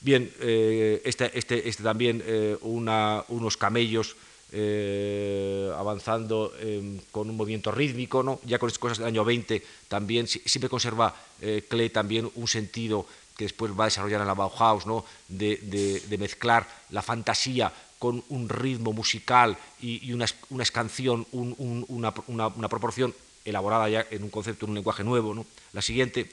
Bien, 0.00 0.30
este, 0.40 1.38
este, 1.38 1.68
este, 1.68 1.82
también 1.82 2.22
unos 2.60 3.56
camellos 3.56 4.16
eh, 4.58 5.70
avanzando 5.76 6.50
em, 6.60 6.98
con 7.12 7.28
un 7.28 7.36
movimiento 7.36 7.70
rítmico, 7.70 8.22
¿no? 8.22 8.40
ya 8.46 8.58
con 8.58 8.68
estas 8.68 8.78
cosas 8.78 8.96
del 8.96 9.08
año 9.08 9.22
20 9.22 9.62
también 9.86 10.26
siempre 10.26 10.70
conserva 10.70 11.14
eh, 11.42 11.66
Klee 11.68 11.90
también 11.90 12.30
un 12.36 12.48
sentido 12.48 13.04
que 13.36 13.44
después 13.44 13.70
va 13.78 13.84
a 13.84 13.92
desarrollar 13.92 14.22
en 14.22 14.26
la 14.26 14.32
Bauhaus, 14.32 14.86
¿no? 14.86 15.04
de, 15.28 16.02
mezclar 16.18 16.66
la 16.88 17.02
fantasía 17.02 17.70
con 17.98 18.24
un 18.30 18.48
ritmo 18.48 18.94
musical 18.94 19.58
y, 19.82 20.10
una, 20.14 20.24
una, 20.48 22.14
una, 22.48 22.68
proporción 22.70 23.14
elaborada 23.44 23.90
ya 23.90 24.06
en 24.10 24.22
un 24.22 24.30
concepto, 24.30 24.64
en 24.64 24.70
un 24.70 24.76
lenguaje 24.76 25.04
nuevo. 25.04 25.34
¿no? 25.34 25.44
La 25.74 25.82
siguiente, 25.82 26.30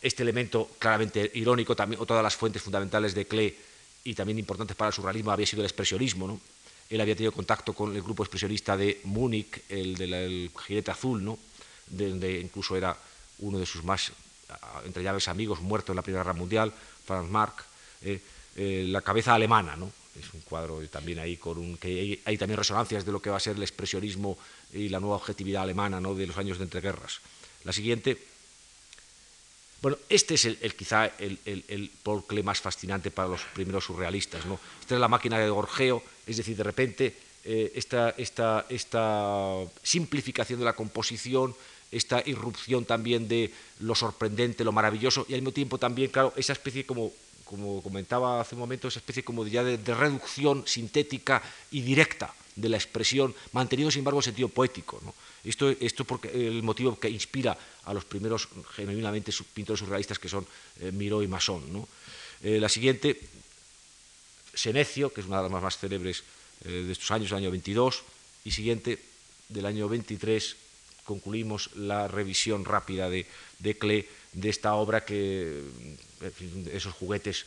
este 0.00 0.22
elemento 0.22 0.70
claramente 0.78 1.30
irónico, 1.34 1.76
también, 1.76 2.00
o 2.00 2.06
todas 2.06 2.22
las 2.22 2.34
fuentes 2.34 2.62
fundamentales 2.62 3.14
de 3.14 3.26
Klee 3.26 3.54
y 4.04 4.14
también 4.14 4.38
importantes 4.38 4.74
para 4.74 4.88
el 4.88 4.94
surrealismo 4.94 5.32
había 5.32 5.46
sido 5.46 5.60
el 5.60 5.66
expresionismo. 5.66 6.26
¿no? 6.26 6.40
Él 6.92 7.00
había 7.00 7.16
tenido 7.16 7.32
contacto 7.32 7.72
con 7.72 7.96
el 7.96 8.02
grupo 8.02 8.22
expresionista 8.22 8.76
de 8.76 9.00
Múnich, 9.04 9.62
el 9.70 9.96
del 9.96 10.50
Gilete 10.66 10.90
Azul, 10.90 11.24
¿no? 11.24 11.38
donde 11.86 12.38
incluso 12.38 12.76
era 12.76 12.94
uno 13.38 13.58
de 13.58 13.64
sus 13.64 13.82
más, 13.82 14.12
entre 14.84 15.02
llaves, 15.02 15.26
amigos, 15.28 15.62
muerto 15.62 15.92
en 15.92 15.96
la 15.96 16.02
Primera 16.02 16.22
Guerra 16.22 16.38
Mundial, 16.38 16.70
Franz 17.06 17.30
Marc, 17.30 17.64
eh, 18.02 18.20
eh, 18.56 18.84
La 18.88 19.00
cabeza 19.00 19.32
alemana, 19.32 19.74
¿no? 19.74 19.90
es 20.20 20.34
un 20.34 20.42
cuadro 20.42 20.86
también 20.88 21.18
ahí 21.18 21.38
con 21.38 21.56
un, 21.56 21.78
que 21.78 22.20
hay, 22.26 22.36
también 22.36 22.58
resonancias 22.58 23.06
de 23.06 23.12
lo 23.12 23.22
que 23.22 23.30
va 23.30 23.38
a 23.38 23.40
ser 23.40 23.56
el 23.56 23.62
expresionismo 23.62 24.36
y 24.74 24.90
la 24.90 25.00
nueva 25.00 25.16
objetividad 25.16 25.62
alemana 25.62 25.98
¿no? 25.98 26.14
de 26.14 26.26
los 26.26 26.36
años 26.36 26.58
de 26.58 26.64
entreguerras. 26.64 27.20
La 27.64 27.72
siguiente 27.72 28.18
bueno, 29.82 29.98
este 30.08 30.34
es 30.34 30.44
el, 30.44 30.74
quizá 30.76 31.06
el, 31.18 31.38
el, 31.44 31.90
más 32.44 32.60
fascinante 32.60 33.10
para 33.10 33.28
los 33.28 33.42
primeros 33.52 33.84
surrealistas. 33.84 34.46
¿no? 34.46 34.60
Esta 34.80 34.94
es 34.94 35.00
la 35.00 35.08
máquina 35.08 35.38
de 35.38 35.50
gorjeo, 35.50 36.02
es 36.24 36.36
decir, 36.36 36.56
de 36.56 36.62
repente 36.62 37.16
eh, 37.44 37.72
esta, 37.74 38.10
esta, 38.10 38.64
esta, 38.68 39.56
simplificación 39.82 40.60
de 40.60 40.64
la 40.64 40.74
composición, 40.74 41.54
esta 41.90 42.22
irrupción 42.24 42.84
también 42.84 43.26
de 43.26 43.52
lo 43.80 43.96
sorprendente, 43.96 44.62
lo 44.62 44.70
maravilloso, 44.70 45.26
y 45.28 45.34
al 45.34 45.40
mismo 45.40 45.52
tiempo 45.52 45.78
también, 45.78 46.10
claro, 46.10 46.32
esa 46.36 46.52
especie 46.52 46.86
como 46.86 47.12
como 47.44 47.82
comentaba 47.82 48.40
hace 48.40 48.54
un 48.54 48.60
momento, 48.60 48.88
esa 48.88 49.00
especie 49.00 49.22
como 49.22 49.46
ya 49.46 49.62
de 49.62 49.94
reducción 49.94 50.66
sintética 50.66 51.42
y 51.70 51.82
directa 51.82 52.32
de 52.56 52.68
la 52.68 52.76
expresión, 52.76 53.34
manteniendo 53.52 53.90
sin 53.90 54.00
embargo 54.00 54.20
el 54.20 54.24
sentido 54.24 54.48
poético. 54.48 55.00
¿no? 55.04 55.14
Esto, 55.44 55.70
esto 55.70 56.04
porque 56.04 56.28
el 56.30 56.62
motivo 56.62 56.98
que 56.98 57.10
inspira 57.10 57.56
a 57.84 57.94
los 57.94 58.04
primeros 58.04 58.48
genuinamente 58.74 59.32
pintores 59.54 59.80
surrealistas 59.80 60.18
que 60.18 60.28
son 60.28 60.46
eh, 60.80 60.92
Miró 60.92 61.22
y 61.22 61.26
Masson. 61.28 61.86
Eh, 62.42 62.60
la 62.60 62.68
siguiente, 62.68 63.18
Senecio, 64.54 65.12
que 65.12 65.20
es 65.20 65.26
una 65.26 65.42
de 65.42 65.48
las 65.48 65.62
más, 65.62 65.78
célebres 65.78 66.22
eh, 66.64 66.68
de 66.86 66.92
estos 66.92 67.10
años, 67.10 67.30
del 67.30 67.38
año 67.38 67.50
22, 67.50 68.02
y 68.44 68.50
siguiente, 68.52 68.98
del 69.48 69.66
año 69.66 69.88
23, 69.88 70.56
concluimos 71.04 71.74
la 71.74 72.06
revisión 72.06 72.64
rápida 72.64 73.10
de, 73.10 73.26
de 73.58 73.78
Klee 73.78 74.06
de 74.32 74.48
esta 74.48 74.74
obra 74.74 75.04
que, 75.04 75.62
esos 76.72 76.94
juguetes 76.94 77.44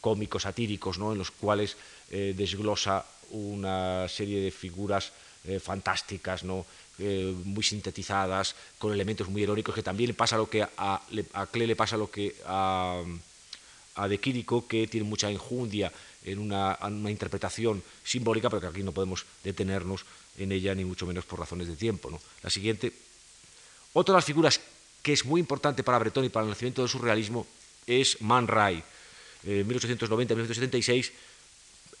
cómicos, 0.00 0.42
satíricos, 0.42 0.98
¿no? 0.98 1.12
en 1.12 1.18
los 1.18 1.30
cuales 1.30 1.76
desglosa 2.10 3.06
una 3.32 4.08
serie 4.08 4.40
de 4.40 4.50
figuras 4.50 5.12
fantásticas, 5.60 6.44
¿no? 6.44 6.64
Eh, 6.98 7.34
muy 7.44 7.64
sintetizadas, 7.64 8.54
con 8.78 8.92
elementos 8.92 9.28
muy 9.28 9.42
heroicos, 9.42 9.74
que 9.74 9.82
también 9.82 10.14
pasa 10.14 10.36
lo 10.36 10.48
que 10.48 10.62
a, 10.62 11.02
a 11.32 11.46
Klee 11.46 11.66
le 11.66 11.74
pasa 11.74 11.96
lo 11.96 12.10
que 12.10 12.36
a, 12.46 13.02
a 13.96 14.08
De 14.08 14.18
Quirico, 14.18 14.68
que 14.68 14.86
tiene 14.86 15.08
mucha 15.08 15.30
enjundia 15.30 15.90
en 16.24 16.38
una, 16.38 16.78
interpretación 17.10 17.82
simbólica, 18.04 18.50
pero 18.50 18.60
que 18.60 18.66
aquí 18.68 18.82
no 18.82 18.92
podemos 18.92 19.24
detenernos 19.42 20.04
en 20.38 20.52
ella, 20.52 20.74
ni 20.74 20.84
mucho 20.84 21.06
menos 21.06 21.24
por 21.24 21.40
razones 21.40 21.66
de 21.66 21.76
tiempo. 21.76 22.10
¿no? 22.10 22.20
La 22.42 22.50
siguiente. 22.50 22.92
Otra 23.94 24.12
de 24.12 24.18
las 24.18 24.24
figuras 24.24 24.60
que 25.02 25.14
es 25.14 25.24
muy 25.24 25.40
importante 25.40 25.82
para 25.82 25.98
Breton 25.98 26.26
y 26.26 26.28
para 26.28 26.44
el 26.44 26.50
nacimiento 26.50 26.82
del 26.82 26.90
surrealismo 26.90 27.46
es 27.86 28.20
Man 28.20 28.46
Ray, 28.46 28.82
1890-1876, 29.44 31.08
eh, 31.08 31.12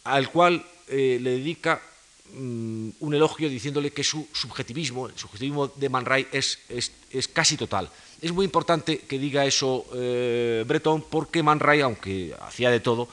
al 0.04 0.30
cual 0.30 0.64
eh, 0.92 1.18
le 1.20 1.30
dedica 1.30 1.80
Mm, 2.34 2.96
un 3.00 3.12
elogio 3.12 3.48
diciéndole 3.48 3.92
que 3.92 4.02
su 4.02 4.26
subjetivismo, 4.32 5.06
el 5.06 5.18
subjetivismo 5.18 5.68
de 5.68 5.88
Man 5.90 6.06
Ray 6.06 6.28
es, 6.32 6.60
es, 6.70 7.28
casi 7.28 7.58
total. 7.58 7.90
Es 8.22 8.32
muy 8.32 8.46
importante 8.46 9.00
que 9.00 9.18
diga 9.18 9.44
eso 9.44 9.84
eh, 9.92 10.64
Breton 10.66 11.04
porque 11.10 11.42
Man 11.42 11.60
Ray, 11.60 11.82
aunque 11.82 12.34
hacía 12.40 12.70
de 12.70 12.80
todo, 12.80 13.06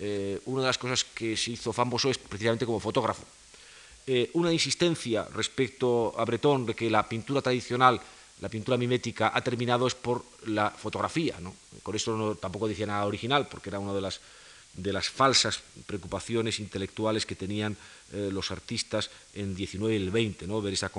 eh, 0.00 0.40
una 0.46 0.62
de 0.62 0.66
las 0.68 0.78
cosas 0.78 1.04
que 1.04 1.36
se 1.36 1.50
hizo 1.50 1.74
famoso 1.74 2.08
es 2.08 2.16
precisamente 2.16 2.64
como 2.64 2.80
fotógrafo. 2.80 3.24
Eh, 4.06 4.30
una 4.32 4.52
insistencia 4.52 5.28
respecto 5.34 6.14
a 6.16 6.24
Breton 6.24 6.64
de 6.64 6.74
que 6.74 6.88
la 6.88 7.06
pintura 7.06 7.42
tradicional, 7.42 8.00
la 8.40 8.48
pintura 8.48 8.78
mimética, 8.78 9.32
ha 9.34 9.44
terminado 9.44 9.86
es 9.86 9.94
por 9.94 10.24
la 10.46 10.70
fotografía. 10.70 11.36
¿no? 11.38 11.54
Con 11.82 11.96
esto 11.96 12.38
tampoco 12.40 12.66
decía 12.66 12.86
nada 12.86 13.04
original, 13.04 13.46
porque 13.48 13.68
era 13.68 13.78
una 13.78 13.92
de 13.92 14.00
las 14.00 14.20
de 14.76 14.92
las 14.92 15.08
falsas 15.08 15.60
preocupaciones 15.86 16.58
intelectuales 16.58 17.26
que 17.26 17.36
tenían 17.36 17.76
eh, 18.12 18.28
los 18.30 18.50
artistas 18.50 19.10
en 19.34 19.54
19 19.54 19.94
y 19.94 19.96
el 19.96 20.10
20, 20.10 20.46
¿no? 20.46 20.60
ver 20.60 20.74
esa, 20.74 20.90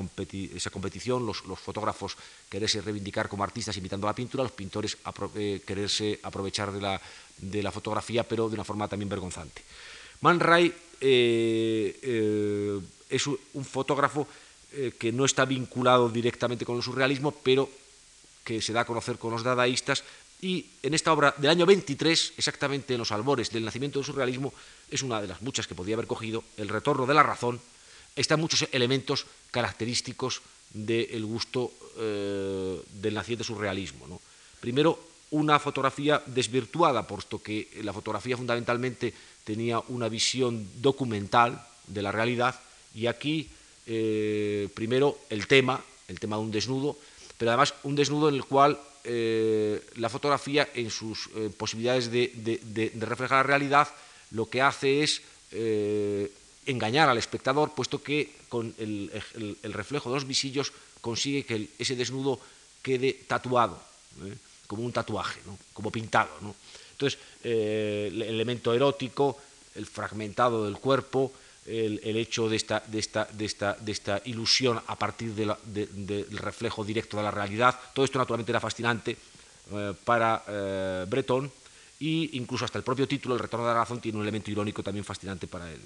esa 0.55 0.69
competición, 0.69 1.25
los, 1.25 1.41
fotógrafos 1.59 2.17
quererse 2.49 2.81
reivindicar 2.81 3.27
como 3.27 3.43
artistas 3.43 3.77
imitando 3.77 4.07
la 4.07 4.15
pintura, 4.15 4.43
los 4.43 4.51
pintores 4.51 4.97
eh, 5.35 5.61
quererse 5.65 6.19
aprovechar 6.23 6.71
de 6.71 6.81
la, 6.81 7.01
de 7.37 7.63
la, 7.63 7.71
fotografía, 7.71 8.23
pero 8.23 8.49
de 8.49 8.55
una 8.55 8.63
forma 8.63 8.87
también 8.87 9.09
vergonzante. 9.09 9.61
Man 10.21 10.39
Ray 10.39 10.73
eh, 11.01 12.81
es 13.09 13.27
un 13.27 13.65
fotógrafo 13.65 14.27
que 14.99 15.13
no 15.13 15.23
está 15.23 15.45
vinculado 15.45 16.09
directamente 16.09 16.65
con 16.65 16.75
el 16.75 16.83
surrealismo, 16.83 17.31
pero 17.31 17.69
que 18.43 18.61
se 18.61 18.73
da 18.73 18.81
a 18.81 18.85
conocer 18.85 19.17
con 19.17 19.31
los 19.31 19.43
dadaístas. 19.43 20.03
Y 20.45 20.63
en 20.83 20.93
esta 20.93 21.11
obra 21.11 21.33
del 21.39 21.49
año 21.49 21.65
23, 21.65 22.33
exactamente 22.37 22.93
en 22.93 22.99
los 22.99 23.11
albores 23.11 23.49
del 23.49 23.65
nacimiento 23.65 23.97
del 23.97 24.05
surrealismo, 24.05 24.53
es 24.91 25.01
una 25.01 25.19
de 25.19 25.25
las 25.25 25.41
muchas 25.41 25.65
que 25.65 25.73
podía 25.73 25.95
haber 25.95 26.05
cogido, 26.05 26.43
El 26.55 26.69
retorno 26.69 27.07
de 27.07 27.15
la 27.15 27.23
razón, 27.23 27.59
están 28.15 28.41
muchos 28.41 28.69
elementos 28.71 29.25
característicos 29.49 30.43
del 30.69 31.25
gusto 31.25 31.71
eh, 31.97 32.79
del 32.93 33.15
naciente 33.15 33.43
surrealismo. 33.43 34.05
¿no? 34.07 34.21
Primero, 34.59 34.99
una 35.31 35.57
fotografía 35.57 36.21
desvirtuada, 36.27 37.07
puesto 37.07 37.41
que 37.41 37.81
la 37.81 37.91
fotografía 37.91 38.37
fundamentalmente 38.37 39.15
tenía 39.43 39.79
una 39.87 40.09
visión 40.09 40.69
documental 40.79 41.59
de 41.87 42.03
la 42.03 42.11
realidad, 42.11 42.53
y 42.93 43.07
aquí, 43.07 43.49
eh, 43.87 44.69
primero, 44.75 45.17
el 45.31 45.47
tema, 45.47 45.81
el 46.07 46.19
tema 46.19 46.35
de 46.35 46.43
un 46.43 46.51
desnudo, 46.51 46.97
pero 47.35 47.49
además 47.49 47.73
un 47.81 47.95
desnudo 47.95 48.29
en 48.29 48.35
el 48.35 48.45
cual 48.45 48.77
eh, 49.05 49.81
la 49.95 50.09
fotografía, 50.09 50.69
en 50.73 50.89
sus 50.89 51.29
posibilidades 51.57 52.11
de, 52.11 52.91
reflejar 52.99 53.37
la 53.37 53.43
realidad, 53.43 53.87
lo 54.31 54.49
que 54.49 54.61
hace 54.61 55.03
es 55.03 55.21
engañar 56.65 57.09
al 57.09 57.17
espectador, 57.17 57.71
puesto 57.73 58.01
que 58.01 58.33
con 58.49 58.73
el, 58.77 59.11
reflejo 59.63 60.09
de 60.09 60.15
los 60.15 60.27
visillos 60.27 60.73
consigue 61.01 61.45
que 61.45 61.69
ese 61.77 61.95
desnudo 61.95 62.39
quede 62.81 63.13
tatuado, 63.27 63.79
¿eh? 64.25 64.33
como 64.67 64.83
un 64.83 64.91
tatuaje, 64.91 65.39
como 65.73 65.91
pintado. 65.91 66.29
Entonces, 66.91 67.19
eh, 67.43 68.09
el 68.11 68.21
elemento 68.21 68.73
erótico, 68.73 69.37
el 69.75 69.85
fragmentado 69.85 70.65
del 70.65 70.77
cuerpo, 70.77 71.31
el, 71.65 72.17
hecho 72.17 72.47
de 72.47 72.55
esta, 72.55 72.83
de, 72.85 72.99
esta, 72.99 73.27
de, 73.31 73.45
esta, 73.45 73.73
de 73.73 73.91
esta, 73.91 74.21
ilusión 74.25 74.79
a 74.85 74.95
partir 74.95 75.33
del 75.33 76.27
reflejo 76.37 76.83
directo 76.83 77.17
de 77.17 77.23
la 77.23 77.31
realidad, 77.31 77.79
todo 77.93 78.05
esto 78.05 78.19
naturalmente 78.19 78.51
era 78.51 78.59
fascinante 78.59 79.17
eh, 79.71 79.93
para 80.03 81.05
Breton 81.09 81.51
e 81.99 82.35
incluso 82.35 82.65
hasta 82.65 82.77
el 82.77 82.83
propio 82.83 83.07
título, 83.07 83.35
El 83.35 83.41
retorno 83.41 83.65
de 83.65 83.73
la 83.73 83.79
razón, 83.79 84.01
tiene 84.01 84.17
un 84.17 84.23
elemento 84.23 84.51
irónico 84.51 84.83
también 84.83 85.05
fascinante 85.05 85.47
para 85.47 85.71
él. 85.71 85.79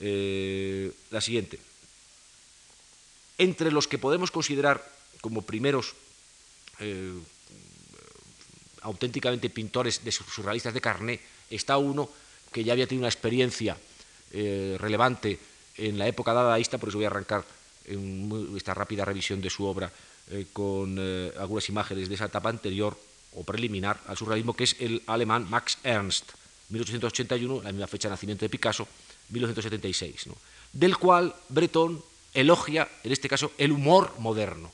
Eh, 0.00 0.92
la 1.10 1.20
siguiente. 1.20 1.58
Entre 3.38 3.70
los 3.72 3.88
que 3.88 3.98
podemos 3.98 4.30
considerar 4.30 4.82
como 5.20 5.42
primeros 5.42 5.94
eh, 6.78 7.18
auténticamente 8.82 9.50
pintores 9.50 10.04
de 10.04 10.12
surrealistas 10.12 10.74
de 10.74 10.80
carné, 10.80 11.20
está 11.50 11.78
uno 11.78 12.08
que 12.52 12.62
ya 12.62 12.72
había 12.72 12.86
tenido 12.86 13.02
una 13.02 13.12
experiencia 13.12 13.76
eh, 14.34 14.76
relevante 14.78 15.38
en 15.76 15.98
la 15.98 16.06
época 16.06 16.34
dadaísta, 16.34 16.78
por 16.78 16.90
eso 16.90 16.98
voy 16.98 17.06
a 17.06 17.08
arrancar 17.08 17.44
en 17.86 18.52
esta 18.56 18.74
rápida 18.74 19.04
revisión 19.04 19.40
de 19.40 19.50
su 19.50 19.64
obra 19.64 19.90
con 20.54 20.98
algunas 21.38 21.68
imágenes 21.68 22.08
de 22.08 22.14
esa 22.14 22.24
etapa 22.24 22.48
anterior 22.48 22.96
o 23.34 23.44
preliminar 23.44 24.00
al 24.06 24.16
surrealismo, 24.16 24.54
que 24.54 24.64
es 24.64 24.76
el 24.80 25.02
alemán 25.06 25.46
Max 25.50 25.78
Ernst, 25.82 26.32
1881, 26.70 27.62
la 27.62 27.72
misma 27.72 27.86
fecha 27.86 28.08
de 28.08 28.12
nacimiento 28.12 28.44
de 28.44 28.48
Picasso, 28.48 28.88
1976, 29.30 30.28
del 30.72 30.96
cual 30.96 31.34
Breton 31.48 32.02
elogia, 32.32 32.88
en 33.02 33.12
este 33.12 33.28
caso, 33.28 33.52
el 33.58 33.72
humor 33.72 34.12
moderno. 34.18 34.72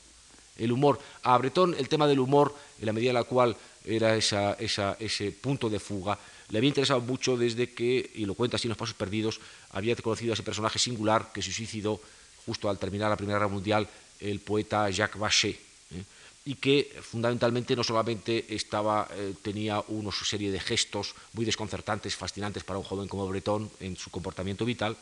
El 0.57 0.73
humor. 0.73 0.99
A 1.23 1.39
Breton 1.39 1.75
el 1.79 1.89
tema 1.89 2.07
del 2.07 2.19
humor, 2.19 2.55
en 2.81 2.87
la 2.87 2.93
medida 2.93 3.11
en 3.11 3.15
la 3.15 3.25
cual 3.25 3.57
era 3.85 4.17
ese 4.17 5.33
punto 5.41 5.71
de 5.71 5.81
fuga, 5.81 6.19
le 6.51 6.59
había 6.59 6.69
interesado 6.69 7.01
mucho 7.01 7.37
desde 7.37 7.73
que, 7.73 8.11
y 8.15 8.25
lo 8.27 8.35
cuenta 8.35 8.57
así 8.57 8.67
en 8.67 8.71
Los 8.71 8.79
Pasos 8.79 8.95
Perdidos, 8.95 9.41
había 9.71 9.97
conocido 9.97 10.33
a 10.33 10.35
ese 10.35 10.43
personaje 10.43 10.79
singular 10.79 11.33
que 11.33 11.43
se 11.43 11.53
suicidó 11.53 12.01
justo 12.45 12.69
al 12.69 12.79
terminar 12.79 13.11
la 13.11 13.17
Primera 13.17 13.39
Guerra 13.39 13.49
Mundial, 13.49 13.89
el 14.21 14.41
poeta 14.41 14.91
Jacques 14.91 15.21
Vachet. 15.21 15.57
¿eh? 15.95 16.05
y 16.45 16.55
que 16.55 16.91
fundamentalmente 17.03 17.77
no 17.77 17.85
solamente 17.85 18.55
estaba, 18.55 19.09
eh, 19.13 19.35
tenía 19.43 19.81
una 19.89 20.11
serie 20.11 20.51
de 20.51 20.61
gestos 20.61 21.15
muy 21.35 21.45
desconcertantes, 21.45 22.17
fascinantes 22.17 22.65
para 22.65 22.79
un 22.79 22.85
joven 22.85 23.09
como 23.09 23.29
Breton 23.29 23.71
en 23.81 23.97
su 23.97 24.11
comportamiento 24.11 24.65
vital, 24.65 24.97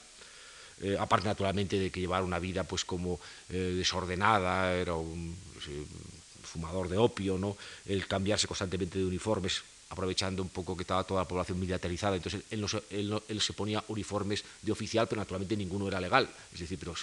eh, 0.81 0.97
aparte 0.99 1.27
naturalmente 1.27 1.79
de 1.79 1.91
que 1.91 2.01
llevara 2.01 2.25
una 2.25 2.39
vida 2.39 2.65
pues 2.65 2.85
como 2.85 3.21
eh, 3.51 3.75
desordenada, 3.77 4.75
era 4.75 4.95
un 4.95 5.37
fumador 6.43 6.89
de 6.89 6.99
opio, 6.99 7.39
¿no? 7.39 7.57
el 7.87 8.07
cambiarse 8.07 8.49
constantemente 8.49 8.99
de 8.99 9.05
uniformes, 9.05 9.63
aprovechando 9.91 10.43
un 10.43 10.49
poco 10.51 10.77
que 10.77 10.83
estaba 10.83 11.05
toda 11.05 11.23
la 11.23 11.29
población 11.29 11.59
militarizada, 11.59 12.17
entonces 12.17 12.43
él, 12.51 12.67
él 13.29 13.41
se 13.41 13.53
ponía 13.53 13.83
uniformes 13.89 14.45
de 14.63 14.73
oficial, 14.73 15.09
pero 15.09 15.21
naturalmente 15.21 15.57
ninguno 15.57 15.89
era 15.89 16.01
legal, 16.01 16.29
es 16.53 16.61
decir, 16.61 16.79
pero 16.79 16.95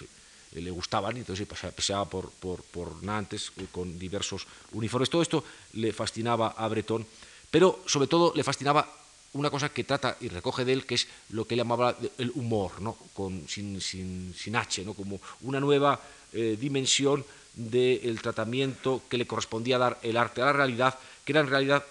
le 0.61 0.71
gustaban, 0.71 1.17
entonces 1.17 1.47
paseaba 1.47 2.05
por, 2.05 2.31
por, 2.31 3.03
Nantes 3.03 3.51
eh, 3.57 3.67
con 3.71 3.97
diversos 3.99 4.47
uniformes. 4.71 5.09
Todo 5.09 5.21
esto 5.21 5.43
le 5.73 5.91
fascinaba 5.91 6.55
a 6.57 6.67
Breton, 6.67 7.05
pero 7.51 7.83
sobre 7.85 8.07
todo 8.07 8.33
le 8.35 8.43
fascinaba 8.43 8.87
una 9.33 9.49
cosa 9.49 9.69
que 9.69 9.83
trata 9.83 10.17
y 10.21 10.29
recoge 10.29 10.63
de 10.63 10.73
él, 10.73 10.85
que 10.85 10.95
es 10.95 11.07
lo 11.29 11.45
que 11.45 11.55
él 11.55 11.59
llamaba 11.59 11.97
el 12.17 12.31
humor, 12.35 12.81
¿no? 12.81 12.95
Con, 13.13 13.47
sin, 13.49 13.81
sin, 13.81 14.33
sin 14.33 14.55
H, 14.55 14.85
¿no? 14.85 14.93
como 14.93 15.19
una 15.41 15.59
nueva 15.59 15.99
eh, 16.31 16.57
dimensión 16.59 17.25
del 17.53 18.21
tratamiento 18.21 19.03
que 19.09 19.17
le 19.17 19.27
correspondía 19.27 19.77
dar 19.77 19.99
el 20.03 20.17
arte 20.17 20.41
a 20.41 20.45
la 20.45 20.53
realidad, 20.53 20.97
que 21.23 21.33
era 21.33 21.41
en 21.41 21.47
realidad 21.47 21.83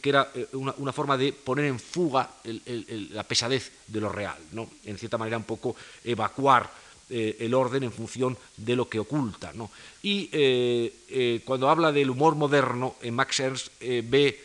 que 0.00 0.08
era 0.08 0.30
eh, 0.34 0.48
una, 0.52 0.92
forma 0.92 1.16
de 1.16 1.32
poner 1.32 1.66
en 1.66 1.78
fuga 1.78 2.28
la 2.44 3.24
pesadez 3.24 3.72
de 3.86 4.00
lo 4.00 4.08
real, 4.08 4.38
¿no? 4.52 4.68
en 4.84 4.98
cierta 4.98 5.18
manera 5.18 5.36
un 5.36 5.44
poco 5.44 5.76
evacuar 6.04 6.70
eh, 7.10 7.36
el 7.40 7.54
orden 7.54 7.84
en 7.84 7.92
función 7.92 8.36
de 8.56 8.76
lo 8.76 8.88
que 8.88 8.98
oculta. 8.98 9.52
Y 10.02 10.28
eh, 10.32 11.42
cuando 11.44 11.68
habla 11.68 11.92
del 11.92 12.10
humor 12.10 12.34
moderno, 12.34 12.96
en 13.02 13.14
Max 13.14 13.40
Ernst 13.40 13.72
ve 13.80 14.40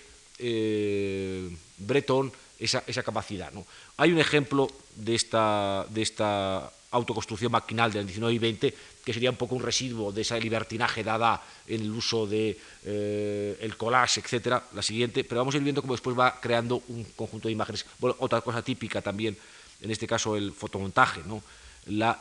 Breton 1.77 2.31
esa, 2.59 3.03
capacidad. 3.03 3.51
Hay 3.97 4.11
un 4.11 4.19
ejemplo 4.19 4.67
de 4.95 5.15
esta, 5.15 5.85
de 5.89 6.01
esta 6.01 6.71
autoconstrucción 6.91 7.51
maquinal 7.51 7.91
del 7.91 8.05
19 8.05 8.33
y 8.33 8.39
20 8.39 8.73
que 9.07 9.13
sería 9.13 9.31
un 9.31 9.37
poco 9.37 9.55
un 9.55 9.63
residuo 9.63 10.11
de 10.11 10.19
esa 10.19 10.37
libertinaje 10.37 11.01
dada 11.01 11.41
en 11.65 11.79
el 11.79 11.91
uso 11.91 12.27
de 12.27 12.59
el 12.83 13.77
collage, 13.77 14.19
etcétera, 14.19 14.61
la 14.73 14.81
siguiente, 14.81 15.23
pero 15.23 15.39
vamos 15.39 15.55
a 15.55 15.59
ir 15.59 15.63
viendo 15.63 15.81
cómo 15.81 15.93
después 15.93 16.19
va 16.19 16.41
creando 16.41 16.83
un 16.89 17.05
conjunto 17.15 17.47
de 17.47 17.53
imágenes. 17.53 17.85
otra 18.01 18.41
cosa 18.41 18.61
típica 18.61 19.01
también, 19.01 19.37
en 19.79 19.91
este 19.91 20.07
caso 20.07 20.35
el 20.35 20.51
fotomontaje, 20.51 21.21
¿no? 21.25 21.41
la 21.85 22.19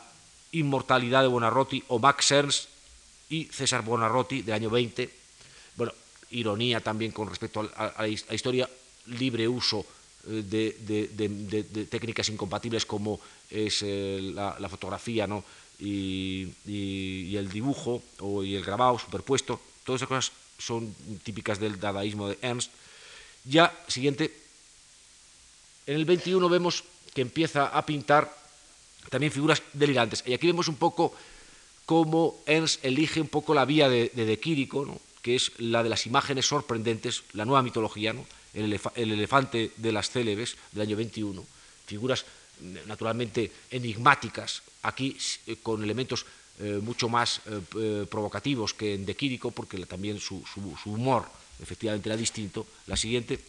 Inmortalidad 0.53 1.23
de 1.23 1.27
Bonarroti 1.27 1.83
o 1.89 1.99
Max 1.99 2.31
Ernst 2.31 2.69
y 3.27 3.51
César 3.51 3.83
Bonarroti 3.83 4.43
del 4.43 4.55
año 4.55 4.69
20. 4.69 5.09
Bueno, 5.75 5.91
ironía 6.31 6.79
también 6.79 7.11
con 7.11 7.27
respecto 7.27 7.69
a, 7.75 7.93
la 7.99 8.07
historia, 8.07 8.69
libre 9.07 9.45
uso 9.45 9.85
eh, 10.29 10.41
de, 10.47 11.87
técnicas 11.91 12.29
incompatibles 12.29 12.85
como 12.85 13.19
es 13.49 13.83
eh, 13.83 14.31
la, 14.33 14.69
fotografía 14.69 15.27
¿no? 15.27 15.43
Y, 15.79 17.35
el 17.35 17.49
dibujo 17.49 18.01
o, 18.19 18.43
y 18.43 18.55
el 18.55 18.63
grabado 18.63 18.97
superpuesto. 18.99 19.59
Todas 19.83 19.99
esas 19.99 20.07
cosas 20.07 20.31
son 20.57 20.93
típicas 21.23 21.59
del 21.59 21.79
dadaísmo 21.79 22.29
de 22.29 22.37
Ernst. 22.41 22.71
Ya, 23.45 23.73
siguiente, 23.87 24.33
en 25.85 25.95
el 25.95 26.05
21 26.05 26.49
vemos 26.49 26.83
que 27.13 27.21
empieza 27.21 27.67
a 27.67 27.85
pintar 27.85 28.35
también 29.09 29.31
figuras 29.31 29.61
delirantes. 29.73 30.23
Y 30.25 30.33
aquí 30.33 30.47
vemos 30.47 30.67
un 30.67 30.75
poco 30.75 31.15
cómo 31.85 32.43
Ernst 32.45 32.83
elige 32.83 33.21
un 33.21 33.29
poco 33.29 33.53
la 33.53 33.65
vía 33.65 33.87
de, 33.87 34.11
de, 34.13 34.39
Quirico, 34.39 34.99
que 35.21 35.35
es 35.35 35.51
la 35.59 35.83
de 35.83 35.89
las 35.89 36.05
imágenes 36.05 36.45
sorprendentes, 36.45 37.23
la 37.33 37.45
nueva 37.45 37.63
mitología, 37.63 38.13
el, 38.53 38.79
elefante 38.95 39.71
de 39.77 39.91
las 39.91 40.09
célebes 40.09 40.57
del 40.73 40.81
año 40.81 40.97
21, 40.97 41.45
figuras 41.85 42.25
naturalmente 42.85 43.51
enigmáticas, 43.71 44.63
aquí 44.83 45.17
eh, 45.45 45.57
con 45.61 45.83
elementos 45.83 46.25
eh, 46.59 46.79
mucho 46.81 47.09
más 47.09 47.41
eh, 47.45 48.05
provocativos 48.09 48.73
que 48.73 48.95
en 48.95 49.05
De 49.05 49.15
Quirico, 49.15 49.51
porque 49.51 49.77
también 49.85 50.19
su, 50.19 50.43
humor 50.85 51.25
efectivamente 51.61 52.09
era 52.09 52.17
distinto. 52.17 52.65
La 52.87 52.97
siguiente, 52.97 53.39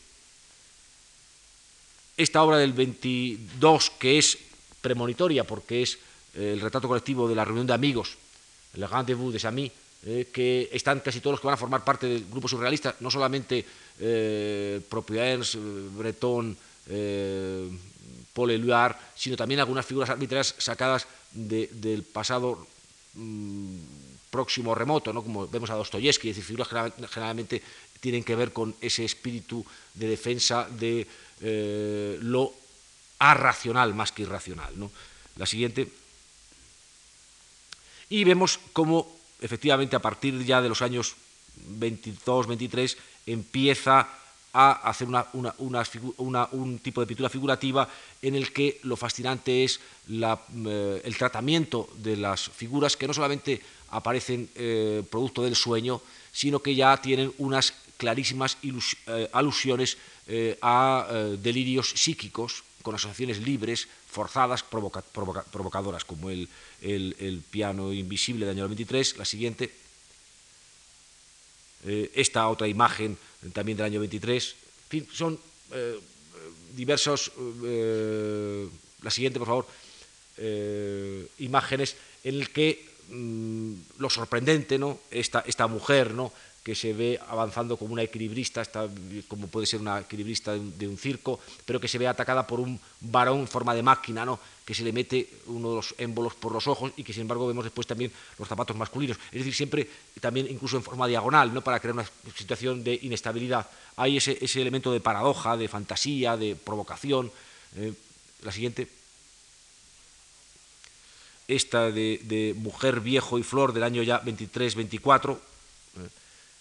esta 2.16 2.43
obra 2.43 2.59
del 2.59 2.72
22, 2.72 3.90
que 3.98 4.18
es 4.18 4.39
premonitoria, 4.80 5.44
porque 5.44 5.82
es 5.82 5.98
el 6.35 6.60
retrato 6.60 6.89
colectivo 6.89 7.28
de 7.28 7.35
la 7.35 7.44
reunión 7.44 7.66
de 7.66 7.74
amigos, 7.74 8.16
el 8.74 8.89
rendezvous 8.89 9.32
des 9.32 9.44
amis, 9.44 9.72
eh, 10.06 10.30
que 10.30 10.70
están 10.70 11.01
casi 11.01 11.18
todos 11.20 11.35
los 11.35 11.40
que 11.40 11.48
van 11.48 11.55
a 11.55 11.64
formar 11.64 11.82
parte 11.82 12.06
del 12.06 12.24
grupo 12.30 12.47
surrealista, 12.47 12.94
no 13.01 13.10
solamente 13.10 13.64
eh, 13.98 14.80
Breton, 14.89 16.56
Paul 18.39 18.97
sino 19.16 19.36
también 19.36 19.60
algunas 19.60 19.85
figuras 19.85 20.10
arbitrarias 20.10 20.55
sacadas 20.59 21.06
del 21.32 22.05
pasado 22.05 22.66
mm, 23.15 23.77
próximo 24.31 24.74
remoto, 24.74 25.12
¿no? 25.12 25.23
como 25.23 25.48
vemos 25.48 25.70
a 25.70 25.74
Dostoyevsky, 25.74 26.31
es 26.31 26.36
decir, 26.36 26.56
figuras 26.56 26.93
generalmente 27.10 27.62
tienen 28.01 28.23
que 28.23 28.36
ver 28.36 28.52
con 28.52 28.74
ese 28.81 29.05
espíritu 29.05 29.65
de 29.94 30.09
defensa 30.09 30.69
de 30.70 31.06
lo 32.23 32.55
racional 33.19 33.94
más 33.94 34.12
que 34.12 34.23
irracional. 34.23 34.78
¿no? 34.78 34.90
La 35.36 35.47
siguiente. 35.47 35.89
Y 38.10 38.24
vemos 38.24 38.59
cómo 38.73 39.19
efectivamente 39.40 39.97
a 39.97 40.02
partir 40.02 40.44
ya 40.44 40.62
de 40.62 40.69
los 40.69 40.82
años 40.82 41.16
22, 41.56 42.47
23 42.47 42.97
empieza 43.27 44.09
a 44.53 44.73
hacer 44.89 45.09
un 45.09 46.79
tipo 46.79 47.01
de 47.01 47.07
pintura 47.07 47.29
figurativa 47.29 47.89
en 48.23 48.35
el 48.35 48.53
que 48.53 48.81
lo 48.83 48.97
fascinante 48.97 49.65
es 49.65 49.81
eh, 50.09 51.03
el 51.05 51.16
tratamiento 51.16 51.89
de 51.97 52.16
las 52.16 52.49
figuras 52.49 52.97
que 52.97 53.07
no 53.07 53.15
solamente 53.15 53.61
aparecen 53.91 54.49
eh, 54.55 55.03
producto 55.11 55.43
del 55.43 55.57
sueño, 55.57 56.01
sino 56.33 56.61
que 56.61 56.75
ya 56.75 56.97
tienen 57.01 57.33
unas 57.39 57.75
clarísimas 57.97 58.57
eh, 58.62 59.29
alusiones 59.33 59.99
a 60.61 61.09
delirios 61.41 61.89
psíquicos 61.97 62.62
con 62.83 62.95
asociaciones 62.95 63.41
libres, 63.41 63.89
forzadas, 64.11 64.62
provocadoras, 64.62 66.05
como 66.05 66.31
el, 66.31 66.49
el, 66.83 67.43
piano 67.51 67.93
invisible 67.93 68.47
del 68.47 68.57
año 68.57 68.69
23, 68.69 69.16
la 69.16 69.25
siguiente, 69.25 69.73
esta 71.84 72.48
otra 72.48 72.66
imagen 72.66 73.16
también 73.52 73.76
del 73.78 73.86
año 73.86 74.00
23. 74.00 74.55
En 74.84 74.88
fin, 74.88 75.09
son 75.12 75.38
eh, 75.72 75.98
diversos, 76.74 77.32
eh, 77.64 78.66
la 79.02 79.10
siguiente, 79.10 79.38
por 79.38 79.48
favor, 79.48 79.66
eh, 80.38 81.26
imágenes 81.38 81.96
en 82.24 82.36
el 82.36 82.50
que 82.50 82.84
mm, 83.10 83.74
lo 83.98 84.10
sorprendente, 84.10 84.78
¿no? 84.78 85.00
Esta, 85.10 85.44
esta 85.46 85.66
mujer, 85.66 86.14
¿no? 86.14 86.32
Que 86.69 86.74
se 86.74 86.93
ve 86.93 87.19
avanzando 87.32 87.78
como 87.78 87.95
una 87.95 88.03
equilibrista, 88.03 88.61
como 89.27 89.49
puede 89.49 89.65
ser 89.65 89.81
una 89.81 90.01
equilibrista 90.01 90.53
de 90.53 90.86
un, 90.86 90.99
circo, 90.99 91.40
pero 91.65 91.81
que 91.81 91.89
se 91.89 91.97
ve 91.97 92.07
atacada 92.07 92.47
por 92.47 92.61
un 92.61 92.78
varón 93.01 93.40
en 93.40 93.49
forma 93.49 93.74
de 93.74 93.82
máquina, 93.82 94.27
¿no? 94.27 94.39
que 94.66 94.74
se 94.74 94.85
le 94.85 94.93
mete 94.93 95.31
uno 95.47 95.70
de 95.70 95.77
los 95.77 95.95
émbolos 95.97 96.35
por 96.35 96.53
los 96.53 96.66
ojos 96.66 96.93
y 96.99 97.03
que 97.05 97.15
sin 97.15 97.23
embargo 97.23 97.47
vemos 97.47 97.65
después 97.65 97.86
también 97.86 98.12
los 98.39 98.47
zapatos 98.47 98.77
masculinos. 98.77 99.16
Es 99.32 99.39
decir, 99.39 99.55
siempre 99.55 99.89
también 100.20 100.47
incluso 100.51 100.77
en 100.77 100.82
forma 100.82 101.07
diagonal, 101.07 101.55
¿no? 101.55 101.62
para 101.62 101.81
crear 101.81 101.95
una 101.95 102.05
situación 102.36 102.85
de 102.85 102.99
inestabilidad. 103.01 103.66
Hay 103.97 104.19
ese, 104.19 104.36
elemento 104.61 104.93
de 104.93 105.01
paradoja, 105.01 105.57
de 105.57 105.69
fantasía, 105.69 106.36
de 106.36 106.55
provocación. 106.55 107.32
Eh, 107.77 107.95
la 108.43 108.53
siguiente. 108.53 108.89
Esta 111.49 111.90
de, 111.90 112.55
Mujer, 112.59 113.01
Viejo 113.01 113.39
y 113.39 113.43
Flor 113.43 113.73
del 113.73 113.85
año 113.85 114.03
ya 114.03 114.23
23-24 114.23 115.39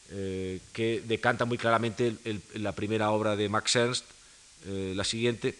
eh, 0.09 0.61
que 0.71 1.01
decanta 1.01 1.43
muy 1.43 1.57
claramente 1.57 2.15
la 2.55 2.71
primera 2.71 3.11
obra 3.11 3.35
de 3.35 3.49
Max 3.49 3.75
Ernst, 3.75 4.05
eh, 4.65 4.93
la 4.95 5.03
siguiente. 5.03 5.53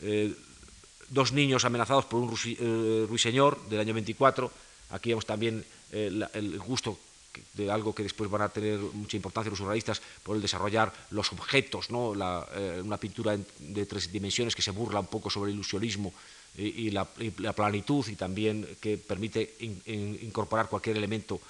Eh, 0.00 0.34
dos 1.10 1.32
niños 1.32 1.64
amenazados 1.66 2.06
por 2.06 2.20
un 2.20 3.08
ruiseñor 3.08 3.68
del 3.68 3.80
año 3.80 3.92
24. 3.92 4.50
Aquí 4.90 5.10
vemos 5.10 5.26
también 5.26 5.64
el 5.92 6.58
gusto 6.60 6.98
de 7.54 7.70
algo 7.70 7.94
que 7.94 8.02
después 8.02 8.30
van 8.30 8.42
a 8.42 8.48
tener 8.48 8.78
mucha 8.78 9.16
importancia 9.16 9.50
los 9.50 9.58
surrealistas 9.58 10.00
por 10.22 10.36
el 10.36 10.42
desarrollar 10.42 10.92
los 11.10 11.32
objetos, 11.32 11.90
¿no? 11.90 12.10
una 12.10 12.96
pintura 12.96 13.36
de 13.58 13.86
tres 13.86 14.10
dimensiones 14.10 14.54
que 14.54 14.62
se 14.62 14.70
burla 14.70 15.00
un 15.00 15.06
poco 15.06 15.30
sobre 15.30 15.50
el 15.50 15.56
ilusionismo 15.56 16.12
y, 16.56 16.90
la, 16.90 17.04
planitud 17.04 18.06
y 18.08 18.16
también 18.16 18.66
que 18.80 18.98
permite 18.98 19.56
incorporar 20.22 20.68
cualquier 20.68 20.96
elemento 20.96 21.40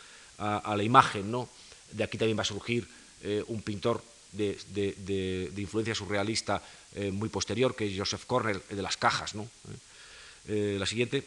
a, 0.41 0.75
la 0.77 0.83
imagen. 0.83 1.31
¿no? 1.31 1.49
De 1.93 2.05
aquí 2.05 2.19
también 2.19 2.39
va 2.39 2.43
a 2.43 2.47
surgir 2.47 2.89
eh, 3.23 3.45
un 3.49 3.63
pintor 3.63 4.03
de, 4.33 5.53
influencia 5.57 5.95
surrealista 5.95 6.63
eh, 6.95 7.11
muy 7.11 7.29
posterior, 7.29 7.75
que 7.77 7.87
es 7.87 7.99
Joseph 7.99 8.25
Cornell, 8.27 8.63
de 8.69 8.83
las 8.83 8.97
cajas. 8.97 9.35
¿no? 9.35 9.49
Eh, 10.49 10.77
la 10.79 10.87
siguiente. 10.87 11.25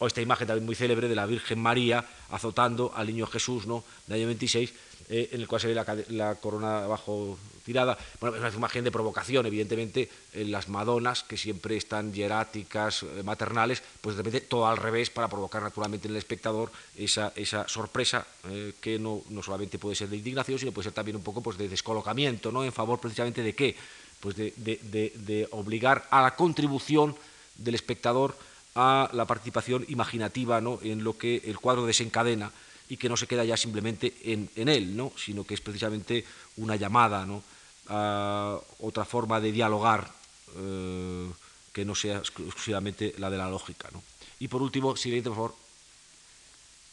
O 0.00 0.06
esta 0.06 0.20
imagen 0.20 0.46
también 0.46 0.66
muy 0.66 0.74
célebre 0.74 1.08
de 1.08 1.14
la 1.14 1.24
Virgen 1.24 1.60
María 1.60 2.04
azotando 2.30 2.92
al 2.94 3.06
niño 3.06 3.26
Jesús, 3.26 3.66
¿no? 3.66 3.84
del 4.06 4.18
año 4.18 4.26
26, 4.26 4.72
eh, 5.08 5.28
en 5.32 5.40
el 5.40 5.48
cual 5.48 5.60
se 5.60 5.68
ve 5.68 5.74
la, 6.08 6.34
corona 6.36 6.84
abajo 6.84 7.38
tirada. 7.64 7.96
Bueno, 8.20 8.36
es 8.36 8.42
una 8.42 8.50
imagen 8.50 8.84
de 8.84 8.90
provocación, 8.90 9.44
evidentemente, 9.46 10.08
en 10.32 10.50
las 10.50 10.68
Madonas, 10.68 11.22
que 11.24 11.36
siempre 11.36 11.76
están 11.76 12.12
hieráticas, 12.12 13.02
eh, 13.02 13.22
maternales, 13.22 13.82
pues 14.00 14.16
de 14.16 14.22
repente 14.22 14.46
todo 14.46 14.66
al 14.66 14.76
revés 14.76 15.10
para 15.10 15.28
provocar 15.28 15.62
naturalmente 15.62 16.08
en 16.08 16.12
el 16.12 16.18
espectador 16.18 16.70
esa, 16.96 17.32
esa 17.36 17.68
sorpresa 17.68 18.26
eh, 18.48 18.74
que 18.80 18.98
no, 18.98 19.22
solamente 19.42 19.78
puede 19.78 19.96
ser 19.96 20.08
de 20.08 20.16
indignación, 20.16 20.58
sino 20.58 20.72
puede 20.72 20.84
ser 20.84 20.92
también 20.92 21.16
un 21.16 21.22
poco 21.22 21.42
pues, 21.42 21.58
de 21.58 21.68
descolocamiento, 21.68 22.50
¿no? 22.50 22.64
en 22.64 22.72
favor 22.72 22.98
precisamente 22.98 23.42
de 23.42 23.54
qué? 23.54 23.76
Pues 24.20 24.36
de, 24.36 24.54
de, 24.56 25.12
de 25.14 25.48
obligar 25.50 26.06
a 26.10 26.22
la 26.22 26.34
contribución 26.34 27.14
del 27.58 27.74
espectador 27.74 28.34
a 28.74 29.08
la 29.12 29.24
participación 29.26 29.84
imaginativa 29.88 30.60
¿no? 30.60 30.78
en 30.82 31.04
lo 31.04 31.16
que 31.16 31.42
el 31.44 31.58
cuadro 31.58 31.86
desencadena 31.86 32.50
y 32.88 32.96
que 32.96 33.08
no 33.08 33.16
se 33.16 33.26
queda 33.26 33.44
ya 33.44 33.56
simplemente 33.56 34.14
en, 34.24 34.68
él, 34.68 34.96
¿no? 34.96 35.12
sino 35.16 35.44
que 35.44 35.54
es 35.54 35.60
precisamente 35.60 36.24
una 36.56 36.76
llamada 36.76 37.24
¿no? 37.24 37.42
a 37.88 38.58
otra 38.80 39.04
forma 39.04 39.40
de 39.40 39.52
dialogar 39.52 40.10
eh, 40.56 41.30
que 41.72 41.84
no 41.84 41.94
sea 41.94 42.18
exclusivamente 42.18 43.14
la 43.18 43.30
de 43.30 43.38
la 43.38 43.48
lógica. 43.48 43.88
¿no? 43.92 44.02
Y 44.38 44.48
por 44.48 44.62
último, 44.62 44.96
siguiente, 44.96 45.30
por 45.30 45.36
favor, 45.36 45.56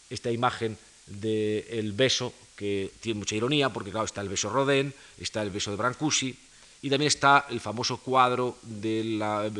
esta 0.09 0.31
imagen 0.31 0.77
del 1.07 1.91
beso, 1.93 2.33
que 2.55 2.91
tiene 2.99 3.19
mucha 3.19 3.35
ironía, 3.35 3.69
porque 3.69 3.91
claro, 3.91 4.05
está 4.05 4.21
el 4.21 4.29
beso 4.29 4.49
Rodin, 4.49 4.93
está 5.19 5.41
el 5.41 5.49
beso 5.49 5.71
de 5.71 5.77
Brancusi, 5.77 6.37
y 6.81 6.89
también 6.89 7.07
está 7.07 7.45
el 7.49 7.59
famoso 7.59 7.97
cuadro 7.97 8.57
de 8.61 9.03
la, 9.03 9.51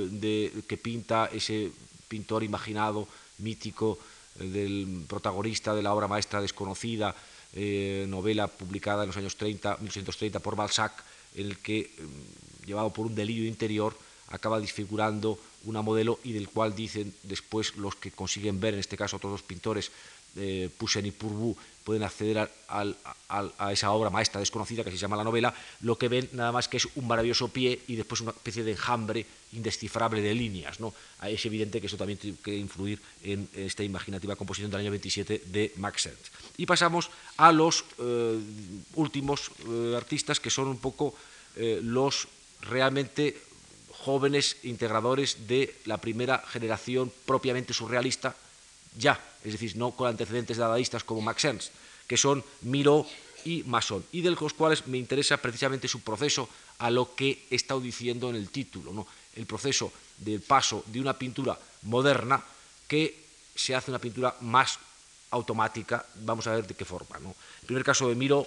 que 0.67 0.77
pinta 0.77 1.29
ese 1.31 1.71
pintor 2.07 2.43
imaginado, 2.43 3.07
mítico, 3.39 3.97
del 4.35 5.05
protagonista 5.07 5.73
de 5.73 5.81
la 5.81 5.93
obra 5.93 6.07
maestra 6.07 6.41
desconocida, 6.41 7.15
eh, 7.53 8.05
novela 8.07 8.47
publicada 8.47 9.03
en 9.03 9.07
los 9.07 9.17
años 9.17 9.35
30, 9.35 9.77
1830 9.77 10.39
por 10.39 10.55
Balzac, 10.55 11.03
en 11.35 11.47
el 11.47 11.57
que, 11.57 11.91
mm, 11.97 12.65
llevado 12.65 12.91
por 12.91 13.05
un 13.05 13.15
delirio 13.15 13.47
interior, 13.47 13.95
acaba 14.29 14.59
disfigurando 14.59 15.37
una 15.65 15.81
modelo 15.81 16.19
y 16.23 16.31
del 16.31 16.49
cual 16.49 16.75
dicen 16.75 17.13
después 17.23 17.75
los 17.75 17.95
que 17.95 18.11
consiguen 18.11 18.59
ver, 18.59 18.73
en 18.73 18.79
este 18.79 18.97
caso 18.97 19.17
otros 19.17 19.33
dos 19.33 19.43
pintores, 19.43 19.91
eh, 20.37 20.69
Poussin 20.77 21.05
y 21.05 21.11
Purbu, 21.11 21.55
pueden 21.83 22.03
acceder 22.03 22.49
a, 22.67 23.71
esa 23.71 23.91
obra 23.91 24.09
maestra 24.09 24.39
desconocida 24.39 24.83
que 24.83 24.91
se 24.91 24.97
llama 24.97 25.15
la 25.15 25.23
novela, 25.23 25.53
lo 25.81 25.97
que 25.97 26.07
ven 26.07 26.29
nada 26.33 26.51
más 26.51 26.67
que 26.67 26.77
es 26.77 26.87
un 26.95 27.07
maravilloso 27.07 27.47
pie 27.47 27.79
y 27.87 27.95
después 27.95 28.21
una 28.21 28.31
especie 28.31 28.63
de 28.63 28.71
enjambre 28.71 29.25
indescifrable 29.53 30.21
de 30.21 30.33
líneas. 30.35 30.79
¿no? 30.79 30.93
Es 31.23 31.45
evidente 31.45 31.81
que 31.81 31.87
eso 31.87 31.97
también 31.97 32.19
tiene 32.19 32.37
que 32.43 32.55
influir 32.55 33.01
en 33.23 33.49
esta 33.55 33.83
imaginativa 33.83 34.35
composición 34.35 34.69
del 34.69 34.81
año 34.81 34.91
27 34.91 35.43
de 35.47 35.73
Max. 35.77 36.09
Y 36.57 36.65
pasamos 36.65 37.09
a 37.37 37.51
los 37.51 37.85
eh, 37.99 38.39
últimos 38.95 39.51
eh, 39.67 39.93
artistas 39.97 40.39
que 40.39 40.49
son 40.49 40.67
un 40.67 40.77
poco 40.77 41.15
eh, 41.55 41.79
los 41.83 42.27
realmente 42.61 43.37
jóvenes 43.91 44.57
integradores 44.63 45.47
de 45.47 45.75
la 45.85 45.97
primera 45.97 46.39
generación 46.47 47.11
propiamente 47.25 47.73
surrealista 47.73 48.35
ya, 48.97 49.19
es 49.43 49.53
decir, 49.53 49.75
no 49.75 49.91
con 49.91 50.07
antecedentes 50.07 50.57
dadaístas 50.57 51.03
como 51.03 51.21
Max 51.21 51.45
Ernst, 51.45 51.71
que 52.07 52.17
son 52.17 52.43
Miro 52.61 53.05
y 53.45 53.63
Masson, 53.63 54.05
y 54.11 54.21
de 54.21 54.31
los 54.31 54.53
cuales 54.53 54.87
me 54.87 54.97
interesa 54.97 55.37
precisamente 55.37 55.87
su 55.87 56.01
proceso 56.01 56.49
a 56.79 56.89
lo 56.89 57.15
que 57.15 57.45
he 57.49 57.55
estado 57.55 57.79
diciendo 57.79 58.29
en 58.29 58.35
el 58.35 58.49
título, 58.49 58.93
¿no? 58.93 59.07
el 59.35 59.45
proceso 59.45 59.91
del 60.17 60.41
paso 60.41 60.83
de 60.87 60.99
una 60.99 61.17
pintura 61.17 61.57
moderna 61.83 62.43
que 62.87 63.23
se 63.55 63.75
hace 63.75 63.91
una 63.91 63.99
pintura 63.99 64.35
más 64.41 64.79
automática, 65.31 66.05
vamos 66.15 66.45
a 66.47 66.55
ver 66.55 66.67
de 66.67 66.73
qué 66.73 66.85
forma. 66.85 67.19
¿no? 67.19 67.35
El 67.61 67.67
primer 67.67 67.83
caso 67.83 68.09
de 68.09 68.15
Miro, 68.15 68.45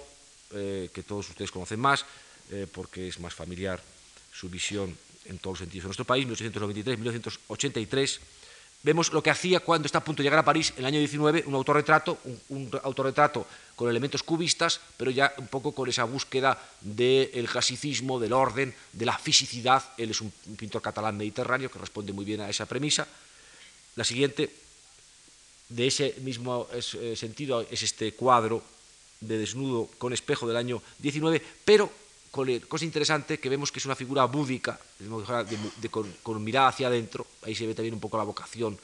eh, 0.53 0.91
que 0.93 1.03
todos 1.03 1.29
ustedes 1.31 1.51
conocen 1.51 1.81
más, 1.81 2.05
eh, 2.51 2.67
porque 2.71 3.09
es 3.09 3.19
más 3.21 3.35
familiar 3.35 3.83
su 4.33 4.49
visión 4.49 4.97
en 5.25 5.39
todos 5.39 5.55
los 5.55 5.59
sentidos 5.61 5.85
de 5.85 5.89
nuestro 5.89 6.05
país, 6.05 6.27
1893-1983, 6.29 8.21
vemos 8.85 9.11
lo 9.13 9.23
que 9.23 9.31
hacía 9.31 9.61
cuando 9.61 9.87
está 9.87 9.99
a 9.99 10.05
punto 10.05 10.23
de 10.23 10.29
llegar 10.29 10.39
a 10.39 10.45
París 10.45 10.73
en 10.77 10.81
el 10.81 10.87
año 10.87 10.99
19, 10.99 11.45
un 11.47 11.55
autorretrato, 11.55 12.19
un, 12.51 12.71
autorretrato 12.85 13.47
con 13.75 13.89
elementos 13.89 14.23
cubistas, 14.23 14.79
pero 14.97 15.11
ya 15.11 15.33
un 15.39 15.49
poco 15.49 15.73
con 15.73 15.89
esa 15.89 16.05
búsqueda 16.05 16.61
del 16.83 17.49
clasicismo, 17.49 18.21
del 18.21 18.35
orden, 18.35 18.75
de 18.93 19.07
la 19.07 19.17
fisicidad. 19.17 19.83
Él 19.97 20.11
es 20.11 20.21
un 20.21 20.31
pintor 20.57 20.83
catalán 20.83 21.17
mediterráneo 21.17 21.71
que 21.71 21.79
responde 21.79 22.13
muy 22.13 22.27
bien 22.27 22.43
a 22.43 22.51
esa 22.51 22.67
premisa. 22.67 23.09
La 23.97 24.05
siguiente, 24.05 24.53
de 25.71 25.87
ese 25.87 26.17
mismo 26.21 26.69
eh, 26.73 27.17
sentido, 27.17 27.67
es 27.71 27.83
este 27.83 28.13
cuadro 28.13 28.63
de 29.21 29.39
desnudo 29.39 29.89
con 29.97 30.13
espejo 30.13 30.47
del 30.47 30.59
año 30.59 30.83
19, 30.99 31.41
pero 31.65 31.91
cosa 32.69 32.85
interesante 32.85 33.39
que 33.39 33.49
vemos 33.49 33.71
que 33.71 33.79
es 33.79 33.87
una 33.87 33.95
figura 33.95 34.25
búdica, 34.25 34.79
con, 36.23 36.45
mirada 36.45 36.69
hacia 36.69 36.89
adentro, 36.89 37.27
ahí 37.43 37.55
se 37.55 37.67
ve 37.67 37.75
también 37.75 37.95
un 37.95 38.01
poco 38.01 38.19
la 38.19 38.25
vocación 38.25 38.79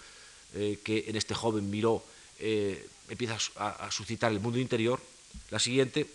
eh, 0.54 0.78
que 0.82 1.04
en 1.08 1.16
este 1.16 1.34
joven 1.34 1.68
miró, 1.68 2.04
eh, 2.38 2.86
empieza 3.08 3.38
a, 3.56 3.90
suscitar 3.90 4.30
el 4.32 4.40
mundo 4.40 4.58
interior. 4.58 5.00
La 5.50 5.58
siguiente, 5.58 6.06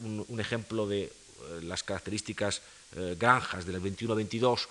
un, 0.00 0.40
ejemplo 0.40 0.86
de 0.86 1.04
eh, 1.04 1.10
las 1.62 1.82
características 1.82 2.62
granjas 3.18 3.66
del 3.66 3.82
21-22 3.82 4.68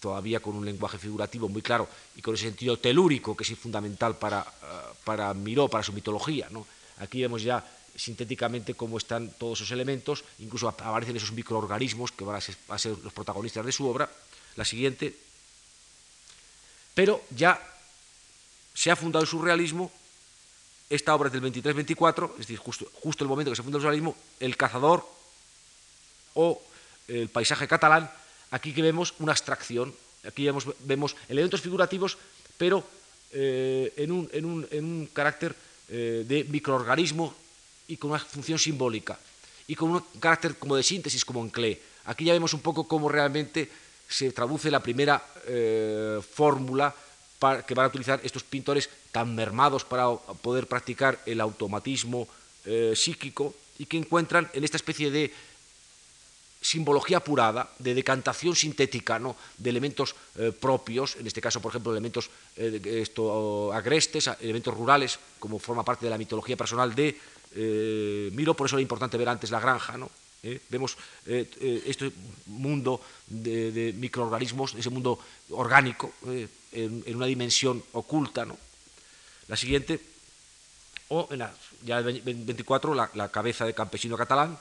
todavía 0.00 0.40
con 0.40 0.56
un 0.56 0.64
lenguaje 0.64 0.98
figurativo 0.98 1.48
muy 1.48 1.62
claro 1.62 1.88
y 2.16 2.22
con 2.22 2.34
ese 2.34 2.44
sentido 2.44 2.78
telúrico 2.78 3.36
que 3.36 3.44
es 3.44 3.58
fundamental 3.58 4.16
para, 4.16 4.40
eh, 4.40 4.94
para 5.04 5.32
Miró, 5.34 5.68
para 5.68 5.84
su 5.84 5.92
mitología. 5.92 6.48
¿no? 6.50 6.66
Aquí 6.98 7.20
vemos 7.20 7.42
ya 7.42 7.64
sintéticamente 7.96 8.74
cómo 8.74 8.98
están 8.98 9.30
todos 9.38 9.60
esos 9.60 9.70
elementos, 9.70 10.24
incluso 10.38 10.68
aparecen 10.68 11.16
esos 11.16 11.32
microorganismos 11.32 12.12
que 12.12 12.24
van 12.24 12.36
a 12.36 12.78
ser, 12.78 12.98
los 13.02 13.12
protagonistas 13.12 13.64
de 13.64 13.72
su 13.72 13.86
obra. 13.86 14.10
La 14.56 14.64
siguiente. 14.64 15.16
Pero 16.94 17.22
ya 17.30 17.60
se 18.74 18.90
ha 18.90 18.96
fundado 18.96 19.22
el 19.22 19.28
surrealismo, 19.28 19.90
esta 20.90 21.14
obra 21.14 21.28
es 21.28 21.32
del 21.32 21.42
23-24, 21.42 22.32
es 22.32 22.38
decir, 22.38 22.58
justo, 22.58 23.24
el 23.24 23.28
momento 23.28 23.50
que 23.50 23.56
se 23.56 23.62
funda 23.62 23.78
el 23.78 23.82
surrealismo, 23.82 24.16
El 24.40 24.56
cazador 24.56 25.08
o 26.34 26.60
El 27.08 27.28
paisaje 27.28 27.66
catalán, 27.66 28.10
aquí 28.50 28.74
que 28.74 28.82
vemos 28.82 29.14
una 29.18 29.32
abstracción, 29.32 29.94
aquí 30.26 30.48
vemos, 30.80 31.16
elementos 31.28 31.60
figurativos, 31.60 32.18
pero 32.58 32.84
eh, 33.32 33.92
en, 33.96 34.12
un, 34.12 35.08
carácter 35.12 35.56
eh, 35.88 36.24
de 36.28 36.44
microorganismo 36.44 37.34
y 37.92 37.98
con 37.98 38.10
una 38.10 38.20
función 38.20 38.58
simbólica, 38.58 39.18
y 39.68 39.74
con 39.74 39.90
un 39.90 40.02
carácter 40.18 40.56
como 40.56 40.76
de 40.76 40.82
síntesis, 40.82 41.26
como 41.26 41.42
en 41.42 41.50
Klee. 41.50 41.78
Aquí 42.06 42.24
ya 42.24 42.32
vemos 42.32 42.54
un 42.54 42.60
poco 42.60 42.88
cómo 42.88 43.06
realmente 43.06 43.68
se 44.08 44.32
traduce 44.32 44.70
la 44.70 44.80
primera 44.80 45.22
eh, 45.46 46.18
fórmula 46.24 46.94
que 47.66 47.74
van 47.74 47.84
a 47.84 47.88
utilizar 47.88 48.20
estos 48.22 48.44
pintores 48.44 48.88
tan 49.10 49.34
mermados 49.34 49.84
para 49.84 50.08
poder 50.40 50.66
practicar 50.66 51.20
el 51.26 51.40
automatismo 51.40 52.26
eh, 52.64 52.94
psíquico 52.96 53.54
y 53.78 53.84
que 53.84 53.98
encuentran 53.98 54.48
en 54.54 54.64
esta 54.64 54.78
especie 54.78 55.10
de 55.10 55.30
simbología 56.62 57.18
apurada, 57.18 57.68
de 57.78 57.92
decantación 57.92 58.56
sintética 58.56 59.18
¿no? 59.18 59.36
de 59.58 59.68
elementos 59.68 60.14
eh, 60.38 60.52
propios, 60.52 61.16
en 61.16 61.26
este 61.26 61.42
caso, 61.42 61.60
por 61.60 61.72
ejemplo, 61.72 61.92
elementos 61.92 62.30
esto, 62.56 63.72
agrestes, 63.72 64.30
elementos 64.40 64.72
rurales, 64.72 65.18
como 65.38 65.58
forma 65.58 65.84
parte 65.84 66.06
de 66.06 66.10
la 66.10 66.18
mitología 66.18 66.56
personal 66.56 66.94
de 66.94 67.18
Miro, 67.54 68.54
por 68.54 68.66
eso 68.66 68.76
era 68.76 68.82
importante 68.82 69.18
ver 69.18 69.28
antes 69.28 69.50
la 69.50 69.60
granja, 69.60 69.96
¿no? 69.96 70.10
¿eh? 70.42 70.60
vemos 70.68 70.96
eh, 71.26 71.48
eh, 71.60 71.82
este 71.86 72.12
mundo 72.46 73.00
de, 73.26 73.94
microorganismos, 73.96 74.74
ese 74.74 74.90
mundo 74.90 75.18
orgánico, 75.50 76.12
en, 76.72 77.02
una 77.14 77.26
dimensión 77.26 77.82
oculta. 77.92 78.44
¿no? 78.44 78.58
La 79.48 79.56
siguiente, 79.56 80.00
o 81.08 81.28
en 81.30 81.38
la, 81.38 81.54
ya 81.84 81.98
el 81.98 82.20
24, 82.22 82.94
la, 82.94 83.10
la, 83.14 83.30
cabeza 83.30 83.64
de 83.64 83.74
campesino 83.74 84.16
catalán, 84.16 84.58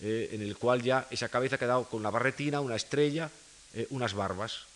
en 0.00 0.42
el 0.42 0.56
cual 0.56 0.80
ya 0.80 1.08
esa 1.10 1.28
cabeza 1.28 1.56
ha 1.56 1.58
quedado 1.58 1.84
con 1.84 2.00
una 2.00 2.10
barretina, 2.10 2.60
una 2.60 2.76
estrella, 2.76 3.30
unas 3.90 4.14
barbas, 4.14 4.66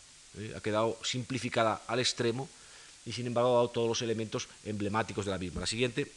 ha 0.56 0.60
quedado 0.60 0.98
simplificada 1.05 1.82
al 1.86 2.01
extremo 2.01 2.48
y 3.06 3.12
sin 3.12 3.28
embargo 3.28 3.51
ha 3.51 3.55
dado 3.55 3.70
todos 3.70 3.89
los 3.89 4.02
elementos 4.02 4.48
emblemáticos 4.64 5.24
de 5.24 5.30
la 5.30 5.39
misma. 5.39 5.60
La 5.60 5.68
siguiente, 5.68 6.10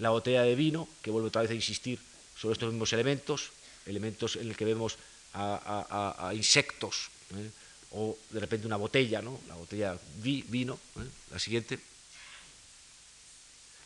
la 0.00 0.10
botella 0.10 0.42
de 0.42 0.54
vino, 0.54 0.88
que 1.02 1.10
vuelve 1.10 1.28
otra 1.28 1.42
vez 1.42 1.50
a 1.50 1.54
insistir 1.54 1.98
sobre 2.36 2.54
estos 2.54 2.72
mismos 2.72 2.92
elementos, 2.92 3.50
elementos 3.86 4.36
en 4.36 4.48
el 4.48 4.56
que 4.56 4.64
vemos 4.64 4.96
a, 5.34 6.32
insectos, 6.34 7.10
¿eh? 7.36 7.50
o 7.92 8.16
de 8.30 8.40
repente 8.40 8.66
una 8.66 8.76
botella, 8.76 9.20
¿no? 9.20 9.38
la 9.46 9.54
botella 9.54 9.98
vi, 10.16 10.42
vino, 10.48 10.78
¿eh? 10.96 11.06
la 11.30 11.38
siguiente, 11.38 11.78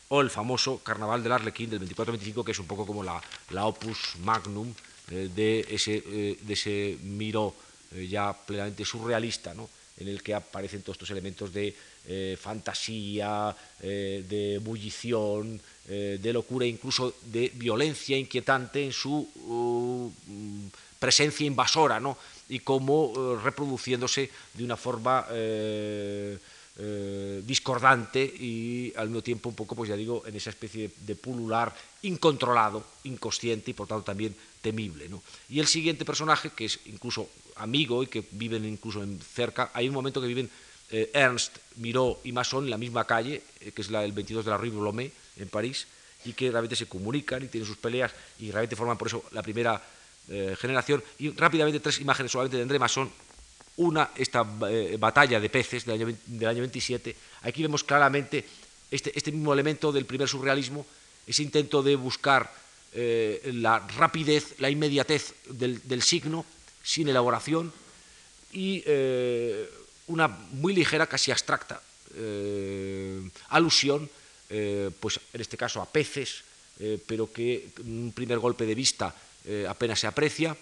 o 0.07 0.21
el 0.21 0.29
famoso 0.29 0.79
Carnaval 0.79 1.21
del 1.21 1.33
Arlequín 1.33 1.69
del 1.69 1.81
24-25, 1.81 2.45
que 2.45 2.51
es 2.51 2.59
un 2.59 2.67
poco 2.67 2.85
como 2.85 3.03
la, 3.03 3.21
la 3.49 3.65
opus 3.65 4.15
magnum 4.23 4.73
eh, 5.11 5.29
de, 5.35 5.65
ese, 5.69 6.01
de 6.39 6.53
ese 6.53 6.97
miro 7.01 7.53
ya 8.09 8.33
plenamente 8.33 8.85
surrealista, 8.85 9.53
¿no? 9.53 9.69
en 9.97 10.07
el 10.07 10.21
que 10.21 10.33
aparecen 10.33 10.81
todos 10.81 10.95
estos 10.95 11.11
elementos 11.11 11.53
de 11.53 11.75
fantasía, 12.37 13.55
de 13.79 14.55
ebullición, 14.55 15.61
eh, 15.87 16.19
de 16.21 16.33
locura, 16.33 16.65
incluso 16.65 17.15
de 17.25 17.51
violencia 17.55 18.17
inquietante 18.17 18.83
en 18.83 18.91
su 18.91 19.13
uh, 19.13 20.11
presencia 20.99 21.45
invasora, 21.45 21.99
¿no? 21.99 22.17
y 22.49 22.59
como 22.59 23.07
uh, 23.07 23.37
reproduciéndose 23.37 24.29
de 24.53 24.63
una 24.63 24.77
forma 24.77 25.25
eh, 25.31 26.37
eh, 26.77 27.41
discordante 27.45 28.23
y 28.23 28.93
al 28.95 29.07
mismo 29.07 29.23
tiempo 29.23 29.49
un 29.49 29.55
poco, 29.55 29.75
pues 29.75 29.89
ya 29.89 29.95
digo, 29.95 30.23
en 30.25 30.35
esa 30.35 30.49
especie 30.49 30.91
de, 30.99 31.15
pulular 31.15 31.73
incontrolado, 32.03 32.85
inconsciente 33.05 33.71
y 33.71 33.73
por 33.73 33.87
tanto 33.87 34.03
también 34.03 34.35
temible. 34.61 35.09
¿no? 35.09 35.23
Y 35.49 35.59
el 35.59 35.67
siguiente 35.67 36.05
personaje, 36.05 36.51
que 36.51 36.65
es 36.65 36.79
incluso 36.85 37.29
amigo 37.55 38.03
y 38.03 38.07
que 38.07 38.23
viven 38.31 38.65
incluso 38.65 39.01
en 39.01 39.19
cerca, 39.19 39.71
hay 39.73 39.87
un 39.87 39.93
momento 39.93 40.21
que 40.21 40.27
viven 40.27 40.49
Ernst, 40.91 41.57
Miró 41.77 42.19
y 42.23 42.31
Masson 42.31 42.65
en 42.65 42.69
la 42.69 42.77
misma 42.77 43.05
calle, 43.05 43.41
que 43.73 43.81
es 43.81 43.89
la 43.89 44.01
del 44.01 44.11
22 44.11 44.45
de 44.45 44.51
la 44.51 44.57
Rue 44.57 44.69
Blomet, 44.69 45.11
en 45.37 45.49
París, 45.49 45.87
y 46.25 46.33
que 46.33 46.51
realmente 46.51 46.75
se 46.75 46.87
comunican 46.87 47.43
y 47.43 47.47
tienen 47.47 47.67
sus 47.67 47.77
peleas 47.77 48.11
y 48.39 48.51
realmente 48.51 48.75
forman 48.75 48.97
por 48.97 49.07
eso 49.07 49.23
la 49.31 49.43
primera 49.43 49.81
eh, 50.27 50.55
generación. 50.59 51.03
Y 51.19 51.29
rápidamente 51.31 51.79
tres 51.79 51.99
imágenes 51.99 52.31
solamente 52.31 52.57
de 52.57 52.63
André 52.63 52.79
Masson, 52.79 53.11
una, 53.77 54.09
esta 54.15 54.45
eh, 54.69 54.97
batalla 54.99 55.39
de 55.39 55.49
peces 55.49 55.85
del 55.85 56.01
año, 56.01 56.17
del 56.25 56.49
año 56.49 56.59
27. 56.61 57.15
Aquí 57.43 57.61
vemos 57.61 57.83
claramente 57.83 58.43
este, 58.89 59.15
este, 59.15 59.31
mismo 59.31 59.53
elemento 59.53 59.91
del 59.91 60.05
primer 60.05 60.27
surrealismo, 60.27 60.85
ese 61.27 61.43
intento 61.43 61.83
de 61.83 61.95
buscar 61.95 62.51
eh, 62.93 63.51
la 63.53 63.79
rapidez, 63.97 64.55
la 64.59 64.69
inmediatez 64.69 65.35
del, 65.49 66.01
signo, 66.01 66.45
sin 66.83 67.07
elaboración, 67.07 67.71
y 68.51 68.83
una 70.07 70.27
muy 70.29 70.73
ligera, 70.73 71.07
casi 71.07 71.29
abstracta, 71.29 71.81
alusión, 73.49 74.09
pues 74.47 75.19
en 75.33 75.41
este 75.41 75.57
caso 75.57 75.81
a 75.81 75.89
peces, 75.89 76.43
pero 77.07 77.31
que 77.31 77.69
un 77.83 78.13
primer 78.13 78.39
golpe 78.39 78.65
de 78.65 78.75
vista 78.75 79.13
apenas 79.67 79.99
se 79.99 80.07
aprecia 80.07 80.55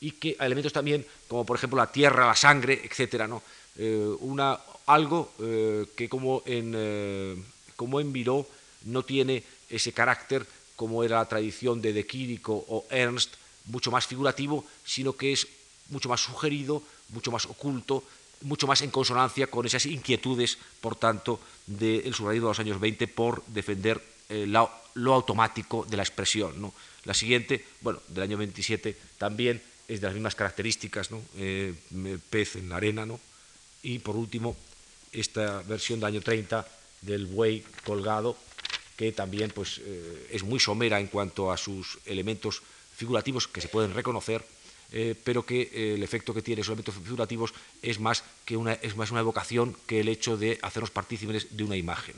y 0.00 0.12
que 0.12 0.36
a 0.38 0.46
elementos 0.46 0.72
también 0.72 1.04
como 1.26 1.44
por 1.44 1.56
ejemplo 1.56 1.76
la 1.76 1.90
tierra, 1.90 2.26
la 2.26 2.36
sangre, 2.36 2.80
etcétera, 2.84 3.26
¿no? 3.26 3.42
Eh, 3.76 4.16
una, 4.20 4.58
algo 4.86 5.32
eh, 5.40 5.86
que 5.94 6.08
como 6.08 6.42
en, 6.46 6.72
eh, 6.74 7.36
como 7.76 8.00
en 8.00 8.10
Miró 8.10 8.46
no 8.86 9.04
tiene 9.04 9.44
ese 9.70 9.92
carácter 9.92 10.46
como 10.74 11.04
era 11.04 11.18
la 11.18 11.28
tradición 11.28 11.80
de 11.80 11.92
De 11.92 12.06
Quirico 12.06 12.54
o 12.54 12.86
Ernst, 12.90 13.34
mucho 13.66 13.90
más 13.90 14.06
figurativo, 14.06 14.64
sino 14.84 15.12
que 15.14 15.32
es 15.32 15.46
mucho 15.90 16.08
más 16.08 16.20
sugerido, 16.20 16.82
mucho 17.10 17.30
más 17.30 17.46
oculto, 17.46 18.02
mucho 18.42 18.66
más 18.66 18.82
en 18.82 18.90
consonancia 18.90 19.48
con 19.48 19.66
esas 19.66 19.86
inquietudes, 19.86 20.58
por 20.80 20.96
tanto, 20.96 21.40
del 21.66 22.14
surrealismo 22.14 22.48
de 22.48 22.50
los 22.50 22.60
años 22.60 22.80
20 22.80 23.08
por 23.08 23.44
defender 23.46 24.02
eh, 24.28 24.46
lo 24.46 25.14
automático 25.14 25.86
de 25.88 25.96
la 25.96 26.02
expresión. 26.02 26.60
¿no? 26.60 26.72
La 27.04 27.14
siguiente, 27.14 27.64
bueno, 27.80 28.00
del 28.08 28.24
año 28.24 28.36
27 28.38 28.96
también 29.18 29.62
es 29.88 30.00
de 30.00 30.06
las 30.06 30.14
mismas 30.14 30.34
características, 30.34 31.10
¿no? 31.10 31.22
eh, 31.36 31.74
pez 32.30 32.56
en 32.56 32.68
la 32.68 32.76
arena, 32.76 33.06
¿no? 33.06 33.18
y 33.82 33.98
por 33.98 34.16
último 34.16 34.56
esta 35.12 35.62
versión 35.62 36.00
del 36.00 36.08
año 36.08 36.20
30 36.20 36.66
del 37.02 37.26
buey 37.26 37.64
colgado, 37.84 38.36
que 38.96 39.12
también 39.12 39.50
pues, 39.50 39.80
eh, 39.84 40.28
es 40.30 40.42
muy 40.42 40.60
somera 40.60 41.00
en 41.00 41.06
cuanto 41.06 41.50
a 41.50 41.56
sus 41.56 41.98
elementos 42.04 42.62
figurativos 42.96 43.46
que 43.46 43.60
se 43.60 43.68
pueden 43.68 43.94
reconocer, 43.94 44.44
eh, 44.92 45.14
pero 45.22 45.44
que 45.44 45.62
eh, 45.72 45.94
el 45.94 46.02
efecto 46.02 46.32
que 46.32 46.42
tiene 46.42 46.62
esos 46.62 46.72
elementos 46.72 46.94
figurativos 46.94 47.52
es 47.82 48.00
más, 48.00 48.24
que 48.44 48.56
una, 48.56 48.74
es 48.74 48.96
más 48.96 49.10
una 49.10 49.20
evocación 49.20 49.76
que 49.86 50.00
el 50.00 50.08
hecho 50.08 50.36
de 50.36 50.58
hacernos 50.62 50.90
partícipes 50.90 51.56
de 51.56 51.64
una 51.64 51.76
imagen. 51.76 52.16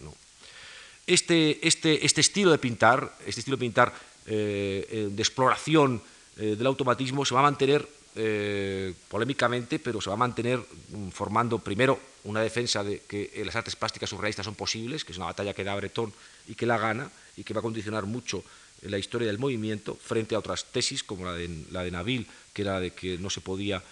Este, 1.07 1.67
este, 1.67 2.07
este, 2.07 2.21
estilo 2.21 2.51
de 2.51 2.59
pintar, 2.59 3.17
este 3.27 3.41
estilo 3.41 3.57
de 3.57 3.61
pintar 3.61 3.93
de 4.27 5.15
exploración 5.19 6.01
eh, 6.41 6.57
del 6.57 6.67
automatismo 6.67 7.25
se 7.25 7.35
va 7.35 7.41
a 7.41 7.51
mantener 7.53 7.87
eh, 8.17 8.95
polémicamente, 9.09 9.79
pero 9.79 10.01
se 10.01 10.09
va 10.09 10.15
a 10.15 10.25
mantener 10.25 10.59
um, 10.93 11.11
formando 11.11 11.59
primero 11.59 12.01
una 12.25 12.41
defensa 12.41 12.83
de 12.83 13.01
que 13.07 13.31
eh, 13.35 13.45
las 13.45 13.57
artes 13.57 13.77
plásticas 13.77 14.09
surrealistas 14.09 14.47
son 14.47 14.55
posibles, 14.55 15.05
que 15.05 15.13
es 15.13 15.19
una 15.19 15.27
batalla 15.27 15.53
que 15.53 15.65
da 15.65 15.77
Breton 15.77 16.13
y 16.49 16.55
que 16.55 16.65
la 16.65 16.79
gana 16.79 17.11
y 17.37 17.45
que 17.45 17.53
va 17.53 17.61
a 17.61 17.63
condicionar 17.63 18.07
mucho 18.07 18.43
la 18.83 18.99
historia 18.99 19.29
del 19.29 19.39
movimiento 19.39 19.95
frente 19.95 20.35
a 20.35 20.39
otras 20.39 20.65
tesis 20.67 21.05
como 21.05 21.25
la 21.25 21.35
de, 21.35 21.49
la 21.71 21.83
de 21.83 21.91
Nabil, 21.91 22.27
que 22.53 22.63
era 22.63 22.81
de 22.81 22.93
que 22.93 23.19
no 23.19 23.31
se 23.31 23.41
podía 23.41 23.83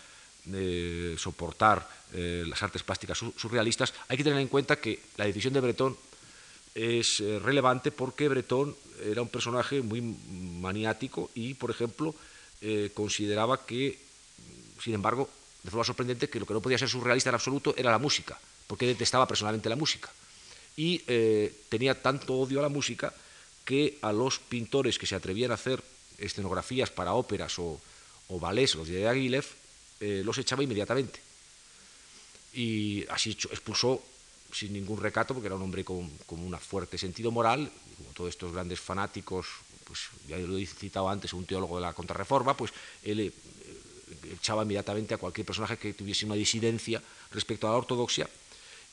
eh, 0.51 1.15
soportar 1.19 1.86
eh, 2.15 2.43
las 2.47 2.62
artes 2.62 2.82
plásticas 2.82 3.19
surrealistas. 3.19 3.93
Hay 4.09 4.16
que 4.16 4.24
tener 4.24 4.39
en 4.39 4.48
cuenta 4.48 4.77
que 4.77 4.98
la 5.19 5.27
decisión 5.27 5.52
de 5.52 5.60
Breton 5.60 5.94
es 6.74 7.20
eh, 7.20 7.39
relevante 7.39 7.90
porque 7.90 8.28
Breton 8.28 8.74
era 9.05 9.20
un 9.20 9.28
personaje 9.28 9.82
muy 9.82 10.01
maniático 10.01 11.31
y, 11.35 11.55
por 11.55 11.70
ejemplo, 11.70 12.15
consideraba 12.94 13.65
que, 13.65 13.97
sin 14.82 14.94
embargo, 14.94 15.31
de 15.62 15.70
forma 15.70 15.85
sorprendente, 15.85 16.28
que 16.28 16.40
lo 16.40 16.47
que 16.47 16.55
no 16.55 16.60
podía 16.60 16.78
ser 16.78 16.89
surrealista 16.89 17.31
en 17.31 17.35
absoluto 17.35 17.73
era 17.77 17.93
la 17.93 17.98
música, 17.98 18.36
porque 18.66 18.86
detestaba 18.86 19.28
personalmente 19.28 19.69
la 19.69 19.77
música. 19.77 20.10
Y 20.77 20.98
tenía 21.69 22.02
tanto 22.02 22.35
odio 22.35 22.59
a 22.59 22.62
la 22.62 22.69
música 22.69 23.15
que 23.69 23.99
a 24.01 24.16
los 24.16 24.39
pintores 24.40 24.97
que 24.97 25.05
se 25.05 25.12
atrevían 25.12 25.51
a 25.51 25.61
hacer 25.61 25.85
escenografías 26.16 26.89
para 26.89 27.12
óperas 27.12 27.59
o, 27.59 27.77
o 28.32 28.40
ballets, 28.40 28.81
los 28.81 28.89
de 28.89 29.05
Aguilev, 29.07 29.45
eh, 30.01 30.23
los 30.24 30.39
echaba 30.39 30.65
inmediatamente. 30.65 31.20
y 32.55 33.05
así 33.11 33.36
expulsó 33.53 34.01
sin 34.51 34.73
ningún 34.73 34.97
recato, 34.97 35.35
porque 35.35 35.49
era 35.49 35.57
un 35.57 35.61
hombre 35.61 35.85
con, 35.85 36.09
con 36.24 36.40
un 36.40 36.57
fuerte 36.59 36.97
sentido 36.97 37.31
moral, 37.31 37.70
como 37.99 38.09
todos 38.16 38.31
estos 38.31 38.55
grandes 38.57 38.81
fanáticos, 38.81 39.45
pues 39.85 40.09
ya 40.27 40.39
lo 40.39 40.57
he 40.57 40.65
citado 40.65 41.11
antes, 41.11 41.35
un 41.35 41.45
teólogo 41.45 41.77
de 41.77 41.82
la 41.82 41.93
contrarreforma, 41.93 42.57
pues 42.57 42.73
él 43.05 43.20
eh, 43.20 43.32
echaba 44.32 44.62
inmediatamente 44.62 45.12
a 45.12 45.19
cualquier 45.19 45.45
personaje 45.45 45.77
que 45.77 45.93
tuviese 45.93 46.24
una 46.24 46.36
disidencia 46.36 47.03
respecto 47.32 47.69
a 47.69 47.73
la 47.73 47.77
ortodoxia 47.77 48.27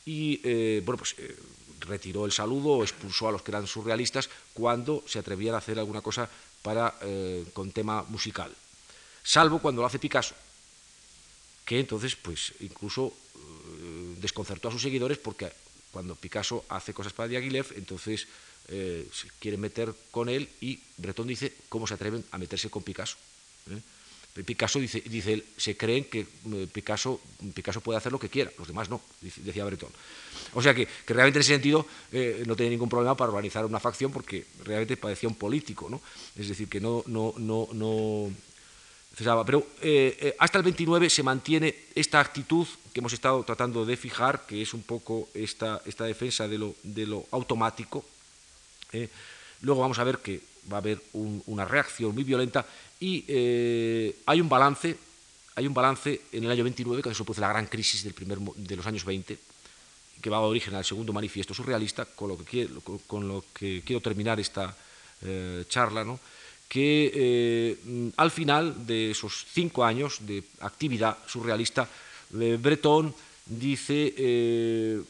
y 0.06 0.42
eh, 0.44 0.82
bueno, 0.84 0.98
pues 0.98 1.16
eh, 1.18 1.34
retiró 1.82 2.26
el 2.26 2.32
saludo 2.32 2.70
o 2.70 2.84
expulsó 2.84 3.28
a 3.28 3.32
los 3.32 3.42
que 3.42 3.52
eran 3.52 3.68
surrealistas 3.68 4.30
cuando 4.54 5.04
se 5.08 5.20
atrevían 5.20 5.56
a 5.56 5.60
hacer 5.60 5.78
alguna 5.80 6.02
cosa 6.02 6.30
para, 6.62 6.96
con 7.54 7.72
tema 7.72 8.04
musical, 8.10 8.52
salvo 9.24 9.60
cuando 9.60 9.82
lo 9.82 9.88
hace 9.88 10.00
Picasso, 10.00 10.34
que 11.64 11.80
entonces 11.80 12.16
pues 12.16 12.54
incluso 12.62 13.14
desconcertó 14.20 14.70
a 14.70 14.72
sus 14.72 14.82
seguidores 14.82 15.20
porque 15.20 15.52
cuando 15.92 16.16
Picasso 16.16 16.66
hace 16.68 16.94
cosas 16.94 17.14
para 17.14 17.30
Diaghilev, 17.30 17.68
entonces 17.78 18.28
eh, 18.68 19.08
se 19.14 19.30
quiere 19.40 19.58
meter 19.58 19.94
con 20.12 20.28
él 20.28 20.50
y 20.60 20.80
Breton 20.98 21.28
dice 21.28 21.54
cómo 21.70 21.88
se 21.88 21.94
atreven 21.94 22.26
a 22.32 22.38
meterse 22.38 22.70
con 22.70 22.84
Picasso. 22.84 23.16
¿eh? 23.70 23.80
Picasso 24.44 24.80
dice, 24.80 25.44
se 25.56 25.78
creen 25.78 26.06
que 26.06 26.20
eh, 26.20 26.68
Picasso, 26.72 27.22
Picasso 27.54 27.82
puede 27.82 27.98
hacer 27.98 28.12
lo 28.12 28.20
que 28.20 28.30
quiera, 28.30 28.52
los 28.58 28.68
demás 28.68 28.90
no, 28.90 29.02
decía 29.22 29.64
Breton. 29.64 29.90
O 30.54 30.62
sea 30.62 30.74
que, 30.74 30.88
realmente 31.08 31.40
en 31.40 31.42
ese 31.42 31.54
sentido 31.54 31.86
no 32.46 32.56
tenía 32.56 32.72
ningún 32.72 32.90
problema 32.90 33.16
para 33.16 33.32
organizar 33.32 33.66
una 33.66 33.80
facción 33.80 34.12
porque 34.12 34.46
realmente 34.64 34.98
parecía 34.98 35.28
un 35.28 35.36
político, 35.36 35.90
¿no? 35.90 36.02
Es 36.36 36.48
decir, 36.48 36.70
que 36.70 36.80
no, 36.80 37.04
no, 37.08 37.34
no, 37.38 37.68
no 37.74 38.32
pero 39.46 39.66
hasta 40.40 40.58
el 40.58 40.64
29 40.64 41.10
se 41.10 41.24
mantiene 41.24 41.74
esta 41.96 42.20
actitud 42.20 42.68
que 42.92 43.00
hemos 43.00 43.14
estado 43.14 43.44
tratando 43.44 43.86
de 43.86 43.96
fijar, 43.96 44.46
que 44.46 44.62
es 44.62 44.74
un 44.74 44.84
poco 44.84 45.30
esta, 45.34 45.82
esta 45.86 46.04
defensa 46.04 46.48
de 46.48 46.58
lo, 46.58 46.76
de 46.84 47.06
lo 47.06 47.26
automático, 47.32 48.04
¿eh? 48.92 49.10
luego 49.62 49.82
vamos 49.82 50.00
a 50.00 50.04
ver 50.04 50.20
que 50.20 50.42
va 50.72 50.78
a 50.78 50.80
haber 50.80 51.02
una 51.14 51.66
reacción 51.66 52.14
muy 52.14 52.24
violenta 52.24 52.66
y 53.00 53.26
eh, 53.28 54.16
hay 54.26 54.42
un 54.42 54.50
balance, 54.50 54.96
hay 55.56 55.68
un 55.68 55.74
balance 55.74 56.22
en 56.32 56.44
el 56.44 56.52
año 56.52 56.64
29, 56.64 57.02
cuando 57.02 57.18
se 57.18 57.24
produce 57.24 57.42
la 57.42 57.50
gran 57.50 57.68
crisis 57.68 58.04
del 58.04 58.14
primer, 58.14 58.40
de 58.40 58.76
los 58.76 58.86
años 58.86 59.06
20, 59.06 59.38
que 60.22 60.30
va 60.30 60.38
a 60.38 60.42
dar 60.42 60.50
origen 60.50 60.76
al 60.76 60.86
segundo 60.86 61.14
manifiesto 61.14 61.54
surrealista, 61.54 62.06
con 62.06 62.30
lo 62.30 62.38
que 63.54 63.84
quiero, 63.86 64.02
terminar 64.02 64.40
esta 64.40 64.76
eh, 65.22 65.66
charla, 65.68 66.04
¿no? 66.04 66.20
que 66.68 67.78
al 68.18 68.32
final 68.32 68.88
de 68.88 69.12
esos 69.12 69.46
cinco 69.54 69.86
años 69.86 70.18
de 70.22 70.44
actividad 70.62 71.16
surrealista, 71.28 71.88
Breton 72.32 73.14
dice 73.46 74.14
eh, 74.18 75.02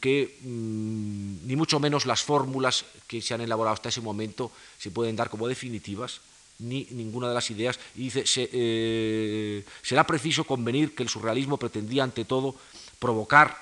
que 0.00 0.38
mm, 0.40 1.46
ni 1.46 1.56
mucho 1.56 1.78
menos 1.78 2.06
las 2.06 2.22
fórmulas 2.22 2.84
que 3.06 3.20
se 3.20 3.34
han 3.34 3.42
elaborado 3.42 3.74
hasta 3.74 3.90
ese 3.90 4.00
momento 4.00 4.50
se 4.78 4.90
pueden 4.90 5.14
dar 5.14 5.28
como 5.28 5.46
definitivas, 5.46 6.20
ni 6.58 6.86
ninguna 6.90 7.28
de 7.28 7.34
las 7.34 7.50
ideas, 7.50 7.78
y 7.94 8.04
dice, 8.04 8.24
eh, 8.34 9.64
será 9.82 10.06
preciso 10.06 10.44
convenir 10.44 10.94
que 10.94 11.02
el 11.02 11.08
surrealismo 11.08 11.58
pretendía 11.58 12.04
ante 12.04 12.24
todo 12.24 12.54
provocar 12.98 13.56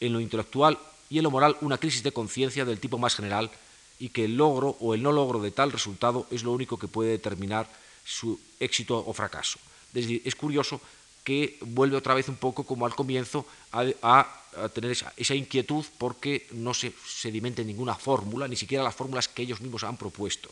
en 0.00 0.12
lo 0.12 0.20
intelectual 0.20 0.78
y 1.10 1.18
en 1.18 1.24
lo 1.24 1.30
moral 1.30 1.56
una 1.60 1.78
crisis 1.78 2.02
de 2.02 2.12
conciencia 2.12 2.64
del 2.64 2.80
tipo 2.80 2.98
más 2.98 3.14
general 3.14 3.50
y 3.98 4.10
que 4.10 4.24
el 4.24 4.36
logro 4.36 4.76
o 4.80 4.94
el 4.94 5.02
no 5.02 5.12
logro 5.12 5.40
de 5.40 5.50
tal 5.50 5.72
resultado 5.72 6.26
es 6.30 6.42
lo 6.42 6.52
único 6.52 6.78
que 6.78 6.88
puede 6.88 7.10
determinar 7.10 7.68
su 8.04 8.38
éxito 8.60 9.02
o 9.06 9.12
fracaso. 9.12 9.58
Es 9.94 10.06
es 10.24 10.34
curioso 10.34 10.80
que 11.28 11.58
vuelve 11.60 11.96
otra 11.96 12.14
vez 12.14 12.28
un 12.28 12.36
poco 12.36 12.64
como 12.64 12.86
al 12.86 12.94
comienzo 12.94 13.44
a, 13.72 14.24
tener 14.72 14.92
esa, 14.92 15.34
inquietud 15.34 15.84
porque 15.98 16.46
no 16.52 16.72
se 16.72 16.92
sedimenta 17.06 17.62
ninguna 17.62 17.94
fórmula, 17.94 18.48
ni 18.48 18.56
siquiera 18.56 18.82
las 18.82 18.94
fórmulas 18.94 19.28
que 19.28 19.42
ellos 19.42 19.60
mismos 19.60 19.84
han 19.84 19.98
propuesto. 19.98 20.48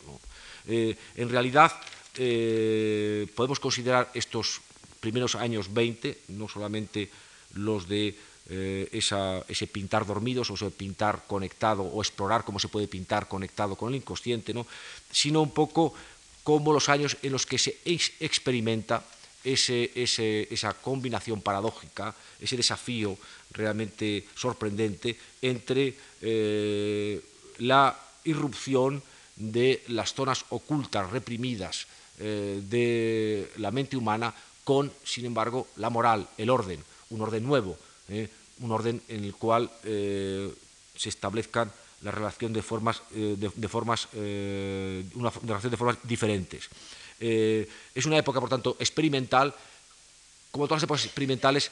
Eh, 0.67 0.95
en 1.15 1.29
realidad, 1.29 1.71
eh, 2.17 3.25
podemos 3.35 3.59
considerar 3.59 4.11
estos 4.13 4.61
primeros 4.99 5.35
años 5.35 5.73
20, 5.73 6.17
no 6.29 6.47
solamente 6.47 7.09
los 7.55 7.87
de 7.87 8.15
eh, 8.49 8.89
ese 8.91 9.67
pintar 9.67 10.05
dormidos 10.05 10.51
o 10.51 10.55
ese 10.55 10.71
pintar 10.71 11.23
conectado 11.27 11.83
o 11.83 12.01
explorar 12.01 12.43
cómo 12.43 12.59
se 12.59 12.67
puede 12.67 12.87
pintar 12.87 13.27
conectado 13.27 13.75
con 13.75 13.89
el 13.89 13.95
inconsciente, 13.95 14.53
¿no? 14.53 14.67
sino 15.11 15.41
un 15.41 15.51
poco 15.51 15.93
como 16.43 16.73
los 16.73 16.89
años 16.89 17.17
en 17.23 17.31
los 17.31 17.45
que 17.45 17.57
se 17.57 17.79
experimenta 17.83 19.03
esa 19.43 20.73
combinación 20.81 21.41
paradójica, 21.41 22.15
ese 22.39 22.57
desafío 22.57 23.17
realmente 23.51 24.27
sorprendente 24.35 25.15
entre 25.41 25.95
la 27.59 27.99
irrupción 28.25 29.01
de 29.37 29.83
las 29.87 30.13
zonas 30.13 30.45
ocultas, 30.49 31.09
reprimidas 31.09 31.87
eh, 32.19 32.61
de 32.63 33.51
la 33.57 33.71
mente 33.71 33.95
humana 33.95 34.33
con, 34.63 34.91
sin 35.03 35.25
embargo, 35.25 35.67
la 35.77 35.89
moral, 35.89 36.27
el 36.37 36.49
orden, 36.49 36.83
un 37.09 37.21
orden 37.21 37.43
nuevo, 37.43 37.77
eh, 38.09 38.29
un 38.59 38.71
orden 38.71 39.01
en 39.07 39.23
el 39.23 39.35
cual 39.35 39.69
se 39.83 41.09
establezcan 41.09 41.71
la 42.01 42.11
relación 42.11 42.51
de 42.51 42.61
formas, 42.61 43.01
de, 43.11 43.69
formas 43.69 44.07
una 44.13 45.29
relación 45.43 45.71
de 45.71 45.77
formas 45.77 45.97
diferentes. 46.03 46.69
Eh, 47.19 47.67
es 47.95 48.05
una 48.05 48.17
época, 48.17 48.39
por 48.39 48.49
tanto, 48.49 48.77
experimental, 48.79 49.53
como 50.51 50.67
todas 50.67 50.81
las 50.81 50.87
épocas 50.87 51.05
experimentales, 51.05 51.71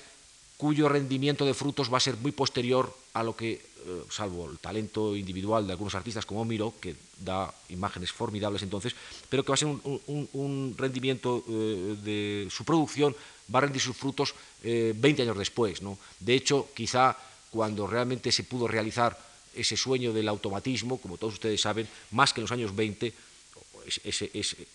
cuyo 0.57 0.89
rendimiento 0.89 1.45
de 1.45 1.53
frutos 1.53 1.91
va 1.91 1.97
a 1.97 2.01
ser 2.01 2.17
muy 2.17 2.31
posterior 2.31 2.93
a 3.13 3.23
lo 3.23 3.35
que, 3.35 3.53
eh, 3.53 4.03
salvo 4.09 4.49
el 4.49 4.57
talento 4.57 5.15
individual 5.15 5.67
de 5.67 5.73
algunos 5.73 5.95
artistas 5.95 6.25
como 6.25 6.45
Miro, 6.45 6.73
que 6.79 6.95
da 7.19 7.53
imágenes 7.69 8.11
formidables 8.11 8.63
entonces, 8.63 8.95
pero 9.29 9.43
que 9.43 9.49
va 9.49 9.55
a 9.55 9.57
ser 9.57 9.67
un, 9.67 10.75
rendimiento 10.77 11.43
eh, 11.47 11.95
de 12.03 12.47
su 12.49 12.63
producción, 12.63 13.15
va 13.53 13.59
a 13.59 13.61
rendir 13.63 13.81
sus 13.81 13.95
frutos 13.95 14.33
20 14.63 15.21
años 15.21 15.37
después. 15.37 15.81
¿no? 15.81 15.97
De 16.19 16.33
hecho, 16.33 16.69
quizá 16.73 17.15
cuando 17.51 17.87
realmente 17.87 18.31
se 18.31 18.43
pudo 18.43 18.67
realizar 18.67 19.17
ese 19.55 19.77
sueño 19.77 20.11
del 20.11 20.27
automatismo, 20.27 20.97
como 20.97 21.17
todos 21.17 21.35
ustedes 21.35 21.61
saben, 21.61 21.87
más 22.11 22.33
que 22.33 22.41
en 22.41 22.43
los 22.43 22.51
años 22.51 22.75
20, 22.75 23.13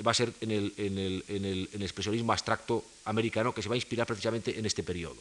va 0.06 0.10
a 0.10 0.14
ser 0.14 0.32
en 0.40 0.50
el, 0.50 1.68
expresionismo 1.80 2.32
abstracto 2.32 2.84
americano 3.04 3.54
que 3.54 3.62
se 3.62 3.68
va 3.68 3.74
a 3.74 3.76
inspirar 3.76 4.06
precisamente 4.06 4.58
en 4.58 4.66
este 4.66 4.82
periodo. 4.82 5.16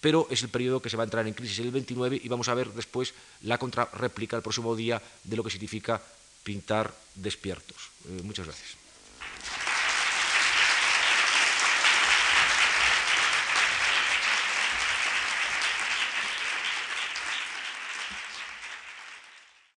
Pero 0.00 0.26
es 0.30 0.42
el 0.42 0.48
periodo 0.48 0.80
que 0.80 0.90
se 0.90 0.96
va 0.96 1.02
a 1.02 1.08
entrar 1.10 1.26
en 1.26 1.34
crisis 1.34 1.58
el 1.58 1.70
29 1.70 2.20
y 2.22 2.28
vamos 2.28 2.48
a 2.48 2.54
ver 2.54 2.70
después 2.72 3.14
la 3.42 3.58
contrarréplica 3.58 4.36
el 4.36 4.42
próximo 4.42 4.74
día 4.74 5.02
de 5.24 5.36
lo 5.36 5.44
que 5.44 5.50
significa 5.50 6.00
pintar 6.42 6.94
despiertos. 7.14 7.76
Eh, 8.08 8.22
muchas 8.22 8.46
gracias. 8.46 8.77